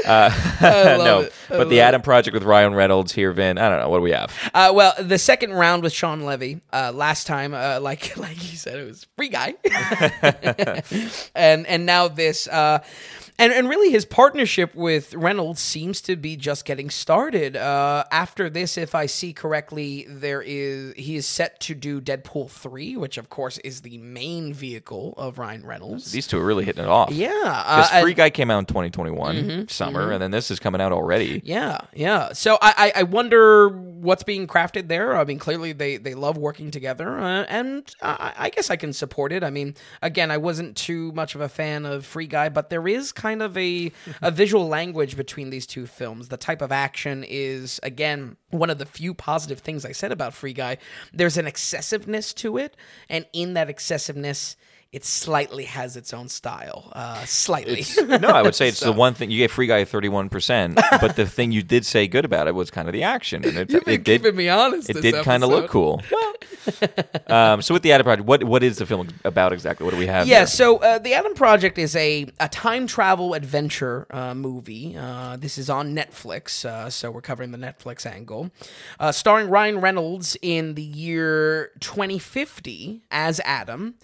Love 0.04 0.98
no, 0.98 1.28
but 1.48 1.68
the 1.68 1.80
Adam 1.80 2.02
Project 2.02 2.34
with 2.34 2.42
Ryan 2.42 2.74
Reynolds 2.74 3.12
here, 3.12 3.32
Vin. 3.32 3.56
I 3.56 3.68
don't 3.68 3.78
know. 3.78 3.88
What 3.88 3.98
do 3.98 4.02
we 4.02 4.10
have? 4.10 4.32
Uh, 4.52 4.72
well, 4.74 4.94
the 4.98 5.18
second 5.18 5.52
round 5.52 5.84
with 5.84 5.92
Shawn 5.92 6.24
Levy. 6.24 6.60
Uh, 6.72 6.90
last 6.92 7.28
time, 7.28 7.54
uh, 7.54 7.78
like 7.80 8.16
like 8.16 8.36
you 8.50 8.56
said, 8.56 8.80
it 8.80 8.84
was 8.84 9.06
free 9.16 9.28
guy, 9.28 9.54
and 11.36 11.66
and 11.68 11.86
now 11.86 12.08
this. 12.08 12.48
And, 13.42 13.52
and 13.52 13.68
really, 13.68 13.90
his 13.90 14.04
partnership 14.04 14.72
with 14.74 15.14
Reynolds 15.14 15.60
seems 15.60 16.00
to 16.02 16.14
be 16.14 16.36
just 16.36 16.64
getting 16.64 16.90
started. 16.90 17.56
Uh, 17.56 18.04
after 18.12 18.48
this, 18.48 18.78
if 18.78 18.94
I 18.94 19.06
see 19.06 19.32
correctly, 19.32 20.06
there 20.08 20.40
is 20.40 20.94
he 20.96 21.16
is 21.16 21.26
set 21.26 21.58
to 21.62 21.74
do 21.74 22.00
Deadpool 22.00 22.50
three, 22.50 22.96
which 22.96 23.18
of 23.18 23.30
course 23.30 23.58
is 23.58 23.80
the 23.80 23.98
main 23.98 24.54
vehicle 24.54 25.14
of 25.16 25.38
Ryan 25.38 25.66
Reynolds. 25.66 26.12
These 26.12 26.28
two 26.28 26.38
are 26.38 26.44
really 26.44 26.64
hitting 26.64 26.84
it 26.84 26.88
off. 26.88 27.10
yeah, 27.10 27.28
Because 27.32 27.92
uh, 27.92 28.00
Free 28.02 28.14
Guy 28.14 28.30
came 28.30 28.48
out 28.48 28.60
in 28.60 28.66
2021 28.66 29.66
summer, 29.68 30.12
and 30.12 30.22
then 30.22 30.30
this 30.30 30.50
is 30.52 30.60
coming 30.60 30.80
out 30.80 30.92
already. 30.92 31.42
Yeah, 31.44 31.78
yeah. 31.94 32.32
So 32.34 32.58
I, 32.62 32.92
I, 32.94 33.00
I 33.00 33.02
wonder 33.04 33.68
what's 33.68 34.22
being 34.22 34.46
crafted 34.46 34.88
there. 34.88 35.16
I 35.16 35.24
mean, 35.24 35.38
clearly 35.38 35.72
they, 35.72 35.96
they 35.96 36.14
love 36.14 36.36
working 36.36 36.70
together, 36.70 37.18
uh, 37.18 37.44
and 37.48 37.92
I, 38.02 38.32
I 38.36 38.50
guess 38.50 38.70
I 38.70 38.76
can 38.76 38.92
support 38.92 39.32
it. 39.32 39.42
I 39.42 39.50
mean, 39.50 39.74
again, 40.00 40.30
I 40.30 40.36
wasn't 40.36 40.76
too 40.76 41.10
much 41.12 41.34
of 41.34 41.40
a 41.40 41.48
fan 41.48 41.86
of 41.86 42.04
Free 42.04 42.26
Guy, 42.26 42.48
but 42.48 42.68
there 42.70 42.86
is 42.86 43.10
kind 43.12 43.31
of 43.40 43.56
a 43.56 43.92
a 44.20 44.30
visual 44.30 44.68
language 44.68 45.16
between 45.16 45.50
these 45.50 45.66
two 45.66 45.86
films. 45.86 46.28
The 46.28 46.36
type 46.36 46.60
of 46.60 46.72
action 46.72 47.24
is 47.26 47.80
again 47.82 48.36
one 48.50 48.68
of 48.68 48.78
the 48.78 48.86
few 48.86 49.14
positive 49.14 49.60
things 49.60 49.86
I 49.86 49.92
said 49.92 50.12
about 50.12 50.34
Free 50.34 50.52
Guy. 50.52 50.78
There's 51.12 51.38
an 51.38 51.46
excessiveness 51.46 52.34
to 52.34 52.58
it, 52.58 52.76
and 53.08 53.26
in 53.32 53.54
that 53.54 53.70
excessiveness. 53.70 54.56
It 54.92 55.06
slightly 55.06 55.64
has 55.64 55.96
its 55.96 56.12
own 56.12 56.28
style, 56.28 56.92
uh, 56.92 57.24
slightly. 57.24 57.86
no, 58.06 58.28
I 58.28 58.42
would 58.42 58.54
say 58.54 58.68
it's 58.68 58.80
the 58.80 58.92
one 58.92 59.14
thing 59.14 59.30
you 59.30 59.38
gave 59.38 59.50
Free 59.50 59.66
Guy 59.66 59.86
31%, 59.86 60.74
but 61.00 61.16
the 61.16 61.24
thing 61.24 61.50
you 61.50 61.62
did 61.62 61.86
say 61.86 62.06
good 62.06 62.26
about 62.26 62.46
it 62.46 62.54
was 62.54 62.70
kind 62.70 62.88
of 62.88 62.92
the 62.92 63.02
action, 63.02 63.42
and 63.42 63.56
it, 63.56 63.70
You've 63.70 63.86
been 63.86 63.94
it 63.94 64.04
did 64.04 64.34
me 64.34 64.50
honest. 64.50 64.90
it 64.90 64.94
this 64.94 65.02
did 65.02 65.24
kind 65.24 65.42
of 65.42 65.48
look 65.48 65.70
cool. 65.70 66.02
um, 67.28 67.62
so 67.62 67.72
with 67.72 67.82
the 67.82 67.92
Adam 67.92 68.04
Project, 68.04 68.26
what 68.28 68.44
what 68.44 68.62
is 68.62 68.76
the 68.76 68.84
film 68.84 69.08
about 69.24 69.54
exactly? 69.54 69.84
What 69.84 69.92
do 69.92 69.96
we 69.96 70.08
have? 70.08 70.26
Yeah, 70.28 70.40
there? 70.40 70.46
so 70.46 70.76
uh, 70.76 70.98
the 70.98 71.14
Adam 71.14 71.32
Project 71.32 71.78
is 71.78 71.96
a, 71.96 72.26
a 72.38 72.50
time 72.50 72.86
travel 72.86 73.32
adventure 73.32 74.06
uh, 74.10 74.34
movie. 74.34 74.94
Uh, 74.94 75.38
this 75.38 75.56
is 75.56 75.70
on 75.70 75.94
Netflix, 75.96 76.66
uh, 76.66 76.90
so 76.90 77.10
we're 77.10 77.22
covering 77.22 77.50
the 77.50 77.58
Netflix 77.58 78.04
angle. 78.04 78.50
Uh, 79.00 79.10
starring 79.10 79.48
Ryan 79.48 79.80
Reynolds 79.80 80.36
in 80.42 80.74
the 80.74 80.82
year 80.82 81.70
2050 81.80 83.00
as 83.10 83.40
Adam, 83.46 83.94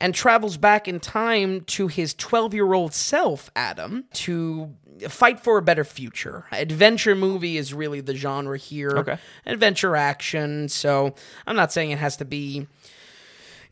and 0.00 0.14
travels 0.14 0.56
back 0.56 0.88
in 0.88 0.98
time 0.98 1.60
to 1.62 1.86
his 1.86 2.14
12 2.14 2.54
year 2.54 2.72
old 2.72 2.94
self, 2.94 3.50
Adam, 3.54 4.04
to 4.14 4.74
fight 5.08 5.40
for 5.40 5.58
a 5.58 5.62
better 5.62 5.84
future. 5.84 6.46
Adventure 6.52 7.14
movie 7.14 7.56
is 7.56 7.72
really 7.72 8.00
the 8.00 8.14
genre 8.14 8.58
here. 8.58 8.90
Okay. 8.90 9.18
Adventure 9.46 9.96
action. 9.96 10.68
So 10.68 11.14
I'm 11.46 11.56
not 11.56 11.72
saying 11.72 11.90
it 11.90 11.98
has 11.98 12.16
to 12.18 12.24
be 12.24 12.66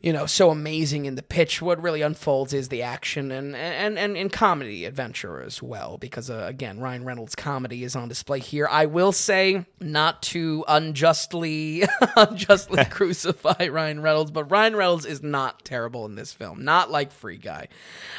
you 0.01 0.13
know, 0.13 0.25
so 0.25 0.49
amazing 0.49 1.05
in 1.05 1.15
the 1.15 1.21
pitch. 1.21 1.61
What 1.61 1.81
really 1.81 2.01
unfolds 2.01 2.53
is 2.53 2.69
the 2.69 2.81
action 2.81 3.31
and 3.31 3.53
and 3.55 3.99
and, 3.99 4.15
and 4.15 4.31
comedy 4.31 4.85
adventure 4.85 5.41
as 5.41 5.61
well. 5.61 5.97
Because 5.97 6.29
uh, 6.29 6.45
again, 6.47 6.79
Ryan 6.79 7.03
Reynolds' 7.03 7.35
comedy 7.35 7.83
is 7.83 7.95
on 7.97 8.07
display 8.07 8.39
here. 8.39 8.67
I 8.69 8.85
will 8.85 9.11
say, 9.11 9.65
not 9.81 10.21
to 10.23 10.63
unjustly 10.67 11.83
unjustly 12.15 12.85
crucify 12.89 13.67
Ryan 13.67 14.01
Reynolds, 14.01 14.31
but 14.31 14.45
Ryan 14.45 14.75
Reynolds 14.77 15.05
is 15.05 15.21
not 15.21 15.65
terrible 15.65 16.05
in 16.05 16.15
this 16.15 16.31
film. 16.31 16.63
Not 16.63 16.89
like 16.89 17.11
Free 17.11 17.37
Guy. 17.37 17.67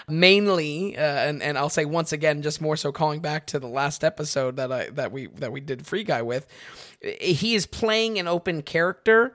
Mainly, 0.07 0.99
uh, 0.99 1.01
and 1.01 1.43
and 1.43 1.57
I'll 1.57 1.71
say 1.71 1.87
once 1.87 2.13
again, 2.13 2.43
just 2.43 2.61
more 2.61 2.77
so 2.77 2.93
calling 2.93 3.21
back 3.21 3.47
to 3.49 3.59
the 3.59 3.69
last 3.69 4.05
episode 4.05 4.57
that 4.57 4.71
I 4.71 4.91
that 4.91 5.13
we 5.13 5.29
that 5.29 5.51
we 5.51 5.61
did 5.61 5.87
Free 5.87 6.05
Guy 6.05 6.21
with. 6.21 6.47
He 7.01 7.55
is 7.55 7.65
playing 7.65 8.19
an 8.19 8.29
open 8.29 8.61
character 8.61 9.33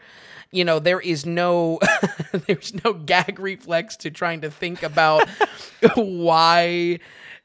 you 0.51 0.63
know 0.63 0.79
there 0.79 0.99
is 0.99 1.25
no 1.25 1.79
there's 2.47 2.73
no 2.83 2.93
gag 2.93 3.39
reflex 3.39 3.95
to 3.97 4.11
trying 4.11 4.41
to 4.41 4.49
think 4.49 4.83
about 4.83 5.27
why 5.95 6.99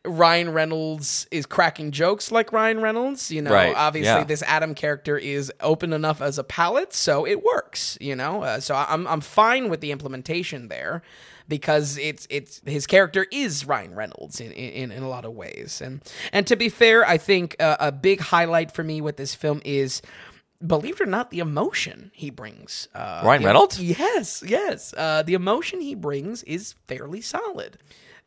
Ryan 0.04 0.52
Reynolds 0.52 1.26
is 1.30 1.44
cracking 1.44 1.90
jokes 1.90 2.32
like 2.32 2.52
Ryan 2.52 2.80
Reynolds. 2.80 3.30
You 3.30 3.42
know, 3.42 3.52
Right, 3.52 3.74
obviously 3.76 4.20
yeah. 4.20 4.24
this 4.24 4.42
Adam 4.44 4.74
character 4.74 5.18
is 5.18 5.52
open 5.60 5.92
enough 5.92 6.22
as 6.22 6.38
a 6.38 6.44
palette, 6.44 6.94
so 6.94 7.26
it 7.26 7.44
works. 7.44 7.98
You 8.00 8.16
know, 8.16 8.42
uh, 8.42 8.60
so 8.60 8.74
I'm 8.74 9.06
I'm 9.06 9.20
fine 9.20 9.68
with 9.68 9.80
the 9.80 9.92
implementation 9.92 10.68
there 10.68 11.02
because 11.48 11.98
it's 11.98 12.26
it's 12.30 12.62
his 12.64 12.86
character 12.86 13.26
is 13.30 13.66
Ryan 13.66 13.94
Reynolds 13.94 14.40
in 14.40 14.52
in, 14.52 14.90
in 14.90 15.02
a 15.02 15.08
lot 15.08 15.26
of 15.26 15.32
ways. 15.32 15.82
And 15.84 16.00
and 16.32 16.46
to 16.46 16.56
be 16.56 16.70
fair, 16.70 17.06
I 17.06 17.18
think 17.18 17.56
uh, 17.60 17.76
a 17.78 17.92
big 17.92 18.20
highlight 18.20 18.72
for 18.72 18.82
me 18.82 19.02
with 19.02 19.18
this 19.18 19.34
film 19.34 19.60
is. 19.66 20.00
Believe 20.66 21.00
it 21.00 21.02
or 21.02 21.06
not, 21.06 21.30
the 21.30 21.38
emotion 21.38 22.10
he 22.14 22.28
brings. 22.30 22.88
Uh, 22.94 23.22
Ryan 23.24 23.44
Reynolds? 23.44 23.80
Yes, 23.82 24.42
yes. 24.46 24.92
Uh, 24.96 25.22
the 25.22 25.34
emotion 25.34 25.80
he 25.80 25.94
brings 25.94 26.42
is 26.42 26.74
fairly 26.86 27.20
solid. 27.22 27.78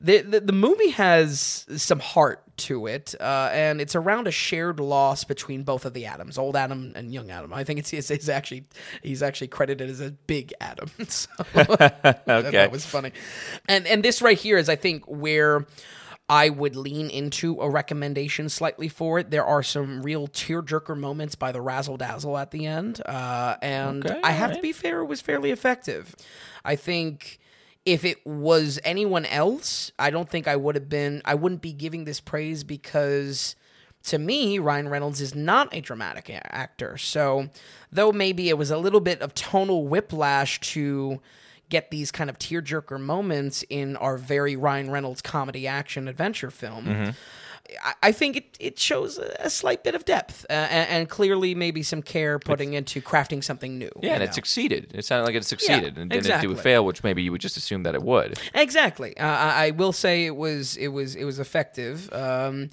The, 0.02 0.22
the, 0.22 0.40
the 0.42 0.52
movie 0.54 0.90
has 0.90 1.66
some 1.78 2.00
heart 2.00 2.42
to 2.58 2.88
it, 2.88 3.16
uh, 3.22 3.50
and 3.54 3.80
it's 3.80 3.96
around 3.96 4.28
a 4.28 4.32
shared 4.32 4.80
loss 4.80 5.24
between 5.24 5.64
both 5.64 5.86
of 5.86 5.94
the 5.94 6.06
Adams, 6.08 6.38
old 6.38 6.56
Adam 6.58 6.92
and 6.96 7.14
young 7.14 7.32
Adam. 7.32 7.54
I 7.54 7.64
think 7.64 7.80
it's, 7.80 7.94
it's, 7.94 8.12
it's 8.12 8.28
actually 8.28 8.66
he's 9.02 9.24
actually 9.24 9.48
credited 9.48 9.90
as 9.90 10.02
a 10.02 10.12
big 10.12 10.54
Adam. 10.60 10.90
So 11.08 11.30
Okay. 11.56 12.52
that 12.52 12.70
was 12.72 12.86
funny. 12.86 13.12
And 13.70 13.88
and 13.88 14.04
this 14.04 14.22
right 14.22 14.38
here 14.38 14.58
is 14.58 14.68
I 14.70 14.76
think 14.76 15.06
where 15.06 15.66
I 16.30 16.50
would 16.50 16.76
lean 16.76 17.10
into 17.10 17.60
a 17.60 17.70
recommendation 17.70 18.48
slightly 18.48 18.88
for 18.88 19.20
it. 19.20 19.30
There 19.30 19.46
are 19.46 19.62
some 19.62 20.02
real 20.02 20.28
tearjerker 20.28 20.98
moments 20.98 21.36
by 21.36 21.52
the 21.52 21.62
razzle 21.62 21.98
dazzle 21.98 22.38
at 22.38 22.52
the 22.52 22.66
end, 22.66 23.02
uh, 23.06 23.58
and 23.62 24.06
Okay, 24.06 24.20
I 24.24 24.32
have 24.32 24.54
to 24.54 24.62
be 24.62 24.72
fair, 24.72 25.02
it 25.02 25.06
was 25.06 25.22
fairly 25.22 25.52
effective. 25.52 26.16
I 26.64 26.76
think 26.76 27.40
if 27.86 28.06
it 28.06 28.26
was 28.26 28.80
anyone 28.86 29.26
else, 29.26 29.92
I 30.00 30.10
don't 30.10 30.30
think 30.30 30.48
I 30.48 30.56
would 30.56 30.76
have 30.76 30.88
been. 30.88 31.22
I 31.26 31.36
wouldn't 31.36 31.62
be 31.62 31.74
giving 31.74 32.06
this 32.06 32.20
praise 32.20 32.64
because. 32.64 33.56
To 34.08 34.18
me, 34.18 34.60
Ryan 34.60 34.90
Reynolds 34.90 35.22
is 35.22 35.34
not 35.34 35.74
a 35.74 35.80
dramatic 35.80 36.30
actor. 36.30 36.98
So, 36.98 37.48
though 37.90 38.12
maybe 38.12 38.50
it 38.50 38.58
was 38.58 38.70
a 38.70 38.78
little 38.78 39.00
bit 39.00 39.22
of 39.22 39.34
tonal 39.34 39.88
whiplash 39.88 40.60
to 40.60 41.22
get 41.70 41.92
these 41.92 42.12
kind 42.12 42.30
of 42.30 42.38
tearjerker 42.38 43.00
moments 43.00 43.64
in 43.70 43.96
our 43.98 44.18
very 44.18 44.56
Ryan 44.56 44.92
Reynolds 44.92 45.22
comedy 45.22 45.68
action 45.68 46.08
adventure 46.08 46.52
film. 46.52 46.86
Mm-hmm. 46.86 47.12
I, 48.02 48.12
think 48.12 48.36
it, 48.36 48.58
it 48.60 48.80
shows 48.80 49.18
a, 49.18 49.50
slight 49.50 49.84
bit 49.84 49.96
of 49.96 50.06
depth 50.06 50.46
uh, 50.50 50.54
and, 50.54 50.90
and 50.90 51.10
clearly 51.10 51.56
maybe 51.56 51.82
some 51.82 52.02
care 52.02 52.38
putting 52.38 52.74
into 52.74 53.02
crafting 53.02 53.44
something 53.44 53.78
new. 53.78 53.90
Yeah, 54.02 54.14
and 54.14 54.24
it 54.24 54.34
succeeded. 54.34 54.92
It 54.94 55.06
sounded 55.06 55.26
like 55.26 55.36
it 55.36 55.46
succeeded 55.46 55.98
and 55.98 56.10
didn't 56.10 56.26
exactly. 56.26 56.54
do 56.54 56.60
a 56.60 56.62
fail, 56.62 56.86
which 56.86 57.04
maybe 57.04 57.24
you 57.24 57.32
would 57.32 57.42
just 57.42 57.58
assume 57.58 57.84
that 57.84 57.96
it 57.96 58.04
would. 58.04 58.38
Exactly. 58.54 59.18
Uh, 59.18 59.26
I 59.26 59.68
I 59.68 59.72
will 59.72 59.94
say 59.94 60.26
it 60.26 60.36
was 60.36 60.76
it 60.76 60.90
was 60.90 61.16
it 61.16 61.24
was 61.24 61.40
effective. 61.40 62.12
Um, 62.12 62.70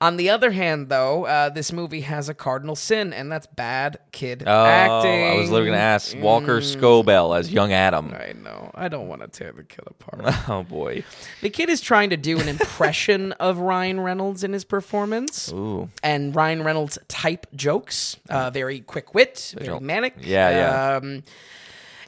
on 0.00 0.16
the 0.16 0.30
other 0.30 0.50
hand, 0.50 0.88
though, 0.88 1.24
uh, 1.26 1.48
this 1.50 1.72
movie 1.72 2.00
has 2.00 2.28
a 2.28 2.34
cardinal 2.34 2.74
sin, 2.74 3.12
and 3.12 3.30
that's 3.30 3.46
bad 3.46 3.98
kid 4.10 4.42
Oh, 4.44 4.64
acting. 4.64 5.24
I 5.24 5.34
was 5.34 5.50
literally 5.50 5.70
going 5.70 5.78
to 5.78 5.84
ask 5.84 6.16
Walker 6.18 6.60
Scobell 6.60 7.38
as 7.38 7.52
young 7.52 7.72
Adam. 7.72 8.12
I 8.12 8.32
know. 8.32 8.70
I 8.74 8.88
don't 8.88 9.06
want 9.06 9.22
to 9.22 9.28
tear 9.28 9.52
the 9.52 9.62
kid 9.62 9.84
apart. 9.86 10.34
Oh 10.48 10.64
boy. 10.64 11.04
the 11.40 11.50
kid 11.50 11.70
is 11.70 11.80
trying 11.80 12.10
to 12.10 12.16
do 12.16 12.38
an 12.40 12.48
impression 12.48 13.32
of 13.32 13.58
Ryan 13.58 14.00
Reynolds 14.00 14.31
in 14.40 14.52
his 14.52 14.64
performance. 14.64 15.52
Ooh. 15.52 15.90
and 16.02 16.34
Ryan 16.34 16.62
Reynolds 16.64 16.98
type 17.08 17.46
jokes. 17.54 18.16
Uh, 18.28 18.50
very 18.50 18.80
quick 18.80 19.14
wit, 19.14 19.54
very 19.58 19.80
manic. 19.80 20.14
Yeah, 20.20 20.50
yeah. 20.50 20.96
Um, 20.96 21.22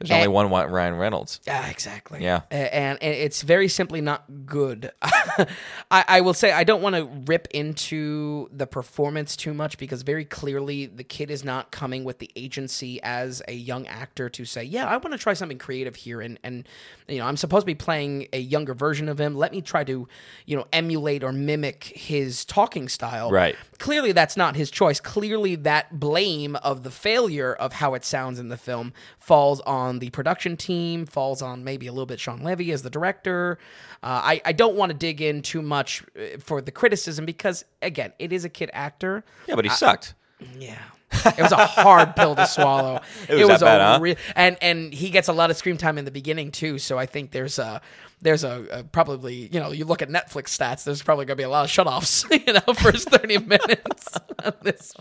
There's 0.08 0.16
only 0.16 0.24
eh. 0.24 0.26
one 0.28 0.50
Wa- 0.50 0.62
Ryan 0.62 0.96
Reynolds. 0.96 1.40
yeah, 1.46 1.68
exactly. 1.68 2.22
Yeah. 2.22 2.42
And, 2.50 3.02
and 3.02 3.14
it's 3.14 3.42
very 3.42 3.68
simply 3.68 4.00
not 4.00 4.24
good. 4.46 4.90
I, 5.02 6.04
I 6.08 6.20
will 6.20 6.34
say 6.34 6.52
I 6.52 6.64
don't 6.64 6.82
want 6.82 6.96
to 6.96 7.04
rip 7.26 7.48
into 7.52 8.48
the 8.52 8.66
performance 8.66 9.36
too 9.36 9.54
much 9.54 9.78
because 9.78 10.02
very 10.02 10.24
clearly 10.24 10.86
the 10.86 11.04
kid 11.04 11.30
is 11.30 11.44
not 11.44 11.70
coming 11.70 12.04
with 12.04 12.18
the 12.18 12.30
agency 12.36 13.02
as 13.02 13.42
a 13.48 13.52
young 13.54 13.86
actor 13.86 14.28
to 14.30 14.44
say, 14.44 14.64
yeah, 14.64 14.86
I 14.86 14.96
want 14.96 15.12
to 15.12 15.18
try 15.18 15.34
something 15.34 15.58
creative 15.58 15.96
here, 15.96 16.20
and 16.20 16.38
and 16.42 16.68
you 17.08 17.18
know 17.18 17.26
I'm 17.26 17.36
supposed 17.36 17.62
to 17.62 17.66
be 17.66 17.74
playing 17.74 18.28
a 18.32 18.38
younger 18.38 18.74
version 18.74 19.08
of 19.08 19.20
him. 19.20 19.34
Let 19.34 19.52
me 19.52 19.60
try 19.60 19.84
to 19.84 20.08
you 20.46 20.56
know 20.56 20.66
emulate 20.72 21.22
or 21.24 21.32
mimic 21.32 21.84
his 21.84 22.44
talking 22.44 22.88
style. 22.88 23.30
Right. 23.30 23.56
Clearly, 23.78 24.12
that's 24.12 24.36
not 24.36 24.56
his 24.56 24.70
choice. 24.70 25.00
Clearly, 25.00 25.56
that 25.56 25.98
blame 25.98 26.56
of 26.56 26.82
the 26.82 26.90
failure 26.90 27.52
of 27.52 27.74
how 27.74 27.94
it 27.94 28.04
sounds 28.04 28.38
in 28.38 28.48
the 28.48 28.56
film 28.56 28.92
falls 29.18 29.60
on 29.62 29.93
the 29.98 30.10
production 30.10 30.56
team, 30.56 31.06
falls 31.06 31.42
on 31.42 31.64
maybe 31.64 31.86
a 31.86 31.92
little 31.92 32.06
bit 32.06 32.20
Shawn 32.20 32.42
Levy 32.42 32.72
as 32.72 32.82
the 32.82 32.90
director. 32.90 33.58
Uh, 34.02 34.20
I, 34.22 34.40
I 34.44 34.52
don't 34.52 34.76
want 34.76 34.90
to 34.90 34.98
dig 34.98 35.20
in 35.20 35.42
too 35.42 35.62
much 35.62 36.02
uh, 36.18 36.38
for 36.38 36.60
the 36.60 36.70
criticism 36.70 37.24
because, 37.26 37.64
again, 37.82 38.12
it 38.18 38.32
is 38.32 38.44
a 38.44 38.48
kid 38.48 38.70
actor. 38.72 39.24
Yeah, 39.48 39.56
but 39.56 39.64
he 39.64 39.70
sucked. 39.70 40.14
Yeah. 40.58 40.78
It 41.12 41.38
was 41.38 41.52
a 41.52 41.64
hard 41.66 42.16
pill 42.16 42.34
to 42.34 42.46
swallow. 42.46 43.00
It 43.28 43.46
was 43.46 43.60
that 43.60 43.78
bad, 43.78 44.02
a 44.02 44.08
huh? 44.08 44.14
and 44.34 44.56
and 44.60 44.92
he 44.92 45.10
gets 45.10 45.28
a 45.28 45.32
lot 45.32 45.50
of 45.50 45.56
screen 45.56 45.76
time 45.76 45.96
in 45.96 46.04
the 46.04 46.10
beginning 46.10 46.50
too. 46.50 46.78
So 46.78 46.98
I 46.98 47.06
think 47.06 47.30
there's 47.30 47.58
a 47.58 47.80
there's 48.20 48.42
a, 48.42 48.66
a 48.70 48.84
probably 48.84 49.48
you 49.52 49.60
know 49.60 49.70
you 49.70 49.84
look 49.84 50.02
at 50.02 50.08
Netflix 50.08 50.48
stats. 50.58 50.84
There's 50.84 51.02
probably 51.02 51.24
going 51.26 51.36
to 51.36 51.40
be 51.40 51.44
a 51.44 51.48
lot 51.48 51.64
of 51.64 51.70
shutoffs. 51.70 52.24
You 52.46 52.54
know, 52.54 52.74
first 52.74 53.08
thirty 53.10 53.38
minutes. 53.54 54.08
on 54.44 54.52
this. 54.62 54.92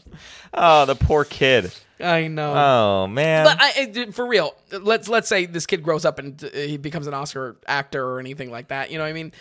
Oh, 0.53 0.85
the 0.85 0.95
poor 0.95 1.25
kid. 1.25 1.73
I 1.99 2.27
know. 2.27 2.53
Oh 2.53 3.07
man. 3.07 3.45
But 3.45 3.57
I, 3.59 4.11
for 4.11 4.25
real, 4.25 4.55
let's 4.71 5.07
let's 5.07 5.27
say 5.27 5.45
this 5.45 5.65
kid 5.65 5.83
grows 5.83 6.05
up 6.05 6.19
and 6.19 6.43
uh, 6.43 6.49
he 6.53 6.77
becomes 6.77 7.07
an 7.07 7.13
Oscar 7.13 7.55
actor 7.67 8.03
or 8.05 8.19
anything 8.19 8.51
like 8.51 8.69
that. 8.69 8.91
You 8.91 8.97
know, 8.97 9.03
what 9.03 9.09
I 9.09 9.13
mean, 9.13 9.31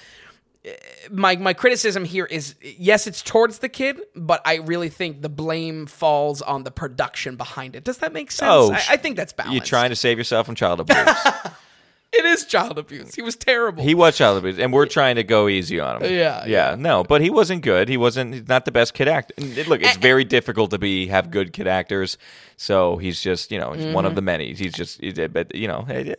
Uh, 0.65 0.71
my 1.11 1.35
my 1.37 1.55
criticism 1.55 2.05
here 2.05 2.25
is 2.27 2.55
yes, 2.63 3.07
it's 3.07 3.23
towards 3.23 3.59
the 3.59 3.69
kid, 3.69 4.01
but 4.15 4.43
I 4.45 4.57
really 4.57 4.91
think 4.91 5.23
the 5.23 5.29
blame 5.29 5.87
falls 5.87 6.41
on 6.43 6.63
the 6.65 6.71
production 6.71 7.37
behind 7.37 7.75
it. 7.75 7.83
Does 7.85 7.99
that 7.99 8.13
make 8.13 8.31
sense? 8.31 8.49
Oh, 8.51 8.73
I, 8.73 8.95
I 8.95 8.97
think 8.97 9.17
that's 9.17 9.33
balanced. 9.33 9.55
You're 9.55 9.65
trying 9.65 9.91
to 9.91 9.97
save 9.97 10.19
yourself 10.19 10.47
from 10.47 10.55
child 10.55 10.79
abuse. 10.81 10.99
It 12.13 12.25
is 12.27 12.45
child 12.45 12.79
abuse. 12.79 13.15
He 13.15 13.23
was 13.23 13.37
terrible. 13.37 13.83
he 13.83 13.95
was 13.95 14.17
child 14.19 14.37
abuse, 14.39 14.59
and 14.59 14.73
we're 14.73 14.87
trying 14.87 15.17
to 15.17 15.23
go 15.25 15.49
easy 15.49 15.81
on 15.81 16.03
him. 16.03 16.13
Yeah, 16.13 16.45
yeah. 16.47 16.77
No, 16.79 17.05
but 17.05 17.23
he 17.23 17.31
wasn't 17.31 17.63
good. 17.63 17.89
He 17.89 17.97
wasn't. 17.97 18.35
He's 18.35 18.49
not 18.49 18.65
the 18.67 18.71
best 18.73 18.93
kid 18.93 19.09
actor. 19.09 19.35
Look, 19.67 19.83
it's 19.83 19.97
very 19.97 20.25
difficult 20.25 20.71
to 20.73 20.79
be 20.79 21.07
have 21.07 21.31
good 21.31 21.53
kid 21.55 21.67
actors. 21.67 22.19
So 22.59 22.97
he's 22.99 23.21
just 23.21 23.51
you 23.51 23.59
know 23.59 23.73
he's 23.73 23.87
one 23.87 24.05
Mm-hmm. 24.05 24.07
of 24.07 24.15
the 24.15 24.23
many. 24.23 24.53
He's 24.55 24.73
just 24.75 25.01
he 25.01 25.11
did- 25.13 25.33
but 25.33 25.55
you 25.55 25.67
know 25.69 25.83
hey, 25.89 26.15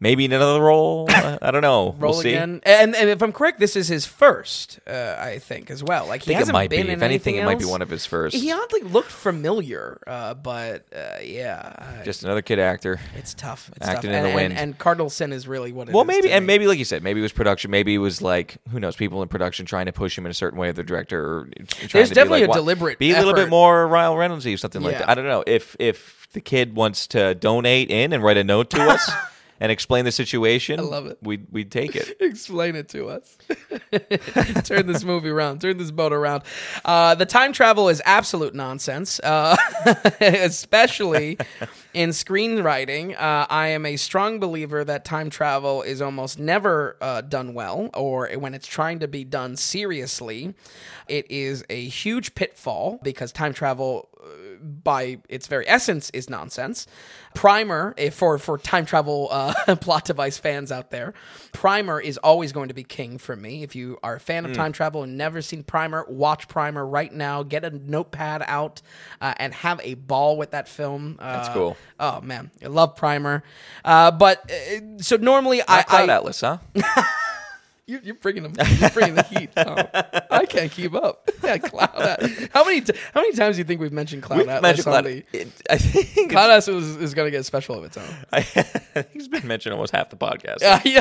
maybe 0.00 0.24
in 0.24 0.32
another 0.32 0.60
role. 0.60 1.06
uh, 1.10 1.38
I 1.40 1.50
don't 1.50 1.62
know. 1.62 1.94
Roll 1.98 2.12
we'll 2.12 2.22
see. 2.22 2.30
again, 2.30 2.60
and, 2.64 2.96
and 2.96 3.08
if 3.10 3.22
I'm 3.22 3.32
correct, 3.32 3.60
this 3.60 3.76
is 3.76 3.88
his 3.88 4.06
first, 4.06 4.80
uh, 4.86 5.16
I 5.18 5.38
think, 5.38 5.70
as 5.70 5.84
well. 5.84 6.06
Like 6.06 6.22
he 6.22 6.24
I 6.24 6.26
think 6.26 6.36
it 6.36 6.38
hasn't 6.40 6.52
might 6.54 6.70
be. 6.70 6.76
been 6.78 6.88
If 6.88 6.98
in 6.98 7.02
anything, 7.02 7.36
it 7.36 7.44
might 7.44 7.58
be 7.58 7.64
one 7.66 7.82
of 7.82 7.90
his 7.90 8.06
first. 8.06 8.34
He 8.34 8.50
oddly 8.50 8.80
looked 8.82 9.10
familiar, 9.10 10.00
uh, 10.06 10.34
but 10.34 10.86
uh, 10.94 11.18
yeah, 11.22 12.02
just 12.04 12.24
another 12.24 12.42
kid 12.42 12.58
actor. 12.58 12.98
it's 13.16 13.34
tough. 13.34 13.70
It's 13.76 13.86
Acting 13.86 14.10
tough. 14.10 14.18
in 14.18 14.24
and, 14.24 14.32
the 14.32 14.34
wind. 14.34 14.52
And, 14.54 14.60
and 14.60 14.78
Cardinal 14.78 15.10
Sin 15.10 15.32
is 15.32 15.46
really 15.46 15.72
what 15.72 15.88
it 15.88 15.94
Well, 15.94 16.02
is 16.02 16.08
maybe, 16.08 16.28
to 16.28 16.34
and 16.34 16.44
me. 16.44 16.54
maybe, 16.54 16.66
like 16.66 16.78
you 16.78 16.84
said, 16.84 17.02
maybe 17.02 17.20
it 17.20 17.22
was 17.22 17.32
production. 17.32 17.70
Maybe 17.70 17.94
it 17.94 17.98
was 17.98 18.20
like 18.22 18.56
who 18.70 18.80
knows, 18.80 18.96
people 18.96 19.22
in 19.22 19.28
production 19.28 19.66
trying 19.66 19.86
to 19.86 19.92
push 19.92 20.16
him 20.16 20.24
in 20.26 20.30
a 20.30 20.34
certain 20.34 20.58
way. 20.58 20.70
Of 20.70 20.76
the 20.76 20.82
director, 20.84 21.20
or 21.40 21.44
trying 21.44 21.88
There's 21.92 22.08
to 22.08 22.14
be 22.14 22.14
definitely 22.14 22.40
like, 22.40 22.46
a 22.46 22.50
"Why- 22.50 22.54
deliberate 22.56 22.98
Be 22.98 23.12
a 23.12 23.18
little 23.18 23.34
bit 23.34 23.48
more 23.48 23.86
Ryle 23.88 24.14
Reynoldsy 24.14 24.54
or 24.54 24.56
something 24.56 24.82
like 24.82 24.92
Yeah. 24.92 24.98
that. 25.00 25.08
I 25.10 25.14
don't 25.14 25.26
know 25.26 25.42
if 25.46 25.74
if 25.78 26.28
the 26.32 26.40
kid 26.40 26.76
wants 26.76 27.06
to 27.08 27.34
donate 27.34 27.90
in 27.90 28.12
and 28.12 28.22
write 28.22 28.36
a 28.36 28.44
note 28.44 28.70
to 28.70 28.80
us 28.82 29.10
and 29.60 29.70
explain 29.70 30.06
the 30.06 30.12
situation. 30.12 30.80
I 30.80 30.82
love 30.82 31.06
it. 31.06 31.18
We 31.22 31.44
we 31.50 31.64
take 31.64 31.94
it. 31.94 32.16
Explain 32.20 32.76
it 32.76 32.88
to 32.90 33.08
us. 33.08 33.36
turn 34.64 34.86
this 34.86 35.04
movie 35.04 35.28
around. 35.28 35.60
Turn 35.60 35.76
this 35.76 35.90
boat 35.90 36.12
around. 36.12 36.42
Uh, 36.84 37.14
the 37.14 37.26
time 37.26 37.52
travel 37.52 37.88
is 37.88 38.00
absolute 38.06 38.54
nonsense, 38.54 39.20
uh, 39.20 39.56
especially 40.20 41.38
in 41.92 42.10
screenwriting. 42.10 43.12
Uh, 43.14 43.46
I 43.50 43.68
am 43.68 43.84
a 43.84 43.96
strong 43.96 44.40
believer 44.40 44.84
that 44.84 45.04
time 45.04 45.28
travel 45.28 45.82
is 45.82 46.00
almost 46.00 46.38
never 46.38 46.96
uh, 47.00 47.20
done 47.20 47.52
well, 47.52 47.90
or 47.94 48.28
when 48.30 48.54
it's 48.54 48.66
trying 48.66 49.00
to 49.00 49.08
be 49.08 49.24
done 49.24 49.56
seriously, 49.56 50.54
it 51.08 51.30
is 51.30 51.64
a 51.68 51.84
huge 51.84 52.34
pitfall 52.34 52.98
because 53.02 53.32
time 53.32 53.52
travel 53.52 54.08
by 54.60 55.18
its 55.28 55.46
very 55.46 55.68
essence 55.68 56.10
is 56.10 56.28
nonsense. 56.28 56.86
Primer, 57.34 57.94
if 57.96 58.14
for 58.14 58.38
for 58.38 58.58
time 58.58 58.84
travel 58.84 59.28
uh, 59.30 59.76
plot 59.80 60.04
device 60.04 60.38
fans 60.38 60.72
out 60.72 60.90
there, 60.90 61.14
Primer 61.52 62.00
is 62.00 62.18
always 62.18 62.52
going 62.52 62.68
to 62.68 62.74
be 62.74 62.82
king 62.82 63.18
for 63.18 63.36
me. 63.36 63.62
If 63.62 63.74
you 63.74 63.98
are 64.02 64.16
a 64.16 64.20
fan 64.20 64.44
of 64.44 64.52
time 64.52 64.72
travel 64.72 65.02
and 65.02 65.16
never 65.16 65.42
seen 65.42 65.62
Primer, 65.62 66.04
watch 66.08 66.48
Primer 66.48 66.84
right 66.84 67.12
now. 67.12 67.42
Get 67.42 67.64
a 67.64 67.70
notepad 67.70 68.42
out 68.46 68.82
uh, 69.20 69.34
and 69.36 69.54
have 69.54 69.80
a 69.82 69.94
ball 69.94 70.36
with 70.36 70.50
that 70.50 70.68
film. 70.68 71.16
Uh, 71.18 71.32
That's 71.36 71.48
cool. 71.50 71.76
Oh 71.98 72.20
man, 72.20 72.50
I 72.62 72.66
love 72.66 72.96
Primer. 72.96 73.42
Uh, 73.84 74.10
but 74.10 74.50
uh, 74.50 74.98
so 74.98 75.16
normally 75.16 75.62
I, 75.66 75.76
Not 75.76 75.86
Cloud 75.86 76.10
I 76.10 76.14
Atlas, 76.14 76.40
huh? 76.40 76.58
you, 77.90 78.00
you're 78.02 78.14
bringing 78.14 78.42
them. 78.44 78.54
You're 78.78 78.90
bringing 78.90 79.14
the 79.16 79.22
heat. 79.24 79.50
Oh, 79.56 79.76
I 80.30 80.46
can't 80.46 80.70
keep 80.70 80.94
up. 80.94 81.28
Yeah, 81.42 81.56
Cloud. 81.56 82.48
How 82.52 82.64
many 82.64 82.82
t- 82.82 82.92
how 83.14 83.22
many 83.22 83.32
times 83.32 83.56
do 83.56 83.60
you 83.60 83.64
think 83.64 83.80
we've 83.80 83.92
mentioned 83.92 84.22
Cloud 84.22 84.38
We've 84.40 84.48
Atlas? 84.48 84.62
mentioned 84.62 84.84
Cloud. 84.84 85.04
the- 85.06 85.24
it- 85.32 85.48
I 85.70 85.78
think 85.78 86.30
Cloud 86.30 86.50
is, 86.58 86.68
is 86.68 87.14
going 87.14 87.26
to 87.26 87.30
get 87.30 87.44
special 87.46 87.76
of 87.76 87.84
its 87.84 87.96
own. 87.96 88.04
I, 88.32 88.40
he's 89.12 89.26
been 89.26 89.46
mentioned 89.48 89.72
almost 89.72 89.92
half 89.92 90.10
the 90.10 90.16
podcast. 90.16 90.62
Uh, 90.62 90.78
yeah, 90.84 91.00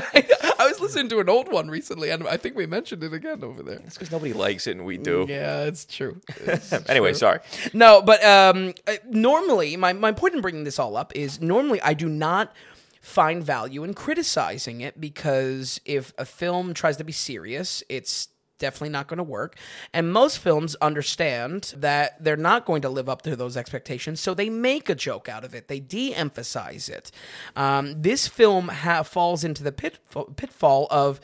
I 0.58 0.66
was 0.68 0.80
listening 0.80 1.10
to 1.10 1.20
an 1.20 1.28
old 1.30 1.52
one 1.52 1.68
recently, 1.70 2.10
and 2.10 2.26
I 2.28 2.38
think 2.38 2.56
we 2.56 2.66
mentioned 2.66 3.04
it 3.04 3.14
again 3.14 3.44
over 3.44 3.62
there. 3.62 3.80
It's 3.86 3.96
because 3.96 4.12
nobody 4.12 4.32
likes 4.34 4.66
it 4.66 4.78
and 4.78 4.86
we 4.86 4.98
do. 4.98 5.26
Yeah, 5.30 5.66
it's 5.66 5.86
true. 5.86 6.20
It's 6.46 6.72
Anyway, 6.90 7.10
true. 7.12 7.18
sorry. 7.20 7.40
No, 7.74 8.02
but 8.02 8.24
um, 8.24 8.74
normally, 9.10 9.76
my, 9.76 9.94
my 9.94 10.14
point 10.14 10.36
in 10.36 10.42
bringing 10.42 10.64
this 10.64 10.80
all 10.80 10.96
up 10.96 11.14
is 11.16 11.42
normally 11.42 11.82
I 11.82 11.94
do 11.94 12.08
not 12.10 12.54
find 13.02 13.44
value 13.44 13.84
in 13.84 13.94
criticizing 13.94 14.82
it 14.82 15.00
because 15.00 15.80
if 15.86 16.14
a 16.18 16.26
film 16.26 16.74
tries 16.74 16.98
to 16.98 17.04
be 17.04 17.12
serious, 17.12 17.84
it's 17.90 18.30
definitely 18.60 18.90
not 18.90 19.08
going 19.08 19.18
to 19.18 19.24
work. 19.24 19.58
And 19.94 20.12
most 20.12 20.38
films 20.38 20.76
understand 20.76 21.74
that 21.78 22.24
they're 22.24 22.38
not 22.38 22.66
going 22.66 22.82
to 22.84 22.90
live 22.90 23.10
up 23.10 23.22
to 23.24 23.36
those 23.36 23.58
expectations, 23.58 24.20
so 24.20 24.34
they 24.34 24.50
make 24.50 24.90
a 24.90 24.96
joke 24.96 25.28
out 25.28 25.44
of 25.44 25.56
it. 25.56 25.68
They 25.68 25.80
de-emphasize 25.80 26.90
it. 26.90 27.10
Um, 27.56 28.02
this 28.02 28.28
film 28.28 28.68
ha- 28.68 29.04
falls 29.04 29.44
into 29.44 29.64
the 29.64 29.72
pitfall, 29.72 30.26
pitfall 30.26 30.88
of 30.92 31.20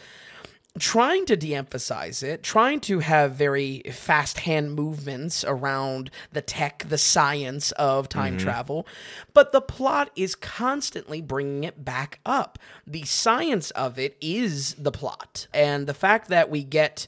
trying 0.78 1.26
to 1.26 1.38
de-emphasize 1.38 2.22
it 2.22 2.44
trying 2.44 2.80
to 2.80 3.00
have 3.00 3.34
very 3.34 3.82
fast 3.92 4.40
hand 4.40 4.74
movements 4.74 5.46
around 5.48 6.12
the 6.34 6.42
tech 6.42 6.86
the 6.90 6.98
science 6.98 7.72
of 7.74 8.10
time 8.10 8.36
mm-hmm. 8.36 8.46
travel 8.46 8.86
but 9.34 9.52
the 9.52 9.62
plot 9.62 10.10
is 10.16 10.36
constantly 10.36 11.22
bringing 11.22 11.64
it 11.64 11.84
back 11.84 12.20
up. 12.26 12.58
The 12.88 13.04
science 13.04 13.72
of 13.72 14.00
it 14.00 14.18
is 14.22 14.74
the 14.76 14.92
plot 14.92 15.48
and 15.54 15.88
the 15.88 15.94
fact 15.94 16.30
that 16.30 16.50
we 16.50 16.64
get 16.64 17.08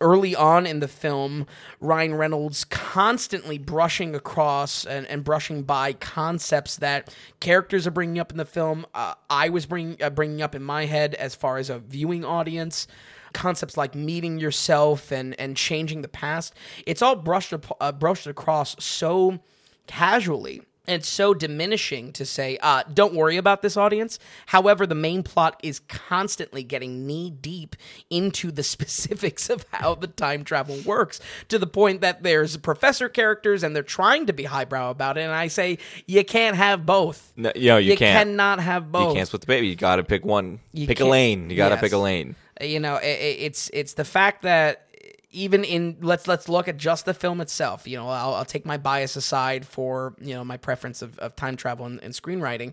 early 0.00 0.34
on 0.34 0.66
in 0.66 0.80
the 0.80 0.88
film 0.88 1.46
ryan 1.80 2.14
reynolds 2.14 2.64
constantly 2.64 3.58
brushing 3.58 4.14
across 4.14 4.84
and, 4.84 5.06
and 5.06 5.24
brushing 5.24 5.62
by 5.62 5.92
concepts 5.92 6.76
that 6.76 7.14
characters 7.40 7.86
are 7.86 7.90
bringing 7.90 8.18
up 8.18 8.30
in 8.30 8.38
the 8.38 8.44
film 8.44 8.86
uh, 8.94 9.14
i 9.30 9.48
was 9.48 9.66
bringing, 9.66 10.00
uh, 10.02 10.10
bringing 10.10 10.42
up 10.42 10.54
in 10.54 10.62
my 10.62 10.86
head 10.86 11.14
as 11.14 11.34
far 11.34 11.58
as 11.58 11.70
a 11.70 11.78
viewing 11.78 12.24
audience. 12.24 12.86
Concepts 13.34 13.76
like 13.76 13.94
meeting 13.94 14.38
yourself 14.38 15.12
and 15.12 15.38
and 15.38 15.54
changing 15.54 16.00
the 16.00 16.08
past 16.08 16.54
it's 16.86 17.02
all 17.02 17.14
brushed 17.14 17.52
uh, 17.78 17.92
brushed 17.92 18.26
across 18.26 18.74
so 18.82 19.38
casually 19.86 20.62
and 20.88 21.00
it's 21.00 21.08
so 21.08 21.34
diminishing 21.34 22.12
to 22.14 22.24
say 22.24 22.58
uh, 22.62 22.82
don't 22.92 23.14
worry 23.14 23.36
about 23.36 23.62
this 23.62 23.76
audience 23.76 24.18
however 24.46 24.86
the 24.86 24.94
main 24.94 25.22
plot 25.22 25.60
is 25.62 25.80
constantly 25.80 26.62
getting 26.64 27.06
knee 27.06 27.30
deep 27.30 27.76
into 28.10 28.50
the 28.50 28.62
specifics 28.74 29.50
of 29.50 29.64
how 29.70 29.94
the 29.94 30.06
time 30.06 30.42
travel 30.42 30.78
works 30.84 31.20
to 31.48 31.58
the 31.58 31.66
point 31.66 32.00
that 32.00 32.22
there's 32.22 32.56
professor 32.56 33.08
characters 33.08 33.62
and 33.62 33.76
they're 33.76 33.82
trying 33.82 34.26
to 34.26 34.32
be 34.32 34.44
highbrow 34.44 34.90
about 34.90 35.18
it 35.18 35.20
and 35.22 35.32
i 35.32 35.46
say 35.46 35.76
you 36.06 36.24
can't 36.24 36.56
have 36.56 36.86
both 36.86 37.32
No, 37.36 37.52
you 37.54 37.68
know, 37.68 37.76
you, 37.76 37.92
you 37.92 37.96
can't. 37.96 38.28
cannot 38.28 38.58
have 38.60 38.90
both 38.90 39.10
You 39.10 39.14
can't 39.16 39.28
split 39.28 39.42
the 39.42 39.46
baby. 39.46 39.68
You 39.68 39.76
got 39.76 39.96
to 39.96 40.02
pick 40.04 40.24
one. 40.24 40.60
You 40.72 40.86
pick 40.86 41.00
a 41.00 41.04
lane. 41.04 41.50
You 41.50 41.56
got 41.56 41.68
to 41.68 41.74
Yes. 41.74 41.80
pick 41.82 41.92
a 41.92 41.98
lane. 41.98 42.34
you 42.60 42.80
know 42.80 42.94
i- 42.94 42.98
i- 42.98 43.38
it's 43.46 43.70
it's 43.72 43.92
the 43.94 44.04
fact 44.04 44.42
that 44.42 44.87
even 45.30 45.64
in 45.64 45.96
let's 46.00 46.26
let's 46.26 46.48
look 46.48 46.68
at 46.68 46.76
just 46.76 47.04
the 47.04 47.14
film 47.14 47.40
itself 47.40 47.86
you 47.86 47.96
know 47.96 48.08
i'll, 48.08 48.34
I'll 48.34 48.44
take 48.44 48.64
my 48.64 48.78
bias 48.78 49.16
aside 49.16 49.66
for 49.66 50.14
you 50.20 50.34
know 50.34 50.44
my 50.44 50.56
preference 50.56 51.02
of, 51.02 51.18
of 51.18 51.36
time 51.36 51.56
travel 51.56 51.86
and, 51.86 52.02
and 52.02 52.14
screenwriting 52.14 52.72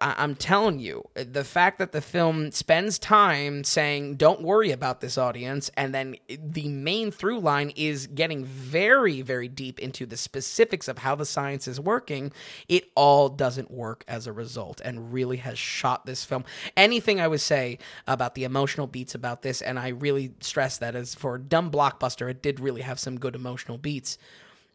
I, 0.00 0.14
i'm 0.18 0.34
telling 0.34 0.78
you 0.78 1.04
the 1.14 1.44
fact 1.44 1.78
that 1.78 1.92
the 1.92 2.00
film 2.00 2.50
spends 2.50 2.98
time 2.98 3.64
saying 3.64 4.16
don't 4.16 4.42
worry 4.42 4.70
about 4.70 5.00
this 5.00 5.18
audience 5.18 5.70
and 5.76 5.94
then 5.94 6.16
the 6.28 6.68
main 6.68 7.10
through 7.10 7.40
line 7.40 7.70
is 7.76 8.06
getting 8.06 8.44
very 8.44 9.22
very 9.22 9.48
deep 9.48 9.78
into 9.78 10.06
the 10.06 10.16
specifics 10.16 10.88
of 10.88 10.98
how 10.98 11.14
the 11.14 11.26
science 11.26 11.68
is 11.68 11.80
working 11.80 12.32
it 12.68 12.84
all 12.94 13.28
doesn't 13.28 13.70
work 13.70 14.04
as 14.08 14.26
a 14.26 14.32
result 14.32 14.80
and 14.84 15.12
really 15.12 15.38
has 15.38 15.58
shot 15.58 16.06
this 16.06 16.24
film. 16.24 16.44
Anything 16.76 17.20
i 17.20 17.28
would 17.28 17.40
say 17.40 17.78
about 18.06 18.34
the 18.34 18.44
emotional 18.44 18.86
beats 18.86 19.14
about 19.14 19.42
this 19.42 19.62
and 19.62 19.78
i 19.78 19.88
really 19.88 20.32
stress 20.40 20.78
that 20.78 20.94
as 20.94 21.14
for 21.14 21.36
a 21.36 21.40
dumb 21.40 21.70
blockbuster 21.70 22.30
it 22.30 22.42
did 22.42 22.60
really 22.60 22.82
have 22.82 22.98
some 22.98 23.18
good 23.18 23.34
emotional 23.34 23.78
beats 23.78 24.18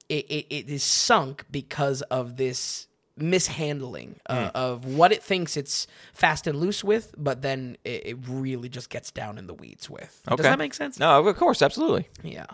it, 0.10 0.26
it, 0.30 0.48
it 0.50 0.70
is 0.70 0.84
sunk 0.84 1.46
because 1.52 2.02
of 2.04 2.38
this 2.38 2.88
mishandling 3.22 4.20
uh, 4.28 4.52
of 4.56 4.86
what 4.86 5.12
it 5.12 5.24
thinks 5.24 5.58
it's 5.58 5.88
fast 6.14 6.48
and 6.48 6.60
loose 6.60 6.84
with, 6.84 7.14
but 7.18 7.42
then 7.42 7.78
it, 7.84 8.08
it 8.08 8.18
really 8.28 8.70
just 8.70 8.90
gets 8.90 9.12
down 9.12 9.38
in 9.38 9.48
the 9.48 9.54
weeds 9.54 9.90
with. 9.90 10.22
Does 10.28 10.40
that 10.40 10.58
make 10.60 10.74
sense? 10.74 11.00
No, 11.00 11.26
of 11.26 11.38
course, 11.38 11.62
absolutely. 11.62 12.08
Yeah. 12.24 12.46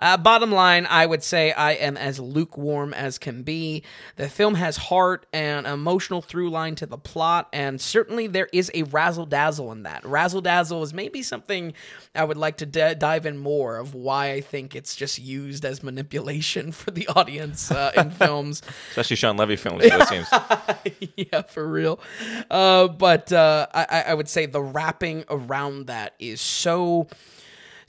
Uh, 0.00 0.16
bottom 0.16 0.52
line, 0.52 0.86
I 0.88 1.06
would 1.06 1.22
say 1.22 1.52
I 1.52 1.72
am 1.72 1.96
as 1.96 2.20
lukewarm 2.20 2.94
as 2.94 3.18
can 3.18 3.42
be. 3.42 3.82
The 4.16 4.28
film 4.28 4.54
has 4.54 4.76
heart 4.76 5.26
and 5.32 5.66
emotional 5.66 6.22
through 6.22 6.50
line 6.50 6.74
to 6.76 6.86
the 6.86 6.98
plot, 6.98 7.48
and 7.52 7.80
certainly 7.80 8.26
there 8.26 8.48
is 8.52 8.70
a 8.74 8.84
razzle 8.84 9.26
dazzle 9.26 9.72
in 9.72 9.82
that. 9.82 10.04
Razzle 10.04 10.40
dazzle 10.40 10.82
is 10.82 10.94
maybe 10.94 11.22
something 11.22 11.72
I 12.14 12.24
would 12.24 12.36
like 12.36 12.58
to 12.58 12.66
d- 12.66 12.94
dive 12.94 13.26
in 13.26 13.38
more 13.38 13.76
of 13.76 13.94
why 13.94 14.32
I 14.32 14.40
think 14.40 14.76
it's 14.76 14.94
just 14.94 15.18
used 15.18 15.64
as 15.64 15.82
manipulation 15.82 16.72
for 16.78 16.90
the 16.90 17.08
audience 17.08 17.70
uh, 17.70 17.92
in 17.96 18.10
films. 18.18 18.62
Especially 18.90 19.16
Shawn 19.16 19.36
Levy 19.36 19.56
films. 19.56 19.84
Costumes. 20.08 21.06
yeah, 21.16 21.42
for 21.42 21.66
real. 21.66 22.00
Uh, 22.50 22.88
but 22.88 23.32
uh, 23.32 23.66
I, 23.72 24.04
I 24.08 24.14
would 24.14 24.28
say 24.28 24.46
the 24.46 24.62
wrapping 24.62 25.24
around 25.28 25.86
that 25.86 26.14
is 26.18 26.40
so 26.40 27.08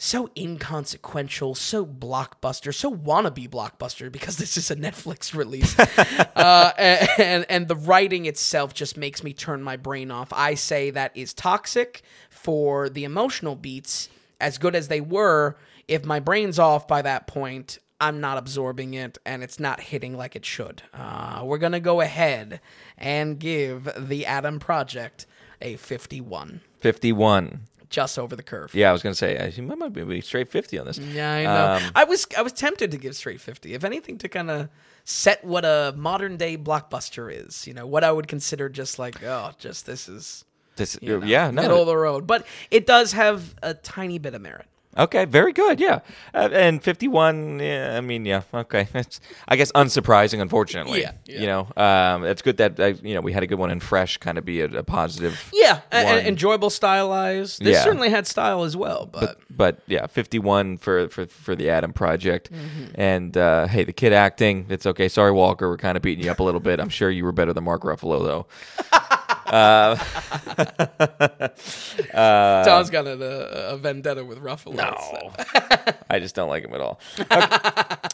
so 0.02 0.30
inconsequential, 0.38 1.54
so 1.54 1.86
blockbuster, 1.86 2.74
so 2.74 2.96
wannabe 2.96 3.50
blockbuster 3.50 4.10
because 4.10 4.38
this 4.38 4.56
is 4.56 4.72
a 4.72 4.76
Netflix 4.78 5.34
release. 5.38 5.78
uh, 6.36 6.72
and 7.18 7.46
and 7.50 7.68
the 7.68 7.76
writing 7.76 8.26
itself 8.26 8.74
just 8.74 8.96
makes 8.96 9.24
me 9.24 9.34
turn 9.34 9.62
my 9.62 9.76
brain 9.76 10.10
off. 10.10 10.30
I 10.32 10.54
say 10.56 10.90
that 10.92 11.16
is 11.16 11.34
toxic 11.34 12.02
for 12.30 12.90
the 12.90 13.04
emotional 13.04 13.56
beats, 13.56 14.08
as 14.40 14.58
good 14.58 14.74
as 14.74 14.88
they 14.88 15.02
were. 15.02 15.58
If 15.90 16.06
my 16.06 16.22
brain's 16.22 16.60
off 16.60 16.88
by 16.88 17.02
that 17.02 17.28
point, 17.28 17.80
I'm 18.02 18.22
not 18.22 18.38
absorbing 18.38 18.94
it 18.94 19.18
and 19.26 19.44
it's 19.44 19.60
not 19.60 19.80
hitting 19.82 20.16
like 20.18 20.36
it 20.36 20.46
should. 20.46 20.84
Uh, 20.94 21.42
we're 21.44 21.58
going 21.58 21.74
to 21.74 21.80
go 21.80 22.02
ahead 22.02 22.62
and 22.98 23.40
give 23.40 23.90
The 23.98 24.26
Adam 24.26 24.60
Project 24.60 25.26
a 25.62 25.76
51. 25.76 26.62
51. 26.80 27.62
Just 27.90 28.20
over 28.20 28.36
the 28.36 28.44
curve. 28.44 28.74
Yeah, 28.76 28.90
I 28.90 28.94
was 28.94 29.02
going 29.02 29.14
to 29.14 29.18
say, 29.18 29.36
I 29.40 29.60
might 29.76 29.94
be 29.94 30.22
straight 30.22 30.52
50 30.52 30.78
on 30.78 30.86
this. 30.86 31.00
Yeah, 31.00 31.34
I 31.34 31.44
know. 31.44 31.86
Um, 31.88 31.92
I 31.96 32.04
was 32.04 32.28
I 32.38 32.44
was 32.44 32.54
tempted 32.54 32.92
to 32.92 32.98
give 32.98 33.16
straight 33.16 33.42
50. 33.42 33.74
If 33.74 33.84
anything 33.84 34.20
to 34.20 34.30
kind 34.30 34.52
of 34.52 34.70
set 35.06 35.44
what 35.44 35.66
a 35.66 35.96
modern 35.98 36.38
day 36.38 36.56
blockbuster 36.56 37.34
is, 37.34 37.66
you 37.66 37.74
know, 37.74 37.88
what 37.88 38.04
I 38.04 38.12
would 38.12 38.28
consider 38.28 38.70
just 38.70 39.00
like, 39.00 39.24
oh, 39.24 39.54
just 39.58 39.88
this 39.88 40.08
is 40.08 40.46
This, 40.76 41.00
you 41.02 41.20
know, 41.20 41.26
yeah, 41.26 41.50
no. 41.50 41.64
middle 41.64 41.82
of 41.82 41.88
the 41.88 41.98
road. 41.98 42.28
But 42.28 42.46
it 42.70 42.86
does 42.86 43.14
have 43.14 43.56
a 43.64 43.74
tiny 43.74 44.20
bit 44.20 44.36
of 44.36 44.42
merit. 44.44 44.68
Okay, 44.98 45.26
very 45.26 45.54
good. 45.54 45.80
Yeah, 45.80 46.00
uh, 46.34 46.50
and 46.52 46.82
fifty-one. 46.84 47.60
Yeah, 47.60 47.96
I 47.96 48.02
mean, 48.02 48.26
yeah. 48.26 48.42
Okay, 48.54 48.88
it's 48.96 49.22
I 49.48 49.56
guess 49.56 49.72
unsurprising, 49.74 50.42
unfortunately. 50.42 51.02
Yeah, 51.02 51.12
yeah. 51.26 51.40
You 51.40 51.46
know, 51.48 51.68
um, 51.78 52.24
it's 52.26 52.42
good 52.42 52.58
that 52.58 52.80
uh, 52.80 52.86
you 53.04 53.14
know 53.14 53.22
we 53.22 53.32
had 53.32 53.44
a 53.44 53.48
good 53.48 53.60
one 53.60 53.70
and 53.70 53.82
fresh, 53.84 54.18
kind 54.18 54.38
of 54.40 54.46
be 54.46 54.62
a, 54.62 54.66
a 54.66 54.84
positive. 54.84 55.50
Yeah, 55.54 55.82
a- 55.92 56.04
one. 56.04 56.18
and 56.18 56.28
enjoyable 56.28 56.72
stylized. 56.72 57.64
This 57.64 57.76
Yeah. 57.78 57.84
certainly 57.84 58.10
had 58.10 58.26
style 58.26 58.64
as 58.64 58.76
well, 58.76 59.06
but, 59.06 59.38
But 59.50 59.80
yeah, 59.88 60.08
fifty-one 60.08 60.78
for 60.78 61.08
for 61.10 61.28
for 61.28 61.56
the 61.56 61.70
Adam 61.70 61.94
Project, 61.94 62.52
Mm-hmm. 62.52 63.00
and 63.00 63.38
uh, 63.38 63.68
hey, 63.68 63.84
the 63.84 63.94
kid 63.94 64.12
acting. 64.12 64.66
It's 64.70 64.88
okay. 64.88 65.08
Sorry, 65.08 65.32
Walker. 65.32 65.70
We're 65.70 65.78
kind 65.78 65.98
of 65.98 66.02
beating 66.02 66.26
you 66.26 66.32
up 66.32 66.40
a 66.40 66.44
little 66.44 66.60
bit. 66.62 66.80
I'm 66.80 66.90
sure 66.90 67.12
you 67.12 67.26
were 67.26 67.32
better 67.32 67.54
than 67.54 67.64
Mark 67.64 67.84
Ruffalo, 67.84 68.24
though. 68.24 68.48
Tom's 72.14 72.90
got 72.90 73.08
a, 73.08 73.72
a 73.72 73.78
vendetta 73.78 74.24
with 74.24 74.40
Ruffalo. 74.40 74.78
so- 74.78 75.94
I 76.10 76.20
just 76.20 76.36
don't 76.36 76.50
like 76.50 76.66
him 76.66 76.74
at 76.74 76.82
all. 76.82 77.00
Okay. 77.20 77.48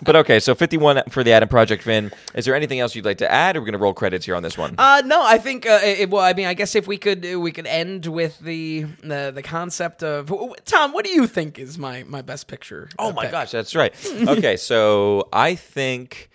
but 0.03 0.15
okay, 0.17 0.39
so 0.39 0.55
51 0.55 1.03
for 1.09 1.23
the 1.23 1.31
Adam 1.31 1.47
Project, 1.47 1.83
Finn, 1.83 2.11
Is 2.33 2.45
there 2.45 2.55
anything 2.55 2.79
else 2.79 2.95
you'd 2.95 3.05
like 3.05 3.19
to 3.19 3.31
add? 3.31 3.55
Or 3.55 3.61
we're 3.61 3.65
going 3.65 3.73
to 3.73 3.79
roll 3.79 3.93
credits 3.93 4.25
here 4.25 4.35
on 4.35 4.43
this 4.43 4.57
one. 4.57 4.75
Uh, 4.77 5.01
no, 5.05 5.23
I 5.25 5.37
think. 5.37 5.65
Uh, 5.65 5.79
it, 5.83 6.09
well, 6.09 6.23
I 6.23 6.33
mean, 6.33 6.47
I 6.47 6.53
guess 6.53 6.75
if 6.75 6.87
we 6.87 6.97
could, 6.97 7.23
we 7.35 7.51
could 7.51 7.67
end 7.67 8.05
with 8.05 8.39
the 8.39 8.85
the, 9.03 9.31
the 9.33 9.43
concept 9.43 10.03
of 10.03 10.31
Tom. 10.65 10.93
What 10.93 11.05
do 11.05 11.11
you 11.11 11.27
think 11.27 11.59
is 11.59 11.77
my 11.77 12.03
my 12.03 12.21
best 12.21 12.47
picture? 12.47 12.89
Oh 12.99 13.09
uh, 13.09 13.13
my 13.13 13.23
pick? 13.23 13.31
gosh, 13.31 13.51
that's 13.51 13.75
right. 13.75 13.93
Okay, 14.27 14.57
so 14.57 15.27
I 15.31 15.55
think, 15.55 16.29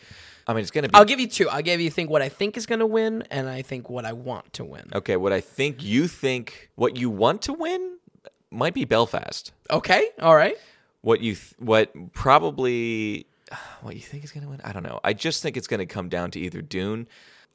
I 0.50 0.52
mean, 0.52 0.62
it's 0.62 0.72
going 0.72 0.82
to 0.82 0.88
be 0.88 0.94
I'll 0.96 1.04
give 1.04 1.20
you 1.20 1.28
two. 1.28 1.48
I'll 1.48 1.62
give 1.62 1.80
you 1.80 1.90
think 1.90 2.10
what 2.10 2.22
I 2.22 2.28
think 2.28 2.56
is 2.56 2.66
going 2.66 2.80
to 2.80 2.86
win, 2.86 3.22
and 3.30 3.48
I 3.48 3.62
think 3.62 3.88
what 3.88 4.04
I 4.04 4.12
want 4.12 4.52
to 4.54 4.64
win. 4.64 4.90
okay. 4.92 5.16
What 5.16 5.32
I 5.32 5.40
think 5.40 5.82
you 5.84 6.08
think, 6.08 6.70
what 6.74 6.96
you 6.96 7.08
want 7.08 7.42
to 7.42 7.52
win, 7.52 7.98
might 8.50 8.74
be 8.74 8.84
Belfast. 8.84 9.52
Okay, 9.70 10.08
all 10.20 10.34
right. 10.34 10.56
What 11.02 11.20
you, 11.20 11.34
th- 11.34 11.54
what 11.58 12.12
probably, 12.12 13.26
what 13.82 13.94
you 13.94 14.02
think 14.02 14.24
is 14.24 14.32
going 14.32 14.42
to 14.42 14.50
win? 14.50 14.60
I 14.64 14.72
don't 14.72 14.82
know. 14.82 14.98
I 15.04 15.12
just 15.12 15.40
think 15.40 15.56
it's 15.56 15.68
going 15.68 15.78
to 15.78 15.86
come 15.86 16.08
down 16.08 16.32
to 16.32 16.40
either 16.40 16.60
Dune. 16.62 17.06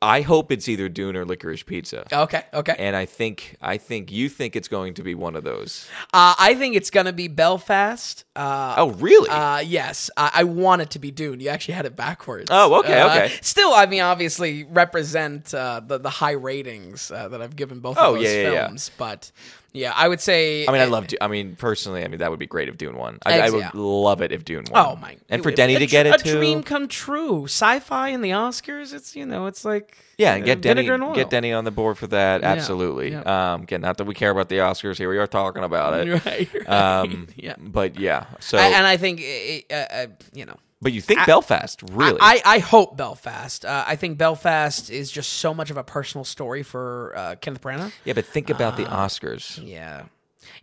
I 0.01 0.21
hope 0.21 0.51
it's 0.51 0.67
either 0.67 0.87
Dune 0.89 1.15
or 1.15 1.25
Licorice 1.25 1.63
Pizza. 1.65 2.05
Okay, 2.11 2.43
okay. 2.53 2.75
And 2.77 2.95
I 2.95 3.05
think, 3.05 3.55
I 3.61 3.77
think 3.77 4.11
you 4.11 4.29
think 4.29 4.55
it's 4.55 4.67
going 4.67 4.93
to 4.95 5.03
be 5.03 5.15
one 5.15 5.35
of 5.35 5.43
those. 5.43 5.87
Uh, 6.13 6.35
I 6.37 6.53
think 6.55 6.75
it's 6.75 6.89
going 6.91 7.07
to 7.07 7.13
be 7.13 7.27
Belfast. 7.27 8.23
Uh, 8.35 8.75
Oh, 8.77 8.91
really? 8.91 9.29
Uh, 9.29 9.59
yes, 9.59 10.09
I, 10.17 10.31
I 10.35 10.43
want 10.43 10.81
it 10.81 10.89
to 10.91 10.99
be 10.99 11.09
Dune. 11.11 11.39
You 11.39 11.49
actually 11.49 11.75
had 11.75 11.85
it 11.85 11.95
backwards. 11.95 12.49
Oh, 12.51 12.79
okay, 12.79 12.99
Uh, 13.01 13.07
okay. 13.09 13.33
Still, 13.41 13.73
I 13.73 13.85
mean, 13.87 14.01
obviously 14.01 14.63
represent 14.65 15.53
uh, 15.53 15.81
the 15.85 15.97
the 15.97 16.09
high 16.09 16.31
ratings 16.33 17.09
uh, 17.09 17.27
that 17.29 17.41
I've 17.41 17.55
given 17.55 17.79
both 17.79 17.97
Oh, 17.97 18.09
of 18.13 18.15
those 18.15 18.25
yeah, 18.25 18.29
yeah, 18.41 18.51
yeah. 18.51 18.65
films. 18.67 18.91
But 18.97 19.31
yeah, 19.75 19.93
I 19.93 20.07
would 20.07 20.21
say. 20.21 20.65
I 20.65 20.71
mean, 20.71 20.81
I 20.81 20.85
love. 20.85 21.07
I 21.19 21.27
mean, 21.27 21.55
personally, 21.57 22.03
I 22.03 22.07
mean 22.07 22.19
that 22.19 22.29
would 22.29 22.39
be 22.39 22.47
great 22.47 22.69
if 22.69 22.77
Dune 22.77 22.95
won. 22.95 23.19
I, 23.25 23.41
I 23.41 23.49
would 23.49 23.59
yeah. 23.59 23.71
love 23.73 24.21
it 24.21 24.31
if 24.31 24.45
Dune 24.45 24.63
won. 24.71 24.85
Oh 24.85 24.95
my! 24.95 25.17
And 25.29 25.43
for 25.43 25.51
Denny 25.51 25.77
to 25.77 25.85
get 25.85 26.07
it 26.07 26.19
too. 26.19 26.29
a 26.29 26.31
too. 26.33 26.37
dream 26.39 26.63
come 26.63 26.87
true. 26.87 27.43
Sci-fi 27.43 28.09
in 28.09 28.21
the 28.21 28.29
Oscars. 28.29 28.93
It's 28.93 29.15
you 29.15 29.25
know, 29.25 29.47
it's 29.47 29.65
like 29.65 29.97
Yeah, 30.17 30.35
and 30.35 30.45
get 30.45 30.61
Denny, 30.61 30.87
and 30.87 31.13
get 31.13 31.29
Denny 31.29 31.51
on 31.51 31.65
the 31.65 31.71
board 31.71 31.97
for 31.97 32.07
that. 32.07 32.43
Absolutely. 32.43 33.11
yeah. 33.11 33.53
Um, 33.53 33.63
again, 33.63 33.81
not 33.81 33.97
that 33.97 34.05
we 34.05 34.13
care 34.13 34.31
about 34.31 34.47
the 34.47 34.57
Oscars. 34.57 34.97
Here 34.97 35.09
we 35.09 35.17
are 35.17 35.27
talking 35.27 35.63
about 35.63 35.93
it. 35.93 36.05
Right, 36.25 36.53
right. 36.53 36.69
Um, 36.69 37.27
yeah. 37.35 37.55
But 37.59 37.99
yeah. 37.99 38.25
So, 38.39 38.57
I- 38.57 38.67
and 38.67 38.87
I 38.87 38.95
think 38.95 39.21
uh, 39.69 39.73
uh, 39.73 39.87
uh, 39.91 40.07
you 40.33 40.45
know. 40.45 40.57
But 40.81 40.93
you 40.93 41.01
think 41.01 41.25
Belfast 41.25 41.81
really? 41.91 42.17
I, 42.21 42.41
I 42.45 42.59
hope 42.59 42.97
Belfast. 42.97 43.65
Uh, 43.65 43.83
I 43.87 43.95
think 43.95 44.17
Belfast 44.17 44.89
is 44.89 45.11
just 45.11 45.33
so 45.33 45.53
much 45.53 45.69
of 45.71 45.77
a 45.77 45.83
personal 45.83 46.23
story 46.25 46.63
for 46.63 47.13
uh, 47.15 47.35
Kenneth 47.35 47.61
Branagh. 47.61 47.91
yeah, 48.03 48.13
but 48.13 48.25
think 48.25 48.49
about 48.49 48.77
the 48.77 48.85
Oscars. 48.85 49.59
Yeah, 49.65 50.03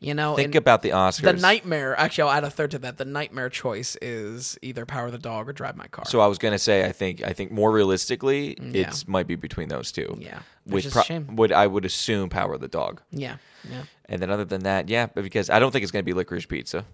you 0.01 0.15
know, 0.15 0.37
Think 0.37 0.55
about 0.55 0.83
the 0.83 0.91
Oscars. 0.91 1.23
the 1.23 1.33
nightmare. 1.35 1.99
Actually, 1.99 2.31
I'll 2.31 2.37
add 2.39 2.45
a 2.45 2.51
third 2.51 2.73
to 2.73 2.79
that. 2.81 2.99
The 2.99 3.05
nightmare 3.05 3.49
choice 3.49 3.97
is 4.03 4.59
either 4.63 4.85
Power 4.87 5.07
of 5.07 5.13
the 5.13 5.19
Dog 5.19 5.49
or 5.49 5.53
Drive 5.53 5.77
My 5.77 5.87
Car. 5.89 6.05
So 6.07 6.21
I 6.21 6.27
was 6.27 6.39
gonna 6.39 6.59
say, 6.59 6.85
I 6.85 6.93
think, 6.93 7.23
I 7.23 7.33
think 7.33 7.51
more 7.53 7.71
realistically, 7.73 8.51
it 8.53 9.05
might 9.07 9.27
be 9.27 9.35
between 9.37 9.69
those 9.69 9.93
two. 9.93 10.17
Yeah. 10.19 10.41
Which 10.65 10.87
is 10.87 10.95
a 10.97 11.03
shame. 11.03 11.37
would 11.37 11.53
I 11.53 11.67
would 11.67 11.85
assume 11.85 12.29
Power 12.29 12.55
of 12.55 12.61
the 12.61 12.69
Dog. 12.69 13.01
yeah, 13.11 13.37
yeah. 13.69 13.83
And 14.07 14.21
then 14.21 14.31
other 14.31 14.45
than 14.45 14.65
that, 14.65 14.89
yeah, 14.89 15.07
because 15.07 15.49
I 15.51 15.59
don't 15.59 15.71
think 15.71 15.83
it's 15.83 15.93
gonna 15.93 16.03
be 16.03 16.13
Licorice 16.13 16.47
Pizza. 16.49 16.85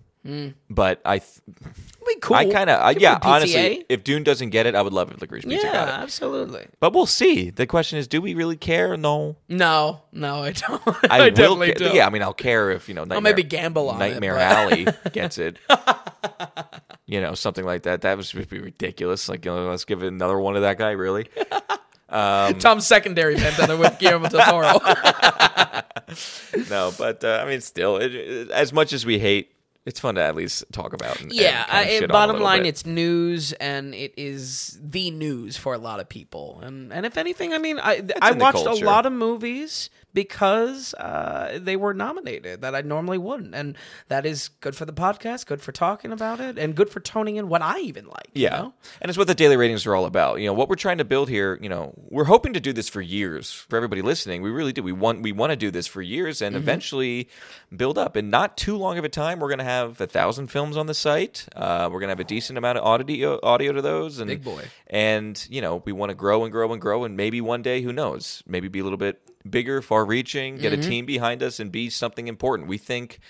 But 0.68 1.00
I, 1.06 1.20
th- 1.20 1.40
be 2.06 2.16
cool. 2.20 2.36
I 2.36 2.50
kind 2.50 2.68
of, 2.68 3.00
yeah, 3.00 3.18
honestly, 3.22 3.84
if 3.88 4.04
Dune 4.04 4.24
doesn't 4.24 4.50
get 4.50 4.66
it, 4.66 4.74
I 4.74 4.82
would 4.82 4.92
love 4.92 5.10
if 5.10 5.18
Licorice 5.20 5.44
Pizza 5.44 5.66
yeah, 5.66 5.72
got 5.72 5.88
it. 5.88 6.02
absolutely. 6.02 6.66
But 6.80 6.92
we'll 6.92 7.06
see. 7.06 7.48
The 7.50 7.66
question 7.66 7.98
is, 7.98 8.06
do 8.08 8.20
we 8.20 8.34
really 8.34 8.56
care? 8.56 8.96
No. 8.96 9.36
No, 9.48 10.02
no, 10.12 10.42
I 10.42 10.52
don't. 10.52 10.82
I, 10.86 10.96
I, 11.10 11.20
will 11.22 11.30
don't. 11.30 11.80
Yeah, 11.94 12.06
I 12.06 12.10
mean, 12.10 12.22
I'll 12.22 12.34
care 12.34 12.70
if 12.70 12.88
you 12.88 12.94
know. 12.94 13.02
Nightmare, 13.02 13.16
I'll 13.16 13.22
maybe 13.22 13.42
gamble 13.42 13.88
on 13.88 14.02
it, 14.02 14.10
Nightmare 14.10 14.34
but- 14.34 14.42
Alley 14.42 14.86
gets 15.12 15.38
it. 15.38 15.58
you 17.06 17.20
know, 17.22 17.34
something 17.34 17.64
like 17.64 17.84
that. 17.84 18.02
That 18.02 18.18
would 18.18 18.48
be 18.50 18.58
ridiculous. 18.60 19.28
Like, 19.30 19.44
you 19.46 19.50
know, 19.50 19.70
let's 19.70 19.84
give 19.86 20.02
it 20.02 20.08
another 20.08 20.38
one 20.38 20.54
to 20.54 20.60
that 20.60 20.76
guy. 20.78 20.90
Really? 20.90 21.26
Tom's 22.10 22.86
secondary 22.86 23.36
vendetta 23.36 23.76
with 23.76 23.98
Guillermo 23.98 24.28
del 24.28 24.42
Toro. 24.50 24.78
no, 26.70 26.92
but 26.98 27.22
uh, 27.24 27.42
I 27.44 27.48
mean, 27.48 27.60
still, 27.60 27.96
it, 27.96 28.14
it- 28.14 28.50
as 28.50 28.72
much 28.72 28.92
as 28.92 29.04
we 29.06 29.18
hate, 29.18 29.52
it's 29.86 30.00
fun 30.00 30.16
to 30.16 30.22
at 30.22 30.34
least 30.34 30.64
talk 30.72 30.92
about. 30.92 31.20
And, 31.20 31.32
yeah, 31.32 31.64
and 31.68 31.70
kinda 31.70 31.78
I, 31.78 31.84
shit 31.86 32.02
on 32.04 32.10
a 32.10 32.12
bottom 32.12 32.40
line, 32.40 32.62
bit. 32.62 32.68
it's 32.68 32.86
news, 32.86 33.52
and 33.54 33.94
it 33.94 34.14
is 34.16 34.78
the 34.82 35.10
news 35.10 35.56
for 35.56 35.74
a 35.74 35.78
lot 35.78 36.00
of 36.00 36.08
people. 36.08 36.60
And 36.62 36.92
and 36.92 37.06
if 37.06 37.16
anything, 37.16 37.54
I 37.54 37.58
mean, 37.58 37.78
I 37.80 38.02
I 38.20 38.32
watched 38.32 38.66
a 38.66 38.84
lot 38.84 39.06
of 39.06 39.12
movies 39.12 39.90
because 40.14 40.94
uh, 40.94 41.58
they 41.62 41.76
were 41.76 41.94
nominated 41.94 42.60
that 42.62 42.74
I 42.74 42.80
normally 42.82 43.18
wouldn't, 43.18 43.54
and 43.54 43.76
that 44.08 44.26
is 44.26 44.48
good 44.60 44.74
for 44.76 44.84
the 44.84 44.92
podcast, 44.92 45.46
good 45.46 45.60
for 45.60 45.72
talking 45.72 46.12
about 46.12 46.40
it, 46.40 46.58
and 46.58 46.74
good 46.74 46.90
for 46.90 47.00
toning 47.00 47.36
in 47.36 47.48
what 47.48 47.62
I 47.62 47.78
even 47.80 48.06
like. 48.06 48.28
you 48.32 48.44
Yeah. 48.44 48.56
know? 48.58 48.74
And 49.00 49.08
it's 49.08 49.18
what 49.18 49.26
the 49.26 49.34
daily 49.34 49.56
ratings 49.56 49.86
are 49.86 49.94
all 49.94 50.06
about. 50.06 50.40
You 50.40 50.46
know, 50.46 50.52
what 50.52 50.68
we're 50.68 50.76
trying 50.76 50.98
to 50.98 51.04
build 51.04 51.28
here, 51.28 51.58
you 51.60 51.68
know, 51.68 51.92
we're 52.08 52.24
hoping 52.24 52.52
to 52.54 52.60
do 52.60 52.72
this 52.72 52.88
for 52.88 53.00
years 53.00 53.52
for 53.52 53.76
everybody 53.76 54.02
listening. 54.02 54.42
We 54.42 54.50
really 54.50 54.72
do. 54.72 54.82
We 54.82 54.92
want 54.92 55.22
we 55.22 55.32
want 55.32 55.50
to 55.50 55.56
do 55.56 55.70
this 55.70 55.86
for 55.86 56.02
years 56.02 56.40
and 56.42 56.56
eventually 56.56 57.28
build 57.74 57.98
up. 57.98 58.16
In 58.16 58.30
not 58.30 58.56
too 58.56 58.76
long 58.76 58.98
of 58.98 59.04
a 59.04 59.08
time, 59.08 59.40
we're 59.40 59.48
going 59.48 59.58
to 59.58 59.64
have 59.64 60.00
a 60.00 60.06
thousand 60.06 60.48
films 60.48 60.76
on 60.76 60.86
the 60.86 60.94
site. 60.94 61.46
Uh, 61.54 61.88
we're 61.92 62.00
going 62.00 62.08
to 62.08 62.12
have 62.12 62.20
a 62.20 62.24
decent 62.24 62.56
amount 62.58 62.78
of 62.78 62.84
audio 62.84 63.38
audio 63.42 63.72
to 63.72 63.82
those. 63.82 64.18
And, 64.18 64.28
Big 64.28 64.42
boy. 64.44 64.64
And, 64.86 65.46
you 65.50 65.60
know, 65.60 65.82
we 65.84 65.92
want 65.92 66.10
to 66.10 66.14
grow 66.14 66.44
and 66.44 66.52
grow 66.52 66.72
and 66.72 66.80
grow. 66.80 67.04
And 67.04 67.16
maybe 67.16 67.40
one 67.40 67.62
day, 67.62 67.82
who 67.82 67.92
knows, 67.92 68.42
maybe 68.46 68.68
be 68.68 68.78
a 68.80 68.82
little 68.84 68.98
bit 68.98 69.20
bigger, 69.50 69.82
far 69.82 70.04
reaching, 70.04 70.56
get 70.56 70.72
a 70.72 70.76
mm-hmm. 70.76 70.88
team 70.88 71.06
behind 71.06 71.42
us 71.42 71.60
and 71.60 71.72
be 71.72 71.90
something 71.90 72.28
important. 72.28 72.68
We 72.68 72.78
think 72.78 73.20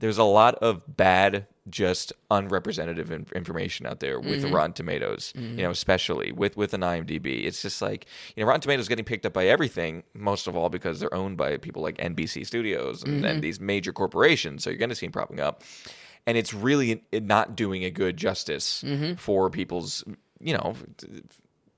there's 0.00 0.18
a 0.18 0.24
lot 0.24 0.54
of 0.56 0.96
bad, 0.96 1.46
just 1.68 2.12
unrepresentative 2.30 3.10
in- 3.10 3.26
information 3.34 3.86
out 3.86 4.00
there 4.00 4.20
with 4.20 4.44
mm-hmm. 4.44 4.54
Rotten 4.54 4.72
Tomatoes, 4.72 5.32
you 5.34 5.42
mm-hmm. 5.42 5.56
know, 5.56 5.70
especially 5.70 6.32
with 6.32 6.56
with 6.56 6.72
an 6.74 6.82
IMDb. 6.82 7.44
It's 7.44 7.62
just 7.62 7.82
like 7.82 8.06
you 8.36 8.42
know, 8.42 8.48
Rotten 8.48 8.60
Tomatoes 8.60 8.84
is 8.84 8.88
getting 8.88 9.04
picked 9.04 9.26
up 9.26 9.32
by 9.32 9.46
everything, 9.46 10.04
most 10.14 10.46
of 10.46 10.56
all 10.56 10.68
because 10.68 11.00
they're 11.00 11.14
owned 11.14 11.36
by 11.36 11.56
people 11.56 11.82
like 11.82 11.96
NBC 11.98 12.46
Studios 12.46 13.02
and, 13.02 13.24
and 13.24 13.42
these 13.42 13.60
major 13.60 13.92
corporations. 13.92 14.62
So 14.62 14.70
you're 14.70 14.78
going 14.78 14.90
to 14.90 14.94
see 14.94 15.06
them 15.06 15.12
propping 15.12 15.40
up, 15.40 15.62
and 16.26 16.38
it's 16.38 16.54
really 16.54 17.02
not 17.12 17.56
doing 17.56 17.84
a 17.84 17.90
good 17.90 18.16
justice 18.16 18.84
for 19.16 19.50
people's, 19.50 20.04
you 20.40 20.54
know. 20.54 20.74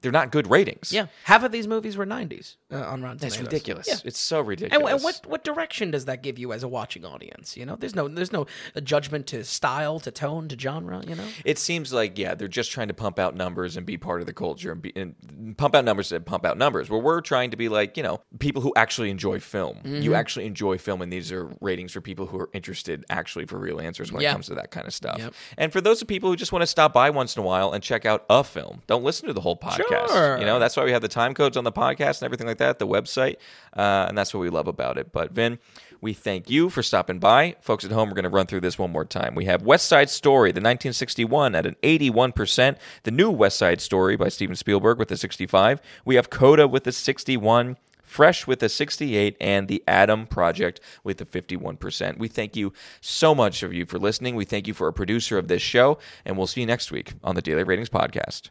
They're 0.03 0.13
not 0.13 0.31
good 0.33 0.49
ratings. 0.51 0.93
Yeah, 0.93 1.07
half 1.25 1.43
of 1.45 1.53
these 1.53 1.67
movies 1.69 1.97
were 1.97 2.07
90s 2.07 2.57
uh, 2.73 2.77
on 2.85 3.03
Rotten 3.03 3.19
That's 3.19 3.35
Tomatoes. 3.37 3.53
ridiculous. 3.53 3.89
Yeah. 3.89 3.97
It's 4.05 4.19
so 4.19 4.41
ridiculous. 4.41 4.93
and 4.93 5.03
what 5.03 5.21
what 5.27 5.45
direction 5.45 5.91
does 5.91 6.07
that 6.07 6.23
give 6.23 6.39
you 6.39 6.53
as 6.53 6.63
a 6.63 6.69
watching 6.69 7.05
audience? 7.05 7.57
You 7.57 7.67
know, 7.67 7.77
there's 7.77 7.95
no 7.95 8.09
there's 8.09 8.33
no 8.33 8.47
uh, 8.75 8.81
judgment 8.81 9.27
to 9.29 9.45
style, 9.45 10.01
to 10.01 10.11
tone, 10.11 10.49
to 10.49 10.59
genre. 10.59 11.03
You 11.07 11.15
know, 11.17 11.25
It 11.45 11.59
seems 11.59 11.93
like 11.93 12.19
yeah, 12.19 12.35
they're 12.35 12.49
just 12.49 12.71
trying 12.71 12.89
to 12.89 12.95
pump 12.95 13.19
out 13.19 13.35
numbers 13.35 13.77
and 13.77 13.85
be 13.87 13.97
part 13.97 14.21
of 14.21 14.27
the 14.27 14.33
culture 14.33 14.73
and, 14.73 14.83
be, 14.83 14.93
and 14.97 15.57
pump 15.57 15.75
out 15.75 15.85
numbers 15.85 16.13
and 16.13 16.25
pump 16.25 16.45
out 16.45 16.57
numbers. 16.59 16.89
Where 16.91 17.01
we're 17.01 17.21
trying 17.21 17.51
to 17.51 17.57
be 17.57 17.69
like 17.69 17.97
you 17.97 18.03
know 18.03 18.21
people 18.39 18.63
who 18.63 18.73
actually 18.77 19.11
enjoy 19.11 19.41
film. 19.41 19.77
Mm-hmm. 19.79 20.03
You 20.03 20.15
actually 20.15 20.47
enjoy 20.47 20.79
film, 20.79 21.03
and 21.03 21.13
these 21.13 21.31
are 21.33 21.51
ratings 21.61 21.93
for 21.93 22.01
people 22.01 22.27
who 22.27 22.39
are 22.39 22.51
interested 22.53 23.05
actually 23.11 23.47
for 23.47 23.59
real 23.59 23.81
answers 23.81 24.13
when 24.13 24.23
Yeah. 24.23 24.31
it 24.31 24.33
comes 24.33 24.47
to 24.47 24.55
that 24.55 24.71
kind 24.71 24.87
of 24.87 24.95
stuff. 24.95 25.19
Yep. 25.19 25.35
And 25.59 25.73
for 25.73 25.81
those 25.81 26.01
of 26.03 26.09
people 26.09 26.31
who 26.31 26.37
just 26.37 26.53
want 26.53 26.63
to 26.63 26.67
stop 26.67 26.93
by 26.93 27.11
once 27.11 27.37
in 27.37 27.43
a 27.43 27.47
while 27.47 27.73
and 27.73 27.83
check 27.83 28.07
out 28.07 28.25
a 28.31 28.43
film, 28.45 28.83
don't 28.87 29.03
listen 29.05 29.27
to 29.27 29.33
the 29.33 29.41
whole 29.41 29.57
podcast. 29.57 29.77
Sure. 29.77 29.90
You 30.39 30.47
know 30.47 30.59
that's 30.59 30.77
why 30.77 30.85
we 30.85 30.93
have 30.93 31.03
the 31.03 31.09
time 31.09 31.35
codes 31.35 31.57
on 31.57 31.65
the 31.65 31.73
podcast 31.73 32.21
and 32.21 32.25
everything 32.25 32.47
like 32.47 32.59
that, 32.59 32.79
the 32.79 32.87
website, 32.87 33.37
uh, 33.77 34.07
and 34.09 34.17
that's 34.17 34.33
what 34.33 34.41
we 34.41 34.49
love 34.51 34.69
about 34.69 34.99
it. 34.99 35.13
But 35.13 35.33
Vin. 35.33 35.59
We 36.01 36.15
thank 36.15 36.49
you 36.49 36.71
for 36.71 36.83
stopping 36.83 37.19
by. 37.19 37.57
Folks 37.61 37.85
at 37.85 37.91
home, 37.91 38.09
we're 38.09 38.15
going 38.15 38.23
to 38.23 38.31
run 38.31 38.47
through 38.47 38.63
this 38.63 38.79
one 38.79 38.91
more 38.91 39.05
time. 39.05 39.35
We 39.35 39.45
have 39.45 39.63
West 39.63 39.87
Side 39.87 40.09
Story, 40.09 40.51
the 40.51 40.61
1961, 40.61 41.55
at 41.55 41.67
an 41.67 41.77
81%. 41.83 42.77
The 43.03 43.11
new 43.11 43.31
West 43.31 43.59
Side 43.59 43.81
Story 43.81 44.17
by 44.17 44.29
Steven 44.29 44.57
Spielberg 44.57 44.99
with 44.99 45.11
a 45.13 45.17
65. 45.17 45.81
We 46.05 46.15
have 46.15 46.31
Coda 46.31 46.67
with 46.67 46.87
a 46.87 46.93
61. 46.93 47.77
Fresh 48.03 48.49
with 48.49 48.61
a 48.65 48.69
68 48.69 49.37
and 49.41 49.69
the 49.69 49.85
Adam 49.87 50.27
Project 50.27 50.81
with 51.05 51.21
a 51.21 51.25
51%. 51.25 52.19
We 52.19 52.27
thank 52.27 52.57
you 52.57 52.73
so 53.01 53.37
much 53.37 53.63
of 53.63 53.73
you 53.73 53.87
for 53.87 54.01
listening. 54.01 54.35
We 54.35 54.45
thank 54.45 54.67
you 54.67 54.75
for 54.75 54.89
a 54.89 54.93
producer 54.93 55.39
of 55.39 55.47
this 55.47 55.63
show, 55.63 55.97
and 56.25 56.37
we'll 56.37 56.49
see 56.49 56.63
you 56.63 56.67
next 56.67 56.91
week 56.91 57.13
on 57.23 57.37
the 57.37 57.43
Daily 57.43 57.63
Ratings 57.63 57.89
Podcast. 57.89 58.51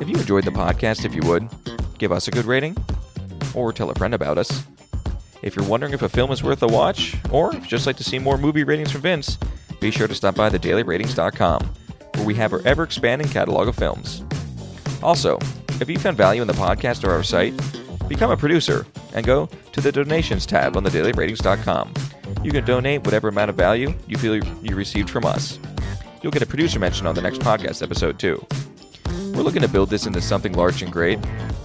If 0.00 0.08
you 0.08 0.16
enjoyed 0.16 0.44
the 0.44 0.50
podcast, 0.50 1.04
if 1.04 1.14
you 1.14 1.22
would, 1.22 1.48
give 1.98 2.12
us 2.12 2.28
a 2.28 2.30
good 2.30 2.44
rating 2.44 2.76
or 3.54 3.72
tell 3.72 3.90
a 3.90 3.94
friend 3.94 4.14
about 4.14 4.38
us. 4.38 4.64
If 5.42 5.54
you're 5.54 5.66
wondering 5.66 5.92
if 5.92 6.02
a 6.02 6.08
film 6.08 6.30
is 6.30 6.42
worth 6.42 6.62
a 6.62 6.66
watch, 6.66 7.16
or 7.30 7.54
if 7.54 7.60
you'd 7.60 7.68
just 7.68 7.86
like 7.86 7.96
to 7.96 8.04
see 8.04 8.18
more 8.18 8.38
movie 8.38 8.64
ratings 8.64 8.92
from 8.92 9.02
Vince, 9.02 9.38
be 9.80 9.90
sure 9.90 10.08
to 10.08 10.14
stop 10.14 10.34
by 10.34 10.50
thedailyratings.com, 10.50 11.74
where 12.14 12.26
we 12.26 12.34
have 12.34 12.52
our 12.52 12.60
ever 12.64 12.82
expanding 12.82 13.28
catalog 13.28 13.68
of 13.68 13.76
films. 13.76 14.22
Also, 15.02 15.38
if 15.80 15.88
you 15.88 15.98
found 15.98 16.16
value 16.16 16.42
in 16.42 16.48
the 16.48 16.54
podcast 16.54 17.04
or 17.04 17.12
our 17.12 17.22
site, 17.22 17.54
become 18.08 18.30
a 18.30 18.36
producer 18.36 18.86
and 19.14 19.24
go 19.24 19.46
to 19.72 19.80
the 19.80 19.92
donations 19.92 20.46
tab 20.46 20.76
on 20.76 20.84
thedailyratings.com. 20.84 21.94
You 22.42 22.52
can 22.52 22.64
donate 22.64 23.04
whatever 23.04 23.28
amount 23.28 23.50
of 23.50 23.56
value 23.56 23.94
you 24.06 24.16
feel 24.18 24.36
you 24.36 24.76
received 24.76 25.10
from 25.10 25.24
us. 25.24 25.58
You'll 26.22 26.32
get 26.32 26.42
a 26.42 26.46
producer 26.46 26.78
mention 26.78 27.06
on 27.06 27.14
the 27.14 27.22
next 27.22 27.40
podcast 27.40 27.82
episode, 27.82 28.18
too. 28.18 28.44
We're 29.34 29.42
looking 29.42 29.62
to 29.62 29.68
build 29.68 29.90
this 29.90 30.06
into 30.06 30.20
something 30.20 30.52
large 30.52 30.82
and 30.82 30.92
great, 30.92 31.18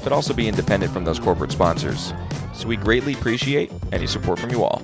but 0.03 0.11
also 0.11 0.33
be 0.33 0.47
independent 0.47 0.93
from 0.93 1.05
those 1.05 1.19
corporate 1.19 1.51
sponsors. 1.51 2.13
So 2.53 2.67
we 2.67 2.77
greatly 2.77 3.13
appreciate 3.13 3.71
any 3.91 4.05
support 4.05 4.39
from 4.39 4.51
you 4.51 4.63
all. 4.63 4.81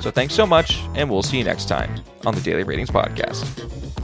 So 0.00 0.10
thanks 0.10 0.34
so 0.34 0.46
much, 0.46 0.80
and 0.94 1.10
we'll 1.10 1.22
see 1.22 1.38
you 1.38 1.44
next 1.44 1.66
time 1.66 2.02
on 2.24 2.34
the 2.34 2.40
Daily 2.40 2.62
Ratings 2.62 2.90
Podcast. 2.90 3.99